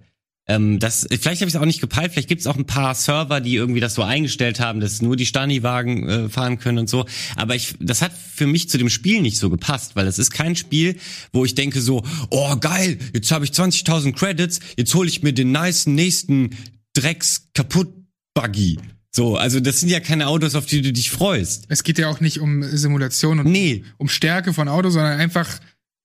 Ähm, 0.49 0.79
das, 0.79 1.07
vielleicht 1.09 1.41
habe 1.41 1.49
ich 1.49 1.55
es 1.55 1.61
auch 1.61 1.65
nicht 1.65 1.81
gepeilt, 1.81 2.13
vielleicht 2.13 2.29
gibt 2.29 2.41
es 2.41 2.47
auch 2.47 2.57
ein 2.57 2.67
paar 2.67 2.95
Server, 2.95 3.41
die 3.41 3.57
irgendwie 3.57 3.81
das 3.81 3.95
so 3.95 4.03
eingestellt 4.03 4.61
haben, 4.61 4.81
dass 4.81 5.03
nur 5.03 5.17
die 5.17 5.27
Stani-Wagen 5.27 6.09
äh, 6.09 6.29
fahren 6.29 6.59
können 6.59 6.79
und 6.79 6.89
so. 6.89 7.05
Aber 7.35 7.57
ich, 7.57 7.75
das 7.81 8.01
hat 8.01 8.13
für 8.13 8.47
mich 8.47 8.69
zu 8.69 8.79
dem 8.79 8.89
Spiel 8.89 9.23
nicht 9.23 9.39
so 9.39 9.51
gepasst, 9.51 9.97
weil 9.97 10.05
das 10.05 10.19
ist 10.19 10.31
kein 10.31 10.55
Spiel, 10.55 10.97
wo 11.33 11.45
ich 11.45 11.55
denke 11.55 11.81
so, 11.81 12.05
oh 12.31 12.57
geil, 12.57 12.99
jetzt 13.13 13.31
habe 13.33 13.45
ich 13.45 13.51
20.000 13.51 14.13
Credits, 14.13 14.61
jetzt 14.77 14.95
hole 14.95 15.09
ich 15.09 15.23
mir 15.23 15.33
den 15.33 15.51
nice 15.51 15.87
nächsten 15.87 16.51
Drecks 16.95 17.49
kaputt 17.55 17.93
Buggy. 18.35 18.79
So, 19.11 19.37
also 19.37 19.61
das 19.61 19.81
sind 19.81 19.89
ja 19.89 19.99
keine 19.99 20.27
Autos, 20.27 20.55
auf 20.55 20.67
die 20.67 20.83
du 20.83 20.93
dich 20.93 21.11
freust. 21.11 21.65
Es 21.69 21.83
geht 21.83 21.99
ja 21.99 22.09
auch 22.09 22.21
nicht 22.21 22.39
um 22.39 22.63
Simulation 22.63 23.41
und 23.41 23.47
Nee, 23.47 23.83
um 23.97 24.09
Stärke 24.09 24.53
von 24.53 24.69
Autos, 24.69 24.93
sondern 24.93 25.19
einfach, 25.19 25.59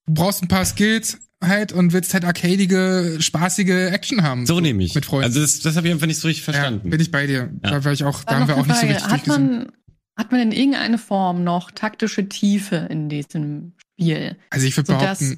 du 0.07 0.13
brauchst 0.13 0.41
ein 0.41 0.47
paar 0.47 0.65
Skills 0.65 1.17
halt 1.41 1.73
und 1.73 1.93
willst 1.93 2.13
halt 2.13 2.23
arcadige, 2.25 3.17
spaßige 3.19 3.91
Action 3.91 4.23
haben. 4.23 4.45
so 4.45 4.59
nehme 4.59 4.83
ich. 4.83 4.93
Mit 4.95 5.05
Freunden. 5.05 5.25
Also 5.25 5.41
das, 5.41 5.59
das 5.59 5.75
habe 5.75 5.87
ich 5.87 5.93
einfach 5.93 6.07
nicht 6.07 6.19
so 6.19 6.27
richtig 6.27 6.45
ja, 6.45 6.53
verstanden. 6.53 6.89
bin 6.89 6.99
ich 6.99 7.11
bei 7.11 7.27
dir. 7.27 7.49
Ja. 7.63 7.71
Da 7.71 7.83
war 7.83 7.91
ich 7.91 8.03
auch, 8.03 8.23
da 8.23 8.39
haben 8.39 8.47
wir 8.47 8.57
auch 8.57 8.65
nicht 8.65 8.79
so 8.79 8.85
richtig 8.87 9.07
hat 9.07 9.27
man, 9.27 9.71
hat 10.17 10.31
man 10.31 10.41
in 10.41 10.51
irgendeiner 10.51 10.97
Form 10.97 11.43
noch 11.43 11.71
taktische 11.71 12.29
Tiefe 12.29 12.87
in 12.89 13.09
diesem 13.09 13.73
Spiel? 13.77 14.37
Also 14.49 14.67
ich 14.67 14.77
würde 14.77 14.93
behaupten, 14.93 15.35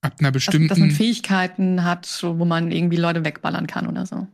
ab 0.00 0.14
einer 0.18 0.30
dass, 0.30 0.32
bestimmten, 0.32 0.68
dass 0.68 0.78
man 0.78 0.90
Fähigkeiten 0.90 1.84
hat, 1.84 2.20
wo 2.22 2.44
man 2.44 2.72
irgendwie 2.72 2.96
Leute 2.96 3.24
wegballern 3.24 3.66
kann 3.66 3.86
oder 3.86 4.06
so. 4.06 4.26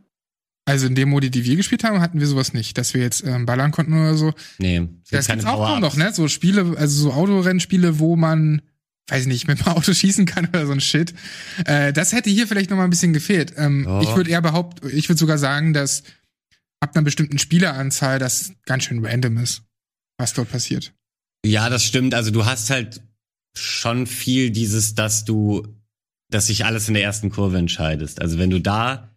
also 0.65 0.87
in 0.87 0.95
dem 0.95 1.09
Modi, 1.09 1.29
die 1.29 1.43
wir 1.43 1.57
gespielt 1.57 1.83
haben, 1.83 1.99
hatten 1.99 2.19
wir 2.21 2.27
sowas 2.27 2.53
nicht, 2.53 2.77
dass 2.77 2.93
wir 2.93 3.01
jetzt 3.01 3.25
ähm, 3.25 3.45
ballern 3.45 3.71
konnten 3.71 3.93
oder 3.93 4.15
so. 4.15 4.33
Nee, 4.59 4.87
Das 5.11 5.27
gibt's 5.27 5.43
auch 5.45 5.55
Power-Ups. 5.57 5.81
noch, 5.81 5.95
ne? 5.97 6.13
So 6.13 6.27
Spiele, 6.29 6.75
also 6.77 7.03
so 7.03 7.11
Autorennspiele, 7.13 7.99
wo 7.99 8.15
man, 8.15 8.61
weiß 9.09 9.21
ich 9.21 9.27
nicht, 9.27 9.47
mit 9.47 9.59
dem 9.59 9.67
Auto 9.67 9.93
schießen 9.93 10.25
kann 10.25 10.47
oder 10.47 10.65
so 10.65 10.71
ein 10.73 10.81
Shit. 10.81 11.13
Äh, 11.65 11.93
das 11.93 12.11
hätte 12.13 12.29
hier 12.29 12.47
vielleicht 12.47 12.69
noch 12.69 12.77
mal 12.77 12.83
ein 12.83 12.89
bisschen 12.89 13.13
gefehlt. 13.13 13.53
Ähm, 13.57 13.85
Oh. 13.87 14.01
Ich 14.01 14.15
würde 14.15 14.29
eher 14.29 14.41
behaupten, 14.41 14.89
ich 14.95 15.07
würde 15.09 15.19
sogar 15.19 15.37
sagen, 15.37 15.73
dass 15.73 16.03
ab 16.79 16.95
einer 16.95 17.03
bestimmten 17.03 17.37
Spieleranzahl 17.39 18.19
das 18.19 18.51
ganz 18.65 18.83
schön 18.83 19.03
random 19.05 19.37
ist, 19.37 19.63
was 20.17 20.33
dort 20.33 20.51
passiert. 20.51 20.93
Ja, 21.45 21.69
das 21.69 21.83
stimmt. 21.83 22.13
Also 22.13 22.31
du 22.31 22.45
hast 22.45 22.69
halt 22.69 23.01
schon 23.55 24.05
viel 24.07 24.51
dieses, 24.51 24.93
dass 24.95 25.25
du, 25.25 25.65
dass 26.29 26.47
sich 26.47 26.65
alles 26.65 26.87
in 26.87 26.93
der 26.93 27.03
ersten 27.03 27.29
Kurve 27.29 27.57
entscheidest. 27.57 28.21
Also 28.21 28.37
wenn 28.37 28.49
du 28.49 28.59
da 28.59 29.09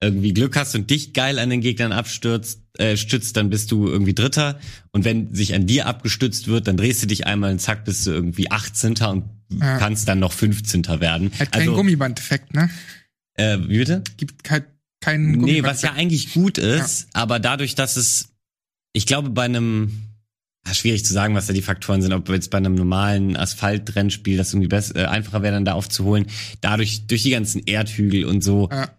irgendwie 0.00 0.34
Glück 0.34 0.56
hast 0.56 0.74
und 0.74 0.90
dich 0.90 1.12
geil 1.14 1.38
an 1.38 1.48
den 1.50 1.60
Gegnern 1.62 1.92
abstürzt, 1.92 2.60
äh, 2.78 2.96
stützt, 2.96 3.36
dann 3.36 3.48
bist 3.50 3.70
du 3.72 3.86
irgendwie 3.88 4.14
Dritter. 4.14 4.58
Und 4.92 5.04
wenn 5.04 5.34
sich 5.34 5.54
an 5.54 5.66
dir 5.66 5.86
abgestützt 5.86 6.48
wird, 6.48 6.68
dann 6.68 6.76
drehst 6.76 7.02
du 7.02 7.06
dich 7.06 7.26
einmal 7.26 7.50
und 7.52 7.60
zack, 7.60 7.84
bist 7.84 8.06
du 8.06 8.10
irgendwie 8.10 8.50
18. 8.50 8.94
und 9.10 9.24
Ja. 9.60 9.78
kannst 9.78 10.06
dann 10.08 10.18
noch 10.18 10.32
15. 10.32 11.00
werden. 11.00 11.30
Hat 11.38 11.52
keinen 11.52 11.62
also, 11.62 11.74
Gummiband-Effekt, 11.76 12.52
ne? 12.54 12.68
äh, 13.34 13.58
wie 13.68 13.78
bitte? 13.78 14.02
Gibt 14.16 14.50
halt 14.50 14.64
keinen 15.00 15.30
Nee, 15.30 15.36
Gummiband. 15.38 15.74
was 15.74 15.82
ja 15.82 15.92
eigentlich 15.92 16.32
gut 16.34 16.58
ist, 16.58 17.06
aber 17.12 17.38
dadurch, 17.38 17.74
dass 17.74 17.96
es, 17.96 18.28
ich 18.92 19.06
glaube, 19.06 19.30
bei 19.30 19.44
einem, 19.44 19.92
ja, 20.66 20.74
schwierig 20.74 21.04
zu 21.06 21.12
sagen, 21.14 21.34
was 21.34 21.46
da 21.46 21.52
die 21.52 21.62
Faktoren 21.62 22.02
sind, 22.02 22.12
ob 22.12 22.28
jetzt 22.28 22.50
bei 22.50 22.58
einem 22.58 22.74
normalen 22.74 23.36
Asphalt-Rennspiel 23.36 24.36
das 24.36 24.52
irgendwie 24.52 24.68
besser, 24.68 24.96
äh, 24.96 25.04
einfacher 25.06 25.42
wäre, 25.42 25.54
dann 25.54 25.64
da 25.64 25.72
aufzuholen, 25.74 26.26
dadurch, 26.60 27.06
durch 27.06 27.22
die 27.22 27.30
ganzen 27.30 27.62
Erdhügel 27.66 28.24
und 28.24 28.42
so. 28.42 28.68
Ja. 28.70 28.90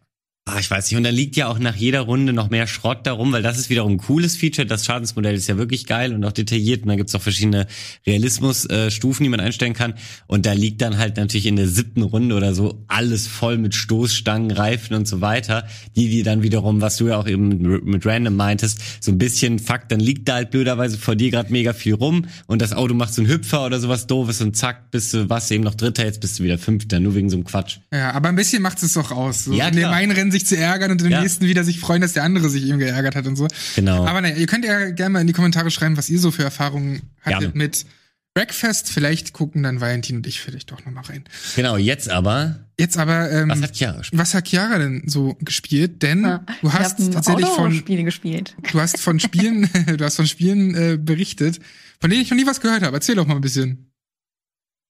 Ah, 0.49 0.59
ich 0.59 0.71
weiß 0.71 0.89
nicht. 0.89 0.97
Und 0.97 1.03
da 1.03 1.09
liegt 1.09 1.35
ja 1.35 1.47
auch 1.49 1.59
nach 1.59 1.75
jeder 1.75 1.99
Runde 2.01 2.31
noch 2.31 2.49
mehr 2.49 2.67
Schrott 2.67 3.05
darum, 3.05 3.33
weil 3.33 3.41
das 3.43 3.57
ist 3.59 3.69
wiederum 3.69 3.93
ein 3.93 3.97
cooles 3.97 4.37
Feature. 4.37 4.65
Das 4.65 4.85
Schadensmodell 4.85 5.35
ist 5.35 5.47
ja 5.47 5.57
wirklich 5.57 5.85
geil 5.85 6.13
und 6.13 6.23
auch 6.23 6.31
detailliert. 6.31 6.83
Und 6.83 6.87
da 6.87 6.95
gibt's 6.95 7.13
auch 7.15 7.21
verschiedene 7.21 7.67
Realismus-Stufen, 8.07 9.23
die 9.23 9.29
man 9.29 9.39
einstellen 9.41 9.73
kann. 9.73 9.93
Und 10.25 10.45
da 10.45 10.53
liegt 10.53 10.81
dann 10.81 10.97
halt 10.97 11.17
natürlich 11.17 11.45
in 11.47 11.57
der 11.57 11.67
siebten 11.67 12.01
Runde 12.01 12.33
oder 12.35 12.53
so 12.55 12.83
alles 12.87 13.27
voll 13.27 13.57
mit 13.57 13.75
Stoßstangen, 13.75 14.51
Reifen 14.51 14.95
und 14.95 15.07
so 15.07 15.19
weiter. 15.21 15.67
Die, 15.95 16.09
die 16.09 16.23
dann 16.23 16.43
wiederum, 16.43 16.79
was 16.81 16.97
du 16.97 17.07
ja 17.07 17.17
auch 17.17 17.27
eben 17.27 17.49
mit, 17.49 17.85
mit 17.85 18.05
Random 18.05 18.35
meintest, 18.35 18.79
so 19.01 19.11
ein 19.11 19.17
bisschen 19.17 19.59
fuck, 19.59 19.89
dann 19.89 19.99
liegt 19.99 20.29
da 20.29 20.35
halt 20.35 20.51
blöderweise 20.51 20.97
vor 20.97 21.15
dir 21.15 21.29
gerade 21.29 21.51
mega 21.51 21.73
viel 21.73 21.93
rum 21.93 22.25
und 22.45 22.61
das 22.61 22.71
Auto 22.73 22.93
macht 22.93 23.13
so 23.13 23.21
einen 23.21 23.29
Hüpfer 23.29 23.65
oder 23.65 23.79
sowas 23.79 24.07
doofes 24.07 24.41
und 24.41 24.55
zack, 24.55 24.91
bist 24.91 25.13
du, 25.13 25.29
was 25.29 25.51
eben 25.51 25.63
noch 25.63 25.75
Dritter, 25.75 26.05
jetzt 26.05 26.21
bist 26.21 26.39
du 26.39 26.43
wieder 26.43 26.57
Fünfter, 26.57 26.99
nur 26.99 27.15
wegen 27.15 27.29
so 27.29 27.35
einem 27.35 27.43
Quatsch. 27.43 27.77
Ja, 27.91 28.11
aber 28.11 28.29
ein 28.29 28.35
bisschen 28.35 28.61
macht 28.61 28.81
es 28.83 28.93
doch 28.93 29.11
aus. 29.11 29.45
So 29.45 29.53
Ja, 29.53 29.67
in 29.67 29.75
dem 29.75 29.81
klar. 29.83 29.93
einen 29.93 30.11
Rennen 30.11 30.31
sich 30.39 30.47
zu 30.47 30.57
ärgern 30.57 30.91
und 30.91 31.01
im 31.01 31.09
Ja. 31.11 31.21
nächsten 31.21 31.45
wieder 31.45 31.63
sich 31.63 31.79
freuen, 31.79 32.01
dass 32.01 32.13
der 32.13 32.23
andere 32.23 32.49
sich 32.49 32.65
eben 32.65 32.79
geärgert 32.79 33.15
hat 33.15 33.27
und 33.27 33.35
so. 33.35 33.47
Genau. 33.75 34.05
Aber 34.05 34.21
naja, 34.21 34.35
ihr 34.35 34.47
könnt 34.47 34.65
ja 34.65 34.89
gerne 34.91 35.11
mal 35.13 35.21
in 35.21 35.27
die 35.27 35.33
Kommentare 35.33 35.71
schreiben, 35.71 35.97
was 35.97 36.09
ihr 36.09 36.19
so 36.19 36.31
für 36.31 36.43
Erfahrungen 36.43 37.01
hattet 37.21 37.39
Gerne. 37.39 37.53
mit 37.55 37.85
Breakfast. 38.33 38.89
Vielleicht 38.91 39.33
gucken 39.33 39.63
dann 39.63 39.81
Valentin 39.81 40.17
und 40.17 40.27
ich 40.27 40.39
vielleicht 40.41 40.71
doch 40.71 40.85
noch 40.85 40.91
mal 40.91 41.01
rein. 41.01 41.23
Genau, 41.55 41.75
jetzt 41.77 42.09
aber, 42.09 42.59
Jetzt 42.79 42.95
aber, 42.97 43.31
ähm, 43.31 43.49
was 43.49 43.61
hat 43.63 43.75
Chiara 43.75 43.97
gespielt? 43.97 44.19
was 44.21 44.33
hat 44.35 44.47
Chiara 44.47 44.77
denn 44.77 45.03
so 45.07 45.35
gespielt? 45.41 46.03
Denn 46.03 46.21
Ja, 46.23 46.45
du 46.61 46.67
ich 46.67 46.73
hast 46.73 46.99
hab 46.99 47.11
tatsächlich 47.11 47.47
von, 47.47 47.73
Spiele 47.73 48.03
gespielt. 48.03 48.55
du 48.71 48.79
hast 48.79 48.99
von 48.99 49.19
Spielen, 49.19 49.67
du 49.97 50.05
hast 50.05 50.17
von 50.17 50.27
Spielen 50.27 50.75
äh, 50.75 50.97
berichtet, 51.01 51.59
von 51.99 52.11
denen 52.11 52.21
ich 52.21 52.29
noch 52.29 52.37
nie 52.37 52.45
was 52.45 52.61
gehört 52.61 52.83
habe. 52.83 52.95
Erzähl 52.95 53.15
doch 53.15 53.25
mal 53.25 53.33
ein 53.35 53.41
bisschen. 53.41 53.86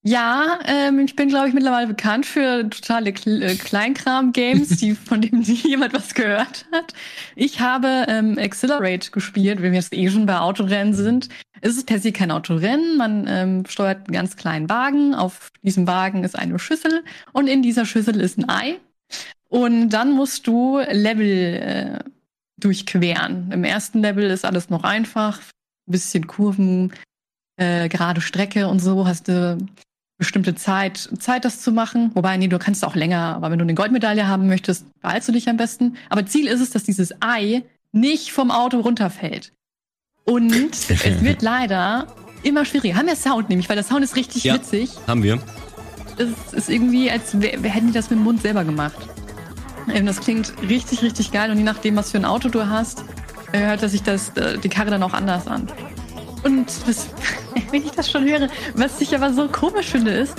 Ja, 0.09 0.59
ähm, 0.63 0.99
ich 0.99 1.17
bin, 1.17 1.27
glaube 1.27 1.49
ich, 1.49 1.53
mittlerweile 1.53 1.87
bekannt 1.87 2.25
für 2.25 2.69
totale 2.69 3.09
äh, 3.09 3.55
Kleinkram-Games, 3.55 4.77
die, 4.77 4.95
von 4.95 5.19
denen 5.19 5.41
nie 5.41 5.59
jemand 5.67 5.93
was 5.93 6.13
gehört 6.13 6.65
hat. 6.71 6.93
Ich 7.35 7.59
habe 7.59 8.05
ähm, 8.07 8.37
Accelerate 8.39 9.11
gespielt, 9.11 9.61
wenn 9.61 9.73
wir 9.73 9.79
jetzt 9.79 9.93
eh 9.93 10.09
schon 10.09 10.25
bei 10.25 10.39
Autorennen 10.39 10.93
sind. 10.93 11.27
Es 11.59 11.75
ist 11.75 11.87
per 11.87 11.99
se 11.99 12.13
kein 12.13 12.31
Autorennen, 12.31 12.95
man 12.95 13.25
ähm, 13.27 13.65
steuert 13.65 14.07
einen 14.07 14.13
ganz 14.13 14.37
kleinen 14.37 14.69
Wagen. 14.69 15.13
Auf 15.13 15.51
diesem 15.61 15.87
Wagen 15.87 16.23
ist 16.23 16.39
eine 16.39 16.57
Schüssel 16.57 17.03
und 17.33 17.47
in 17.47 17.61
dieser 17.61 17.85
Schüssel 17.85 18.21
ist 18.21 18.37
ein 18.37 18.47
Ei. 18.47 18.79
Und 19.49 19.89
dann 19.89 20.13
musst 20.13 20.47
du 20.47 20.79
Level 20.89 21.27
äh, 21.27 21.99
durchqueren. 22.55 23.51
Im 23.51 23.65
ersten 23.65 23.99
Level 23.99 24.31
ist 24.31 24.45
alles 24.45 24.69
noch 24.69 24.85
einfach, 24.85 25.41
bisschen 25.85 26.27
Kurven, 26.27 26.93
äh, 27.57 27.89
gerade 27.89 28.21
Strecke 28.21 28.69
und 28.69 28.79
so 28.79 29.05
hast 29.05 29.27
du 29.27 29.57
bestimmte 30.17 30.55
Zeit, 30.55 31.09
Zeit, 31.19 31.45
das 31.45 31.61
zu 31.61 31.71
machen. 31.71 32.11
Wobei, 32.15 32.37
nee, 32.37 32.47
du 32.47 32.57
kannst 32.59 32.83
auch 32.83 32.95
länger, 32.95 33.35
aber 33.35 33.51
wenn 33.51 33.59
du 33.59 33.63
eine 33.63 33.75
Goldmedaille 33.75 34.27
haben 34.27 34.47
möchtest, 34.47 34.85
beeilst 35.01 35.27
du 35.27 35.31
dich 35.31 35.47
am 35.49 35.57
besten. 35.57 35.95
Aber 36.09 36.25
Ziel 36.25 36.47
ist 36.47 36.59
es, 36.61 36.71
dass 36.71 36.83
dieses 36.83 37.13
Ei 37.21 37.63
nicht 37.91 38.31
vom 38.31 38.49
Auto 38.51 38.79
runterfällt. 38.79 39.53
Und 40.25 40.51
es 40.73 40.89
wird 41.21 41.41
leider 41.41 42.07
immer 42.43 42.65
schwieriger. 42.65 42.95
Haben 42.97 43.07
wir 43.07 43.15
Sound 43.15 43.49
nämlich, 43.49 43.69
weil 43.69 43.75
der 43.75 43.85
Sound 43.85 44.03
ist 44.03 44.15
richtig 44.15 44.43
Ja. 44.43 44.55
witzig. 44.55 44.91
Haben 45.07 45.23
wir. 45.23 45.39
Es 46.17 46.53
ist 46.53 46.69
irgendwie, 46.69 47.11
als 47.11 47.39
wär, 47.39 47.51
hätten 47.61 47.87
die 47.87 47.93
das 47.93 48.09
mit 48.09 48.17
dem 48.19 48.23
Mund 48.23 48.41
selber 48.41 48.63
gemacht. 48.63 48.97
Ähm, 49.93 50.05
Das 50.07 50.19
klingt 50.19 50.51
richtig, 50.67 51.01
richtig 51.03 51.31
geil. 51.31 51.51
Und 51.51 51.57
je 51.57 51.63
nachdem, 51.63 51.95
was 51.95 52.11
für 52.11 52.17
ein 52.17 52.25
Auto 52.25 52.49
du 52.49 52.67
hast, 52.67 53.03
äh, 53.51 53.59
hört 53.59 53.87
sich 53.89 54.01
das, 54.03 54.29
äh, 54.29 54.57
die 54.57 54.69
Karre 54.69 54.89
dann 54.89 55.03
auch 55.03 55.13
anders 55.13 55.47
an. 55.47 55.67
Und 56.43 56.67
das, 56.87 57.07
wenn 57.71 57.83
ich 57.83 57.91
das 57.91 58.09
schon 58.11 58.25
höre, 58.25 58.49
was 58.75 59.01
ich 59.01 59.15
aber 59.15 59.33
so 59.33 59.47
komisch 59.47 59.87
finde, 59.87 60.11
ist, 60.11 60.35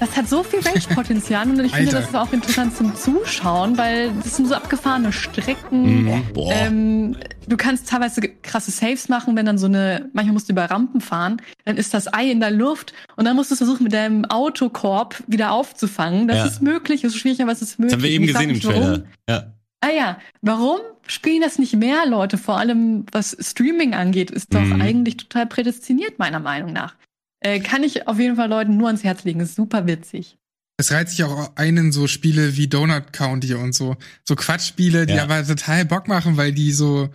das 0.00 0.16
hat 0.16 0.28
so 0.28 0.42
viel 0.42 0.58
Range-Potenzial 0.60 1.48
und 1.48 1.64
ich 1.64 1.72
finde, 1.72 1.90
Alter. 1.96 2.00
das 2.00 2.08
ist 2.10 2.16
auch 2.16 2.32
interessant 2.32 2.76
zum 2.76 2.96
Zuschauen, 2.96 3.78
weil 3.78 4.10
das 4.24 4.36
sind 4.36 4.46
so 4.48 4.54
abgefahrene 4.54 5.12
Strecken. 5.12 6.22
Boah. 6.34 6.52
Ähm, 6.52 7.16
du 7.46 7.56
kannst 7.56 7.88
teilweise 7.88 8.20
krasse 8.42 8.72
Saves 8.72 9.08
machen, 9.08 9.36
wenn 9.36 9.46
dann 9.46 9.56
so 9.56 9.66
eine, 9.66 10.10
manchmal 10.12 10.32
musst 10.34 10.48
du 10.48 10.52
über 10.52 10.64
Rampen 10.64 11.00
fahren, 11.00 11.40
dann 11.64 11.76
ist 11.76 11.94
das 11.94 12.12
Ei 12.12 12.28
in 12.30 12.40
der 12.40 12.50
Luft 12.50 12.92
und 13.16 13.24
dann 13.24 13.36
musst 13.36 13.50
du 13.50 13.54
es 13.54 13.58
versuchen, 13.58 13.84
mit 13.84 13.92
deinem 13.92 14.24
Autokorb 14.24 15.22
wieder 15.28 15.52
aufzufangen. 15.52 16.26
Das 16.26 16.38
Ja. 16.38 16.46
ist 16.46 16.60
möglich, 16.60 17.04
es 17.04 17.14
ist 17.14 17.20
schwierig, 17.20 17.40
aber 17.40 17.52
es 17.52 17.62
ist 17.62 17.78
möglich. 17.78 17.92
Das 17.92 17.98
haben 17.98 18.02
wir 18.02 18.10
eben 18.10 18.26
gesehen 18.26 18.50
im. 18.50 18.60
Trailer. 18.60 19.02
Ja. 19.28 19.53
Ah 19.84 19.90
ja, 19.94 20.18
warum 20.40 20.78
spielen 21.06 21.42
das 21.42 21.58
nicht 21.58 21.74
mehr 21.76 22.06
Leute? 22.06 22.38
Vor 22.38 22.56
allem 22.58 23.04
was 23.12 23.36
Streaming 23.38 23.92
angeht, 23.92 24.30
ist 24.30 24.54
doch 24.54 24.62
Mhm. 24.62 24.80
eigentlich 24.80 25.16
total 25.18 25.46
prädestiniert, 25.46 26.18
meiner 26.18 26.40
Meinung 26.40 26.72
nach. 26.72 26.94
Äh, 27.40 27.60
kann 27.60 27.82
ich 27.82 28.08
auf 28.08 28.18
jeden 28.18 28.36
Fall 28.36 28.48
Leuten 28.48 28.78
nur 28.78 28.86
ans 28.86 29.04
Herz 29.04 29.24
legen. 29.24 29.40
Ist 29.40 29.56
super 29.56 29.86
witzig. 29.86 30.38
Es 30.78 30.90
reiht 30.90 31.10
sich 31.10 31.22
auch 31.24 31.52
ein 31.56 31.76
in 31.76 31.92
so 31.92 32.06
Spiele 32.06 32.56
wie 32.56 32.66
Donut 32.66 33.12
County 33.12 33.52
und 33.54 33.74
so. 33.74 33.96
So 34.26 34.34
Quatschspiele, 34.36 35.04
die 35.06 35.14
Ja. 35.14 35.24
aber 35.24 35.46
total 35.46 35.84
Bock 35.84 36.08
machen, 36.08 36.36
weil 36.38 36.52
die 36.52 36.72
so. 36.72 37.10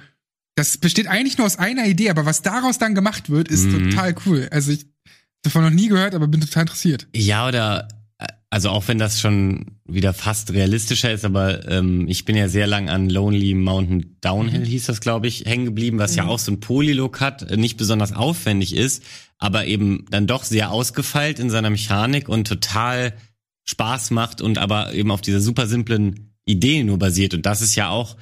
Das 0.55 0.77
besteht 0.77 1.07
eigentlich 1.07 1.37
nur 1.37 1.47
aus 1.47 1.57
einer 1.57 1.85
Idee, 1.87 2.09
aber 2.11 2.25
was 2.25 2.41
daraus 2.43 2.77
dann 2.77 2.93
gemacht 2.93 3.29
wird, 3.29 3.47
ist 3.47 3.65
Mhm. 3.65 3.89
total 3.91 4.13
cool. 4.25 4.47
Also 4.51 4.71
ich 4.71 4.85
davon 5.41 5.63
noch 5.63 5.69
nie 5.71 5.87
gehört, 5.87 6.13
aber 6.13 6.27
bin 6.27 6.41
total 6.41 6.63
interessiert. 6.63 7.07
Ja, 7.15 7.47
oder 7.47 7.87
also 8.51 8.69
auch 8.69 8.87
wenn 8.87 8.97
das 8.97 9.19
schon 9.21 9.77
wieder 9.85 10.13
fast 10.13 10.53
realistischer 10.53 11.11
ist, 11.11 11.23
aber 11.23 11.67
ähm, 11.67 12.07
ich 12.07 12.25
bin 12.25 12.35
ja 12.35 12.47
sehr 12.47 12.65
lang 12.65 12.89
an 12.89 13.09
Lonely 13.09 13.53
Mountain 13.53 14.17
Downhill, 14.21 14.65
hieß 14.65 14.85
das, 14.87 15.01
glaube 15.01 15.27
ich, 15.27 15.45
hängen 15.45 15.65
geblieben, 15.65 15.99
was 15.99 16.15
ja 16.15 16.23
Mhm. 16.23 16.29
auch 16.29 16.39
so 16.39 16.51
ein 16.51 16.59
Polylook 16.59 17.21
hat, 17.21 17.43
äh, 17.43 17.57
nicht 17.57 17.77
besonders 17.77 18.11
aufwendig 18.13 18.75
ist, 18.75 19.03
aber 19.37 19.65
eben 19.65 20.05
dann 20.09 20.25
doch 20.25 20.43
sehr 20.43 20.71
ausgefeilt 20.71 21.39
in 21.39 21.49
seiner 21.51 21.69
Mechanik 21.69 22.27
und 22.27 22.47
total 22.47 23.13
Spaß 23.65 24.11
macht 24.11 24.41
und 24.41 24.57
aber 24.57 24.93
eben 24.93 25.11
auf 25.11 25.21
dieser 25.21 25.41
super 25.41 25.67
simplen 25.67 26.33
Idee 26.45 26.83
nur 26.83 26.97
basiert. 26.97 27.35
Und 27.35 27.45
das 27.45 27.61
ist 27.61 27.75
ja 27.75 27.89
auch 27.89 28.17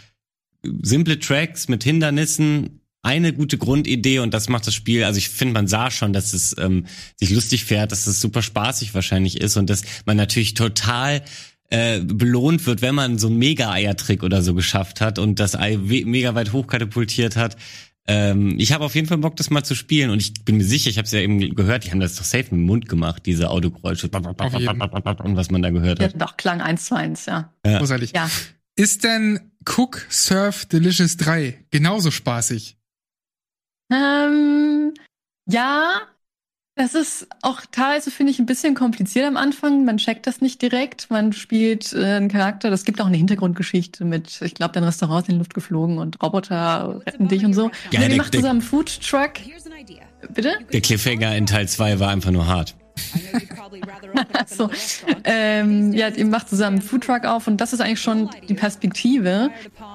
simple 0.82 1.20
Tracks 1.20 1.70
mit 1.70 1.86
Hindernissen, 1.86 2.77
eine 3.04 3.32
gute 3.34 3.58
Grundidee 3.58 4.20
und 4.20 4.34
das 4.34 4.50
macht 4.50 4.68
das 4.68 4.74
Spiel, 4.74 5.04
also 5.04 5.18
ich 5.18 5.30
finde, 5.30 5.54
man 5.54 5.68
sah 5.68 5.92
schon, 5.92 6.14
dass 6.14 6.34
es 6.34 6.56
ähm, 6.58 6.86
sich 7.16 7.30
lustig 7.30 7.64
fährt, 7.66 7.92
dass 7.92 8.08
es 8.08 8.20
super 8.20 8.42
spaßig 8.42 8.94
wahrscheinlich 8.94 9.40
ist 9.40 9.56
und 9.58 9.70
dass 9.70 9.84
man 10.06 10.18
natürlich 10.18 10.54
total 10.56 11.22
äh, 11.70 12.00
belohnt 12.02 12.66
wird, 12.66 12.82
wenn 12.82 12.96
man 12.96 13.18
so 13.20 13.28
einen 13.28 13.38
Mega-Eiertrick 13.38 14.24
oder 14.24 14.42
so 14.42 14.54
geschafft 14.54 15.02
hat 15.02 15.20
und 15.20 15.40
das 15.40 15.56
Ei 15.56 15.78
mega 15.78 16.34
weit 16.36 16.54
hochkatapultiert 16.54 17.36
hat. 17.36 17.58
Ähm, 18.10 18.56
ich 18.58 18.72
habe 18.72 18.86
auf 18.86 18.96
jeden 18.96 19.08
Fall 19.08 19.18
Bock, 19.18 19.36
das 19.36 19.50
mal 19.50 19.64
zu 19.64 19.76
spielen 19.76 20.10
und 20.10 20.22
ich 20.22 20.34
bin 20.46 20.56
mir 20.56 20.64
sicher, 20.64 20.90
ich 20.90 20.98
habe 20.98 21.06
es 21.06 21.12
ja 21.12 21.20
eben 21.20 21.40
gehört, 21.56 21.84
die 21.86 21.92
haben 21.92 22.00
das 22.00 22.16
doch 22.16 22.24
safe 22.24 22.44
mit 22.46 22.52
dem 22.54 22.62
Mund 22.66 22.88
gemacht, 22.88 23.24
diese 23.26 23.50
Autogeräusche 23.50 24.08
und 24.08 25.36
was 25.36 25.52
man 25.52 25.62
da 25.62 25.70
gehört 25.72 26.00
Ja, 26.00 26.06
hat. 26.06 26.22
doch, 26.22 26.38
klang 26.38 26.62
eins 26.62 26.86
zu 26.86 26.96
eins, 26.96 27.26
ja. 27.26 27.54
Ja. 27.66 27.80
Großartig. 27.80 28.14
Ja. 28.16 28.30
Ist 28.78 29.04
denn 29.04 29.52
Cook 29.66 30.06
Surf 30.10 30.66
Delicious 30.68 31.18
3 31.18 31.66
genauso 31.72 32.12
spaßig? 32.12 32.77
Ähm, 33.92 34.94
ja, 35.50 36.02
das 36.76 36.94
ist 36.94 37.28
auch 37.42 37.62
teilweise, 37.72 38.12
finde 38.12 38.32
ich, 38.32 38.38
ein 38.40 38.46
bisschen 38.46 38.76
kompliziert 38.76 39.26
am 39.26 39.36
Anfang. 39.36 39.84
Man 39.84 39.98
checkt 39.98 40.28
das 40.28 40.42
nicht 40.42 40.62
direkt. 40.62 41.10
Man 41.10 41.34
spielt 41.34 41.92
äh, 41.94 42.04
einen 42.04 42.30
Charakter. 42.30 42.70
Das 42.70 42.84
gibt 42.86 43.02
auch 43.02 43.08
eine 43.08 43.18
Hintergrundgeschichte 43.18 44.06
mit, 44.06 44.42
ich 44.44 44.54
glaube, 44.54 44.74
dein 44.74 44.84
Restaurant 44.84 45.24
ist 45.24 45.30
in 45.30 45.36
die 45.36 45.40
Luft 45.40 45.54
geflogen 45.56 45.98
und 45.98 46.22
Roboter 46.22 47.02
retten 47.06 47.28
dich 47.28 47.44
und 47.46 47.54
so. 47.54 47.72
Ja, 47.92 48.00
und 48.00 48.04
ihr 48.04 48.10
der- 48.10 48.18
macht 48.18 48.34
zusammen 48.36 48.62
Food 48.62 49.02
Truck. 49.02 49.34
Bitte? 50.34 50.54
Der 50.72 50.82
Cliffhanger 50.82 51.36
in 51.36 51.46
Teil 51.48 51.68
2 51.68 52.00
war 52.00 52.10
einfach 52.10 52.32
nur 52.32 52.46
hart. 52.48 52.76
So, 54.48 54.70
ähm, 55.24 55.94
ja, 55.94 56.08
ihr 56.08 56.26
macht 56.26 56.50
zusammen 56.50 56.78
einen 56.78 56.82
Foodtruck 56.82 57.26
auf 57.26 57.48
und 57.48 57.58
das 57.58 57.74
ist 57.74 57.82
eigentlich 57.82 58.02
schon 58.02 58.30
die 58.48 58.54
Perspektive. 58.54 59.50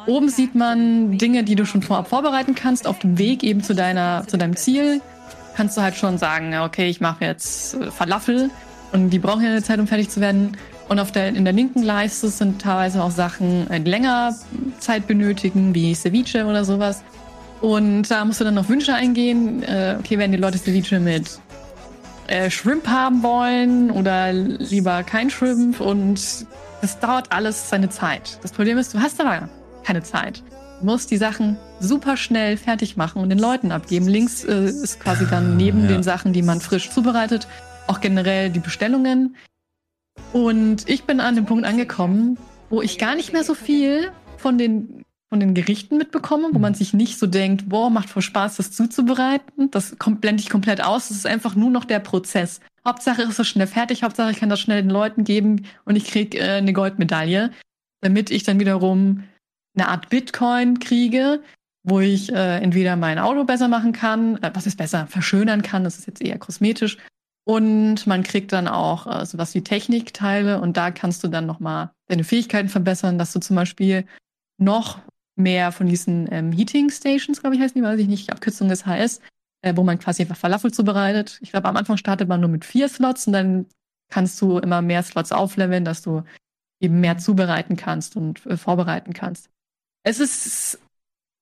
Oben 0.07 0.29
sieht 0.29 0.55
man 0.55 1.17
Dinge, 1.19 1.43
die 1.45 1.55
du 1.55 1.65
schon 1.65 1.83
vorab 1.83 2.09
vorbereiten 2.09 2.55
kannst, 2.55 2.87
auf 2.87 2.99
dem 2.99 3.19
Weg 3.19 3.43
eben 3.43 3.63
zu 3.63 3.75
deiner, 3.75 4.25
zu 4.27 4.37
deinem 4.37 4.57
Ziel. 4.57 5.01
Kannst 5.57 5.77
du 5.77 5.83
halt 5.83 5.97
schon 5.97 6.19
sagen, 6.19 6.55
okay, 6.59 6.89
ich 6.89 7.01
mache 7.01 7.25
jetzt 7.25 7.75
äh, 7.75 7.91
Falafel 7.91 8.51
und 8.93 9.11
die 9.11 9.19
brauchen 9.19 9.43
ja 9.43 9.51
eine 9.51 9.63
Zeit, 9.63 9.79
um 9.79 9.87
fertig 9.87 10.11
zu 10.11 10.21
werden. 10.21 10.57
Und 10.89 10.99
auf 10.99 11.13
der, 11.13 11.29
in 11.29 11.45
der 11.45 11.55
linken 11.55 11.83
Leiste 11.83 12.29
sind 12.29 12.61
teilweise 12.61 13.03
auch 13.03 13.11
Sachen, 13.11 13.71
äh, 13.71 13.81
die 13.81 13.91
länger 13.91 14.35
Zeit 14.79 15.07
benötigen, 15.07 15.75
wie 15.75 15.95
Ceviche 15.95 16.47
oder 16.47 16.65
sowas. 16.65 17.03
Und 17.61 18.11
da 18.11 18.25
musst 18.25 18.41
du 18.41 18.45
dann 18.45 18.55
noch 18.55 18.69
Wünsche 18.69 18.93
eingehen. 18.93 19.63
Äh, 19.63 19.97
okay, 19.99 20.19
werden 20.19 20.33
die 20.33 20.39
Leute 20.39 20.59
Ceviche 20.59 20.99
mit 20.99 21.39
äh, 22.27 22.51
Shrimp 22.51 22.87
haben 22.89 23.23
wollen 23.23 23.91
oder 23.91 24.33
lieber 24.33 25.03
kein 25.03 25.31
Shrimp 25.31 25.81
und 25.81 26.47
das 26.81 26.99
dauert 27.01 27.31
alles 27.33 27.69
seine 27.69 27.89
Zeit. 27.91 28.39
Das 28.43 28.53
Problem 28.53 28.79
ist, 28.79 28.95
du 28.95 29.01
hast 29.01 29.21
aber 29.21 29.49
keine 29.85 30.03
Zeit. 30.03 30.43
Du 30.81 30.87
musst 30.87 31.11
die 31.11 31.17
Sachen 31.17 31.57
super 31.79 32.17
schnell 32.17 32.57
fertig 32.57 32.97
machen 32.97 33.23
und 33.23 33.31
den 33.31 33.39
Leuten 33.39 33.71
abgeben. 33.71 34.09
Links 34.09 34.45
äh, 34.45 34.65
ist 34.65 34.99
quasi 34.99 35.27
dann 35.29 35.57
neben 35.57 35.83
ja. 35.83 35.89
den 35.89 36.03
Sachen, 36.03 36.33
die 36.33 36.43
man 36.43 36.61
frisch 36.61 36.91
zubereitet, 36.91 37.47
auch 37.87 38.01
generell 38.01 38.51
die 38.51 38.59
Bestellungen. 38.59 39.37
Und 40.33 40.89
ich 40.89 41.05
bin 41.05 41.21
an 41.21 41.37
dem 41.37 41.47
Punkt 41.47 41.65
angekommen, 41.65 42.39
wo 42.69 42.83
ich 42.83 42.99
gar 42.99 43.15
nicht 43.15 43.33
mehr 43.33 43.45
so 43.45 43.55
viel 43.55 44.11
von 44.39 44.59
den 44.59 45.05
von 45.33 45.41
den 45.41 45.55
Gerichten 45.55 45.97
mitbekomme, 45.97 46.49
wo 46.53 46.59
man 46.59 46.75
sich 46.75 46.93
nicht 46.93 47.19
so 47.19 47.27
denkt, 47.27 47.67
boah, 47.71 47.89
macht 47.89 48.11
voll 48.11 48.21
Spaß, 48.21 48.59
das 48.59 48.71
zuzubereiten. 48.71 49.71
Das 49.71 49.97
kommt, 49.99 50.21
blende 50.21 50.43
ich 50.43 50.51
komplett 50.51 50.85
aus. 50.85 51.09
Das 51.09 51.17
ist 51.17 51.27
einfach 51.27 51.55
nur 51.55 51.71
noch 51.71 51.87
der 51.87 52.01
Prozess. 52.01 52.61
Hauptsache 52.87 53.23
ist 53.23 53.39
es 53.39 53.49
schnell 53.49 53.67
fertig, 53.67 54.03
Hauptsache 54.03 54.31
ich 54.31 54.41
kann 54.41 54.51
das 54.51 54.61
schnell 54.61 54.83
den 54.83 54.91
Leuten 54.91 55.25
geben 55.25 55.65
und 55.87 55.97
ich 55.97 56.05
krieg 56.05 56.35
äh, 56.35 56.59
eine 56.59 56.75
Goldmedaille, 56.75 57.51
damit 58.03 58.31
ich 58.31 58.43
dann 58.43 58.61
wiederum 58.61 59.25
eine 59.75 59.89
Art 59.89 60.11
Bitcoin 60.11 60.81
kriege, 60.81 61.41
wo 61.83 62.01
ich 62.01 62.31
äh, 62.31 62.59
entweder 62.59 62.97
mein 62.97 63.19
Auto 63.19 63.45
besser 63.45 63.69
machen 63.69 63.93
kann, 63.95 64.37
äh, 64.43 64.51
was 64.53 64.67
ist 64.67 64.77
besser, 64.77 65.07
verschönern 65.07 65.63
kann, 65.63 65.83
das 65.83 65.99
ist 65.99 66.07
jetzt 66.09 66.21
eher 66.21 66.39
kosmetisch. 66.39 66.99
Und 67.45 68.07
man 68.07 68.23
kriegt 68.23 68.53
dann 68.53 68.69
auch 68.69 69.07
äh, 69.07 69.25
sowas 69.25 69.55
wie 69.55 69.65
Technikteile 69.65 70.61
und 70.61 70.77
da 70.77 70.91
kannst 70.91 71.25
du 71.25 71.29
dann 71.29 71.47
nochmal 71.47 71.91
deine 72.09 72.23
Fähigkeiten 72.23 72.69
verbessern, 72.69 73.17
dass 73.17 73.33
du 73.33 73.41
zum 73.41 73.57
Beispiel 73.57 74.05
noch 74.59 75.01
mehr 75.37 75.73
von 75.73 75.87
diesen 75.87 76.31
ähm, 76.31 76.53
Heating 76.53 76.91
Stations, 76.91 77.41
glaube 77.41 77.57
ich, 77.57 77.63
heißen 77.63 77.75
die, 77.75 77.87
weiß 77.87 77.99
ich 77.99 78.09
nicht, 78.09 78.31
Abkürzung 78.31 78.69
des 78.69 78.87
HS, 78.87 79.21
äh, 79.63 79.75
wo 79.77 79.83
man 79.83 79.99
quasi 79.99 80.23
einfach 80.23 80.37
Falafel 80.37 80.73
zubereitet. 80.73 81.39
Ich 81.43 81.53
glaube, 81.53 81.69
am 81.69 81.77
Anfang 81.77 81.97
startet 81.97 82.29
man 82.29 82.41
nur 82.41 82.51
mit 82.51 82.65
vier 82.65 82.89
Slots 82.89 83.27
und 83.27 83.33
dann 83.33 83.67
kannst 84.11 84.41
du 84.43 84.59
immer 84.59 84.83
mehr 84.83 85.03
Slots 85.03 85.33
aufleveln, 85.33 85.85
dass 85.85 86.03
du 86.03 86.23
eben 86.81 87.01
mehr 87.01 87.17
zubereiten 87.19 87.77
kannst 87.77 88.17
und 88.17 88.45
äh, 88.47 88.57
vorbereiten 88.57 89.13
kannst. 89.15 89.49
Es 90.05 90.21
ist 90.21 90.81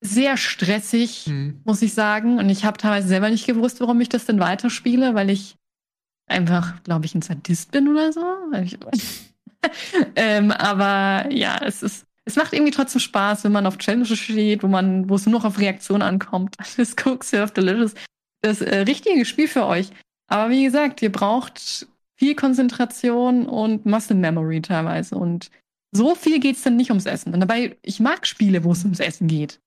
sehr 0.02 0.36
stressig, 0.36 1.26
Hm. 1.26 1.60
muss 1.64 1.82
ich 1.82 1.94
sagen. 1.94 2.38
Und 2.38 2.48
ich 2.48 2.64
habe 2.64 2.78
teilweise 2.78 3.08
selber 3.08 3.30
nicht 3.30 3.46
gewusst, 3.46 3.80
warum 3.80 4.00
ich 4.00 4.08
das 4.08 4.26
denn 4.26 4.38
weiterspiele, 4.40 5.14
weil 5.14 5.30
ich 5.30 5.56
einfach, 6.26 6.82
glaube 6.84 7.06
ich, 7.06 7.14
ein 7.14 7.22
Sadist 7.22 7.72
bin 7.72 7.88
oder 7.88 8.12
so. 8.12 8.24
Ähm, 10.16 10.52
aber 10.52 11.30
ja, 11.30 11.58
es 11.62 11.82
ist, 11.82 12.06
es 12.30 12.36
macht 12.36 12.52
irgendwie 12.52 12.70
trotzdem 12.70 13.00
Spaß, 13.00 13.42
wenn 13.44 13.52
man 13.52 13.66
auf 13.66 13.78
Challenges 13.78 14.16
steht, 14.18 14.62
wo 14.62 14.68
man, 14.68 15.08
wo 15.08 15.16
es 15.16 15.26
nur 15.26 15.32
noch 15.32 15.44
auf 15.44 15.58
Reaktion 15.58 16.00
ankommt. 16.00 16.56
Das 16.76 16.94
Cook 17.04 17.24
Surf 17.24 17.50
Delicious. 17.50 17.94
Das 18.40 18.60
äh, 18.60 18.78
richtige 18.80 19.24
Spiel 19.24 19.48
für 19.48 19.66
euch. 19.66 19.90
Aber 20.28 20.50
wie 20.50 20.62
gesagt, 20.62 21.02
ihr 21.02 21.10
braucht 21.10 21.88
viel 22.16 22.34
Konzentration 22.36 23.46
und 23.46 23.84
Muscle 23.84 24.16
Memory 24.16 24.62
teilweise. 24.62 25.16
Und 25.16 25.50
so 25.92 26.14
viel 26.14 26.38
geht's 26.38 26.62
dann 26.62 26.76
nicht 26.76 26.90
ums 26.90 27.06
Essen. 27.06 27.34
Und 27.34 27.40
dabei, 27.40 27.76
ich 27.82 27.98
mag 27.98 28.26
Spiele, 28.26 28.62
wo 28.62 28.72
es 28.72 28.84
ums 28.84 29.00
Essen 29.00 29.26
geht. 29.26 29.60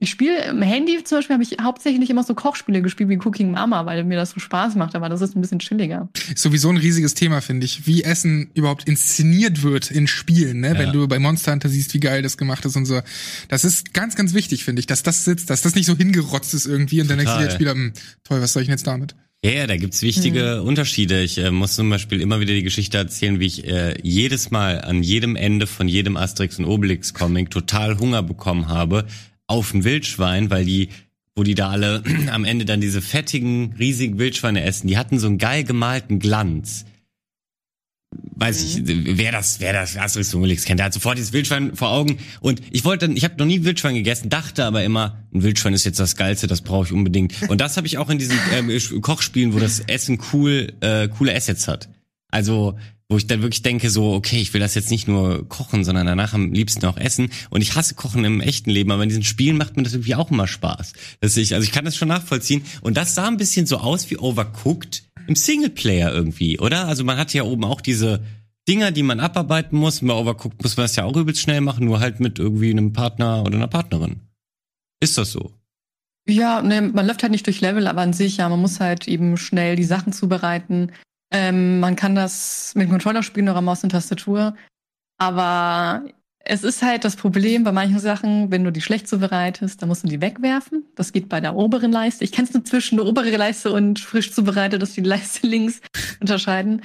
Ich 0.00 0.10
spiele 0.10 0.44
im 0.44 0.62
Handy 0.62 1.02
zum 1.02 1.18
Beispiel 1.18 1.34
habe 1.34 1.42
ich 1.42 1.56
hauptsächlich 1.60 2.08
immer 2.08 2.22
so 2.22 2.32
Kochspiele 2.32 2.82
gespielt 2.82 3.08
wie 3.08 3.18
Cooking 3.18 3.50
Mama, 3.50 3.84
weil 3.84 4.04
mir 4.04 4.16
das 4.16 4.30
so 4.30 4.38
Spaß 4.38 4.76
macht, 4.76 4.94
aber 4.94 5.08
das 5.08 5.20
ist 5.22 5.34
ein 5.34 5.40
bisschen 5.40 5.58
chilliger. 5.58 6.08
Ist 6.32 6.38
sowieso 6.38 6.68
ein 6.68 6.76
riesiges 6.76 7.14
Thema, 7.14 7.40
finde 7.40 7.66
ich, 7.66 7.88
wie 7.88 8.04
Essen 8.04 8.50
überhaupt 8.54 8.84
inszeniert 8.84 9.64
wird 9.64 9.90
in 9.90 10.06
Spielen, 10.06 10.60
ne? 10.60 10.68
Ja. 10.68 10.78
Wenn 10.78 10.92
du 10.92 11.08
bei 11.08 11.18
Monster 11.18 11.50
Hunter 11.50 11.68
siehst, 11.68 11.94
wie 11.94 12.00
geil 12.00 12.22
das 12.22 12.36
gemacht 12.36 12.64
ist 12.64 12.76
und 12.76 12.86
so. 12.86 13.00
Das 13.48 13.64
ist 13.64 13.92
ganz, 13.92 14.14
ganz 14.14 14.34
wichtig, 14.34 14.62
finde 14.62 14.78
ich, 14.78 14.86
dass 14.86 15.02
das 15.02 15.24
sitzt, 15.24 15.50
dass 15.50 15.62
das 15.62 15.74
nicht 15.74 15.86
so 15.86 15.96
hingerotzt 15.96 16.54
ist 16.54 16.66
irgendwie 16.66 17.00
und 17.00 17.10
dann 17.10 17.18
denkst 17.18 17.34
du 17.34 17.42
dir. 17.42 17.50
Spieler, 17.50 17.72
hm, 17.72 17.92
toll, 18.22 18.40
was 18.40 18.52
soll 18.52 18.62
ich 18.62 18.68
denn 18.68 18.74
jetzt 18.74 18.86
damit? 18.86 19.16
Ja, 19.44 19.50
ja, 19.52 19.66
da 19.66 19.76
gibt's 19.76 20.02
wichtige 20.02 20.62
Unterschiede. 20.62 21.22
Ich 21.22 21.38
äh, 21.38 21.50
muss 21.50 21.74
zum 21.76 21.90
Beispiel 21.90 22.20
immer 22.20 22.40
wieder 22.40 22.54
die 22.54 22.64
Geschichte 22.64 22.98
erzählen, 22.98 23.38
wie 23.38 23.46
ich 23.46 23.66
äh, 23.66 23.96
jedes 24.02 24.50
Mal 24.50 24.80
an 24.80 25.02
jedem 25.02 25.36
Ende 25.36 25.66
von 25.66 25.86
jedem 25.86 26.16
Asterix 26.16 26.58
und 26.58 26.64
Obelix 26.64 27.14
Comic 27.14 27.50
total 27.50 27.98
Hunger 27.98 28.22
bekommen 28.22 28.68
habe 28.68 29.06
auf 29.48 29.74
ein 29.74 29.82
Wildschwein, 29.82 30.50
weil 30.50 30.64
die, 30.64 30.90
wo 31.34 31.42
die 31.42 31.56
da 31.56 31.70
alle 31.70 32.04
am 32.30 32.44
Ende 32.44 32.64
dann 32.64 32.80
diese 32.80 33.02
fettigen, 33.02 33.74
riesigen 33.78 34.18
Wildschweine 34.18 34.62
essen, 34.62 34.86
die 34.86 34.96
hatten 34.96 35.18
so 35.18 35.26
einen 35.26 35.38
geil 35.38 35.64
gemalten 35.64 36.20
Glanz. 36.20 36.84
Weiß 38.10 38.62
ich, 38.62 38.80
wer 38.84 39.32
das, 39.32 39.60
wer 39.60 39.72
das 39.72 39.96
Asterix 39.96 40.32
und 40.32 40.40
Obelix 40.40 40.64
kennt, 40.64 40.78
der 40.78 40.86
hat 40.86 40.94
sofort 40.94 41.18
dieses 41.18 41.32
Wildschwein 41.32 41.74
vor 41.74 41.90
Augen. 41.90 42.18
Und 42.40 42.62
ich 42.70 42.84
wollte 42.84 43.06
dann, 43.06 43.16
ich 43.16 43.24
habe 43.24 43.34
noch 43.36 43.44
nie 43.44 43.64
Wildschwein 43.64 43.94
gegessen, 43.94 44.30
dachte 44.30 44.64
aber 44.64 44.82
immer, 44.84 45.24
ein 45.34 45.42
Wildschwein 45.42 45.74
ist 45.74 45.84
jetzt 45.84 45.98
das 46.00 46.16
Geilste, 46.16 46.46
das 46.46 46.62
brauche 46.62 46.86
ich 46.86 46.92
unbedingt. 46.92 47.34
Und 47.48 47.60
das 47.60 47.76
habe 47.76 47.86
ich 47.86 47.98
auch 47.98 48.08
in 48.08 48.18
diesen 48.18 48.38
ähm, 48.54 49.02
Kochspielen, 49.02 49.52
wo 49.52 49.58
das 49.58 49.80
Essen 49.80 50.20
cool, 50.32 50.72
äh, 50.80 51.08
coole 51.08 51.34
Assets 51.34 51.68
hat. 51.68 51.88
Also, 52.30 52.78
wo 53.08 53.16
ich 53.16 53.26
dann 53.26 53.42
wirklich 53.42 53.62
denke, 53.62 53.90
so, 53.90 54.12
okay, 54.12 54.40
ich 54.40 54.52
will 54.52 54.60
das 54.60 54.74
jetzt 54.74 54.90
nicht 54.90 55.08
nur 55.08 55.48
kochen, 55.48 55.84
sondern 55.84 56.06
danach 56.06 56.34
am 56.34 56.52
liebsten 56.52 56.84
auch 56.86 56.98
essen. 56.98 57.30
Und 57.50 57.62
ich 57.62 57.74
hasse 57.74 57.94
Kochen 57.94 58.24
im 58.24 58.40
echten 58.40 58.70
Leben, 58.70 58.90
aber 58.90 59.02
in 59.02 59.08
diesen 59.08 59.24
Spielen 59.24 59.56
macht 59.56 59.76
mir 59.76 59.82
das 59.82 59.94
irgendwie 59.94 60.14
auch 60.14 60.30
immer 60.30 60.46
Spaß. 60.46 60.92
Dass 61.20 61.36
ich, 61.36 61.54
also 61.54 61.64
ich 61.64 61.72
kann 61.72 61.86
das 61.86 61.96
schon 61.96 62.08
nachvollziehen. 62.08 62.62
Und 62.82 62.96
das 62.96 63.14
sah 63.14 63.26
ein 63.26 63.38
bisschen 63.38 63.66
so 63.66 63.78
aus 63.78 64.10
wie 64.10 64.18
Overcooked 64.18 65.04
im 65.26 65.36
Singleplayer 65.36 66.12
irgendwie, 66.12 66.58
oder? 66.58 66.86
Also 66.86 67.04
man 67.04 67.16
hat 67.16 67.32
ja 67.32 67.44
oben 67.44 67.64
auch 67.64 67.80
diese, 67.80 68.22
Dinger, 68.68 68.92
die 68.92 69.02
man 69.02 69.18
abarbeiten 69.18 69.78
muss. 69.78 70.00
Bei 70.00 70.12
Overcooked 70.12 70.62
muss 70.62 70.76
man 70.76 70.84
das 70.84 70.96
ja 70.96 71.04
auch 71.04 71.16
übelst 71.16 71.40
schnell 71.40 71.62
machen, 71.62 71.86
nur 71.86 72.00
halt 72.00 72.20
mit 72.20 72.38
irgendwie 72.38 72.70
einem 72.70 72.92
Partner 72.92 73.42
oder 73.44 73.56
einer 73.56 73.66
Partnerin. 73.66 74.20
Ist 75.00 75.16
das 75.16 75.32
so? 75.32 75.52
Ja, 76.28 76.60
ne, 76.60 76.82
man 76.82 77.06
läuft 77.06 77.22
halt 77.22 77.32
nicht 77.32 77.46
durch 77.46 77.62
Level, 77.62 77.86
aber 77.86 78.02
an 78.02 78.12
sich, 78.12 78.36
ja, 78.36 78.48
man 78.50 78.60
muss 78.60 78.80
halt 78.80 79.08
eben 79.08 79.38
schnell 79.38 79.76
die 79.76 79.84
Sachen 79.84 80.12
zubereiten. 80.12 80.92
Ähm, 81.30 81.80
man 81.80 81.96
kann 81.96 82.14
das 82.14 82.72
mit 82.74 82.86
dem 82.86 82.90
Controller 82.90 83.22
spielen 83.22 83.48
oder 83.48 83.60
Maus 83.60 83.84
und 83.84 83.90
Tastatur. 83.90 84.54
Aber 85.18 86.04
es 86.48 86.64
ist 86.64 86.82
halt 86.82 87.04
das 87.04 87.16
Problem 87.16 87.64
bei 87.64 87.72
manchen 87.72 87.98
Sachen, 87.98 88.50
wenn 88.50 88.64
du 88.64 88.72
die 88.72 88.80
schlecht 88.80 89.06
zubereitest, 89.06 89.82
dann 89.82 89.88
musst 89.88 90.04
du 90.04 90.08
die 90.08 90.20
wegwerfen. 90.20 90.84
Das 90.94 91.12
geht 91.12 91.28
bei 91.28 91.40
der 91.40 91.54
oberen 91.54 91.92
Leiste. 91.92 92.24
Ich 92.24 92.32
kann 92.32 92.46
es 92.46 92.54
nur 92.54 92.64
zwischen 92.64 92.96
der 92.96 93.06
oberen 93.06 93.34
Leiste 93.34 93.72
und 93.72 94.00
frisch 94.00 94.32
zubereitet, 94.32 94.80
dass 94.80 94.94
die 94.94 95.02
Leiste 95.02 95.46
links 95.46 95.80
unterscheiden. 96.20 96.82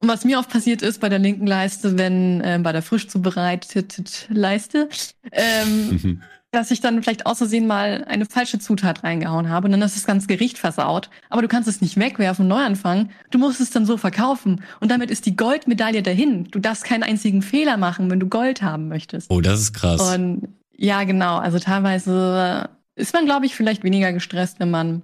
Und 0.00 0.08
was 0.08 0.24
mir 0.24 0.38
oft 0.38 0.50
passiert 0.50 0.82
ist 0.82 1.00
bei 1.00 1.08
der 1.08 1.20
linken 1.20 1.46
Leiste, 1.46 1.96
wenn 1.96 2.40
äh, 2.40 2.58
bei 2.60 2.72
der 2.72 2.82
frisch 2.82 3.06
zubereiteten 3.08 4.04
Leiste, 4.30 4.88
ähm, 5.30 6.22
dass 6.52 6.70
ich 6.70 6.80
dann 6.80 7.02
vielleicht 7.02 7.24
aus 7.24 7.38
Versehen 7.38 7.66
mal 7.66 8.04
eine 8.06 8.26
falsche 8.26 8.58
Zutat 8.58 9.02
reingehauen 9.02 9.48
habe 9.48 9.66
und 9.66 9.72
dann 9.72 9.82
ist 9.82 9.96
das 9.96 10.04
ganze 10.04 10.26
Gericht 10.26 10.58
versaut. 10.58 11.08
Aber 11.30 11.40
du 11.40 11.48
kannst 11.48 11.66
es 11.66 11.80
nicht 11.80 11.98
wegwerfen 11.98 12.46
neu 12.46 12.62
anfangen. 12.62 13.10
Du 13.30 13.38
musst 13.38 13.60
es 13.60 13.70
dann 13.70 13.86
so 13.86 13.96
verkaufen. 13.96 14.62
Und 14.78 14.90
damit 14.90 15.10
ist 15.10 15.24
die 15.24 15.34
Goldmedaille 15.34 16.02
dahin. 16.02 16.44
Du 16.50 16.58
darfst 16.58 16.84
keinen 16.84 17.02
einzigen 17.02 17.40
Fehler 17.40 17.78
machen, 17.78 18.10
wenn 18.10 18.20
du 18.20 18.28
Gold 18.28 18.62
haben 18.62 18.88
möchtest. 18.88 19.30
Oh, 19.30 19.40
das 19.40 19.60
ist 19.60 19.72
krass. 19.72 20.14
Und 20.14 20.48
ja, 20.76 21.04
genau. 21.04 21.38
Also 21.38 21.58
teilweise 21.58 22.68
ist 22.96 23.14
man, 23.14 23.24
glaube 23.24 23.46
ich, 23.46 23.54
vielleicht 23.54 23.82
weniger 23.82 24.12
gestresst, 24.12 24.60
wenn 24.60 24.70
man 24.70 25.02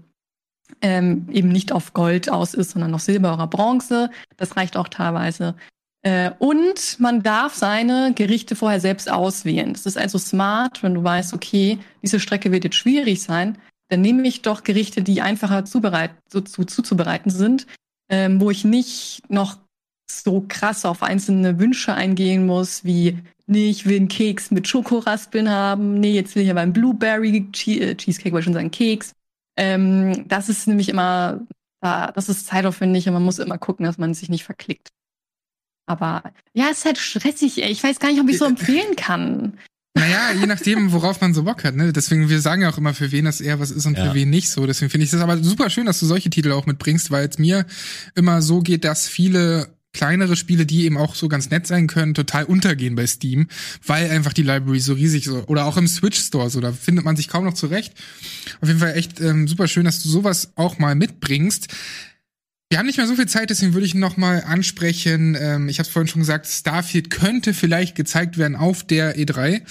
ähm, 0.82 1.28
eben 1.32 1.48
nicht 1.48 1.72
auf 1.72 1.94
Gold 1.94 2.30
aus 2.30 2.52
ist, 2.52 2.72
sondern 2.72 2.94
auf 2.94 3.00
Silber 3.00 3.32
oder 3.32 3.46
Bronze. 3.46 4.10
Das 4.36 4.56
reicht 4.56 4.76
auch 4.76 4.88
teilweise. 4.88 5.54
Äh, 6.08 6.30
und 6.38 6.98
man 7.00 7.22
darf 7.22 7.54
seine 7.54 8.14
Gerichte 8.14 8.56
vorher 8.56 8.80
selbst 8.80 9.10
auswählen. 9.10 9.74
Das 9.74 9.84
ist 9.84 9.98
also 9.98 10.16
smart, 10.16 10.82
wenn 10.82 10.94
du 10.94 11.04
weißt, 11.04 11.34
okay, 11.34 11.78
diese 12.02 12.18
Strecke 12.18 12.50
wird 12.50 12.64
jetzt 12.64 12.76
schwierig 12.76 13.22
sein, 13.22 13.58
dann 13.90 14.00
nehme 14.00 14.26
ich 14.26 14.40
doch 14.40 14.64
Gerichte, 14.64 15.02
die 15.02 15.20
einfacher 15.20 15.66
zubereit 15.66 16.12
so, 16.32 16.40
zu, 16.40 16.64
zuzubereiten 16.64 17.30
sind, 17.30 17.66
ähm, 18.10 18.40
wo 18.40 18.50
ich 18.50 18.64
nicht 18.64 19.20
noch 19.28 19.58
so 20.10 20.46
krass 20.48 20.86
auf 20.86 21.02
einzelne 21.02 21.58
Wünsche 21.58 21.92
eingehen 21.92 22.46
muss, 22.46 22.84
wie, 22.84 23.18
nee, 23.46 23.68
ich 23.68 23.84
will 23.84 23.96
einen 23.96 24.08
Keks 24.08 24.50
mit 24.50 24.66
Schokoraspeln 24.66 25.50
haben, 25.50 26.00
nee, 26.00 26.14
jetzt 26.14 26.34
will 26.34 26.42
ich 26.42 26.50
aber 26.50 26.60
einen 26.60 26.72
Blueberry 26.72 27.48
che 27.52 27.80
äh, 27.80 27.94
Cheesecake, 27.96 28.32
wollte 28.32 28.44
schon 28.44 28.54
sagen, 28.54 28.70
Keks. 28.70 29.12
Ähm, 29.58 30.26
das 30.26 30.48
ist 30.48 30.68
nämlich 30.68 30.88
immer, 30.88 31.40
das 31.82 32.30
ist 32.30 32.46
zeitaufwendig 32.46 33.06
und 33.08 33.12
man 33.12 33.24
muss 33.24 33.38
immer 33.38 33.58
gucken, 33.58 33.84
dass 33.84 33.98
man 33.98 34.14
sich 34.14 34.30
nicht 34.30 34.44
verklickt. 34.44 34.88
Aber 35.88 36.22
ja, 36.52 36.66
es 36.70 36.78
ist 36.78 36.84
halt 36.84 36.98
stressig. 36.98 37.62
Ey. 37.62 37.72
Ich 37.72 37.82
weiß 37.82 37.98
gar 37.98 38.10
nicht, 38.10 38.20
ob 38.20 38.28
ich 38.28 38.38
so 38.38 38.44
empfehlen 38.44 38.94
kann. 38.94 39.54
Naja, 39.94 40.32
je 40.38 40.46
nachdem, 40.46 40.92
worauf 40.92 41.20
man 41.20 41.34
so 41.34 41.42
Bock 41.42 41.64
hat. 41.64 41.74
Ne? 41.74 41.92
Deswegen, 41.92 42.28
wir 42.28 42.40
sagen 42.40 42.62
ja 42.62 42.70
auch 42.70 42.78
immer, 42.78 42.94
für 42.94 43.10
wen 43.10 43.24
das 43.24 43.40
eher 43.40 43.58
was 43.58 43.70
ist 43.70 43.86
und 43.86 43.98
ja. 43.98 44.04
für 44.04 44.14
wen 44.14 44.30
nicht 44.30 44.50
so. 44.50 44.66
Deswegen 44.66 44.90
finde 44.90 45.04
ich 45.06 45.10
das 45.10 45.20
aber 45.20 45.38
super 45.38 45.70
schön, 45.70 45.86
dass 45.86 45.98
du 45.98 46.06
solche 46.06 46.30
Titel 46.30 46.52
auch 46.52 46.66
mitbringst, 46.66 47.10
weil 47.10 47.26
es 47.26 47.38
mir 47.38 47.66
immer 48.14 48.42
so 48.42 48.60
geht, 48.60 48.84
dass 48.84 49.08
viele 49.08 49.74
kleinere 49.92 50.36
Spiele, 50.36 50.66
die 50.66 50.84
eben 50.84 50.98
auch 50.98 51.14
so 51.14 51.28
ganz 51.28 51.50
nett 51.50 51.66
sein 51.66 51.86
können, 51.86 52.14
total 52.14 52.44
untergehen 52.44 52.94
bei 52.94 53.06
Steam, 53.06 53.48
weil 53.84 54.10
einfach 54.10 54.34
die 54.34 54.42
Library 54.42 54.80
so 54.80 54.92
riesig 54.92 55.24
so 55.24 55.42
oder 55.46 55.64
auch 55.64 55.76
im 55.76 55.88
Switch 55.88 56.20
Store 56.20 56.50
so, 56.50 56.60
da 56.60 56.72
findet 56.72 57.04
man 57.04 57.16
sich 57.16 57.26
kaum 57.28 57.44
noch 57.44 57.54
zurecht. 57.54 57.94
Auf 58.60 58.68
jeden 58.68 58.80
Fall 58.80 58.94
echt 58.94 59.20
ähm, 59.20 59.48
super 59.48 59.66
schön, 59.66 59.86
dass 59.86 60.02
du 60.02 60.08
sowas 60.08 60.52
auch 60.56 60.78
mal 60.78 60.94
mitbringst. 60.94 61.68
Wir 62.70 62.78
haben 62.78 62.86
nicht 62.86 62.98
mehr 62.98 63.06
so 63.06 63.16
viel 63.16 63.28
Zeit, 63.28 63.48
deswegen 63.48 63.72
würde 63.72 63.86
ich 63.86 63.94
noch 63.94 64.18
mal 64.18 64.42
ansprechen. 64.44 65.34
Ähm, 65.40 65.70
ich 65.70 65.78
habe 65.78 65.86
es 65.86 65.92
vorhin 65.92 66.08
schon 66.08 66.20
gesagt, 66.20 66.46
Starfield 66.46 67.08
könnte 67.08 67.54
vielleicht 67.54 67.94
gezeigt 67.94 68.36
werden 68.36 68.56
auf 68.56 68.86
der 68.86 69.16
E3. 69.16 69.62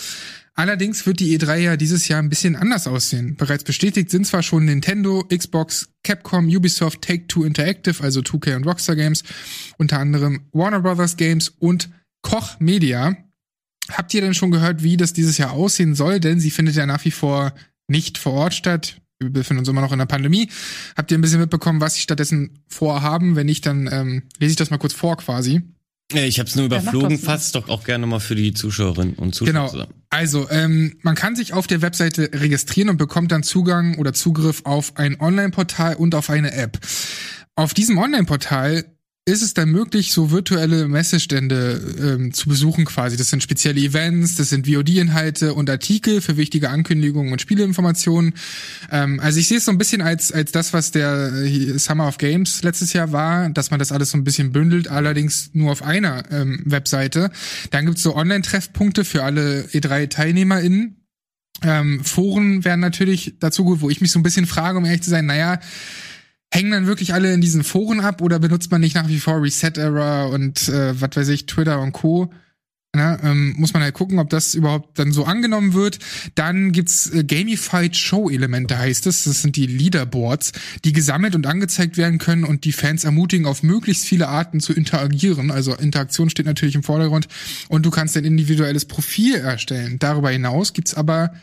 Allerdings 0.55 1.05
wird 1.05 1.19
die 1.19 1.37
E3 1.37 1.57
ja 1.57 1.77
dieses 1.77 2.07
Jahr 2.07 2.19
ein 2.19 2.29
bisschen 2.29 2.55
anders 2.55 2.87
aussehen. 2.87 3.35
Bereits 3.35 3.63
bestätigt 3.63 4.09
sind 4.09 4.25
zwar 4.25 4.41
schon 4.41 4.65
Nintendo, 4.65 5.23
Xbox, 5.23 5.89
Capcom, 6.03 6.47
Ubisoft, 6.47 7.03
Take-Two 7.03 7.43
Interactive, 7.43 8.03
also 8.03 8.21
2K 8.21 8.55
und 8.55 8.65
Rockstar 8.65 8.95
Games, 8.95 9.23
unter 9.77 9.99
anderem 9.99 10.47
Warner 10.51 10.79
Brothers 10.79 11.17
Games 11.17 11.49
und 11.59 11.89
Koch 12.23 12.59
Media. 12.59 13.15
Habt 13.91 14.11
ihr 14.15 14.21
denn 14.21 14.33
schon 14.33 14.49
gehört, 14.49 14.81
wie 14.81 14.97
das 14.97 15.13
dieses 15.13 15.37
Jahr 15.37 15.51
aussehen 15.51 15.93
soll? 15.93 16.19
Denn 16.19 16.39
sie 16.39 16.49
findet 16.49 16.75
ja 16.75 16.87
nach 16.87 17.05
wie 17.05 17.11
vor 17.11 17.53
nicht 17.87 18.17
vor 18.17 18.33
Ort 18.33 18.55
statt 18.55 18.99
wir 19.19 19.31
befinden 19.31 19.59
uns 19.59 19.67
immer 19.67 19.81
noch 19.81 19.91
in 19.91 19.99
der 19.99 20.05
Pandemie. 20.05 20.49
Habt 20.95 21.11
ihr 21.11 21.17
ein 21.17 21.21
bisschen 21.21 21.39
mitbekommen, 21.39 21.81
was 21.81 21.95
sie 21.95 22.01
stattdessen 22.01 22.59
vorhaben? 22.67 23.35
Wenn 23.35 23.47
nicht, 23.47 23.65
dann 23.65 23.89
ähm, 23.91 24.23
lese 24.39 24.51
ich 24.51 24.57
das 24.57 24.69
mal 24.69 24.77
kurz 24.77 24.93
vor 24.93 25.17
quasi. 25.17 25.61
Ich 26.13 26.39
habe 26.39 26.47
es 26.47 26.55
nur 26.55 26.67
überflogen, 26.67 27.19
fasst 27.19 27.55
doch 27.55 27.67
auch 27.67 27.83
gerne 27.83 28.07
mal 28.07 28.19
für 28.19 28.35
die 28.35 28.53
Zuschauerinnen 28.53 29.15
und 29.15 29.35
Zuschauer 29.35 29.53
genau. 29.53 29.67
zusammen. 29.67 29.93
Also, 30.09 30.49
ähm, 30.49 30.97
man 31.01 31.15
kann 31.15 31.35
sich 31.35 31.51
auf 31.51 31.67
der 31.67 31.81
Webseite 31.81 32.29
registrieren 32.33 32.89
und 32.89 32.97
bekommt 32.97 33.33
dann 33.33 33.43
Zugang 33.43 33.97
oder 33.97 34.13
Zugriff 34.13 34.61
auf 34.63 34.95
ein 34.95 35.19
Online-Portal 35.19 35.95
und 35.95 36.15
auf 36.15 36.29
eine 36.29 36.53
App. 36.53 36.79
Auf 37.55 37.73
diesem 37.73 37.97
Online-Portal 37.97 38.85
ist 39.27 39.41
es 39.41 39.53
dann 39.53 39.69
möglich, 39.69 40.13
so 40.13 40.31
virtuelle 40.31 40.87
Messestände 40.87 41.81
ähm, 41.99 42.33
zu 42.33 42.47
besuchen 42.47 42.85
quasi. 42.85 43.17
Das 43.17 43.29
sind 43.29 43.43
spezielle 43.43 43.81
Events, 43.81 44.35
das 44.35 44.49
sind 44.49 44.67
VOD-Inhalte 44.67 45.53
und 45.53 45.69
Artikel 45.69 46.21
für 46.21 46.37
wichtige 46.37 46.69
Ankündigungen 46.69 47.33
und 47.33 47.41
Spieleinformationen. 47.41 48.35
Ähm, 48.89 49.19
also 49.19 49.37
ich 49.39 49.49
sehe 49.49 49.57
es 49.57 49.65
so 49.65 49.71
ein 49.71 49.77
bisschen 49.77 50.01
als, 50.01 50.31
als 50.31 50.53
das, 50.53 50.71
was 50.71 50.91
der 50.91 51.33
äh, 51.33 51.77
Summer 51.77 52.07
of 52.07 52.17
Games 52.19 52.63
letztes 52.63 52.93
Jahr 52.93 53.11
war, 53.11 53.49
dass 53.49 53.69
man 53.69 53.79
das 53.79 53.91
alles 53.91 54.11
so 54.11 54.17
ein 54.17 54.23
bisschen 54.23 54.53
bündelt, 54.53 54.87
allerdings 54.87 55.49
nur 55.51 55.73
auf 55.73 55.83
einer 55.83 56.23
ähm, 56.31 56.61
Webseite. 56.63 57.29
Dann 57.71 57.85
gibt's 57.85 58.03
so 58.03 58.15
Online-Treffpunkte 58.15 59.03
für 59.03 59.23
alle 59.23 59.63
E3-TeilnehmerInnen. 59.73 60.95
Ähm, 61.63 62.01
Foren 62.01 62.63
werden 62.63 62.79
natürlich 62.79 63.35
dazu 63.41 63.65
gut, 63.65 63.81
wo 63.81 63.89
ich 63.89 63.99
mich 63.99 64.11
so 64.11 64.19
ein 64.19 64.23
bisschen 64.23 64.45
frage, 64.45 64.77
um 64.77 64.85
ehrlich 64.85 65.03
zu 65.03 65.09
sein, 65.09 65.25
naja, 65.25 65.59
hängen 66.51 66.71
dann 66.71 66.87
wirklich 66.87 67.13
alle 67.13 67.33
in 67.33 67.41
diesen 67.41 67.63
Foren 67.63 67.99
ab 67.99 68.21
oder 68.21 68.39
benutzt 68.39 68.71
man 68.71 68.81
nicht 68.81 68.95
nach 68.95 69.07
wie 69.07 69.19
vor 69.19 69.41
Reset-Error 69.41 70.29
und 70.29 70.69
äh, 70.69 70.99
was 70.99 71.15
weiß 71.15 71.27
ich, 71.29 71.45
Twitter 71.45 71.81
und 71.81 71.91
Co. 71.91 72.31
Na, 72.95 73.21
ähm, 73.21 73.53
muss 73.57 73.73
man 73.73 73.83
halt 73.83 73.93
gucken, 73.93 74.17
ob 74.17 74.29
das 74.31 74.55
überhaupt 74.55 74.97
dann 74.97 75.11
so 75.11 75.25
angenommen 75.25 75.73
wird. 75.73 75.99
Dann 76.33 76.71
gibt's 76.71 77.11
äh, 77.11 77.23
Gamified 77.23 77.95
Show-Elemente, 77.95 78.77
heißt 78.77 79.05
es. 79.07 79.25
Das 79.25 79.41
sind 79.43 79.55
die 79.55 79.67
Leaderboards, 79.67 80.53
die 80.83 80.93
gesammelt 80.93 81.35
und 81.35 81.45
angezeigt 81.45 81.97
werden 81.97 82.17
können 82.17 82.43
und 82.43 82.63
die 82.63 82.71
Fans 82.71 83.03
ermutigen, 83.03 83.45
auf 83.45 83.61
möglichst 83.61 84.05
viele 84.05 84.29
Arten 84.29 84.61
zu 84.61 84.73
interagieren. 84.73 85.51
Also 85.51 85.75
Interaktion 85.75 86.29
steht 86.29 86.47
natürlich 86.47 86.75
im 86.75 86.81
Vordergrund 86.81 87.27
und 87.67 87.85
du 87.85 87.91
kannst 87.91 88.17
ein 88.17 88.25
individuelles 88.25 88.85
Profil 88.85 89.35
erstellen. 89.35 89.99
Darüber 89.99 90.31
hinaus 90.31 90.73
gibt's 90.73 90.95
aber 90.95 91.33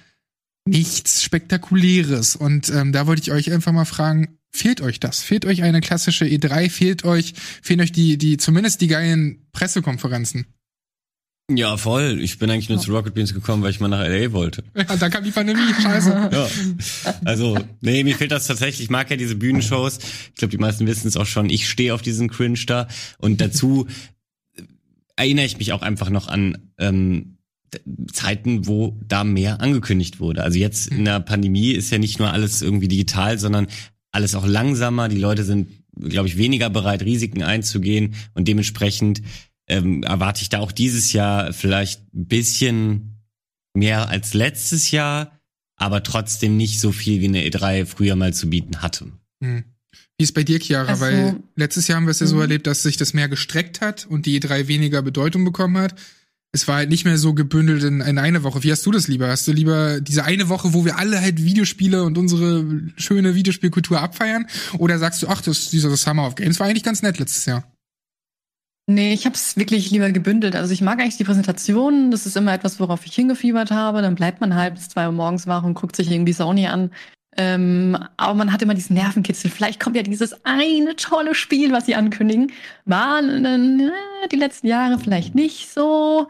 nichts 0.64 1.22
Spektakuläres. 1.22 2.36
Und 2.36 2.68
ähm, 2.70 2.90
da 2.90 3.07
wollte 3.07 3.22
ich 3.22 3.32
euch 3.32 3.52
einfach 3.52 3.72
mal 3.72 3.84
fragen, 3.84 4.38
Fehlt 4.55 4.80
euch 4.80 5.00
das? 5.00 5.24
Fehlt 5.24 5.46
euch 5.46 5.64
eine 5.64 5.80
klassische 5.80 6.26
E3? 6.26 6.70
Fehlt 6.70 7.05
euch, 7.05 7.34
fehlen 7.61 7.80
euch 7.80 7.90
die, 7.90 8.18
die, 8.18 8.36
zumindest 8.36 8.80
die 8.80 8.86
geilen 8.86 9.48
Pressekonferenzen? 9.50 10.46
Ja, 11.50 11.76
voll. 11.76 12.20
Ich 12.22 12.38
bin 12.38 12.48
eigentlich 12.50 12.68
nur 12.68 12.78
zu 12.78 12.92
Rocket 12.92 13.14
Beans 13.14 13.34
gekommen, 13.34 13.64
weil 13.64 13.72
ich 13.72 13.80
mal 13.80 13.88
nach 13.88 14.07
LA 14.07 14.30
wollte. 14.30 14.62
Ja, 14.76 14.96
da 14.96 15.09
kam 15.11 15.24
die 15.24 15.32
Pandemie, 15.32 15.74
scheiße. 15.82 16.30
ja. 16.32 16.48
Also, 17.24 17.59
nee, 17.80 18.05
mir 18.05 18.14
fehlt 18.14 18.30
das 18.30 18.46
tatsächlich. 18.46 18.84
Ich 18.84 18.90
mag 18.90 19.11
ja 19.11 19.16
diese 19.16 19.34
Bühnenshows. 19.34 19.98
Ich 20.28 20.36
glaube, 20.36 20.52
die 20.52 20.59
meisten 20.59 20.86
wissen 20.86 21.09
es 21.09 21.16
auch 21.16 21.26
schon. 21.26 21.50
Ich 21.50 21.68
stehe 21.68 21.92
auf 21.92 22.00
diesen 22.00 22.30
Cringe 22.30 22.61
da. 22.64 22.86
Und 23.18 23.40
dazu 23.40 23.88
erinnere 25.16 25.46
ich 25.46 25.59
mich 25.59 25.72
auch 25.72 25.82
einfach 25.82 26.11
noch 26.11 26.28
an 26.28 26.70
ähm, 26.78 27.38
Zeiten, 28.12 28.68
wo 28.68 28.97
da 29.05 29.24
mehr 29.24 29.60
angekündigt 29.60 30.20
wurde. 30.20 30.44
Also 30.44 30.60
jetzt 30.60 30.86
in 30.86 31.05
der 31.05 31.18
Pandemie 31.18 31.72
ist 31.72 31.90
ja 31.90 31.98
nicht 31.98 32.20
nur 32.20 32.31
alles 32.32 32.62
irgendwie 32.62 32.86
digital, 32.89 33.39
sondern 33.40 33.66
alles 34.15 34.35
auch 34.35 34.47
langsamer. 34.47 35.09
Die 35.09 35.19
Leute 35.19 35.45
sind, 35.45 35.70
glaube 35.99 36.28
ich, 36.28 36.36
weniger 36.36 36.70
bereit, 36.70 37.03
Risiken 37.03 37.43
einzugehen 37.43 38.15
und 38.35 38.49
dementsprechend 38.49 39.23
ähm, 39.66 40.03
erwarte 40.03 40.43
ich 40.43 40.49
da 40.49 40.61
auch 40.61 40.73
dieses 40.73 41.12
Jahr 41.12 41.53
vielleicht 41.53 42.03
ein 42.15 42.27
bisschen 42.27 43.23
mehr 43.74 44.09
als 44.09 44.35
letztes 44.35 44.91
Jahr, 44.91 45.39
aber 45.77 46.03
trotzdem 46.03 46.57
nicht 46.57 46.81
so 46.81 46.93
viel 46.93 47.20
wie 47.20 47.28
eine 47.28 47.43
E3 47.43 47.86
früher 47.86 48.16
mal 48.16 48.32
zu 48.32 48.49
bieten 48.49 48.82
hatte. 48.82 49.07
Hm. 49.43 49.65
Wie 50.19 50.24
ist 50.24 50.32
bei 50.32 50.45
dir, 50.45 50.61
Chiara? 50.61 50.91
Also, 50.91 51.05
Weil 51.05 51.41
letztes 51.57 51.89
Jahr 51.89 51.97
haben 51.97 52.07
wir 52.07 52.12
es 52.12 52.20
ja 52.20 52.27
so 52.27 52.36
hm. 52.36 52.43
erlebt, 52.43 52.66
dass 52.66 52.82
sich 52.82 52.97
das 52.97 53.15
mehr 53.15 53.28
gestreckt 53.28 53.81
hat 53.81 54.07
und 54.07 54.27
die 54.27 54.41
E3 54.41 54.69
weniger 54.69 55.03
Bedeutung 55.03 55.45
bekommen 55.45 55.78
hat 55.78 55.95
es 56.55 56.68
war 56.68 56.76
halt 56.76 56.89
nicht 56.89 57.05
mehr 57.05 57.18
so 57.18 57.35
gebündelt 57.35 57.82
in, 57.82 58.01
in 58.01 58.16
eine 58.16 58.44
Woche. 58.44 58.62
Wie 58.62 58.70
hast 58.70 58.86
du 58.86 58.93
das 58.93 59.09
lieber? 59.09 59.26
Hast 59.26 59.48
du 59.48 59.52
lieber 59.52 60.01
diese 60.01 60.24
eine 60.24 60.48
Woche, 60.48 60.72
wo 60.72 60.85
wir 60.85 60.97
alle 60.98 61.20
halt 61.20 61.43
Videospiele 61.43 62.05
und 62.05 62.16
unsere 62.16 62.64
schöne 62.97 63.35
Videospielkultur 63.35 64.01
abfeiern? 64.01 64.47
Oder 64.78 65.01
sagst 65.01 65.20
du, 65.20 65.28
ach, 65.28 65.43
das, 65.43 65.70
dieser 65.70 65.94
Summer 65.97 66.28
of 66.28 66.36
Games 66.36 66.60
war 66.60 66.68
eigentlich 66.68 66.85
ganz 66.85 67.02
nett 67.02 67.18
letztes 67.18 67.44
Jahr? 67.47 67.64
Nee, 68.86 69.14
ich 69.14 69.24
habe 69.26 69.35
es 69.35 69.56
wirklich 69.56 69.90
lieber 69.90 70.12
gebündelt. 70.12 70.55
Also 70.55 70.72
ich 70.72 70.81
mag 70.81 71.01
eigentlich 71.01 71.16
die 71.16 71.24
Präsentation. 71.24 72.12
Das 72.12 72.24
ist 72.24 72.36
immer 72.36 72.55
etwas, 72.55 72.78
worauf 72.78 73.05
ich 73.05 73.14
hingefiebert 73.14 73.72
habe. 73.72 74.01
Dann 74.01 74.14
bleibt 74.14 74.40
man 74.40 74.55
halt 74.55 74.74
bis 74.74 74.89
zwei 74.89 75.06
Uhr 75.06 75.12
morgens 75.12 75.48
wach 75.48 75.64
und 75.64 75.74
guckt 75.74 75.97
sich 75.97 76.09
irgendwie 76.09 76.35
Sony 76.35 76.68
an. 76.68 76.93
Ähm, 77.36 77.98
aber 78.16 78.35
man 78.35 78.52
hat 78.52 78.62
immer 78.62 78.74
diesen 78.74 78.94
Nervenkitzel. 78.94 79.51
Vielleicht 79.51 79.81
kommt 79.81 79.97
ja 79.97 80.02
dieses 80.02 80.44
eine 80.44 80.94
tolle 80.97 81.35
Spiel, 81.35 81.73
was 81.73 81.86
sie 81.86 81.97
ankündigen. 81.97 82.52
War 82.85 83.20
äh, 83.23 84.28
die 84.31 84.36
letzten 84.36 84.69
Jahre 84.69 84.98
vielleicht 84.98 85.35
nicht 85.35 85.73
so 85.73 86.28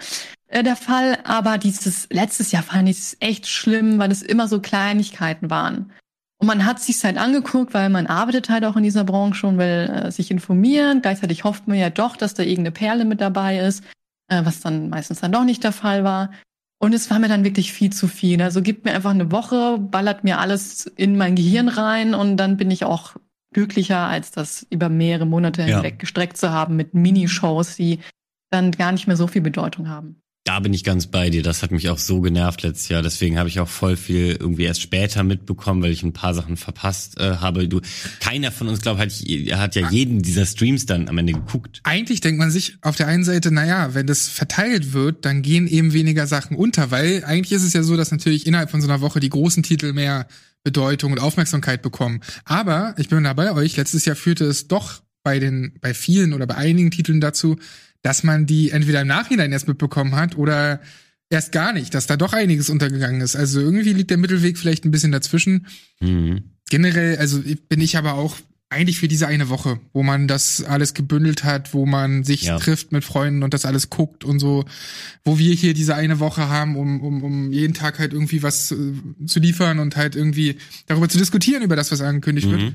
äh, 0.49 0.63
der 0.63 0.77
Fall, 0.77 1.19
aber 1.25 1.59
dieses 1.59 2.09
letztes 2.11 2.53
Jahr 2.53 2.63
fand 2.63 2.89
ich 2.89 2.99
es 2.99 3.17
echt 3.21 3.47
schlimm, 3.47 3.99
weil 3.99 4.11
es 4.13 4.23
immer 4.23 4.49
so 4.49 4.61
Kleinigkeiten 4.61 5.51
waren. 5.51 5.93
Und 6.39 6.47
man 6.47 6.65
hat 6.65 6.81
sich 6.81 7.03
halt 7.05 7.19
angeguckt, 7.19 7.75
weil 7.75 7.89
man 7.91 8.07
arbeitet 8.07 8.49
halt 8.49 8.65
auch 8.65 8.77
in 8.77 8.83
dieser 8.83 9.05
Branche 9.05 9.47
und 9.47 9.59
will 9.59 9.91
äh, 10.07 10.11
sich 10.11 10.31
informieren. 10.31 11.03
Gleichzeitig 11.03 11.45
hofft 11.45 11.69
man 11.69 11.79
ja 11.79 11.91
doch, 11.91 12.17
dass 12.17 12.35
da 12.35 12.43
irgendeine 12.43 12.73
Perle 12.73 13.05
mit 13.05 13.21
dabei 13.21 13.59
ist, 13.59 13.85
äh, 14.29 14.45
was 14.45 14.61
dann 14.61 14.89
meistens 14.89 15.21
dann 15.21 15.33
doch 15.33 15.45
nicht 15.45 15.65
der 15.65 15.73
Fall 15.73 16.05
war. 16.05 16.31
Und 16.85 16.93
es 16.93 17.11
war 17.11 17.19
mir 17.19 17.29
dann 17.29 17.45
wirklich 17.45 17.73
viel 17.73 17.91
zu 17.91 18.07
viel. 18.09 18.43
Also 18.43 18.61
gibt 18.61 18.85
mir 18.85 18.93
einfach 18.93 19.13
eine 19.13 19.33
Woche, 19.33 19.79
ballert 19.79 20.23
mir 20.23 20.39
alles 20.39 20.85
in 20.85 21.17
mein 21.17 21.35
Gehirn 21.35 21.69
rein 21.71 22.15
und 22.15 22.37
dann 22.37 22.59
bin 22.59 22.71
ich 22.71 22.85
auch 22.85 23.15
glücklicher, 23.55 24.01
als 24.01 24.33
das 24.33 24.67
über 24.69 24.91
mehrere 24.91 25.25
Monate 25.25 25.63
Ja. 25.63 25.77
hinweg 25.77 25.99
gestreckt 25.99 26.37
zu 26.37 26.51
haben 26.51 26.77
mit 26.77 26.93
Minishows, 26.93 27.77
die 27.77 28.01
dann 28.51 28.71
gar 28.71 28.93
nicht 28.93 29.07
mehr 29.07 29.17
so 29.17 29.27
viel 29.27 29.41
Bedeutung 29.41 29.89
haben. 29.89 30.21
Da 30.47 30.61
bin 30.61 30.75
ich 30.75 30.85
ganz 30.85 31.07
bei 31.07 31.31
dir. 31.31 31.43
Das 31.43 31.63
hat 31.63 31.71
mich 31.71 31.89
auch 31.89 31.97
so 31.97 32.21
genervt 32.21 32.63
letztes 32.63 32.91
Jahr. 32.91 33.01
Deswegen 33.01 33.39
habe 33.39 33.49
ich 33.49 33.61
auch 33.61 33.69
voll 33.69 33.97
viel 33.97 34.37
irgendwie 34.39 34.65
erst 34.65 34.83
später 34.83 35.23
mitbekommen, 35.23 35.83
weil 35.83 35.91
ich 35.91 36.03
ein 36.03 36.13
paar 36.13 36.35
Sachen 36.35 36.59
verpasst 36.59 37.19
äh, 37.19 37.37
habe. 37.37 37.67
Du, 37.67 37.81
keiner 38.21 38.53
von 38.53 38.69
uns, 38.69 38.83
glaube 38.83 39.03
ich, 39.07 39.55
hat, 39.55 39.75
ja 39.75 39.89
jeden 39.89 40.21
dieser 40.21 40.45
Streams 40.45 40.85
dann 40.85 41.09
am 41.09 41.17
Ende 41.17 41.33
geguckt. 41.33 41.81
Eigentlich 41.85 42.21
denkt 42.21 42.39
man 42.39 42.51
sich 42.51 42.77
auf 42.83 42.95
der 42.95 43.07
einen 43.07 43.25
Seite, 43.25 43.53
naja, 43.53 43.95
wenn 43.95 44.07
das 44.07 44.29
verteilt 44.29 44.93
wird, 44.93 45.25
dann 45.25 45.41
gehen 45.41 45.67
eben 45.67 45.95
weniger 45.95 46.27
Sachen 46.27 46.59
unter, 46.59 46.91
weil 46.91 47.25
eigentlich 47.25 47.53
ist 47.53 47.65
es 47.65 47.73
ja 47.73 47.83
so, 47.83 47.97
dass 47.97 48.11
natürlich 48.11 48.47
innerhalb 48.47 48.71
von 48.71 48.83
so 48.83 48.87
einer 48.87 49.01
Woche 49.01 49.21
die 49.21 49.31
großen 49.31 49.63
Titel 49.63 49.95
mehr 49.95 50.27
Bedeutung 50.63 51.13
und 51.13 51.21
Aufmerksamkeit 51.21 51.81
bekommen. 51.81 52.21
Aber 52.45 52.95
ich 52.99 53.09
bin 53.09 53.25
da 53.25 53.33
bei 53.33 53.51
euch, 53.53 53.79
letztes 53.79 54.05
Jahr 54.05 54.17
führte 54.17 54.45
es 54.45 54.69
doch 54.69 55.01
bei 55.23 55.39
den, 55.39 55.73
bei 55.81 55.95
vielen 55.95 56.35
oder 56.35 56.47
bei 56.47 56.57
einigen 56.57 56.91
Titeln 56.91 57.23
dazu, 57.23 57.57
dass 58.05 58.23
man 58.23 58.47
die 58.47 58.71
entweder 58.71 59.01
im 59.01 59.09
Nachhinein 59.09 59.51
erst 59.51 59.67
mitbekommen 59.67 60.15
hat 60.15 60.37
oder 60.37 60.81
erst 61.31 61.51
gar 61.53 61.73
nicht, 61.73 61.95
dass 61.95 62.07
da 62.07 62.17
doch 62.17 62.33
einiges 62.35 62.69
untergegangen 62.71 63.21
ist. 63.23 63.35
Also 63.35 63.59
irgendwie 63.61 63.93
liegt 63.95 64.11
der 64.11 64.19
Mittelweg 64.19 64.59
vielleicht 64.59 64.85
ein 64.85 64.91
bisschen 64.93 65.11
dazwischen 65.11 65.67
Mhm. 66.01 66.45
generell, 66.71 67.17
also 67.17 67.43
bin 67.69 67.81
ich 67.81 67.97
aber 67.97 68.15
auch 68.15 68.37
eigentlich 68.69 68.99
für 68.99 69.09
diese 69.09 69.27
eine 69.29 69.49
Woche, 69.49 69.79
wo 69.93 70.03
man 70.03 70.27
das 70.27 70.63
alles 70.65 70.95
gebündelt 70.95 71.45
hat, 71.45 71.73
wo 71.75 71.87
man 71.87 72.25
sich 72.25 72.43
Ja. 72.43 72.59
trifft 72.59 72.93
mit 72.93 73.05
Freunden 73.05 73.43
und 73.43 73.55
das 73.55 73.65
alles 73.65 73.89
guckt 73.89 74.25
und 74.25 74.39
so, 74.41 74.65
wo 75.25 75.39
wir 75.39 75.55
hier 75.55 75.75
diese 75.75 75.95
eine 75.95 76.19
Woche 76.19 76.49
haben, 76.49 76.77
um, 76.77 77.01
um, 77.01 77.23
um 77.23 77.53
jeden 77.53 77.73
Tag 77.75 77.99
halt 78.01 78.13
irgendwie 78.13 78.43
was 78.43 78.73
äh, 78.73 78.77
zu 79.27 79.39
liefern 79.41 79.79
und 79.79 79.97
halt 79.97 80.15
irgendwie 80.17 80.57
darüber 80.87 81.09
zu 81.09 81.19
diskutieren, 81.19 81.63
über 81.63 81.77
das, 81.77 81.91
was 81.93 82.01
angekündigt 82.01 82.51
wird. 82.51 82.75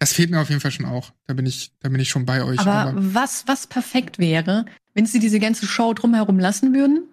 Das 0.00 0.14
fehlt 0.14 0.30
mir 0.30 0.40
auf 0.40 0.48
jeden 0.48 0.62
Fall 0.62 0.70
schon 0.70 0.86
auch. 0.86 1.12
Da 1.26 1.34
bin 1.34 1.44
ich, 1.44 1.72
da 1.80 1.90
bin 1.90 2.00
ich 2.00 2.08
schon 2.08 2.24
bei 2.24 2.42
euch. 2.42 2.58
Aber 2.58 2.94
was, 2.96 3.46
was 3.46 3.66
perfekt 3.66 4.18
wäre, 4.18 4.64
wenn 4.94 5.04
sie 5.04 5.20
diese 5.20 5.38
ganze 5.38 5.66
Show 5.66 5.92
drumherum 5.92 6.38
lassen 6.38 6.74
würden? 6.74 7.04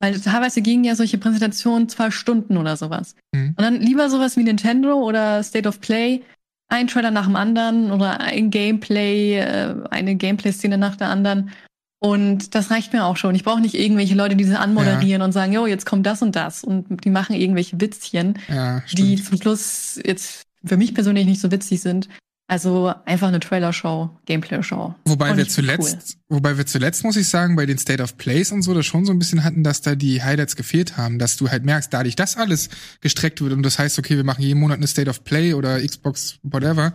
Weil 0.00 0.18
teilweise 0.18 0.62
gingen 0.62 0.84
ja 0.84 0.96
solche 0.96 1.18
Präsentationen 1.18 1.90
zwei 1.90 2.10
Stunden 2.10 2.56
oder 2.56 2.78
sowas. 2.78 3.14
Mhm. 3.34 3.48
Und 3.48 3.60
dann 3.60 3.80
lieber 3.82 4.08
sowas 4.08 4.38
wie 4.38 4.42
Nintendo 4.42 4.94
oder 4.94 5.42
State 5.42 5.68
of 5.68 5.82
Play, 5.82 6.22
ein 6.68 6.86
Trailer 6.86 7.10
nach 7.10 7.26
dem 7.26 7.36
anderen 7.36 7.92
oder 7.92 8.20
ein 8.20 8.48
Gameplay, 8.50 9.38
äh, 9.40 9.74
eine 9.90 10.16
Gameplay-Szene 10.16 10.78
nach 10.78 10.96
der 10.96 11.08
anderen. 11.08 11.50
Und 11.98 12.54
das 12.54 12.70
reicht 12.70 12.94
mir 12.94 13.04
auch 13.04 13.18
schon. 13.18 13.34
Ich 13.34 13.44
brauche 13.44 13.60
nicht 13.60 13.74
irgendwelche 13.74 14.14
Leute, 14.14 14.34
die 14.34 14.46
das 14.46 14.58
anmoderieren 14.58 15.20
und 15.20 15.32
sagen, 15.32 15.52
jo, 15.52 15.66
jetzt 15.66 15.84
kommt 15.84 16.06
das 16.06 16.22
und 16.22 16.34
das. 16.34 16.64
Und 16.64 17.04
die 17.04 17.10
machen 17.10 17.36
irgendwelche 17.36 17.78
Witzchen, 17.78 18.38
ja, 18.48 18.82
die 18.92 19.22
zum 19.22 19.36
Schluss 19.36 20.00
jetzt 20.02 20.46
für 20.64 20.78
mich 20.78 20.94
persönlich 20.94 21.26
nicht 21.26 21.42
so 21.42 21.50
witzig 21.50 21.82
sind. 21.82 22.08
Also 22.50 22.92
einfach 23.04 23.28
eine 23.28 23.38
Trailer-Show, 23.38 24.10
Gameplay-Show. 24.26 24.96
Wobei 25.04 25.28
Fand 25.28 25.38
wir 25.38 25.46
zuletzt, 25.46 26.18
wobei 26.28 26.58
wir 26.58 26.66
zuletzt, 26.66 27.04
muss 27.04 27.14
ich 27.14 27.28
sagen, 27.28 27.54
bei 27.54 27.64
den 27.64 27.78
State 27.78 28.02
of 28.02 28.16
Plays 28.16 28.50
und 28.50 28.62
so, 28.62 28.74
das 28.74 28.86
schon 28.86 29.04
so 29.04 29.12
ein 29.12 29.20
bisschen 29.20 29.44
hatten, 29.44 29.62
dass 29.62 29.82
da 29.82 29.94
die 29.94 30.20
Highlights 30.20 30.56
gefehlt 30.56 30.96
haben, 30.96 31.20
dass 31.20 31.36
du 31.36 31.48
halt 31.48 31.64
merkst, 31.64 31.94
dadurch, 31.94 32.16
dass 32.16 32.36
alles 32.36 32.68
gestreckt 33.02 33.40
wird 33.40 33.52
und 33.52 33.62
das 33.62 33.78
heißt, 33.78 34.00
okay, 34.00 34.16
wir 34.16 34.24
machen 34.24 34.42
jeden 34.42 34.58
Monat 34.58 34.78
eine 34.78 34.88
State 34.88 35.08
of 35.08 35.22
Play 35.22 35.54
oder 35.54 35.80
Xbox, 35.80 36.40
whatever, 36.42 36.92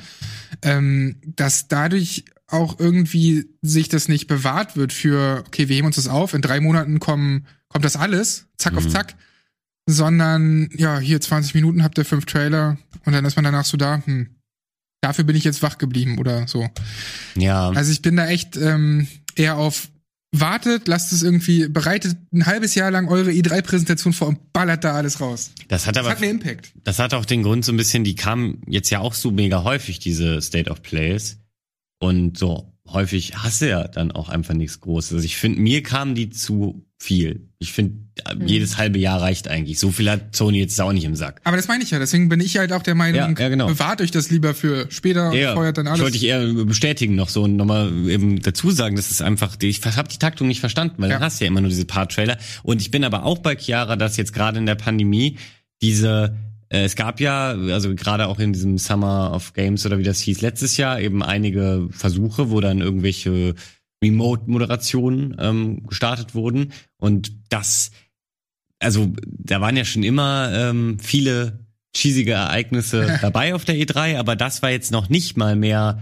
ähm, 0.62 1.22
dass 1.26 1.70
dadurch 1.70 2.26
auch 2.48 2.78
irgendwie 2.78 3.46
sich 3.62 3.88
das 3.88 4.10
nicht 4.10 4.28
bewahrt 4.28 4.76
wird 4.76 4.92
für, 4.92 5.46
okay, 5.48 5.70
wir 5.70 5.78
heben 5.78 5.88
uns 5.88 5.96
das 5.96 6.10
auf, 6.10 6.34
in 6.34 6.42
drei 6.42 6.60
Monaten 6.60 7.00
kommen, 7.00 7.48
kommt 7.70 7.86
das 7.86 7.96
alles, 7.96 8.48
zack 8.58 8.76
auf 8.76 8.84
Mhm. 8.84 8.90
zack, 8.90 9.16
sondern, 9.86 10.68
ja, 10.76 11.00
hier 11.00 11.22
20 11.22 11.56
Minuten 11.56 11.82
habt 11.82 11.98
ihr 11.98 12.04
fünf 12.04 12.26
Trailer 12.26 12.78
und 13.06 13.14
dann 13.14 13.24
ist 13.24 13.38
man 13.38 13.46
danach 13.46 13.64
so 13.64 13.78
da, 13.78 14.02
hm, 14.04 14.35
dafür 15.02 15.24
bin 15.24 15.36
ich 15.36 15.44
jetzt 15.44 15.62
wach 15.62 15.78
geblieben 15.78 16.18
oder 16.20 16.48
so. 16.48 16.70
Ja. 17.36 17.70
Also 17.70 17.92
ich 17.92 18.02
bin 18.02 18.16
da 18.16 18.28
echt 18.28 18.58
ähm, 18.58 19.08
eher 19.36 19.58
auf 19.58 19.90
wartet, 20.40 20.88
lasst 20.88 21.12
es 21.14 21.24
irgendwie, 21.24 21.68
bereitet 21.68 22.18
ein 22.34 22.46
halbes 22.46 22.76
Jahr 22.76 22.92
lang 22.92 23.08
eure 23.08 23.32
E3-Präsentation 23.32 24.14
vor 24.14 24.30
und 24.30 24.54
ballert 24.54 24.84
da 24.84 24.94
alles 24.94 25.22
raus. 25.22 25.52
Das 25.68 25.88
hat 25.88 25.96
Das 25.96 26.06
aber 26.06 26.12
hat 26.12 26.22
einen 26.22 26.32
Impact. 26.32 26.74
Das 26.84 27.00
hat 27.00 27.14
auch 27.14 27.26
den 27.26 27.44
Grund 27.44 27.66
so 27.66 27.72
ein 27.72 27.78
bisschen, 27.78 28.04
die 28.04 28.16
kamen 28.16 28.62
jetzt 28.68 28.90
ja 28.90 29.00
auch 29.00 29.14
so 29.14 29.32
mega 29.32 29.64
häufig, 29.64 30.00
diese 30.00 30.42
State 30.42 30.70
of 30.70 30.82
Plays. 30.82 31.40
Und 32.00 32.38
so 32.38 32.74
häufig 32.88 33.38
hast 33.38 33.62
du 33.62 33.70
ja 33.70 33.88
dann 33.88 34.12
auch 34.12 34.30
einfach 34.30 34.54
nichts 34.54 34.82
Großes. 34.82 35.14
Also 35.14 35.26
ich 35.26 35.38
finde, 35.38 35.60
mir 35.60 35.84
kamen 35.84 36.16
die 36.16 36.30
zu 36.30 36.86
viel. 37.00 37.50
Ich 37.60 37.74
finde, 37.74 38.05
Mhm. 38.34 38.48
jedes 38.48 38.78
halbe 38.78 38.98
Jahr 38.98 39.22
reicht 39.22 39.50
eigentlich. 39.50 39.78
So 39.78 39.92
viel 39.92 40.10
hat 40.10 40.36
Sony 40.36 40.60
jetzt 40.60 40.80
auch 40.80 40.94
nicht 40.94 41.04
im 41.04 41.16
Sack. 41.16 41.42
Aber 41.44 41.58
das 41.58 41.68
meine 41.68 41.84
ich 41.84 41.92
ja, 41.92 42.00
deswegen 42.00 42.30
bin 42.30 42.40
ich 42.40 42.58
halt 42.58 42.72
auch 42.72 42.82
der 42.82 42.96
Meinung, 42.96 43.20
Ja, 43.20 43.30
ja, 43.44 43.50
genau. 43.50 43.68
bewahrt 43.68 44.02
euch 44.02 44.12
das 44.12 44.30
lieber 44.32 44.54
für 44.54 44.88
später 44.90 45.32
und 45.32 45.38
feuert 45.38 45.78
dann 45.78 45.88
alles. 45.88 46.02
wollte 46.02 46.16
ich 46.16 46.24
eher 46.26 46.46
bestätigen 46.66 47.16
noch 47.16 47.28
so 47.28 47.44
und 47.44 47.58
nochmal 47.58 47.92
eben 48.08 48.42
dazu 48.42 48.72
sagen, 48.72 48.96
das 48.96 49.12
ist 49.12 49.22
einfach, 49.22 49.58
ich 49.62 49.82
habe 49.86 50.08
die 50.08 50.18
Taktung 50.18 50.48
nicht 50.48 50.62
verstanden, 50.62 50.96
weil 51.00 51.10
Ja. 51.10 51.16
dann 51.18 51.24
hast 51.26 51.42
du 51.42 51.46
ja 51.46 51.50
immer 51.52 51.60
nur 51.62 51.70
diese 51.70 51.86
paar 51.86 52.08
Trailer. 52.08 52.38
Und 52.64 52.82
ich 52.82 52.90
bin 52.90 53.04
aber 53.04 53.24
auch 53.26 53.40
bei 53.40 53.56
Chiara, 53.58 53.96
dass 53.98 54.16
jetzt 54.16 54.32
gerade 54.34 54.60
in 54.60 54.66
der 54.66 54.76
Pandemie 54.76 55.38
diese 55.82 56.36
äh, 56.70 56.86
es 56.86 56.96
gab 56.96 57.20
ja, 57.20 57.50
also 57.50 57.94
gerade 57.96 58.28
auch 58.28 58.40
in 58.40 58.52
diesem 58.54 58.78
Summer 58.80 59.34
of 59.36 59.54
Games 59.54 59.86
oder 59.86 60.00
wie 60.00 60.04
das 60.04 60.20
hieß, 60.22 60.42
letztes 60.42 60.78
Jahr 60.78 61.00
eben 61.00 61.22
einige 61.22 61.88
Versuche, 61.92 62.50
wo 62.50 62.60
dann 62.60 62.80
irgendwelche 62.82 63.54
Remote-Moderationen 64.04 65.36
ähm, 65.40 65.84
gestartet 65.88 66.36
wurden. 66.36 66.72
Und 66.98 67.32
das, 67.50 67.92
also 68.80 69.14
da 69.26 69.62
waren 69.62 69.78
ja 69.78 69.86
schon 69.86 70.04
immer 70.04 70.52
ähm, 70.54 70.98
viele 71.00 71.66
cheesige 71.96 72.34
Ereignisse 72.34 73.18
dabei 73.22 73.56
auf 73.56 73.66
der 73.66 73.76
E3, 73.76 74.18
aber 74.18 74.36
das 74.36 74.62
war 74.62 74.72
jetzt 74.72 74.92
noch 74.92 75.10
nicht 75.10 75.38
mal 75.38 75.56
mehr 75.56 76.02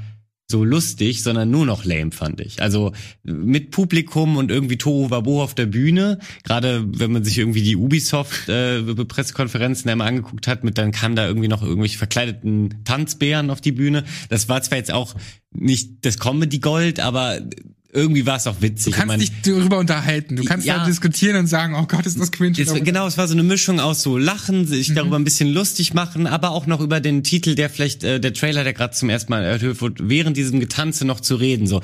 so 0.50 0.64
lustig, 0.64 1.24
sondern 1.24 1.50
nur 1.50 1.66
noch 1.66 1.86
lame, 1.86 2.12
fand 2.12 2.42
ich. 2.42 2.62
Also 2.62 2.92
mit 3.24 3.72
Publikum 3.72 4.38
und 4.38 4.52
irgendwie 4.52 4.78
Tohu 4.78 5.10
Wabo 5.10 5.42
auf 5.42 5.56
der 5.56 5.66
Bühne, 5.66 6.20
gerade 6.44 6.86
wenn 7.00 7.12
man 7.12 7.24
sich 7.24 7.40
irgendwie 7.40 7.64
die 7.64 7.76
Ubisoft 7.78 8.50
äh, 8.50 8.84
Pressekonferenzen 8.84 9.90
einmal 9.90 10.10
angeguckt 10.10 10.48
hat, 10.48 10.64
mit 10.64 10.78
dann 10.78 10.92
kamen 10.92 11.16
da 11.16 11.26
irgendwie 11.26 11.48
noch 11.48 11.64
irgendwelche 11.64 11.98
verkleideten 11.98 12.84
Tanzbären 12.84 13.50
auf 13.50 13.62
die 13.62 13.72
Bühne. 13.72 14.04
Das 14.30 14.50
war 14.50 14.62
zwar 14.62 14.78
jetzt 14.78 14.92
auch 14.92 15.16
nicht 15.52 16.06
das 16.06 16.20
Comedy 16.20 16.60
Gold, 16.60 17.00
aber 17.00 17.40
irgendwie 17.96 18.26
war 18.26 18.38
es 18.38 18.48
auch 18.48 18.56
Du 18.56 18.64
witzig. 18.64 18.94
kannst 18.94 19.08
Man- 19.08 19.20
dich 19.20 19.32
darüber 19.44 19.78
unterhalten. 19.78 20.36
Du 20.36 20.44
kannst 20.44 20.66
Ja. 20.66 20.80
da 20.80 20.86
diskutieren 20.86 21.36
und 21.38 21.48
sagen, 21.48 21.76
oh 21.76 21.86
Gott, 21.88 22.06
ist 22.06 22.20
das 22.20 22.32
cringe. 22.32 22.60
es, 22.60 22.74
genau, 22.84 23.06
es 23.06 23.18
war 23.20 23.28
so 23.28 23.34
eine 23.34 23.44
Mischung 23.44 23.80
aus 23.80 24.02
so 24.02 24.18
Lachen, 24.18 24.66
sich 24.66 24.90
Mhm. 24.90 24.96
darüber 24.96 25.16
ein 25.18 25.24
bisschen 25.24 25.50
lustig 25.54 25.94
machen, 25.94 26.26
aber 26.26 26.52
auch 26.52 26.66
noch 26.66 26.80
über 26.82 27.00
den 27.00 27.24
Titel, 27.24 27.54
der 27.56 27.70
vielleicht, 27.70 28.04
äh, 28.04 28.20
der 28.20 28.34
Trailer, 28.34 28.64
der 28.64 28.74
gerade 28.74 28.94
zum 28.96 29.10
ersten 29.10 29.32
Mal 29.32 29.44
erhöht 29.44 29.80
wurde, 29.82 30.10
während 30.10 30.36
diesem 30.38 30.60
Getanze 30.60 31.06
noch 31.06 31.20
zu 31.20 31.36
reden. 31.36 31.68
So, 31.68 31.82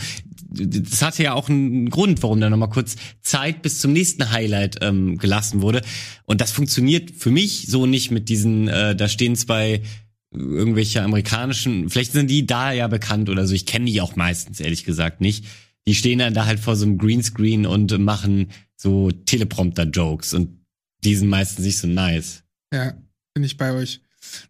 das 0.51 1.03
hatte 1.03 1.21
ja 1.21 1.33
auch 1.33 1.47
einen 1.47 1.91
Grund, 1.91 2.23
warum 2.23 2.41
da 2.41 2.49
nochmal 2.49 2.69
kurz 2.69 2.95
Zeit 3.21 3.61
bis 3.61 3.79
zum 3.79 3.93
nächsten 3.93 4.31
Highlight 4.31 4.77
ähm, 4.81 5.19
gelassen 5.19 5.61
wurde. 5.61 5.81
Und 6.25 6.41
das 6.41 6.51
funktioniert 6.51 7.11
für 7.11 7.29
mich 7.29 7.67
so 7.67 7.85
nicht 7.85 8.09
mit 8.09 8.29
diesen, 8.29 8.67
äh, 8.67 8.95
da 8.95 9.07
stehen 9.07 9.35
zwei 9.35 9.83
irgendwelche 10.31 11.01
amerikanischen, 11.03 11.89
vielleicht 11.89 12.11
sind 12.13 12.29
die 12.29 12.45
da 12.45 12.71
ja 12.71 12.87
bekannt 12.87 13.29
oder 13.29 13.47
so. 13.47 13.53
Ich 13.53 13.65
kenne 13.65 13.85
die 13.85 14.01
auch 14.01 14.15
meistens, 14.15 14.59
ehrlich 14.59 14.85
gesagt, 14.85 15.21
nicht. 15.21 15.45
Die 15.89 15.95
stehen 15.95 16.19
dann 16.19 16.35
da 16.35 16.45
halt 16.45 16.59
vor 16.59 16.75
so 16.75 16.85
einem 16.85 16.99
Greenscreen 16.99 17.65
und 17.65 17.97
machen 17.97 18.51
so 18.75 19.09
Teleprompter-Jokes 19.09 20.35
und 20.35 20.59
die 21.03 21.15
sind 21.15 21.29
meistens 21.29 21.65
nicht 21.65 21.79
so 21.79 21.87
nice. 21.87 22.43
Ja, 22.71 22.93
bin 23.33 23.43
ich 23.43 23.57
bei 23.57 23.73
euch. 23.73 23.99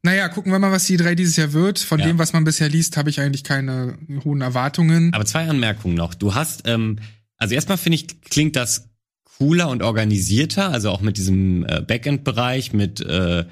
Naja, 0.04 0.28
gucken 0.28 0.52
wir 0.52 0.60
mal, 0.60 0.74
was 0.74 0.86
die 0.88 0.98
drei 0.98 1.16
dieses 1.16 1.38
Jahr 1.38 1.54
wird. 1.54 1.80
Von 1.80 2.02
Ja. 2.02 2.08
dem, 2.08 2.20
was 2.20 2.34
man 2.34 2.44
bisher 2.44 2.68
liest, 2.68 2.98
habe 2.98 3.10
ich 3.10 3.22
eigentlich 3.22 3.46
keine 3.46 3.98
hohen 4.26 4.42
Erwartungen. 4.42 5.14
Aber 5.14 5.24
zwei 5.24 5.48
Anmerkungen 5.48 5.96
noch. 5.96 6.14
Du 6.14 6.36
hast, 6.36 6.64
ähm, 6.68 7.00
also 7.38 7.56
erstmal 7.56 7.78
finde 7.78 7.96
ich, 7.96 8.20
klingt 8.20 8.58
das 8.58 8.90
cooler 9.38 9.70
und 9.70 9.82
organisierter, 9.82 10.72
also 10.72 10.90
auch 10.90 11.00
mit 11.00 11.16
diesem 11.16 11.64
äh, 11.66 11.80
Backend-Bereich, 11.80 12.74
mit 12.74 13.00
äh, 13.00 13.46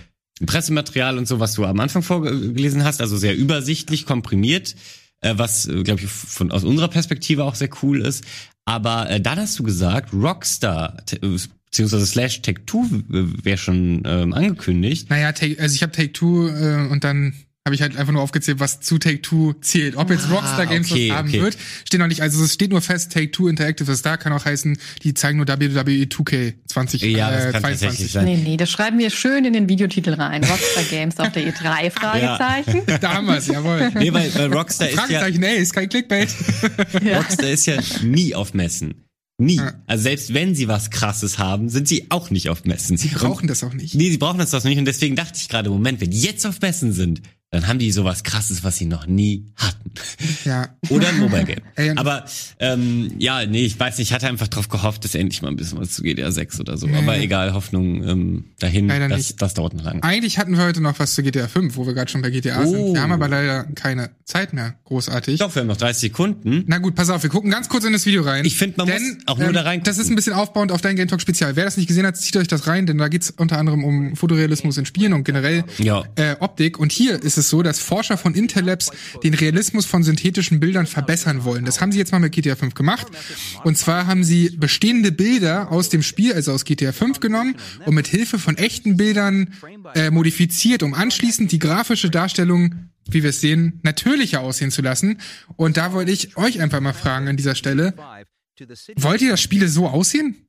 Pressematerial 0.46 1.18
und 1.18 1.26
so, 1.26 1.40
was 1.40 1.54
du 1.54 1.64
am 1.64 1.80
Anfang 1.80 2.02
vorgelesen 2.04 2.84
hast, 2.84 3.00
also 3.00 3.16
sehr 3.16 3.38
übersichtlich, 3.38 4.06
komprimiert, 4.06 4.76
äh, 5.22 5.34
was, 5.38 5.68
äh, 5.68 5.84
glaube 5.84 6.02
ich, 6.02 6.08
von 6.08 6.52
aus 6.52 6.64
unserer 6.64 6.88
Perspektive 6.88 7.44
auch 7.44 7.56
sehr 7.56 7.70
cool 7.82 8.02
ist. 8.02 8.24
Aber 8.66 9.10
äh, 9.10 9.22
dann 9.22 9.40
hast 9.40 9.58
du 9.60 9.64
gesagt, 9.64 10.14
Rockstar 10.14 10.98
äh, 11.12 11.38
beziehungsweise 11.66 12.06
slash 12.06 12.42
Take 12.42 12.66
Two 12.66 12.86
wäre 13.08 13.58
schon 13.58 14.04
ähm, 14.06 14.34
angekündigt. 14.34 15.10
Naja, 15.10 15.32
take, 15.32 15.60
also 15.62 15.76
ich 15.76 15.84
habe 15.84 15.92
Take 15.92 16.14
Two 16.14 16.48
äh, 16.48 16.88
und 16.90 17.04
dann 17.04 17.34
habe 17.68 17.76
ich 17.76 17.82
halt 17.82 17.98
einfach 17.98 18.14
nur 18.14 18.22
aufgezählt, 18.22 18.60
was 18.62 18.80
zu 18.80 18.98
Take 18.98 19.22
Two 19.22 19.54
zählt. 19.62 19.98
Ob 19.98 20.10
jetzt 20.10 20.26
Ah, 20.30 20.36
Rockstar 20.36 20.66
Games 20.66 20.90
okay, 20.90 21.10
was 21.10 21.18
haben 21.18 21.28
okay. 21.30 21.42
wird, 21.42 21.58
steht 21.86 22.00
noch 22.00 22.08
nicht. 22.08 22.22
Also 22.22 22.44
es 22.44 22.54
steht 22.54 22.72
nur 22.72 22.82
fest, 22.82 23.12
Take 23.12 23.30
Two 23.30 23.50
Interactive 23.50 23.92
ist 23.92 24.06
da, 24.06 24.16
kann 24.16 24.32
auch 24.32 24.46
heißen, 24.46 24.78
die 25.04 25.14
zeigen 25.14 25.38
nur 25.38 25.48
WWE 25.48 26.06
2K 26.06 26.54
20, 26.66 27.02
Ja, 27.02 27.30
das 27.30 27.46
äh, 27.46 27.52
kann 27.52 27.62
22. 27.62 27.80
tatsächlich 27.82 28.12
sein. 28.14 28.26
Nee, 28.26 28.38
nee, 28.38 28.58
das 28.58 28.72
schreiben 28.72 28.98
wir 29.00 29.10
schön 29.10 29.44
in 29.44 29.52
den 29.54 29.68
Videotitel 29.68 30.14
rein. 30.14 30.44
Rockstar 30.44 30.84
Games 30.90 31.18
auf 31.20 31.32
der 31.34 31.44
E3, 31.54 31.92
Fragezeichen. 31.92 32.82
Da 33.02 33.14
haben 33.16 33.28
wir's, 33.28 33.48
jawohl. 33.48 33.92
Nee, 33.96 34.14
weil, 34.14 34.34
weil 34.34 34.54
Rockstar 34.54 34.88
ist 34.88 34.96
ja, 34.96 35.02
Fragezeichen, 35.02 35.44
ey, 35.44 35.58
ist 35.58 35.74
kein 35.74 35.90
Clickbait. 35.90 36.30
Ja. 37.04 37.18
Rockstar 37.18 37.50
ist 37.50 37.66
ja 37.66 37.78
nie 38.02 38.34
auf 38.34 38.54
Messen. 38.54 39.04
Nie. 39.40 39.58
Ja. 39.58 39.74
Also 39.86 40.04
selbst 40.04 40.34
wenn 40.34 40.56
sie 40.56 40.68
was 40.68 40.90
krasses 40.90 41.38
haben, 41.38 41.70
sind 41.70 41.88
sie 41.88 42.08
auch 42.10 42.32
nicht 42.32 42.50
auf 42.50 42.66
Messen. 42.66 42.98
Sie 42.98 43.10
brauchen 43.10 43.48
das 43.48 43.64
auch 43.64 43.74
nicht. 43.74 43.94
Nee, 43.94 44.10
sie 44.10 44.18
brauchen 44.18 44.40
das 44.40 44.50
doch 44.50 44.64
nicht. 44.64 44.80
Und 44.80 44.86
deswegen 44.86 45.16
dachte 45.16 45.34
ich 45.36 45.48
gerade, 45.48 45.70
Moment, 45.70 46.02
wenn 46.02 46.10
die 46.10 46.22
jetzt 46.22 46.46
auf 46.48 46.60
Messen 46.62 46.92
sind, 46.92 47.22
dann 47.50 47.68
haben 47.68 47.80
die 47.80 47.92
sowas 47.92 48.24
krasses, 48.24 48.64
was 48.66 48.76
sie 48.78 48.86
noch 48.86 49.08
nie 49.08 49.46
hatten. 49.56 49.92
Ja. 50.44 50.68
Oder 50.90 51.08
ein 51.10 51.20
Mobile 51.20 51.46
Game. 51.46 51.62
Ey, 51.76 51.92
Aber 51.92 52.26
ähm, 52.60 53.12
ja, 53.20 53.46
nee, 53.46 53.64
ich 53.66 53.80
weiß 53.80 53.98
nicht, 53.98 54.10
ich 54.10 54.14
hatte 54.14 54.28
einfach 54.28 54.50
drauf 54.50 54.68
gehofft, 54.68 55.06
dass 55.06 55.16
endlich 55.16 55.42
mal 55.42 55.48
ein 55.48 55.56
bisschen 55.56 55.80
was 55.80 55.92
zu 55.92 56.04
GTA 56.04 56.30
6 56.30 56.60
oder 56.60 56.78
so. 56.78 56.88
Nee. 56.88 56.98
Aber 56.98 57.18
egal, 57.18 57.54
Hoffnung 57.54 58.04
ähm, 58.04 58.46
dahin, 58.60 58.88
Leider 58.90 59.08
das, 59.08 59.18
nicht. 59.20 59.42
das 59.42 59.54
dauert 59.54 59.74
noch 59.76 59.84
lange. 59.86 60.04
Eigentlich 60.04 60.38
hatten 60.38 60.58
wir 60.58 60.64
heute 60.66 60.82
noch 60.82 61.00
was 61.00 61.16
zu 61.16 61.24
GTA 61.24 61.48
5, 61.48 61.78
wo 61.78 61.88
wir 61.88 61.94
gerade 61.94 62.12
schon 62.12 62.22
bei 62.22 62.30
GTA 62.32 62.64
Oh. 62.64 62.70
sind. 62.70 62.94
Wir 62.96 63.02
haben 63.02 63.12
aber 63.14 63.30
leider 63.30 63.64
keine 63.76 64.10
Zeit 64.26 64.52
mehr, 64.52 64.76
großartig. 64.84 65.40
Doch, 65.40 65.56
wir 65.56 65.62
haben 65.62 65.68
noch 65.68 65.78
30 65.78 66.02
Sekunden. 66.02 66.64
Na 66.68 66.80
gut, 66.80 66.96
pass 66.96 67.10
auf, 67.10 67.24
wir 67.24 67.30
gucken 67.30 67.50
ganz 67.50 67.70
kurz 67.70 67.86
in 67.86 67.94
das 67.94 68.06
Video 68.06 68.24
rein. 68.24 68.44
Ich 68.44 68.58
find, 68.58 68.78
man 68.78 68.90
muss 68.90 69.02
auch 69.26 69.38
nur 69.38 69.54
da 69.54 69.62
reingucken. 69.62 69.86
Das 69.86 69.98
ist 69.98 70.10
ein 70.10 70.16
bisschen 70.16 70.34
aufbauend 70.34 70.72
auf 70.74 70.82
dein 70.82 70.98
Game 70.98 71.08
Talk 71.08 71.22
Spezial. 71.22 71.56
Wer 71.56 71.64
das 71.64 71.78
nicht 71.78 71.88
gesehen 71.88 72.06
hat, 72.06 72.18
zieht 72.18 72.36
euch 72.36 72.50
das 72.50 72.68
rein, 72.68 72.86
denn 72.88 72.98
da 72.98 73.08
geht's 73.08 73.32
unter 73.38 73.58
anderem 73.58 73.86
um 73.86 74.16
Fotorealismus 74.18 74.78
in 74.78 74.86
Spielen 74.86 75.14
und 75.14 75.24
generell 75.24 75.64
Ja. 75.78 76.04
äh, 76.16 76.36
Optik. 76.40 76.78
Und 76.78 76.92
hier 76.92 77.22
ist 77.24 77.37
es 77.38 77.50
so, 77.50 77.62
dass 77.64 77.80
Forscher 77.80 78.18
von 78.18 78.34
Intel 78.34 78.66
Labs 78.66 78.92
den 79.24 79.34
Realismus 79.34 79.86
von 79.86 80.04
synthetischen 80.04 80.60
Bildern 80.60 80.88
verbessern 80.88 81.44
wollen. 81.44 81.66
Das 81.66 81.82
haben 81.82 81.92
sie 81.92 81.98
jetzt 82.00 82.12
mal 82.12 82.20
mit 82.20 82.34
GTA 82.34 82.56
5 82.56 82.74
gemacht. 82.74 83.08
Und 83.64 83.78
zwar 83.78 84.08
haben 84.08 84.24
sie 84.24 84.50
bestehende 84.50 85.12
Bilder 85.12 85.72
aus 85.72 85.90
dem 85.90 86.04
Spiel, 86.04 86.34
also 86.34 86.52
aus 86.52 86.66
GTA 86.66 86.92
5 86.92 87.20
genommen 87.20 87.56
und 87.86 87.96
mit 87.96 88.08
Hilfe 88.08 88.40
von 88.40 88.58
echten 88.58 88.98
Bildern 88.98 89.54
äh, 89.96 90.10
modifiziert, 90.12 90.84
um 90.84 90.94
anschließend 90.94 91.52
die 91.52 91.60
grafische 91.60 92.10
Darstellung 92.10 92.90
wie 93.10 93.24
wir 93.24 93.30
es 93.30 93.40
sehen, 93.40 93.80
natürlicher 93.84 94.42
aussehen 94.42 94.70
zu 94.70 94.82
lassen. 94.82 95.20
Und 95.56 95.78
da 95.78 95.94
wollte 95.94 96.12
ich 96.12 96.36
euch 96.36 96.60
einfach 96.60 96.82
mal 96.82 96.92
fragen 96.92 97.30
an 97.30 97.38
dieser 97.38 97.56
Stelle, 97.56 97.94
wollt 98.98 99.22
ihr, 99.22 99.30
dass 99.32 99.42
Spiele 99.42 99.70
so 99.70 99.88
aussehen? 99.88 100.47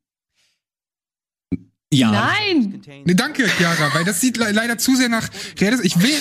Ja. 1.90 2.10
Nein! 2.10 2.82
Ne, 3.06 3.14
danke, 3.14 3.48
Chiara, 3.48 3.94
weil 3.94 4.04
das 4.04 4.20
sieht 4.20 4.36
le 4.36 4.50
leider 4.52 4.76
zu 4.76 4.94
sehr 4.94 5.08
nach 5.08 5.26
Realismus. 5.58 5.86
Ich 5.86 6.02
will 6.02 6.12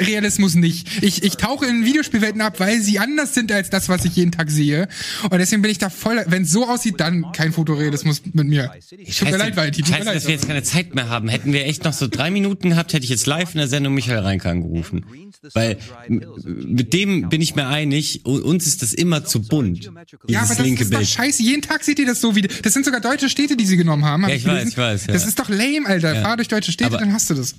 Realismus 0.00 0.54
nicht. 0.54 1.02
Ich, 1.02 1.22
ich 1.22 1.36
tauche 1.36 1.66
in 1.66 1.84
Videospielwelten 1.84 2.40
ab, 2.40 2.58
weil 2.60 2.80
sie 2.80 2.98
anders 2.98 3.34
sind 3.34 3.52
als 3.52 3.68
das, 3.68 3.90
was 3.90 4.06
ich 4.06 4.16
jeden 4.16 4.32
Tag 4.32 4.50
sehe. 4.50 4.88
Und 5.24 5.38
deswegen 5.38 5.60
bin 5.60 5.70
ich 5.70 5.76
da 5.76 5.90
voll. 5.90 6.24
Wenn 6.28 6.44
es 6.44 6.50
so 6.50 6.66
aussieht, 6.66 6.98
dann 6.98 7.30
kein 7.32 7.52
Fotorealismus 7.52 8.22
mit 8.32 8.46
mir. 8.46 8.72
Tut 9.18 9.30
mir 9.30 9.36
leid, 9.36 9.54
Valentin. 9.54 9.84
Tut 9.84 9.90
mir 9.90 9.96
Scheiße, 9.98 10.06
leid. 10.06 10.16
dass 10.16 10.24
wir 10.24 10.32
jetzt 10.34 10.46
keine 10.46 10.62
Zeit 10.62 10.94
mehr 10.94 11.10
haben. 11.10 11.28
Hätten 11.28 11.52
wir 11.52 11.66
echt 11.66 11.84
noch 11.84 11.92
so 11.92 12.08
drei 12.08 12.30
Minuten 12.30 12.70
gehabt, 12.70 12.94
hätte 12.94 13.04
ich 13.04 13.10
jetzt 13.10 13.26
live 13.26 13.52
in 13.52 13.58
der 13.58 13.68
Sendung 13.68 13.92
Michael 13.92 14.20
Reinke 14.20 14.48
angerufen. 14.48 15.04
Weil 15.52 15.76
mit 16.08 16.94
dem 16.94 17.28
bin 17.28 17.42
ich 17.42 17.54
mir 17.54 17.66
einig, 17.66 18.24
uns 18.24 18.66
ist 18.66 18.80
das 18.80 18.94
immer 18.94 19.26
zu 19.26 19.42
bunt. 19.42 19.78
Dieses 19.80 19.90
ja, 20.28 20.40
aber 20.40 20.54
das 20.54 20.58
linke 20.60 20.84
ist 20.84 20.92
doch 20.92 20.98
Bild. 20.98 21.10
scheiße. 21.10 21.42
Jeden 21.42 21.60
Tag 21.62 21.84
seht 21.84 21.98
ihr 21.98 22.06
das 22.06 22.20
so 22.22 22.34
wie. 22.34 22.42
Das 22.42 22.72
sind 22.72 22.84
sogar 22.86 23.00
deutsche 23.00 23.28
Städte, 23.28 23.56
die 23.56 23.66
sie 23.66 23.76
genommen 23.76 24.04
haben. 24.06 24.22
hab 24.22 24.30
Ja, 24.30 24.36
ich 24.36 24.44
weiß, 24.46 24.52
gelesen. 24.52 24.68
ich 24.70 24.76
weiß, 24.78 25.01
ja. 25.06 25.12
Das 25.12 25.26
ist 25.26 25.38
doch 25.38 25.48
lame, 25.48 25.86
Alter. 25.86 26.14
Ja. 26.14 26.22
Fahr 26.22 26.36
durch 26.36 26.48
deutsche 26.48 26.72
Städte, 26.72 26.90
Aber- 26.90 26.98
dann 26.98 27.12
hast 27.12 27.28
du 27.30 27.34
das. 27.34 27.54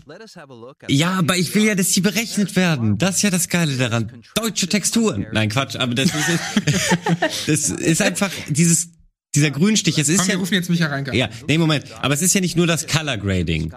Ja, 0.90 1.12
aber 1.20 1.38
ich 1.38 1.54
will 1.56 1.64
ja, 1.66 1.76
dass 1.76 1.90
die 1.92 2.02
berechnet 2.02 2.56
werden. 2.56 2.98
Das 2.98 3.18
ist 3.18 3.22
ja 3.24 3.30
das 3.30 3.48
Geile 3.50 3.76
daran. 3.78 4.12
Deutsche 4.36 4.68
Texturen. 4.68 5.26
Nein, 5.32 5.50
Quatsch, 5.50 5.76
aber 5.76 5.94
das 5.96 6.10
ist, 6.14 7.48
das 7.48 7.70
ist 7.70 8.02
einfach 8.02 8.32
dieses, 8.50 8.90
dieser 9.36 9.52
Grünstich. 9.52 9.98
Es 9.98 10.10
ist 10.10 10.18
Komm, 10.20 10.28
wir 10.28 10.34
ja, 10.36 10.40
rufen 10.40 10.54
jetzt 10.54 10.70
Micha 10.70 10.88
Reinke. 10.88 11.12
an. 11.12 11.18
ja, 11.18 11.30
nee, 11.48 11.58
Moment. 11.58 11.86
Aber 12.02 12.14
es 12.14 12.22
ist 12.22 12.34
ja 12.34 12.42
nicht 12.42 12.56
nur 12.58 12.68
das 12.68 12.88
Color 12.88 13.18
Grading. 13.18 13.74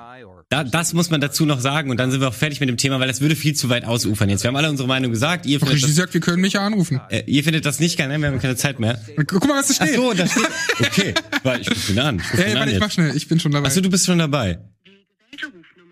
Da, 0.49 0.63
das 0.63 0.93
muss 0.93 1.11
man 1.11 1.21
dazu 1.21 1.45
noch 1.45 1.59
sagen 1.59 1.91
und 1.91 1.97
dann 1.99 2.13
sind 2.13 2.21
wir 2.21 2.29
auch 2.29 2.35
fertig 2.35 2.61
mit 2.61 2.69
dem 2.69 2.77
Thema, 2.77 3.01
weil 3.01 3.09
das 3.09 3.21
würde 3.21 3.35
viel 3.35 3.55
zu 3.55 3.69
weit 3.69 3.85
ausufern 3.85 4.29
jetzt. 4.29 4.45
Wir 4.45 4.49
haben 4.49 4.55
alle 4.57 4.71
unsere 4.71 4.87
Meinung 4.87 5.11
gesagt. 5.11 5.45
Ihr 5.45 5.59
findet 5.59 5.77
ich 5.79 5.83
das, 5.83 5.91
gesagt, 5.91 6.15
wir 6.15 6.21
können 6.21 6.41
Micha 6.41 6.65
anrufen. 6.65 7.01
äh, 7.11 7.25
ihr 7.27 7.43
findet 7.43 7.67
das 7.67 7.81
nicht 7.81 7.99
geil, 7.99 8.07
ne? 8.07 8.19
Wir 8.21 8.29
haben 8.29 8.39
keine 8.41 8.55
Zeit 8.55 8.79
mehr. 8.79 9.01
Guck 9.27 9.45
mal, 9.49 9.59
was 9.59 9.69
da 9.69 9.75
Ach 9.81 9.87
steht. 9.87 9.97
so, 9.97 10.13
da 10.13 10.25
steht. 10.29 10.45
Okay, 10.81 11.15
warte, 11.43 11.63
ich 11.63 11.71
ruf 11.73 11.91
ihn 11.91 11.99
an. 11.99 12.19
Ich 12.25 12.33
ruf 12.33 12.39
Ja, 12.39 12.45
ihn 12.47 12.49
ja, 12.51 12.55
an 12.55 12.61
warte, 12.61 12.73
ich 12.75 12.79
mach 12.79 12.91
schnell. 12.93 13.17
Ich 13.17 13.27
bin 13.27 13.41
schon 13.41 13.51
dabei. 13.51 13.67
Achso, 13.67 13.81
du 13.81 13.91
bist 13.91 14.07
schon 14.07 14.19
dabei. 14.21 14.61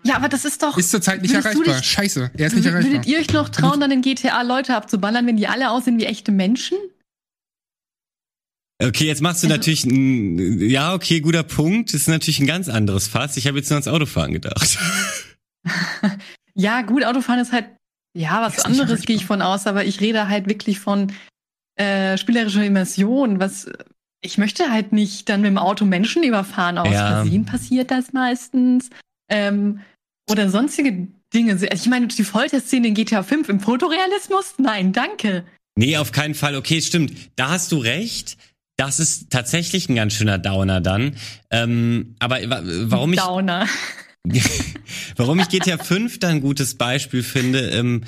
Ja, 0.05 0.15
aber 0.15 0.29
das 0.29 0.45
ist 0.45 0.63
doch. 0.63 0.77
Ist 0.77 0.91
zurzeit 0.91 1.21
nicht 1.21 1.33
erreichbar. 1.33 1.75
dich- 1.75 1.85
Scheiße, 1.85 2.31
er 2.37 2.47
ist 2.47 2.55
nicht 2.55 2.65
erreichbar. 2.65 2.91
Würdet 2.93 3.07
ihr 3.07 3.19
euch 3.19 3.33
noch 3.33 3.49
trauen, 3.49 3.81
dann 3.81 3.91
in 3.91 4.01
GTA 4.01 4.41
Leute 4.43 4.73
abzuballern, 4.75 5.27
wenn 5.27 5.35
die 5.35 5.47
alle 5.47 5.69
aussehen 5.71 5.97
wie 5.99 6.05
echte 6.05 6.31
Menschen? 6.31 6.77
Okay, 8.83 9.05
jetzt 9.05 9.21
machst 9.21 9.43
du 9.43 9.47
natürlich 9.47 9.85
ein, 9.85 10.59
ja, 10.59 10.93
okay, 10.93 11.21
guter 11.21 11.43
Punkt. 11.43 11.93
Das 11.93 12.01
ist 12.01 12.07
natürlich 12.07 12.39
ein 12.39 12.47
ganz 12.47 12.67
anderes 12.67 13.07
Fass. 13.07 13.37
Ich 13.37 13.47
habe 13.47 13.57
jetzt 13.57 13.69
nur 13.69 13.75
ans 13.75 13.87
Autofahren 13.87 14.33
gedacht. 14.33 14.77
Ja, 16.57 16.83
gut, 16.83 17.03
Autofahren 17.03 17.41
ist 17.41 17.51
halt, 17.51 17.67
ja, 18.17 18.41
was 18.41 18.57
Ist 18.57 18.65
anderes 18.65 19.01
gehe 19.01 19.17
ich 19.17 19.25
von 19.25 19.41
aus, 19.41 19.67
aber 19.67 19.83
ich 19.83 19.99
rede 19.99 20.29
halt 20.29 20.47
wirklich 20.47 20.79
von 20.79 21.11
äh, 21.75 22.17
spielerischer 22.17 22.63
Immersion. 22.63 23.41
Was 23.41 23.69
ich 24.21 24.37
möchte 24.37 24.71
halt 24.71 24.91
nicht 24.93 25.29
dann 25.29 25.41
mit 25.41 25.49
dem 25.49 25.57
Auto 25.57 25.85
Menschen 25.85 26.23
überfahren. 26.23 26.77
Aus 26.77 26.91
Ja. 26.91 27.23
Versehen 27.23 27.45
passiert 27.45 27.91
das 27.91 28.13
meistens. 28.13 28.89
Ähm, 29.29 29.81
oder 30.29 30.49
sonstige 30.49 31.07
Dinge. 31.33 31.51
Also 31.51 31.67
ich 31.71 31.87
meine, 31.87 32.07
die 32.07 32.23
Folterszene 32.23 32.87
in 32.87 32.93
GTA 32.93 33.21
5 33.21 33.49
im 33.49 33.59
Fotorealismus? 33.59 34.55
Nein, 34.57 34.93
danke. 34.93 35.45
Nee, 35.77 35.97
auf 35.97 36.11
keinen 36.11 36.35
Fall. 36.35 36.55
Okay, 36.55 36.81
stimmt. 36.81 37.11
Da 37.35 37.49
hast 37.49 37.71
du 37.71 37.77
recht. 37.77 38.37
Das 38.77 38.99
ist 38.99 39.29
tatsächlich 39.29 39.87
ein 39.89 39.95
ganz 39.95 40.13
schöner 40.13 40.37
Downer 40.37 40.81
dann. 40.81 41.15
Ähm, 41.49 42.15
aber 42.19 42.37
wa- 42.49 42.61
warum 42.63 43.13
ich, 43.13 43.19
Downer. 43.19 43.67
warum 45.15 45.39
ich 45.39 45.49
GTA 45.49 45.77
5 45.77 46.19
da 46.19 46.27
ein 46.29 46.41
gutes 46.41 46.75
Beispiel 46.75 47.23
finde, 47.23 47.69
ähm, 47.69 48.03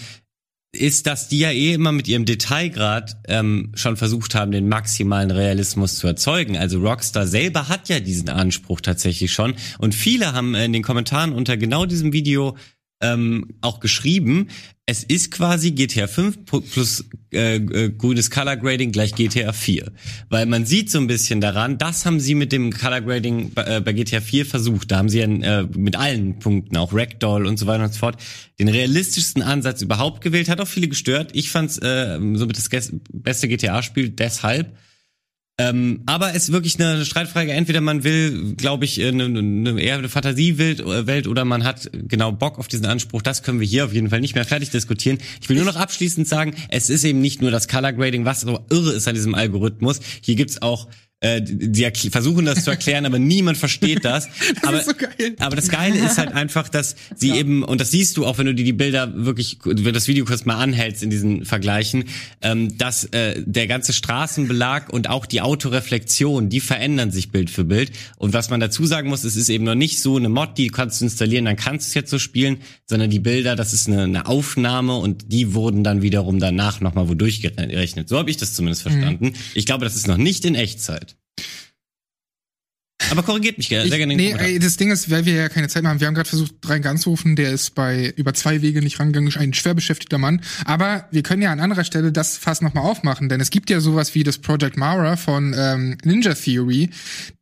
ist, 0.75 1.07
dass 1.07 1.29
die 1.29 1.39
ja 1.39 1.51
eh 1.51 1.73
immer 1.73 1.91
mit 1.91 2.07
ihrem 2.07 2.25
Detailgrad 2.25 3.17
ähm, 3.27 3.71
schon 3.73 3.95
versucht 3.97 4.35
haben, 4.35 4.51
den 4.51 4.67
maximalen 4.67 5.31
Realismus 5.31 5.95
zu 5.95 6.07
erzeugen. 6.07 6.57
Also 6.57 6.79
Rockstar 6.79 7.25
selber 7.25 7.69
hat 7.69 7.89
ja 7.89 7.99
diesen 7.99 8.29
Anspruch 8.29 8.81
tatsächlich 8.81 9.31
schon. 9.31 9.55
Und 9.79 9.95
viele 9.95 10.33
haben 10.33 10.53
in 10.55 10.73
den 10.73 10.83
Kommentaren 10.83 11.31
unter 11.31 11.55
genau 11.57 11.85
diesem 11.85 12.11
Video 12.13 12.57
ähm, 13.01 13.45
auch 13.61 13.79
geschrieben, 13.79 14.47
es 14.85 15.03
ist 15.03 15.31
quasi 15.31 15.71
GTA 15.71 16.07
5 16.07 16.39
pu- 16.45 16.61
plus 16.61 17.05
äh, 17.33 17.57
äh, 17.57 17.89
grünes 17.89 18.31
Color 18.31 18.55
Grading 18.55 18.91
gleich 18.93 19.13
GTA 19.13 19.51
4. 19.51 19.91
Weil 20.29 20.45
man 20.45 20.65
sieht 20.65 20.89
so 20.89 20.97
ein 20.97 21.07
bisschen 21.07 21.41
daran, 21.41 21.77
das 21.77 22.05
haben 22.05 22.19
sie 22.21 22.35
mit 22.35 22.51
dem 22.53 22.71
Color 22.71 23.01
Grading 23.01 23.51
bei, 23.53 23.63
äh, 23.63 23.81
bei 23.81 23.91
GTA 23.91 24.21
4 24.21 24.45
versucht. 24.45 24.89
Da 24.91 24.97
haben 24.97 25.09
sie 25.09 25.19
ja, 25.19 25.25
äh, 25.25 25.67
mit 25.75 25.97
allen 25.97 26.39
Punkten, 26.39 26.77
auch 26.77 26.93
Ragdoll 26.93 27.45
und 27.45 27.59
so 27.59 27.67
weiter 27.67 27.83
und 27.83 27.93
so 27.93 27.99
fort, 27.99 28.17
den 28.59 28.69
realistischsten 28.69 29.41
Ansatz 29.41 29.81
überhaupt 29.81 30.21
gewählt. 30.21 30.47
Hat 30.47 30.61
auch 30.61 30.67
viele 30.67 30.87
gestört. 30.87 31.31
Ich 31.33 31.51
fand's 31.51 31.77
äh, 31.79 32.17
somit 32.35 32.57
das 32.57 32.69
beste 33.11 33.47
GTA-Spiel 33.49 34.09
deshalb. 34.09 34.75
Ähm, 35.59 36.03
aber 36.05 36.35
es 36.35 36.43
ist 36.43 36.51
wirklich 36.51 36.79
eine 36.79 37.03
Streitfrage. 37.03 37.51
Entweder 37.51 37.81
man 37.81 38.03
will, 38.03 38.53
glaube 38.55 38.85
ich, 38.85 39.03
eine, 39.03 39.25
eine, 39.25 39.81
eher 39.81 39.97
eine 39.97 40.07
Fantasiewelt 40.07 40.81
äh, 40.81 41.27
oder 41.27 41.45
man 41.45 41.63
hat 41.63 41.89
genau 41.93 42.31
Bock 42.31 42.59
auf 42.59 42.67
diesen 42.67 42.85
Anspruch. 42.85 43.23
Das 43.23 43.41
können 43.41 43.59
wir 43.59 43.65
hier 43.65 43.85
auf 43.85 43.93
jeden 43.93 44.11
Fall 44.11 44.21
nicht 44.21 44.35
mehr 44.35 44.45
fertig 44.45 44.69
diskutieren. 44.69 45.17
Ich 45.41 45.49
will 45.49 45.55
nur 45.55 45.65
noch 45.65 45.75
abschließend 45.75 46.27
sagen, 46.27 46.53
es 46.69 46.91
ist 46.91 47.03
eben 47.03 47.21
nicht 47.21 47.41
nur 47.41 47.49
das 47.49 47.67
Color 47.67 47.93
Grading, 47.93 48.23
was 48.23 48.41
so 48.41 48.59
irre 48.69 48.93
ist 48.93 49.07
an 49.07 49.15
diesem 49.15 49.33
Algorithmus. 49.33 49.99
Hier 50.21 50.35
gibt's 50.35 50.61
auch 50.61 50.87
äh, 51.19 51.41
die 51.41 51.89
versuchen 52.11 52.45
das 52.45 52.63
zu 52.63 52.69
erklären, 52.69 53.05
aber 53.05 53.17
niemand 53.17 53.57
versteht 53.57 54.05
das. 54.05 54.27
Das 54.61 54.63
aber, 54.63 54.83
so 54.83 54.91
aber 55.39 55.55
das 55.55 55.69
Geile 55.69 55.97
ist 55.99 56.17
halt 56.17 56.31
einfach, 56.31 56.69
dass 56.69 56.95
sie 57.15 57.31
eben, 57.31 57.63
und 57.63 57.81
das 57.81 57.91
siehst 57.91 58.17
du 58.17 58.25
auch, 58.25 58.37
wenn 58.37 58.45
du 58.45 58.55
dir 58.55 58.63
die 58.63 58.73
Bilder 58.73 59.11
wirklich, 59.15 59.57
wenn 59.63 59.83
du 59.83 59.91
das 59.91 60.07
Video 60.07 60.25
kurz 60.25 60.45
mal 60.45 60.55
anhältst 60.55 61.03
in 61.03 61.09
diesen 61.09 61.45
Vergleichen, 61.45 62.05
ähm, 62.41 62.77
dass 62.77 63.05
äh, 63.05 63.41
der 63.45 63.67
ganze 63.67 63.93
Straßenbelag 63.93 64.89
und 64.91 65.09
auch 65.09 65.25
die 65.25 65.41
Autoreflexion, 65.41 66.49
die 66.49 66.59
verändern 66.59 67.11
sich 67.11 67.31
Bild 67.31 67.49
für 67.49 67.65
Bild. 67.65 67.91
Und 68.17 68.33
was 68.33 68.49
man 68.49 68.59
dazu 68.59 68.85
sagen 68.85 69.09
muss, 69.09 69.23
es 69.23 69.35
ist 69.35 69.49
eben 69.49 69.63
noch 69.63 69.75
nicht 69.75 70.01
so 70.01 70.17
eine 70.17 70.29
Mod, 70.29 70.57
die 70.57 70.67
kannst 70.67 71.01
du 71.01 71.05
installieren, 71.05 71.45
dann 71.45 71.55
kannst 71.55 71.87
du 71.87 71.89
es 71.89 71.93
jetzt 71.93 72.09
so 72.09 72.19
spielen, 72.19 72.57
sondern 72.85 73.09
die 73.09 73.19
Bilder, 73.19 73.55
das 73.55 73.73
ist 73.73 73.87
eine, 73.87 74.03
eine 74.03 74.25
Aufnahme 74.27 74.95
und 74.97 75.31
die 75.31 75.53
wurden 75.53 75.83
dann 75.83 76.01
wiederum 76.01 76.39
danach 76.39 76.79
nochmal 76.81 77.09
wodurch 77.09 77.41
gerechnet. 77.41 78.09
So 78.09 78.17
habe 78.17 78.29
ich 78.29 78.37
das 78.37 78.53
zumindest 78.53 78.83
verstanden. 78.83 79.33
Ich 79.53 79.65
glaube, 79.65 79.83
das 79.85 79.95
ist 79.95 80.07
noch 80.07 80.17
nicht 80.17 80.45
in 80.45 80.55
Echtzeit. 80.55 81.06
Aber 83.11 83.23
korrigiert 83.23 83.57
mich 83.57 83.69
gerne, 83.69 83.89
sehr 83.89 83.97
gerne. 83.97 84.15
nee, 84.15 84.33
ey, 84.37 84.59
das 84.59 84.77
Ding 84.77 84.91
ist, 84.91 85.09
weil 85.09 85.25
wir 85.25 85.33
ja 85.33 85.49
keine 85.49 85.67
Zeit 85.67 85.83
mehr 85.83 85.91
haben, 85.91 85.99
wir 85.99 86.07
haben 86.07 86.13
gerade 86.15 86.29
versucht, 86.29 86.53
rein 86.65 86.85
anzurufen, 86.85 87.35
der 87.35 87.51
ist 87.51 87.75
bei 87.75 88.13
über 88.15 88.33
zwei 88.33 88.61
Wege 88.61 88.81
nicht 88.81 88.99
rangegangen, 88.99 89.33
ein 89.35 89.53
schwer 89.53 89.73
beschäftigter 89.73 90.17
Mann. 90.17 90.41
Aber 90.65 91.07
wir 91.11 91.23
können 91.23 91.41
ja 91.41 91.51
an 91.51 91.59
anderer 91.59 91.83
Stelle 91.83 92.11
das 92.11 92.37
fast 92.37 92.61
nochmal 92.61 92.83
aufmachen, 92.83 93.29
denn 93.29 93.41
es 93.41 93.49
gibt 93.49 93.69
ja 93.69 93.79
sowas 93.79 94.15
wie 94.15 94.23
das 94.23 94.37
Project 94.37 94.77
Mara 94.77 95.15
von 95.15 95.55
ähm, 95.57 95.97
Ninja 96.03 96.33
Theory, 96.33 96.89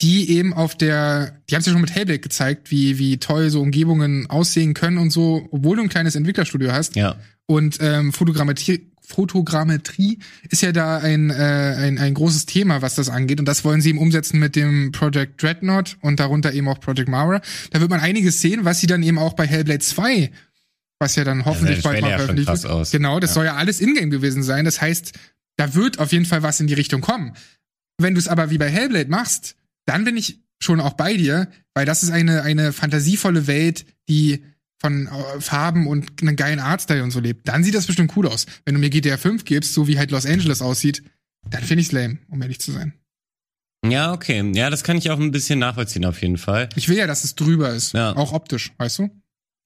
die 0.01 0.31
eben 0.31 0.53
auf 0.53 0.75
der, 0.75 1.39
die 1.49 1.55
haben 1.55 1.61
es 1.61 1.67
ja 1.67 1.71
schon 1.71 1.81
mit 1.81 1.93
Hellblade 1.93 2.19
gezeigt, 2.19 2.71
wie, 2.71 2.97
wie 2.97 3.17
toll 3.17 3.49
so 3.49 3.61
Umgebungen 3.61 4.29
aussehen 4.29 4.73
können 4.73 4.97
und 4.97 5.11
so, 5.11 5.47
obwohl 5.51 5.77
du 5.77 5.83
ein 5.83 5.89
kleines 5.89 6.15
Entwicklerstudio 6.15 6.71
hast. 6.71 6.95
Ja. 6.95 7.15
Und 7.47 7.77
ähm, 7.79 8.11
Fotogrammetrie, 8.11 8.91
Fotogrammetrie 9.07 10.19
ist 10.49 10.61
ja 10.61 10.71
da 10.71 10.97
ein, 10.97 11.29
äh, 11.29 11.33
ein, 11.33 11.97
ein 11.97 12.13
großes 12.13 12.45
Thema, 12.45 12.81
was 12.81 12.95
das 12.95 13.09
angeht. 13.09 13.39
Und 13.39 13.45
das 13.47 13.63
wollen 13.63 13.81
sie 13.81 13.89
eben 13.89 13.99
umsetzen 13.99 14.39
mit 14.39 14.55
dem 14.55 14.91
Project 14.91 15.41
Dreadnought 15.41 15.97
und 16.01 16.19
darunter 16.19 16.53
eben 16.53 16.67
auch 16.67 16.79
Project 16.79 17.09
Mara. 17.09 17.41
Da 17.71 17.79
wird 17.79 17.89
man 17.89 17.99
einiges 17.99 18.41
sehen, 18.41 18.65
was 18.65 18.79
sie 18.79 18.87
dann 18.87 19.03
eben 19.03 19.17
auch 19.19 19.33
bei 19.33 19.45
Hellblade 19.47 19.79
2, 19.79 20.31
was 20.99 21.15
ja 21.15 21.23
dann 21.23 21.45
hoffentlich 21.45 21.81
sah 21.81 21.89
bald 21.89 22.01
mal 22.01 22.09
ja 22.11 22.17
veröffentlicht 22.17 22.47
wird. 22.49 22.65
aus. 22.65 22.91
Genau, 22.91 23.19
das 23.19 23.31
Ja. 23.31 23.33
soll 23.35 23.45
ja 23.45 23.55
alles 23.55 23.81
Ingame 23.81 24.09
gewesen 24.09 24.43
sein. 24.43 24.65
Das 24.65 24.81
heißt, 24.81 25.13
da 25.57 25.73
wird 25.75 25.99
auf 25.99 26.11
jeden 26.11 26.25
Fall 26.25 26.43
was 26.43 26.59
in 26.59 26.67
die 26.67 26.73
Richtung 26.73 27.01
kommen. 27.01 27.33
Wenn 27.97 28.13
du 28.13 28.19
es 28.19 28.27
aber 28.27 28.49
wie 28.49 28.57
bei 28.57 28.69
Hellblade 28.69 29.09
machst, 29.09 29.55
dann 29.85 30.03
bin 30.03 30.17
ich 30.17 30.39
schon 30.59 30.79
auch 30.81 30.93
bei 30.93 31.15
dir, 31.15 31.47
weil 31.73 31.85
das 31.85 32.03
ist 32.03 32.09
eine, 32.11 32.41
eine 32.43 32.73
fantasievolle 32.73 33.47
Welt, 33.47 33.85
die 34.09 34.43
von 34.85 35.07
äh, 35.07 35.41
Farben 35.41 35.87
und 35.87 36.21
einen 36.21 36.35
geilen 36.35 36.59
Artstyle 36.59 37.03
und 37.03 37.11
so 37.11 37.19
lebt. 37.19 37.47
Dann 37.47 37.63
sieht 37.63 37.73
das 37.73 37.87
bestimmt 37.87 38.15
cool 38.15 38.27
aus. 38.27 38.45
Wenn 38.65 38.75
du 38.75 38.79
mir 38.79 38.89
GTA 38.89 39.17
5 39.17 39.43
gibst, 39.43 39.73
so 39.73 39.87
wie 39.87 39.97
halt 39.97 40.11
Los 40.11 40.25
Angeles 40.25 40.61
aussieht, 40.61 41.03
dann 41.49 41.63
finde 41.63 41.81
ich's 41.81 41.91
lame, 41.91 42.19
um 42.29 42.41
ehrlich 42.41 42.59
zu 42.59 42.71
sein. 42.71 42.93
Ja, 43.85 44.13
okay. 44.13 44.51
Ja, 44.53 44.69
das 44.69 44.83
kann 44.83 44.97
ich 44.97 45.09
auch 45.09 45.19
ein 45.19 45.31
bisschen 45.31 45.59
nachvollziehen 45.59 46.05
auf 46.05 46.21
jeden 46.21 46.37
Fall. 46.37 46.69
Ich 46.75 46.89
will 46.89 46.97
ja, 46.97 47.07
dass 47.07 47.23
es 47.23 47.35
drüber 47.35 47.71
ist. 47.71 47.93
Ja. 47.93 48.15
Auch 48.15 48.33
optisch, 48.33 48.73
weißt 48.77 48.99
du? 48.99 49.09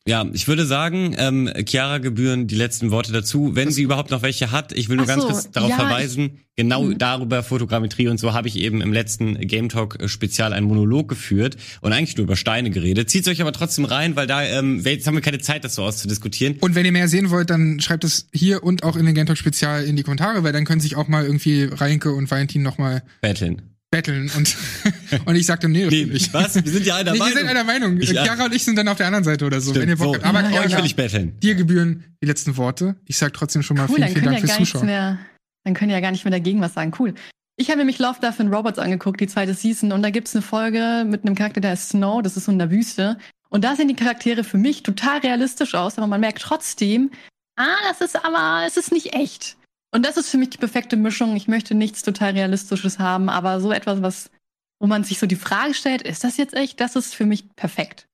Ja, 0.07 0.25
ich 0.33 0.47
würde 0.47 0.65
sagen, 0.65 1.13
ähm, 1.19 1.51
Chiara 1.67 1.99
gebühren 1.99 2.47
die 2.47 2.55
letzten 2.55 2.89
Worte 2.89 3.11
dazu, 3.11 3.51
wenn 3.55 3.69
sie 3.69 3.83
überhaupt 3.83 4.09
noch 4.09 4.21
welche 4.23 4.51
hat. 4.51 4.71
Ich 4.71 4.89
will 4.89 4.95
nur 4.95 5.03
Ach 5.03 5.09
ganz 5.09 5.21
so, 5.23 5.29
kurz 5.29 5.51
darauf 5.51 5.69
ja, 5.69 5.75
verweisen, 5.75 6.39
genau 6.55 6.83
Mhm. 6.83 6.97
darüber 6.97 7.43
Fotogrammetrie 7.43 8.07
und 8.07 8.17
so 8.19 8.33
habe 8.33 8.47
ich 8.47 8.57
eben 8.57 8.81
im 8.81 8.91
letzten 8.91 9.37
Game 9.39 9.69
Talk 9.69 10.01
äh, 10.01 10.07
Spezial 10.07 10.53
einen 10.53 10.65
Monolog 10.67 11.09
geführt 11.09 11.57
und 11.81 11.93
eigentlich 11.93 12.17
nur 12.17 12.23
über 12.23 12.37
Steine 12.37 12.71
geredet. 12.71 13.09
Zieht 13.09 13.27
euch 13.27 13.41
aber 13.41 13.51
trotzdem 13.51 13.85
rein, 13.85 14.15
weil 14.15 14.25
da 14.25 14.41
ähm, 14.41 14.79
jetzt 14.83 15.05
haben 15.05 15.15
wir 15.15 15.21
keine 15.21 15.39
Zeit, 15.39 15.63
das 15.63 15.75
so 15.75 15.83
auszudiskutieren. 15.83 16.55
Und 16.59 16.73
wenn 16.75 16.85
ihr 16.85 16.91
mehr 16.93 17.07
sehen 17.07 17.29
wollt, 17.29 17.49
dann 17.49 17.79
schreibt 17.79 18.03
es 18.03 18.29
hier 18.33 18.63
und 18.63 18.83
auch 18.83 18.95
in 18.95 19.05
den 19.05 19.13
Gentalk 19.13 19.37
Spezial 19.37 19.83
in 19.83 19.95
die 19.95 20.03
Kommentare, 20.03 20.43
weil 20.43 20.53
dann 20.53 20.65
können 20.65 20.81
sich 20.81 20.95
auch 20.95 21.07
mal 21.07 21.23
irgendwie 21.25 21.65
Reinke 21.65 22.13
und 22.13 22.31
Valentin 22.31 22.63
noch 22.63 22.77
mal 22.79 23.03
Battlen. 23.21 23.61
Betteln 23.91 24.31
und, 24.37 24.55
und 25.25 25.35
ich 25.35 25.45
sagte, 25.45 25.67
nee, 25.67 25.87
Nee, 25.87 26.05
nicht. 26.05 26.33
was? 26.33 26.55
Wir 26.63 26.71
sind 26.71 26.85
ja 26.85 26.95
einer 26.97 27.11
Nee, 27.13 27.17
wir 27.19 27.23
Meinung. 27.25 27.37
sind 27.39 27.47
einer 27.49 27.63
Meinung. 27.63 27.99
Ich- 27.99 28.09
Chiara 28.09 28.45
und 28.45 28.53
ich 28.53 28.63
sind 28.63 28.75
dann 28.75 28.87
auf 28.87 28.97
der 28.97 29.07
anderen 29.07 29.23
Seite 29.23 29.45
oder 29.45 29.59
so, 29.61 29.71
Stimmt, 29.71 29.83
wenn 29.83 29.89
ihr 29.89 29.97
Bock 29.97 30.15
so. 30.17 30.23
habt. 30.23 30.25
Aber 30.25 30.49
Ja, 30.49 30.61
Euch 30.61 30.71
ja. 30.71 30.77
will 30.77 30.85
ich 30.85 30.95
betteln. 30.95 31.39
dir 31.39 31.55
gebühren 31.55 32.03
die 32.21 32.27
letzten 32.27 32.57
Worte. 32.57 32.95
Ich 33.05 33.17
sag 33.17 33.33
trotzdem 33.33 33.63
schon 33.63 33.77
mal 33.77 33.83
Cool, 33.89 33.95
vielen, 33.95 34.01
dann 34.01 34.09
vielen 34.11 34.23
können 34.25 34.35
Dank 34.35 34.37
ja 34.37 34.47
fürs 34.47 34.51
gar 34.51 34.59
nichts 34.59 34.71
Zuschauen. 34.73 34.85
mehr, 34.87 35.19
dann 35.63 35.73
können 35.73 35.91
ja 35.91 35.99
gar 35.99 36.11
nicht 36.11 36.23
mehr 36.25 36.31
dagegen 36.31 36.61
was 36.61 36.73
sagen. 36.73 36.91
Cool. 36.99 37.13
Ich 37.57 37.69
habe 37.69 37.79
mir 37.79 37.85
mich 37.85 37.99
Love, 37.99 38.19
Death 38.21 38.39
and 38.39 38.53
Robots 38.53 38.79
angeguckt, 38.79 39.19
die 39.19 39.27
zweite 39.27 39.53
Season, 39.53 39.91
und 39.91 40.01
da 40.01 40.11
gibt's 40.11 40.33
eine 40.33 40.41
Folge 40.41 41.05
mit 41.05 41.25
einem 41.25 41.35
Charakter, 41.35 41.59
der 41.59 41.73
ist 41.73 41.89
Snow, 41.89 42.21
das 42.21 42.37
ist 42.37 42.45
so 42.45 42.51
in 42.53 42.59
der 42.59 42.71
Wüste. 42.71 43.17
Und 43.49 43.63
da 43.65 43.75
sehen 43.75 43.87
die 43.89 43.95
Charaktere 43.95 44.43
für 44.45 44.57
mich 44.57 44.83
total 44.83 45.17
realistisch 45.19 45.73
aus, 45.75 45.97
aber 45.97 46.07
man 46.07 46.21
merkt 46.21 46.41
trotzdem, 46.41 47.09
ah, 47.57 47.65
das 47.89 47.99
ist 47.99 48.15
aber, 48.23 48.63
es 48.65 48.77
ist 48.77 48.91
nicht 48.93 49.13
echt. 49.13 49.57
Und 49.91 50.05
das 50.05 50.17
ist 50.17 50.29
für 50.29 50.37
mich 50.37 50.51
die 50.51 50.57
perfekte 50.57 50.97
Mischung. 50.97 51.35
Ich 51.35 51.47
möchte 51.47 51.75
nichts 51.75 52.03
total 52.03 52.31
Realistisches 52.31 52.99
haben, 52.99 53.29
aber 53.29 53.59
so 53.59 53.71
etwas, 53.71 54.01
was, 54.01 54.31
wo 54.79 54.87
man 54.87 55.03
sich 55.03 55.19
so 55.19 55.25
die 55.25 55.35
Frage 55.35 55.73
stellt, 55.73 56.03
ist 56.03 56.23
das 56.23 56.37
jetzt 56.37 56.53
echt? 56.53 56.79
Das 56.79 56.95
ist 56.95 57.15
für 57.15 57.25
mich 57.25 57.55
perfekt. 57.55 58.07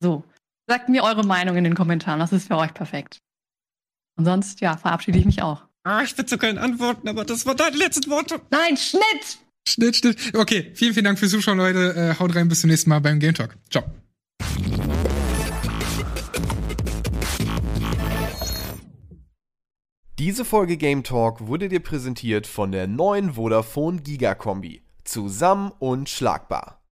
So. 0.00 0.24
Sagt 0.68 0.88
mir 0.88 1.02
eure 1.02 1.24
Meinung 1.24 1.56
in 1.56 1.64
den 1.64 1.74
Kommentaren. 1.74 2.20
Was 2.20 2.32
ist 2.32 2.48
für 2.48 2.56
euch 2.56 2.72
perfekt? 2.72 3.18
Und 4.16 4.24
sonst, 4.24 4.60
ja, 4.60 4.76
verabschiede 4.76 5.18
ich 5.18 5.24
mich 5.24 5.42
auch. 5.42 5.64
Ah, 5.84 6.02
ich 6.02 6.16
will 6.16 6.24
zu 6.24 6.38
keinen 6.38 6.58
Antworten, 6.58 7.08
aber 7.08 7.24
das 7.24 7.44
waren 7.44 7.56
deine 7.56 7.76
letzten 7.76 8.10
Worte. 8.10 8.40
Nein, 8.50 8.76
Schnitt! 8.76 9.38
Schnitt, 9.68 9.96
Schnitt. 9.96 10.34
Okay, 10.34 10.72
vielen, 10.74 10.94
vielen 10.94 11.04
Dank 11.04 11.18
fürs 11.18 11.30
Zuschauen, 11.30 11.58
Leute. 11.58 11.94
Äh, 11.94 12.18
haut 12.18 12.34
rein, 12.34 12.48
bis 12.48 12.60
zum 12.60 12.70
nächsten 12.70 12.90
Mal 12.90 13.00
beim 13.00 13.18
Game 13.18 13.34
Talk. 13.34 13.56
Ciao. 13.70 13.84
Diese 20.20 20.44
Folge 20.44 20.76
Game 20.76 21.02
Talk 21.02 21.48
wurde 21.48 21.68
dir 21.68 21.80
präsentiert 21.80 22.46
von 22.46 22.70
der 22.70 22.86
neuen 22.86 23.32
Vodafone 23.32 24.00
Giga 24.00 24.36
Kombi. 24.36 24.84
Zusammen 25.02 25.72
und 25.80 26.08
schlagbar. 26.08 26.83